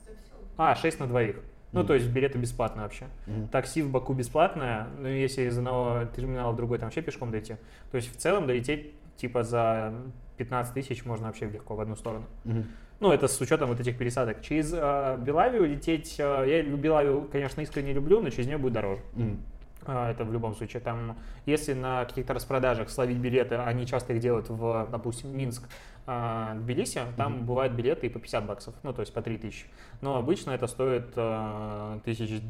6 0.04 0.18
а, 0.58 0.74
6 0.74 1.00
на 1.00 1.06
двоих. 1.06 1.36
Ну, 1.72 1.84
то 1.84 1.94
есть 1.94 2.08
билеты 2.08 2.38
бесплатные 2.38 2.84
вообще. 2.84 3.06
Mm-hmm. 3.26 3.48
Такси 3.48 3.82
в 3.82 3.90
Баку 3.90 4.12
бесплатное, 4.12 4.88
ну, 4.98 5.08
если 5.08 5.42
из 5.42 5.56
одного 5.56 6.04
терминала 6.14 6.52
в 6.52 6.56
другой, 6.56 6.78
там 6.78 6.88
вообще 6.88 7.00
пешком 7.00 7.30
дойти. 7.30 7.56
То 7.90 7.96
есть 7.96 8.14
в 8.14 8.16
целом 8.18 8.46
долететь 8.46 8.92
типа 9.16 9.42
за 9.42 9.94
15 10.36 10.74
тысяч 10.74 11.04
можно 11.04 11.28
вообще 11.28 11.48
легко 11.48 11.74
в 11.74 11.80
одну 11.80 11.96
сторону. 11.96 12.26
Mm-hmm. 12.44 12.64
Ну, 13.00 13.10
это 13.10 13.26
с 13.26 13.40
учетом 13.40 13.68
вот 13.68 13.80
этих 13.80 13.98
пересадок. 13.98 14.42
Через 14.42 14.72
э, 14.72 15.18
Белавию 15.18 15.64
лететь, 15.64 16.16
э, 16.18 16.44
я 16.46 16.62
Белавию, 16.62 17.28
конечно, 17.32 17.60
искренне 17.60 17.92
люблю, 17.92 18.20
но 18.20 18.30
через 18.30 18.46
нее 18.46 18.58
будет 18.58 18.74
дороже. 18.74 19.00
Mm-hmm. 19.14 19.36
Это 19.86 20.24
в 20.24 20.32
любом 20.32 20.54
случае. 20.54 20.80
Там, 20.80 21.16
если 21.46 21.72
на 21.72 22.04
каких-то 22.04 22.34
распродажах 22.34 22.90
словить 22.90 23.18
билеты, 23.18 23.56
они 23.56 23.86
часто 23.86 24.12
их 24.12 24.20
делают 24.20 24.48
в, 24.48 24.88
допустим, 24.90 25.36
Минск, 25.36 25.68
а, 26.06 26.54
Тбилиси, 26.54 27.00
там 27.16 27.34
mm-hmm. 27.34 27.44
бывают 27.44 27.72
билеты 27.74 28.06
и 28.06 28.10
по 28.10 28.18
50 28.18 28.46
баксов, 28.46 28.74
ну, 28.82 28.92
то 28.92 29.00
есть 29.00 29.14
по 29.14 29.22
3 29.22 29.38
тысячи. 29.38 29.66
Но 30.00 30.16
обычно 30.16 30.50
это 30.50 30.66
стоит 30.66 31.12
э, 31.14 32.00
тысяч 32.04 32.42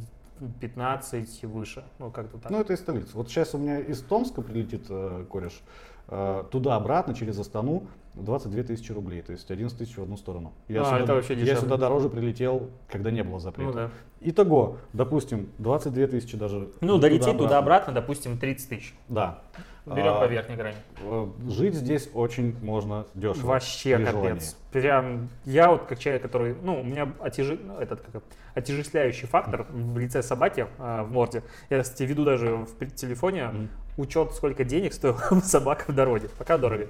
15 0.61 1.45
выше, 1.45 1.85
ну, 1.99 2.11
как-то 2.11 2.39
так. 2.39 2.51
Ну, 2.51 2.61
это 2.61 2.73
из 2.73 2.81
столицы. 2.81 3.11
Вот 3.15 3.29
сейчас 3.29 3.55
у 3.55 3.59
меня 3.59 3.79
из 3.79 4.01
Томска 4.01 4.41
прилетит 4.41 4.87
э, 4.89 5.27
кореш, 5.31 5.61
э, 6.09 6.45
туда-обратно 6.51 7.15
через 7.15 7.39
Астану 7.39 7.85
22 8.15 8.63
тысячи 8.65 8.93
рублей, 8.93 9.23
то 9.23 9.33
есть 9.33 9.51
11 9.51 9.77
тысяч 9.77 9.97
в 9.97 10.03
одну 10.03 10.17
сторону. 10.17 10.53
Я, 10.69 10.83
а, 10.83 10.85
сюда, 10.85 10.99
это 10.99 11.15
вообще 11.15 11.35
я 11.35 11.57
сюда 11.57 11.77
дороже 11.77 12.09
прилетел, 12.09 12.71
когда 12.89 13.11
не 13.11 13.23
было 13.23 13.41
запрета. 13.41 13.69
Ну, 13.69 13.75
да. 13.75 13.91
Итого, 14.21 14.77
допустим, 14.93 15.49
22 15.59 16.07
тысячи 16.09 16.37
даже. 16.37 16.69
Ну, 16.81 16.99
долететь 16.99 17.39
туда-обратно, 17.39 17.93
допустим, 17.93 18.39
30 18.39 18.69
тысяч. 18.69 18.95
Да. 19.09 19.43
Берем 19.85 20.15
а, 20.15 20.21
по 20.21 20.27
верхней 20.27 20.55
грани. 20.55 20.77
Э, 21.01 21.27
жить 21.49 21.75
здесь 21.75 22.09
очень 22.15 22.57
можно 22.63 23.05
дешево. 23.15 23.47
Вообще 23.47 23.99
капец. 23.99 24.13
Желании. 24.13 24.41
Прям 24.71 25.29
я 25.45 25.71
вот 25.71 25.87
как 25.87 25.99
человек, 25.99 26.23
который, 26.23 26.55
ну, 26.63 26.81
у 26.81 26.85
меня 26.85 27.13
отяжи, 27.21 27.59
ну, 27.61 27.79
этот 27.79 28.01
как 28.01 28.23
отяжеляющий 28.55 29.27
фактор 29.27 29.67
в 29.71 29.99
лице 29.99 30.23
собаки 30.23 30.69
э, 30.79 31.03
в 31.03 31.11
морде. 31.11 31.43
Я, 31.69 31.83
кстати, 31.83 32.05
веду 32.05 32.25
даже 32.25 32.59
в 32.59 32.87
телефоне. 32.95 33.69
Учет, 33.97 34.33
сколько 34.33 34.65
денег 34.65 34.93
стоила 34.93 35.19
собака 35.43 35.91
в 35.91 35.95
дороге. 35.95 36.29
Пока 36.39 36.59
дорого. 36.59 36.89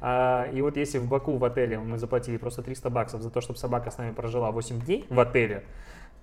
А, 0.00 0.48
и 0.52 0.60
вот 0.62 0.76
если 0.76 0.98
в 0.98 1.08
Баку 1.08 1.36
в 1.36 1.44
отеле 1.44 1.78
мы 1.78 1.98
заплатили 1.98 2.36
просто 2.36 2.62
300 2.62 2.90
баксов 2.90 3.22
за 3.22 3.30
то, 3.30 3.40
чтобы 3.40 3.58
собака 3.58 3.90
с 3.90 3.98
нами 3.98 4.12
прожила 4.12 4.50
8 4.50 4.80
дней 4.80 5.06
в 5.08 5.18
отеле, 5.18 5.64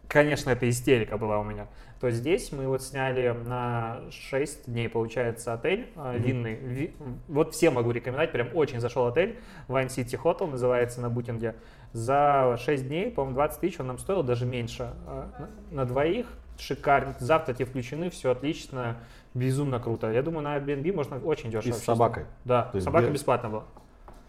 конечно, 0.07 0.49
это 0.49 0.69
истерика 0.69 1.17
была 1.17 1.39
у 1.39 1.43
меня, 1.43 1.67
то 1.99 2.11
здесь 2.11 2.51
мы 2.51 2.67
вот 2.67 2.81
сняли 2.81 3.29
на 3.45 4.01
6 4.11 4.65
дней, 4.71 4.89
получается, 4.89 5.53
отель 5.53 5.87
mm-hmm. 5.95 6.19
длинный. 6.19 6.93
Вот 7.27 7.53
всем 7.53 7.75
могу 7.75 7.91
рекомендовать, 7.91 8.31
прям 8.31 8.49
очень 8.53 8.79
зашел 8.79 9.07
отель. 9.07 9.39
Wine 9.67 9.87
City 9.87 10.19
Hotel 10.21 10.49
называется 10.49 10.99
на 10.99 11.09
букинге. 11.09 11.55
За 11.93 12.57
6 12.59 12.87
дней, 12.87 13.11
по-моему, 13.11 13.35
20 13.35 13.59
тысяч 13.59 13.79
он 13.79 13.87
нам 13.87 13.97
стоил, 13.97 14.23
даже 14.23 14.45
меньше. 14.45 14.91
А, 15.07 15.49
на 15.71 15.85
двоих 15.85 16.25
шикарно. 16.61 17.15
Завтра 17.19 17.53
тебе 17.53 17.65
включены, 17.65 18.09
все 18.09 18.31
отлично, 18.31 18.97
безумно 19.33 19.79
круто. 19.79 20.11
Я 20.11 20.21
думаю, 20.21 20.43
на 20.43 20.57
Airbnb 20.57 20.93
можно 20.93 21.17
очень 21.17 21.51
дешево. 21.51 21.69
И 21.69 21.77
с 21.77 21.83
собакой? 21.83 22.25
Да, 22.45 22.71
собака 22.79 23.07
без... 23.07 23.13
бесплатно 23.13 23.49
была. 23.49 23.63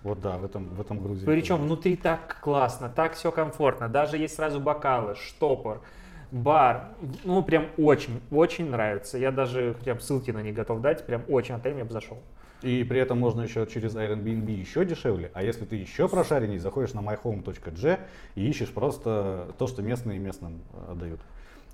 Вот 0.02 0.20
да, 0.20 0.36
в 0.36 0.44
этом, 0.44 0.68
в 0.68 0.80
этом 0.80 1.00
Грузии. 1.00 1.24
Причем 1.24 1.56
тоже. 1.56 1.66
внутри 1.66 1.96
так 1.96 2.38
классно, 2.40 2.88
так 2.88 3.14
все 3.14 3.30
комфортно. 3.30 3.88
Даже 3.88 4.18
есть 4.18 4.34
сразу 4.34 4.58
бокалы, 4.58 5.14
штопор, 5.14 5.80
бар. 6.32 6.88
Ну, 7.24 7.42
прям 7.42 7.66
очень, 7.78 8.20
очень 8.30 8.68
нравится. 8.68 9.16
Я 9.16 9.30
даже 9.30 9.74
хотя 9.78 9.94
бы 9.94 10.00
ссылки 10.00 10.30
на 10.32 10.42
них 10.42 10.54
готов 10.54 10.80
дать. 10.80 11.06
Прям 11.06 11.22
очень 11.28 11.54
отель 11.54 11.74
мне 11.74 11.84
бы 11.84 11.92
зашел. 11.92 12.18
И 12.62 12.84
при 12.84 13.00
этом 13.00 13.18
можно 13.18 13.42
еще 13.42 13.66
через 13.66 13.94
Airbnb 13.94 14.50
еще 14.50 14.84
дешевле. 14.84 15.30
А 15.34 15.42
если 15.42 15.64
ты 15.64 15.76
еще 15.76 16.08
прошаренней, 16.08 16.58
заходишь 16.58 16.94
на 16.94 17.00
myhome.g 17.00 17.98
и 18.36 18.48
ищешь 18.48 18.70
просто 18.70 19.48
то, 19.58 19.66
что 19.66 19.82
местные 19.82 20.18
местным 20.18 20.62
э, 20.72 20.92
отдают. 20.92 21.20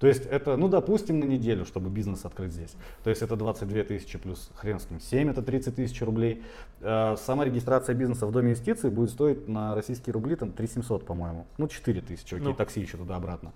То 0.00 0.06
есть 0.06 0.26
это, 0.26 0.56
ну, 0.56 0.68
допустим, 0.68 1.18
на 1.18 1.24
неделю, 1.24 1.64
чтобы 1.64 1.90
бизнес 1.90 2.24
открыть 2.24 2.52
здесь. 2.52 2.74
То 3.02 3.10
есть 3.10 3.22
это 3.22 3.36
22 3.36 3.84
тысячи 3.84 4.18
плюс 4.18 4.50
хрен 4.54 4.78
с 4.78 4.90
ним 4.90 5.00
7, 5.00 5.30
это 5.30 5.42
30 5.42 5.74
тысяч 5.74 6.00
рублей. 6.02 6.42
Э, 6.80 7.16
сама 7.16 7.44
регистрация 7.44 7.94
бизнеса 7.94 8.26
в 8.26 8.32
Доме 8.32 8.48
инвестиций 8.50 8.90
будет 8.90 9.10
стоить 9.10 9.48
на 9.48 9.74
российские 9.74 10.12
рубли 10.12 10.36
там 10.36 10.52
3 10.52 10.68
700, 10.68 11.04
по-моему. 11.04 11.46
Ну, 11.58 11.68
4 11.68 12.00
тысячи, 12.00 12.34
окей, 12.34 12.46
ну. 12.46 12.54
такси 12.54 12.80
еще 12.80 12.96
туда-обратно. 12.96 13.52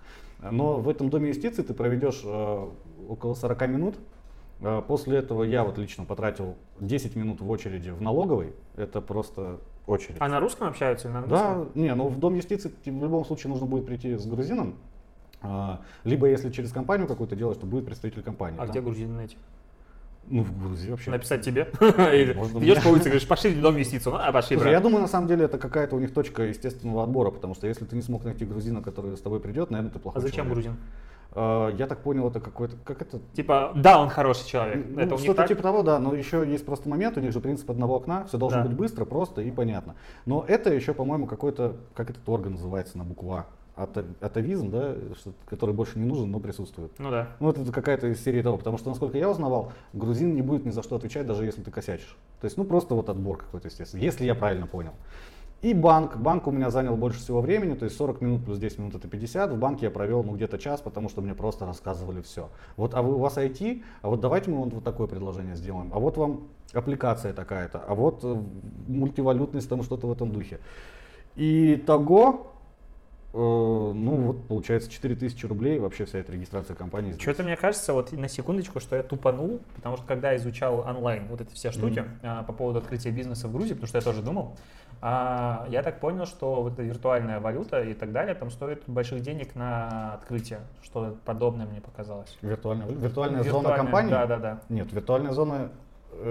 Но 0.51 0.80
в 0.80 0.88
этом 0.88 1.11
Доме 1.11 1.30
инвестиций 1.30 1.62
ты 1.62 1.74
проведешь 1.74 2.22
э, 2.24 2.68
около 3.09 3.34
40 3.34 3.68
минут. 3.68 3.95
Э, 4.61 4.82
после 4.86 5.18
этого 5.18 5.45
я 5.45 5.64
вот 5.64 5.78
лично 5.78 6.05
потратил 6.05 6.57
10 6.80 7.14
минут 7.14 7.40
в 7.40 7.51
очереди 7.51 7.90
в 7.90 8.03
налоговой. 8.03 8.53
Это 8.76 9.01
просто 9.01 9.61
очередь. 9.86 10.16
А 10.18 10.28
на 10.28 10.40
русском 10.40 10.68
общаются? 10.68 11.09
На 11.09 11.22
да, 11.22 11.66
не, 11.74 11.95
ну 11.95 12.09
в 12.09 12.18
Дом 12.18 12.34
юстиции 12.34 12.72
в 12.84 12.86
любом 12.86 13.24
случае 13.24 13.51
нужно 13.51 13.66
будет 13.66 13.86
прийти 13.86 14.16
с 14.16 14.26
грузином, 14.26 14.76
либо 16.05 16.28
если 16.28 16.51
через 16.51 16.72
компанию 16.72 17.07
какую-то 17.07 17.36
делаешь, 17.36 17.59
то 17.59 17.66
будет 17.66 17.84
представитель 17.84 18.22
компании. 18.22 18.59
А 18.59 18.66
да? 18.66 18.70
где 18.70 18.80
грузины 18.80 19.14
найти? 19.14 19.36
Ну, 20.28 20.43
в 20.45 20.59
Грузии 20.59 20.90
вообще. 20.90 21.11
Написать 21.11 21.45
тебе? 21.45 21.68
Или 21.80 22.32
идешь 22.64 22.82
по 22.82 22.88
улице, 22.88 23.05
говоришь, 23.05 23.26
пошли 23.26 23.55
дом 23.55 23.76
юстицию. 23.76 24.14
Ну, 24.14 24.18
а 24.22 24.32
пошли, 24.32 24.57
Слушай, 24.57 24.72
я 24.72 24.80
думаю, 24.80 25.03
на 25.03 25.09
самом 25.09 25.26
деле, 25.26 25.45
это 25.45 25.59
какая-то 25.59 25.97
у 25.97 25.99
них 25.99 26.14
точка 26.14 26.45
естественного 26.45 27.03
отбора, 27.03 27.30
потому 27.30 27.55
что 27.55 27.66
если 27.66 27.84
ты 27.84 27.97
не 27.97 28.03
смог 28.03 28.24
найти 28.24 28.45
грузина, 28.45 28.82
который 28.82 29.16
с 29.16 29.20
тобой 29.20 29.40
придет, 29.40 29.70
наверное, 29.70 29.93
ты 29.93 29.99
плохой 29.99 30.20
А 30.20 30.22
зачем 30.22 30.47
человек. 30.47 30.55
грузин? 30.55 30.76
Uh, 31.34 31.74
я 31.78 31.86
так 31.86 32.03
понял, 32.03 32.28
это 32.28 32.40
какой-то, 32.40 32.76
как 32.84 33.01
это? 33.01 33.18
Типа, 33.32 33.72
да, 33.74 33.99
он 33.99 34.11
хороший 34.11 34.47
человек. 34.47 34.84
Ну, 34.86 35.01
это 35.01 35.16
что-то 35.16 35.49
типа 35.49 35.62
того, 35.62 35.82
да, 35.82 35.99
но 35.99 36.14
еще 36.14 36.45
есть 36.47 36.66
просто 36.66 36.90
момент, 36.90 37.16
у 37.16 37.20
них 37.20 37.32
же 37.32 37.40
принцип 37.40 37.70
одного 37.70 37.97
окна, 37.97 38.26
все 38.26 38.36
должно 38.36 38.62
да. 38.62 38.68
быть 38.68 38.76
быстро, 38.76 39.07
просто 39.07 39.40
и 39.40 39.51
понятно. 39.51 39.95
Но 40.26 40.45
это 40.47 40.74
еще, 40.74 40.93
по-моему, 40.93 41.27
какой-то, 41.27 41.77
как 41.94 42.10
этот 42.10 42.28
орган 42.28 42.52
называется 42.52 42.98
на 42.98 43.05
букву 43.05 43.32
А 43.32 43.47
атовизм, 43.74 44.70
да, 44.70 44.97
который 45.47 45.74
больше 45.74 45.99
не 45.99 46.05
нужен, 46.05 46.31
но 46.31 46.40
присутствует. 46.40 46.93
Ну 46.99 47.11
да. 47.11 47.28
Ну 47.40 47.51
это 47.51 47.70
какая-то 47.73 48.09
из 48.09 48.23
серии 48.23 48.43
того, 48.43 48.59
потому 48.59 48.78
что, 48.78 48.90
насколько 48.90 49.16
я 49.16 49.31
узнавал, 49.31 49.73
грузин 49.93 50.35
не 50.35 50.43
будет 50.43 50.66
ни 50.66 50.70
за 50.70 50.82
что 50.82 50.97
отвечать, 50.97 51.27
даже 51.27 51.44
если 51.44 51.62
ты 51.62 51.70
косячишь. 51.70 52.16
То 52.40 52.44
есть, 52.44 52.57
ну 52.57 52.65
просто 52.65 52.94
вот 52.94 53.09
отбор 53.09 53.39
какой-то, 53.39 53.69
естественно, 53.69 54.03
если 54.03 54.24
я 54.24 54.35
правильно 54.35 54.66
понял. 54.66 54.93
И 55.62 55.74
банк. 55.74 56.16
Банк 56.16 56.49
у 56.49 56.51
меня 56.51 56.70
занял 56.70 56.97
больше 56.97 57.20
всего 57.20 57.40
времени, 57.40 57.74
то 57.74 57.85
есть 57.85 57.97
40 57.97 58.20
минут 58.20 58.44
плюс 58.44 58.59
10 58.59 58.78
минут 58.78 58.94
это 58.97 59.07
50. 59.07 59.53
В 59.53 59.59
банке 59.59 59.86
я 59.86 59.90
провел 59.93 60.24
ну, 60.24 60.35
где-то 60.35 60.59
час, 60.59 60.81
потому 60.81 61.09
что 61.09 61.23
мне 61.23 61.35
просто 61.35 61.66
рассказывали 61.66 62.20
все. 62.20 62.51
Вот, 62.77 62.94
а 62.94 63.03
вы, 63.03 63.15
у 63.15 63.19
вас 63.19 63.39
IT, 63.39 63.82
а 64.03 64.09
вот 64.09 64.20
давайте 64.20 64.51
мы 64.51 64.65
вот, 64.69 64.82
такое 64.82 65.07
предложение 65.07 65.55
сделаем. 65.55 65.93
А 65.94 66.01
вот 66.01 66.16
вам 66.16 66.49
аппликация 66.74 67.32
такая-то, 67.32 67.78
а 67.78 67.94
вот 67.94 68.24
э, 68.24 68.43
мультивалютность, 68.89 69.69
там 69.69 69.85
что-то 69.85 70.09
в 70.09 70.12
этом 70.12 70.32
духе. 70.32 70.59
И 71.36 71.77
того 71.86 72.51
ну 73.34 74.16
вот 74.16 74.46
получается 74.46 74.90
4000 74.90 75.46
рублей 75.46 75.78
вообще 75.78 76.04
вся 76.04 76.18
эта 76.18 76.32
регистрация 76.32 76.76
компании. 76.76 77.16
Что-то 77.18 77.42
мне 77.42 77.56
кажется, 77.56 77.94
вот 77.94 78.12
на 78.12 78.28
секундочку, 78.28 78.78
что 78.78 78.96
я 78.96 79.02
тупанул, 79.02 79.60
потому 79.74 79.96
что 79.96 80.06
когда 80.06 80.36
изучал 80.36 80.80
онлайн 80.80 81.26
вот 81.28 81.40
эти 81.40 81.54
все 81.54 81.72
штуки 81.72 82.04
mm-hmm. 82.22 82.44
по 82.44 82.52
поводу 82.52 82.80
открытия 82.80 83.10
бизнеса 83.10 83.48
в 83.48 83.52
Грузии, 83.52 83.72
потому 83.72 83.86
что 83.86 83.98
я 83.98 84.02
тоже 84.02 84.22
думал, 84.22 84.56
а, 85.00 85.66
я 85.70 85.82
так 85.82 85.98
понял, 85.98 86.26
что 86.26 86.62
вот 86.62 86.74
эта 86.74 86.82
виртуальная 86.82 87.40
валюта 87.40 87.82
и 87.82 87.94
так 87.94 88.12
далее 88.12 88.34
там 88.34 88.50
стоит 88.50 88.82
больших 88.86 89.22
денег 89.22 89.54
на 89.54 90.14
открытие, 90.14 90.60
что 90.82 91.16
подобное 91.24 91.66
мне 91.66 91.80
показалось. 91.80 92.36
Виртуальная, 92.42 92.86
виртуальная, 92.86 93.42
виртуальная 93.42 93.44
зона 93.44 93.76
компании? 93.76 94.10
Да, 94.10 94.26
да, 94.26 94.36
да. 94.36 94.60
Нет, 94.68 94.92
виртуальная 94.92 95.32
зона 95.32 95.52
Э, 95.62 95.68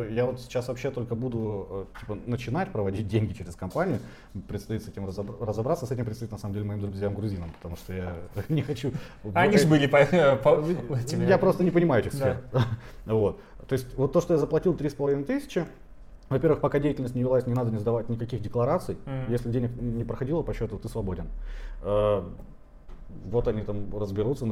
я 0.09 0.25
вот 0.25 0.39
сейчас 0.39 0.67
вообще 0.67 0.91
только 0.91 1.15
буду 1.15 1.87
э, 1.95 1.99
типа, 1.99 2.17
начинать 2.25 2.71
проводить 2.71 3.07
деньги 3.07 3.33
через 3.33 3.55
компанию. 3.55 3.99
Предстоит 4.47 4.83
с 4.83 4.87
этим 4.87 5.05
разобраться. 5.05 5.85
С 5.85 5.91
этим 5.91 6.05
предстоит 6.05 6.31
на 6.31 6.37
самом 6.37 6.53
деле 6.53 6.65
моим 6.65 6.81
друзьям 6.81 7.13
грузинам, 7.13 7.51
потому 7.51 7.75
что 7.75 7.93
я 7.93 8.15
не 8.49 8.61
хочу. 8.61 8.91
Они 9.33 9.57
же 9.57 9.67
были 9.67 9.87
по, 9.87 10.05
по 10.37 10.63
Я 11.13 11.37
просто 11.37 11.63
не 11.63 11.71
понимаю 11.71 12.03
этих 12.03 12.13
сфер. 12.13 12.41
Вот. 13.05 13.39
То 13.67 13.73
есть 13.73 13.93
вот 13.95 14.13
то, 14.13 14.21
что 14.21 14.33
я 14.33 14.39
заплатил 14.39 14.73
три 14.73 14.89
с 14.89 14.93
половиной 14.93 15.23
тысячи, 15.23 15.65
во-первых, 16.29 16.61
пока 16.61 16.79
деятельность 16.79 17.15
не 17.15 17.21
велась, 17.21 17.45
не 17.45 17.53
надо 17.53 17.71
не 17.71 17.77
сдавать 17.77 18.07
никаких 18.09 18.41
деклараций. 18.41 18.97
Mm-hmm. 19.05 19.31
Если 19.31 19.51
денег 19.51 19.71
не 19.81 20.03
проходило 20.03 20.43
по 20.43 20.53
счету, 20.53 20.77
ты 20.77 20.87
свободен. 20.87 21.27
Э, 21.83 22.23
вот 23.25 23.47
они 23.47 23.63
там 23.63 23.97
разберутся, 23.97 24.45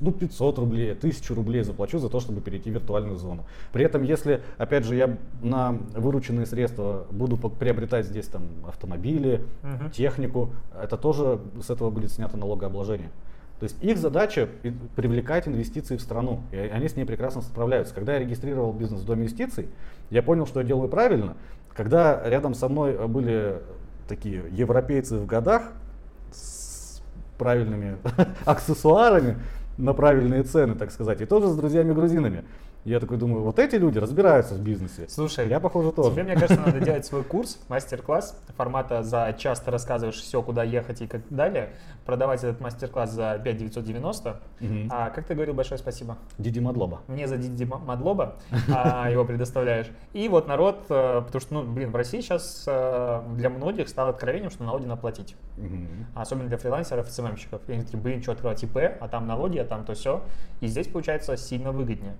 ну, 0.00 0.12
500 0.12 0.58
рублей, 0.58 0.92
1000 0.92 1.34
рублей 1.34 1.62
заплачу 1.62 1.98
за 1.98 2.08
то, 2.08 2.20
чтобы 2.20 2.40
перейти 2.40 2.70
в 2.70 2.74
виртуальную 2.74 3.16
зону. 3.16 3.44
При 3.72 3.84
этом, 3.84 4.02
если, 4.02 4.42
опять 4.58 4.84
же, 4.84 4.94
я 4.94 5.16
на 5.42 5.72
вырученные 5.94 6.46
средства 6.46 7.06
буду 7.10 7.36
приобретать 7.36 8.06
здесь 8.06 8.26
там 8.26 8.42
автомобили, 8.66 9.44
угу. 9.62 9.90
технику, 9.90 10.50
это 10.80 10.96
тоже 10.96 11.40
с 11.62 11.70
этого 11.70 11.90
будет 11.90 12.12
снято 12.12 12.36
налогообложение. 12.36 13.10
То 13.58 13.64
есть 13.64 13.82
их 13.82 13.96
задача 13.96 14.48
привлекать 14.96 15.48
инвестиции 15.48 15.96
в 15.96 16.02
страну, 16.02 16.42
и 16.52 16.56
они 16.56 16.88
с 16.88 16.96
ней 16.96 17.06
прекрасно 17.06 17.40
справляются. 17.40 17.94
Когда 17.94 18.14
я 18.14 18.18
регистрировал 18.18 18.72
бизнес 18.72 19.00
Доме 19.00 19.22
инвестиций, 19.22 19.68
я 20.10 20.22
понял, 20.22 20.46
что 20.46 20.60
я 20.60 20.66
делаю 20.66 20.90
правильно. 20.90 21.36
Когда 21.74 22.22
рядом 22.28 22.54
со 22.54 22.68
мной 22.68 23.08
были 23.08 23.62
такие 24.08 24.44
европейцы 24.50 25.16
в 25.16 25.26
годах 25.26 25.72
с 26.32 27.02
правильными 27.38 27.96
аксессуарами, 28.44 29.38
на 29.78 29.92
правильные 29.92 30.42
цены, 30.42 30.74
так 30.74 30.90
сказать. 30.90 31.20
И 31.20 31.26
тоже 31.26 31.48
с 31.48 31.56
друзьями-грузинами. 31.56 32.44
Я 32.86 33.00
такой 33.00 33.16
думаю, 33.16 33.42
вот 33.42 33.58
эти 33.58 33.74
люди 33.74 33.98
разбираются 33.98 34.54
в 34.54 34.60
бизнесе. 34.60 35.06
Слушай, 35.08 35.48
я 35.48 35.58
похоже 35.58 35.90
тоже. 35.90 36.12
Тебе, 36.12 36.22
мне 36.22 36.34
кажется, 36.34 36.60
надо 36.64 36.78
делать 36.78 37.04
свой 37.04 37.24
курс, 37.24 37.58
мастер-класс 37.68 38.40
формата 38.56 39.02
за 39.02 39.34
час 39.36 39.58
ты 39.60 39.72
рассказываешь 39.72 40.20
все, 40.20 40.40
куда 40.40 40.62
ехать 40.62 41.02
и 41.02 41.08
как 41.08 41.22
далее. 41.28 41.70
Продавать 42.04 42.44
этот 42.44 42.60
мастер-класс 42.60 43.10
за 43.10 43.40
5 43.42 43.56
990. 43.56 44.40
Угу. 44.60 44.70
А 44.90 45.10
как 45.10 45.26
ты 45.26 45.34
говорил, 45.34 45.54
большое 45.54 45.78
спасибо. 45.78 46.16
Диди 46.38 46.60
Мадлоба. 46.60 47.00
Мне 47.08 47.26
за 47.26 47.36
Диди 47.38 47.64
Мадлоба 47.64 48.36
а, 48.72 49.10
его 49.10 49.24
предоставляешь. 49.24 49.88
И 50.12 50.28
вот 50.28 50.46
народ, 50.46 50.84
э, 50.88 51.22
потому 51.26 51.40
что, 51.40 51.54
ну, 51.54 51.64
блин, 51.64 51.90
в 51.90 51.96
России 51.96 52.20
сейчас 52.20 52.66
э, 52.68 53.22
для 53.34 53.50
многих 53.50 53.88
стало 53.88 54.10
откровением, 54.10 54.50
что 54.50 54.62
налоги 54.62 54.86
надо 54.86 55.00
платить. 55.00 55.34
Особенно 56.14 56.48
для 56.48 56.56
фрилансеров 56.56 57.08
и 57.08 57.10
СММщиков. 57.10 57.62
И 57.68 57.72
они 57.72 57.82
такие, 57.82 57.98
блин, 57.98 58.22
что 58.22 58.30
открывать 58.30 58.62
ИП, 58.62 58.76
а 59.00 59.08
там 59.08 59.26
налоги, 59.26 59.58
а 59.58 59.64
там 59.64 59.84
то 59.84 59.94
все. 59.94 60.22
И 60.60 60.68
здесь 60.68 60.86
получается 60.86 61.36
сильно 61.36 61.72
выгоднее 61.72 62.14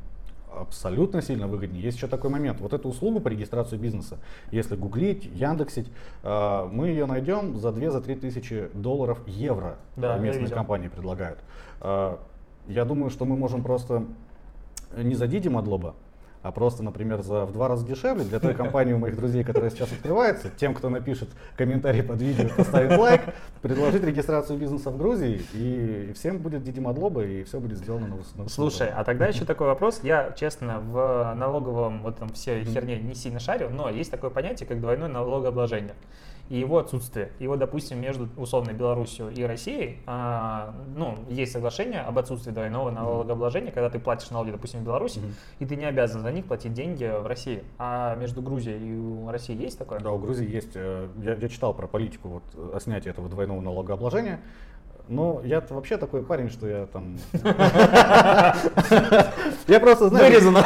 абсолютно 0.61 1.23
сильно 1.23 1.47
выгоднее. 1.47 1.83
Есть 1.83 1.97
еще 1.99 2.07
такой 2.07 2.31
момент. 2.31 2.61
Вот 2.61 2.73
эту 2.73 2.89
услугу 2.89 3.21
по 3.21 3.29
регистрации 3.29 3.77
бизнеса, 3.77 4.19
если 4.51 4.77
гуглить, 4.77 5.25
яндексить, 5.25 5.91
э, 6.23 6.69
мы 6.73 6.89
ее 6.89 7.07
найдем 7.07 7.57
за 7.59 7.69
2-3 7.69 8.17
тысячи 8.17 8.69
долларов 8.75 9.19
евро. 9.27 9.77
Да, 9.97 10.19
местные 10.19 10.49
компании 10.49 10.89
предлагают. 10.89 11.39
Э, 11.81 12.17
я 12.69 12.85
думаю, 12.85 13.11
что 13.11 13.25
мы 13.25 13.37
можем 13.37 13.63
просто 13.63 14.05
не 14.97 15.15
за 15.15 15.27
Диди 15.27 15.49
Мадлоба, 15.49 15.95
а 16.47 16.53
просто, 16.53 16.85
например, 16.85 17.23
за 17.23 17.45
в 17.45 17.53
два 17.53 17.67
раза 17.67 17.85
дешевле 17.85 18.25
для 18.25 18.39
той 18.39 18.55
компании 18.55 18.93
у 18.93 18.99
моих 18.99 19.17
друзей, 19.17 19.43
которая 19.43 19.71
сейчас 19.71 19.91
открывается, 19.91 20.49
тем, 20.49 20.75
кто 20.75 20.89
напишет 20.89 21.29
комментарий 21.57 22.05
под 22.05 22.23
видео, 22.23 22.49
поставит 22.57 22.97
лайк, 22.97 23.23
предложить 23.63 24.05
регистрацию 24.05 24.57
бизнеса 24.57 24.91
в 24.91 24.97
Грузии, 24.97 25.43
и 25.55 26.13
всем 26.15 26.39
будет 26.39 26.63
Диди 26.63 26.79
Мадлоба, 26.79 27.25
и 27.25 27.43
все 27.43 27.59
будет 27.59 27.79
сделано 27.79 28.07
на, 28.07 28.43
на 28.43 28.49
Слушай, 28.49 28.91
а 28.95 29.03
тогда 29.03 29.27
еще 29.27 29.45
такой 29.45 29.67
вопрос. 29.67 30.01
Я, 30.05 30.33
честно, 30.37 30.79
в 30.79 31.35
налоговом 31.37 32.03
вот 32.03 32.19
там 32.19 32.29
все 32.29 32.63
херне 32.63 33.01
не 33.01 33.15
сильно 33.15 33.41
шарю, 33.41 33.69
но 33.71 33.91
есть 33.91 34.13
такое 34.13 34.31
понятие, 34.31 34.69
как 34.69 34.81
двойное 34.81 35.09
налогообложение 35.09 35.95
и 36.49 36.59
его 36.59 36.79
отсутствие. 36.79 37.33
И 37.39 37.47
вот, 37.47 37.59
допустим, 37.59 38.01
между 38.01 38.29
условной 38.37 38.75
Белоруссией 38.75 39.35
и 39.35 39.45
Россией, 39.45 39.99
а, 40.07 40.75
ну, 40.95 41.19
есть 41.29 41.53
соглашение 41.53 42.01
об 42.01 42.19
отсутствии 42.19 42.53
двойного 42.53 42.91
налогообложения, 42.91 43.73
когда 43.73 43.91
ты 43.91 43.99
платишь 43.99 44.31
налоги, 44.31 44.51
допустим, 44.51 44.81
в 44.81 44.85
Беларуси, 44.85 45.19
mm-hmm. 45.19 45.35
и 45.61 45.67
ты 45.67 45.77
не 45.77 45.85
обязан 45.85 46.23
за 46.23 46.33
них 46.33 46.47
платить 46.47 46.73
деньги 46.73 47.05
в 47.05 47.27
России. 47.27 47.65
А 47.79 48.15
между 48.17 48.43
Грузией 48.43 48.79
и 48.79 49.31
Россией 49.31 49.59
есть 49.59 49.79
такое? 49.79 50.01
Да, 50.01 50.13
у 50.13 50.19
Грузии 50.19 50.49
есть. 50.49 50.73
Э, 50.75 51.09
я, 51.23 51.35
я 51.35 51.49
читал 51.49 51.75
про 51.75 51.87
политику 51.87 52.29
вот, 52.29 52.75
о 52.75 52.81
снятии 52.81 53.11
этого 53.11 53.29
двойного 53.29 53.61
налогообложения. 53.61 54.41
Но 55.09 55.41
я 55.45 55.63
вообще 55.71 55.99
такой 55.99 56.25
парень, 56.25 56.51
что 56.51 56.67
я 56.67 56.87
там... 56.87 57.17
Я 59.69 59.79
просто 59.81 60.09
знаю... 60.09 60.27
Вырезано. 60.27 60.65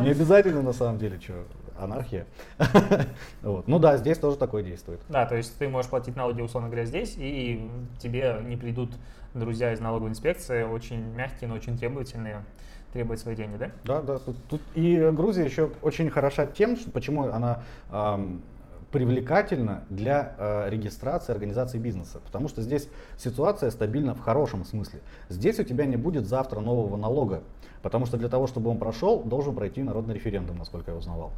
Не 0.00 0.10
обязательно 0.10 0.62
на 0.62 0.72
самом 0.72 0.98
деле, 0.98 1.18
что 1.20 1.44
анархия. 1.78 2.26
вот. 3.42 3.68
Ну 3.68 3.78
да, 3.78 3.96
здесь 3.96 4.18
тоже 4.18 4.36
такое 4.36 4.62
действует. 4.62 5.00
Да, 5.08 5.26
то 5.26 5.36
есть 5.36 5.56
ты 5.58 5.68
можешь 5.68 5.90
платить 5.90 6.16
налоги, 6.16 6.40
условно 6.40 6.68
говоря, 6.68 6.84
здесь, 6.84 7.14
и 7.16 7.70
тебе 7.98 8.40
не 8.44 8.56
придут 8.56 8.90
друзья 9.34 9.72
из 9.72 9.80
налоговой 9.80 10.10
инспекции, 10.10 10.62
очень 10.62 11.00
мягкие, 11.14 11.48
но 11.48 11.54
очень 11.54 11.78
требовательные, 11.78 12.44
требуют 12.92 13.20
свои 13.20 13.36
деньги, 13.36 13.56
да? 13.56 13.70
Да, 13.84 14.02
да. 14.02 14.18
Тут, 14.18 14.36
тут 14.48 14.60
и 14.74 15.10
Грузия 15.12 15.44
еще 15.44 15.70
очень 15.82 16.10
хороша 16.10 16.46
тем, 16.46 16.76
что, 16.76 16.90
почему 16.90 17.24
она 17.24 17.62
эм, 17.90 18.42
привлекательна 18.90 19.84
для 19.90 20.34
э, 20.38 20.70
регистрации 20.70 21.32
организации 21.32 21.78
бизнеса, 21.78 22.20
потому 22.24 22.48
что 22.48 22.62
здесь 22.62 22.88
ситуация 23.18 23.70
стабильна 23.70 24.14
в 24.14 24.20
хорошем 24.20 24.64
смысле. 24.64 25.00
Здесь 25.28 25.58
у 25.58 25.64
тебя 25.64 25.84
не 25.84 25.96
будет 25.96 26.26
завтра 26.26 26.60
нового 26.60 26.96
налога, 26.96 27.42
потому 27.82 28.06
что 28.06 28.16
для 28.16 28.28
того, 28.28 28.46
чтобы 28.46 28.70
он 28.70 28.78
прошел, 28.78 29.22
должен 29.22 29.54
пройти 29.54 29.82
народный 29.82 30.14
референдум, 30.14 30.58
насколько 30.58 30.90
я 30.90 30.96
узнавал 30.96 31.32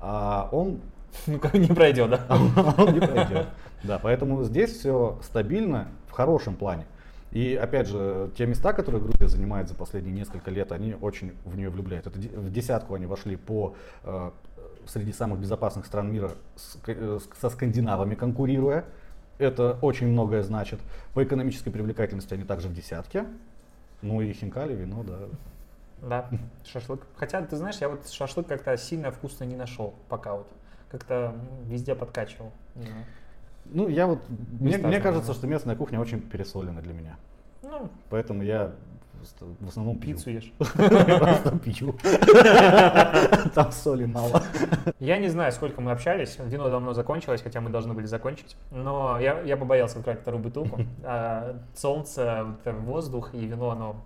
а 0.00 0.48
он 0.52 0.80
ну, 1.26 1.38
как 1.38 1.54
не 1.54 1.68
пройдет, 1.68 2.10
да? 2.10 2.26
он 2.28 2.94
не 2.94 3.00
пройдет. 3.00 3.46
Да, 3.82 4.00
поэтому 4.02 4.42
здесь 4.42 4.70
все 4.70 5.18
стабильно 5.22 5.88
в 6.08 6.12
хорошем 6.12 6.56
плане. 6.56 6.86
И 7.30 7.54
опять 7.54 7.86
же, 7.86 8.30
те 8.36 8.46
места, 8.46 8.72
которые 8.72 9.02
Грузия 9.02 9.28
занимает 9.28 9.68
за 9.68 9.74
последние 9.74 10.14
несколько 10.14 10.50
лет, 10.50 10.72
они 10.72 10.96
очень 11.00 11.34
в 11.44 11.56
нее 11.56 11.68
влюбляют. 11.70 12.06
Это 12.06 12.18
в 12.18 12.50
десятку 12.50 12.94
они 12.94 13.06
вошли 13.06 13.36
по 13.36 13.74
э, 14.02 14.30
среди 14.86 15.12
самых 15.12 15.38
безопасных 15.38 15.86
стран 15.86 16.12
мира 16.12 16.30
с, 16.56 16.78
э, 16.86 17.18
со 17.40 17.50
скандинавами 17.50 18.14
конкурируя. 18.14 18.86
Это 19.38 19.78
очень 19.82 20.08
многое 20.08 20.42
значит. 20.42 20.80
По 21.14 21.22
экономической 21.22 21.70
привлекательности 21.70 22.32
они 22.34 22.44
также 22.44 22.68
в 22.68 22.74
десятке. 22.74 23.26
Ну 24.02 24.20
и 24.20 24.32
хинкали, 24.32 24.74
вино, 24.74 25.04
да. 25.04 25.18
Да, 26.08 26.28
шашлык. 26.64 27.06
Хотя, 27.16 27.42
ты 27.42 27.56
знаешь, 27.56 27.76
я 27.78 27.88
вот 27.88 28.08
шашлык 28.08 28.46
как-то 28.46 28.76
сильно 28.76 29.10
вкусно 29.10 29.44
не 29.44 29.56
нашел 29.56 29.94
пока 30.08 30.36
вот. 30.36 30.48
Как-то 30.90 31.34
везде 31.64 31.94
подкачивал. 31.94 32.52
Ну, 33.64 33.88
я 33.88 34.06
вот, 34.06 34.20
мне, 34.60 34.78
мне 34.78 35.00
кажется, 35.00 35.34
что 35.34 35.48
местная 35.48 35.74
кухня 35.74 36.00
очень 36.00 36.20
пересолена 36.20 36.80
для 36.80 36.94
меня. 36.94 37.16
Ну. 37.62 37.90
Поэтому 38.08 38.44
я 38.44 38.72
в 39.40 39.68
основном 39.68 39.98
пью. 39.98 40.14
Пиццу 40.14 40.30
ешь. 40.30 40.52
Просто 40.58 41.58
пью. 41.58 41.94
Там 43.54 43.72
соли 43.72 44.04
мало. 44.04 44.42
Я 45.00 45.18
не 45.18 45.28
знаю, 45.28 45.52
сколько 45.52 45.80
мы 45.80 45.90
общались. 45.90 46.38
Вино 46.38 46.70
давно 46.70 46.92
закончилось, 46.92 47.42
хотя 47.42 47.60
мы 47.60 47.70
должны 47.70 47.94
были 47.94 48.06
закончить. 48.06 48.56
Но 48.70 49.18
я, 49.18 49.40
я 49.40 49.56
побоялся 49.56 49.98
открыть 49.98 50.20
вторую 50.20 50.42
бутылку. 50.42 50.82
А, 51.02 51.56
солнце, 51.74 52.46
воздух 52.64 53.34
и 53.34 53.46
вино, 53.46 53.70
оно 53.70 53.96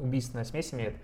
убийственная 0.00 0.44
смесь 0.44 0.72
имеет 0.72 0.94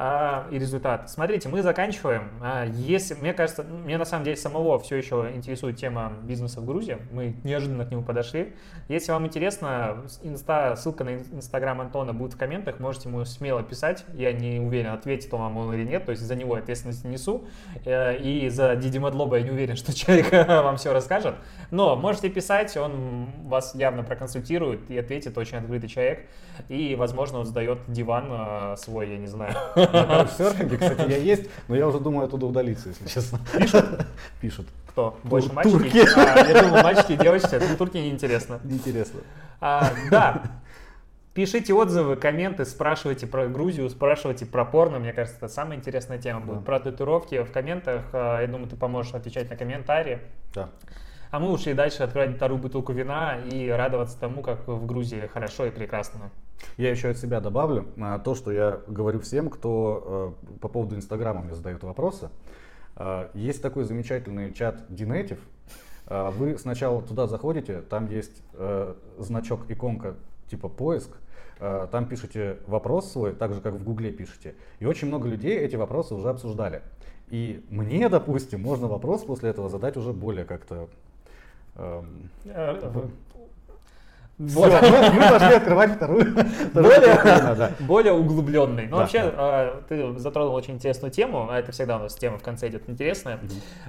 а, 0.00 0.46
и 0.52 0.58
результат. 0.60 1.10
Смотрите, 1.10 1.48
мы 1.48 1.60
заканчиваем. 1.60 2.30
А, 2.40 2.64
если, 2.64 3.14
мне 3.14 3.32
кажется, 3.34 3.64
мне 3.64 3.98
на 3.98 4.04
самом 4.04 4.24
деле 4.24 4.36
самого 4.36 4.78
все 4.78 4.94
еще 4.94 5.32
интересует 5.34 5.76
тема 5.76 6.12
бизнеса 6.22 6.60
в 6.60 6.66
Грузии. 6.66 6.98
Мы 7.10 7.34
неожиданно 7.42 7.84
к 7.84 7.90
нему 7.90 8.04
подошли. 8.04 8.54
Если 8.88 9.10
вам 9.10 9.26
интересно, 9.26 10.04
инста, 10.22 10.76
ссылка 10.76 11.02
на 11.02 11.16
инстаграм 11.16 11.80
Антона 11.80 12.12
будет 12.12 12.34
в 12.34 12.36
комментах. 12.36 12.78
можете 12.78 13.08
ему 13.08 13.24
смело 13.24 13.60
писать. 13.64 14.04
Я 14.14 14.32
не 14.32 14.60
уверен, 14.60 14.92
ответит 14.92 15.34
он 15.34 15.40
вам 15.40 15.72
или 15.74 15.84
нет, 15.84 16.04
то 16.04 16.12
есть 16.12 16.22
за 16.22 16.36
него 16.36 16.54
ответственность 16.54 17.04
несу. 17.04 17.48
Э, 17.84 18.16
и 18.16 18.48
за 18.50 18.76
Диди 18.76 18.98
Мадлоба 18.98 19.38
я 19.38 19.42
не 19.42 19.50
уверен, 19.50 19.74
что 19.74 19.92
человек 19.92 20.30
вам 20.48 20.76
все 20.76 20.92
расскажет. 20.92 21.34
Но 21.72 21.96
можете 21.96 22.28
писать, 22.30 22.76
он 22.76 23.26
вас 23.46 23.74
явно 23.74 24.04
проконсультирует 24.04 24.88
и 24.90 24.96
ответит, 24.96 25.36
очень 25.36 25.58
открытый 25.58 25.88
человек. 25.88 26.28
И, 26.68 26.94
возможно, 26.94 27.40
он 27.40 27.46
сдает 27.78 27.80
диван 27.88 28.26
э, 28.30 28.76
свой, 28.76 29.10
я 29.10 29.18
не 29.18 29.26
знаю. 29.26 29.54
На 29.76 30.26
серфинге, 30.26 30.76
кстати, 30.76 31.10
я 31.10 31.16
есть, 31.16 31.48
но 31.68 31.76
я 31.76 31.86
уже 31.86 31.98
думаю 32.00 32.26
оттуда 32.26 32.46
удалиться, 32.46 32.88
если 32.88 33.06
честно. 33.06 33.40
Пишут? 33.56 33.86
Пишут. 34.40 34.66
Кто? 34.88 35.16
Больше 35.24 35.52
мальчики? 35.52 36.06
А, 36.16 36.46
я 36.46 36.62
думаю, 36.62 36.82
мальчики 36.82 37.12
и 37.12 37.16
девочки, 37.16 37.54
это 37.54 37.76
турки 37.76 37.98
неинтересно. 37.98 38.60
Неинтересно. 38.64 39.20
А, 39.60 39.90
да, 40.10 40.42
Пишите 41.34 41.72
отзывы, 41.72 42.16
комменты, 42.16 42.64
спрашивайте 42.64 43.28
про 43.28 43.46
Грузию, 43.46 43.88
спрашивайте 43.90 44.44
про 44.44 44.64
порно. 44.64 44.98
Мне 44.98 45.12
кажется, 45.12 45.36
это 45.36 45.48
самая 45.48 45.78
интересная 45.78 46.18
тема 46.18 46.40
будет. 46.40 46.58
Да. 46.58 46.64
Про 46.64 46.80
татуировки 46.80 47.44
в 47.44 47.52
комментах. 47.52 48.06
А, 48.12 48.40
я 48.40 48.48
думаю, 48.48 48.68
ты 48.68 48.74
поможешь 48.74 49.14
отвечать 49.14 49.48
на 49.48 49.56
комментарии. 49.56 50.18
Да. 50.52 50.70
А 51.30 51.38
мы 51.38 51.52
ушли 51.52 51.74
дальше 51.74 52.02
открывать 52.02 52.34
вторую 52.34 52.60
бутылку 52.60 52.92
вина 52.92 53.36
и 53.52 53.68
радоваться 53.68 54.18
тому, 54.18 54.42
как 54.42 54.66
в 54.66 54.84
Грузии 54.84 55.30
хорошо 55.32 55.66
и 55.66 55.70
прекрасно. 55.70 56.30
Я 56.76 56.90
еще 56.90 57.08
от 57.08 57.18
себя 57.18 57.40
добавлю 57.40 57.86
а, 57.98 58.18
то, 58.18 58.34
что 58.34 58.52
я 58.52 58.80
говорю 58.86 59.20
всем, 59.20 59.50
кто 59.50 60.34
э, 60.52 60.58
по 60.60 60.68
поводу 60.68 60.96
Инстаграма 60.96 61.42
мне 61.42 61.54
задает 61.54 61.82
вопросы. 61.82 62.30
А, 62.96 63.30
есть 63.34 63.62
такой 63.62 63.84
замечательный 63.84 64.52
чат 64.52 64.82
Dinative. 64.88 65.40
Вы 66.10 66.56
сначала 66.56 67.02
туда 67.02 67.26
заходите, 67.26 67.82
там 67.82 68.08
есть 68.08 68.42
э, 68.54 68.94
значок, 69.18 69.70
иконка 69.70 70.14
типа 70.48 70.70
поиск, 70.70 71.10
там 71.58 72.06
пишете 72.06 72.56
вопрос 72.66 73.12
свой, 73.12 73.34
так 73.34 73.52
же 73.52 73.60
как 73.60 73.74
в 73.74 73.84
Гугле 73.84 74.10
пишете. 74.10 74.54
И 74.78 74.86
очень 74.86 75.08
много 75.08 75.28
людей 75.28 75.58
эти 75.58 75.76
вопросы 75.76 76.14
уже 76.14 76.30
обсуждали. 76.30 76.80
И 77.28 77.62
мне, 77.68 78.08
допустим, 78.08 78.62
можно 78.62 78.86
вопрос 78.86 79.22
после 79.22 79.50
этого 79.50 79.68
задать 79.68 79.96
уже 79.98 80.12
более 80.12 80.44
как-то 80.44 80.88
эм, 81.76 82.30
вот. 84.38 84.70
мы 84.70 85.30
пошли 85.30 85.56
открывать 85.56 85.96
вторую. 85.96 86.32
Более, 86.72 87.72
более 87.80 88.12
углубленный. 88.12 88.86
Ну, 88.86 88.98
вообще, 88.98 89.20
а, 89.24 89.82
ты 89.88 90.16
затронул 90.18 90.54
очень 90.54 90.74
интересную 90.74 91.10
тему, 91.10 91.48
а 91.50 91.58
это 91.58 91.72
всегда 91.72 91.96
у 91.96 92.00
нас 92.00 92.14
тема 92.14 92.38
в 92.38 92.42
конце 92.42 92.68
идет 92.68 92.88
интересная. 92.88 93.40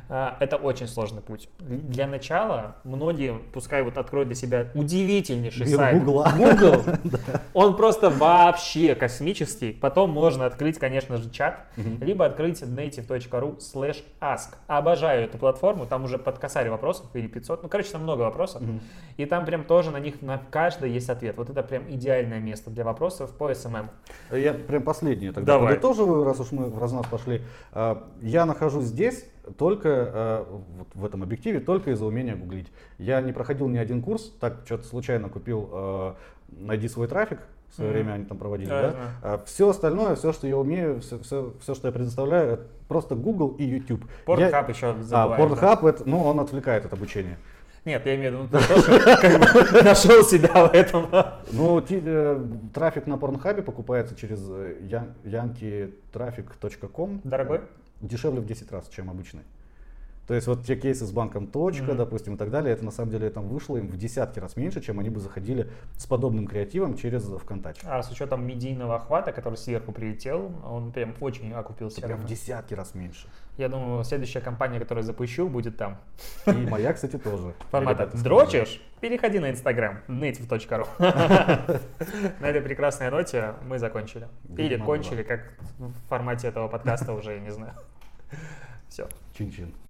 А, 0.10 0.38
это 0.40 0.56
очень 0.56 0.88
сложный 0.88 1.22
путь. 1.22 1.50
Для 1.60 2.08
начала 2.08 2.78
многие, 2.84 3.40
пускай 3.54 3.84
вот 3.84 3.98
откроют 4.00 4.30
для 4.30 4.36
себя 4.36 4.68
удивительнейший 4.74 5.68
сайт. 5.68 6.04
Google. 6.04 6.26
Google. 6.38 6.84
Он 7.54 7.76
просто 7.76 8.10
вообще 8.10 8.96
космический. 8.96 9.72
Потом 9.72 10.10
можно 10.10 10.48
открыть, 10.48 10.80
конечно 10.80 11.18
же, 11.18 11.30
чат, 11.30 11.68
либо 12.02 12.26
открыть 12.26 12.64
native.ru 12.64 13.60
slash 13.60 14.04
ask. 14.20 14.56
Обожаю 14.66 15.26
эту 15.26 15.38
платформу, 15.38 15.86
там 15.86 16.06
уже 16.06 16.18
под 16.18 16.40
косарь 16.40 16.70
вопросов 16.70 17.06
или 17.14 17.28
500. 17.28 17.64
Ну, 17.64 17.70
короче, 17.70 17.92
там 17.92 18.02
много 18.02 18.22
вопросов. 18.22 18.64
И 19.18 19.26
там 19.26 19.46
прям 19.46 19.64
тоже 19.64 19.92
на 19.92 20.00
них 20.00 20.22
на 20.22 20.39
в 20.40 20.50
каждой 20.50 20.92
есть 20.92 21.10
ответ. 21.10 21.38
Вот 21.38 21.50
это 21.50 21.62
прям 21.64 21.84
идеальное 21.90 22.40
место 22.40 22.70
для 22.70 22.84
вопросов 22.84 23.32
по 23.32 23.54
SMM. 23.54 23.90
Я 24.32 24.54
прям 24.54 24.84
последнее 24.84 25.32
тогда 25.32 25.54
Давай. 25.54 25.76
подытоживаю, 25.76 26.24
раз 26.24 26.40
уж 26.40 26.52
мы 26.52 26.70
в 26.70 26.80
разнос 26.80 27.06
пошли. 27.08 27.42
А, 27.72 28.10
я 28.22 28.46
нахожусь 28.46 28.86
здесь 28.86 29.26
только 29.58 29.90
а, 29.90 30.62
вот 30.76 30.88
в 30.94 31.06
этом 31.06 31.24
объективе, 31.24 31.60
только 31.60 31.92
из-за 31.92 32.06
умения 32.06 32.36
гуглить. 32.36 32.72
Я 32.98 33.22
не 33.22 33.34
проходил 33.34 33.68
ни 33.68 33.78
один 33.78 34.02
курс, 34.02 34.34
так 34.40 34.62
что-то 34.66 34.86
случайно 34.86 35.30
купил 35.30 35.70
а, 35.72 36.16
«Найди 36.50 36.88
свой 36.88 37.08
трафик», 37.08 37.40
в 37.72 37.76
свое 37.76 37.92
mm-hmm. 37.92 37.94
время 37.94 38.14
они 38.14 38.26
там 38.26 38.38
проводили, 38.38 38.70
да? 38.70 38.96
А 39.22 39.44
все 39.46 39.70
остальное, 39.70 40.16
все, 40.16 40.34
что 40.34 40.48
я 40.48 40.58
умею, 40.58 41.02
все, 41.02 41.20
все, 41.20 41.54
все 41.62 41.76
что 41.76 41.88
я 41.88 41.92
предоставляю, 41.92 42.54
это 42.54 42.68
просто 42.88 43.16
Google 43.16 43.50
и 43.60 43.64
YouTube. 43.64 44.06
Pornhub 44.26 44.50
я... 44.50 44.66
еще 44.68 44.96
забываем. 45.02 45.42
А, 45.42 45.46
Pornhub, 45.46 45.82
да? 45.84 45.90
это, 45.90 46.10
ну, 46.10 46.24
он 46.24 46.40
отвлекает 46.40 46.86
от 46.86 46.94
обучения. 46.94 47.38
Нет, 47.90 48.06
я 48.06 48.16
имею 48.18 48.38
в 48.38 48.44
виду, 48.44 48.60
ты 48.60 48.68
тоже 48.68 49.00
как 49.20 49.40
бы 49.72 49.82
нашел 49.82 50.24
себя 50.24 50.68
в 50.68 50.76
этом. 50.76 51.10
Ну, 51.52 51.84
э, 51.90 52.46
трафик 52.72 53.08
на 53.08 53.18
Порнхабе 53.18 53.64
покупается 53.64 54.16
через 54.16 54.40
yankitraffic.com. 55.24 57.16
Э, 57.16 57.20
Дорогой? 57.24 57.62
Дешевле 58.00 58.42
в 58.42 58.46
10 58.46 58.72
раз, 58.72 58.88
чем 58.90 59.10
обычный. 59.10 59.42
То 60.30 60.36
есть 60.36 60.46
вот 60.46 60.64
те 60.64 60.76
кейсы 60.76 61.08
с 61.08 61.12
банком 61.12 61.48
точка, 61.48 61.86
mm-hmm. 61.86 61.96
допустим, 61.96 62.36
и 62.36 62.38
так 62.38 62.52
далее, 62.52 62.72
это 62.72 62.86
на 62.86 62.92
самом 62.92 63.10
деле 63.10 63.32
там 63.32 63.48
вышло 63.48 63.78
им 63.78 63.88
в 63.88 63.98
десятки 63.98 64.38
раз 64.38 64.56
меньше, 64.58 64.80
чем 64.80 65.00
они 65.00 65.10
бы 65.10 65.20
заходили 65.20 65.72
с 65.98 66.06
подобным 66.06 66.46
креативом 66.46 66.96
через 66.96 67.24
ВКонтакте. 67.24 67.82
А 67.88 68.04
с 68.04 68.12
учетом 68.12 68.46
медийного 68.46 68.98
охвата, 68.98 69.32
который 69.32 69.56
сверху 69.56 69.92
прилетел, 69.92 70.52
он 70.64 70.92
прям 70.92 71.16
очень 71.20 71.52
окупился. 71.52 72.02
Прям 72.02 72.20
в 72.20 72.26
десятки 72.28 72.76
раз 72.76 72.94
меньше. 72.94 73.28
Я 73.58 73.70
думаю, 73.70 74.04
следующая 74.04 74.40
компания, 74.40 74.80
которую 74.80 75.04
запущу, 75.04 75.50
будет 75.50 75.78
там. 75.78 75.98
И 76.46 76.52
моя, 76.52 76.94
кстати, 76.94 77.18
тоже. 77.18 77.56
Формата 77.72 78.12
«Дрочишь?» 78.24 78.84
Переходи 79.02 79.40
на 79.40 79.50
Инстаграм, 79.50 80.02
native.ru. 80.08 80.86
На 82.40 82.46
этой 82.46 82.62
прекрасной 82.62 83.10
ноте 83.10 83.56
мы 83.68 83.80
закончили. 83.80 84.28
Или 84.56 84.78
кончили, 84.78 85.24
как 85.24 85.56
в 85.80 85.92
формате 86.08 86.50
этого 86.50 86.68
подкаста 86.68 87.14
уже, 87.14 87.34
я 87.34 87.40
не 87.40 87.50
знаю. 87.50 87.74
Все. 88.90 89.08
Чин-чин. 89.36 89.74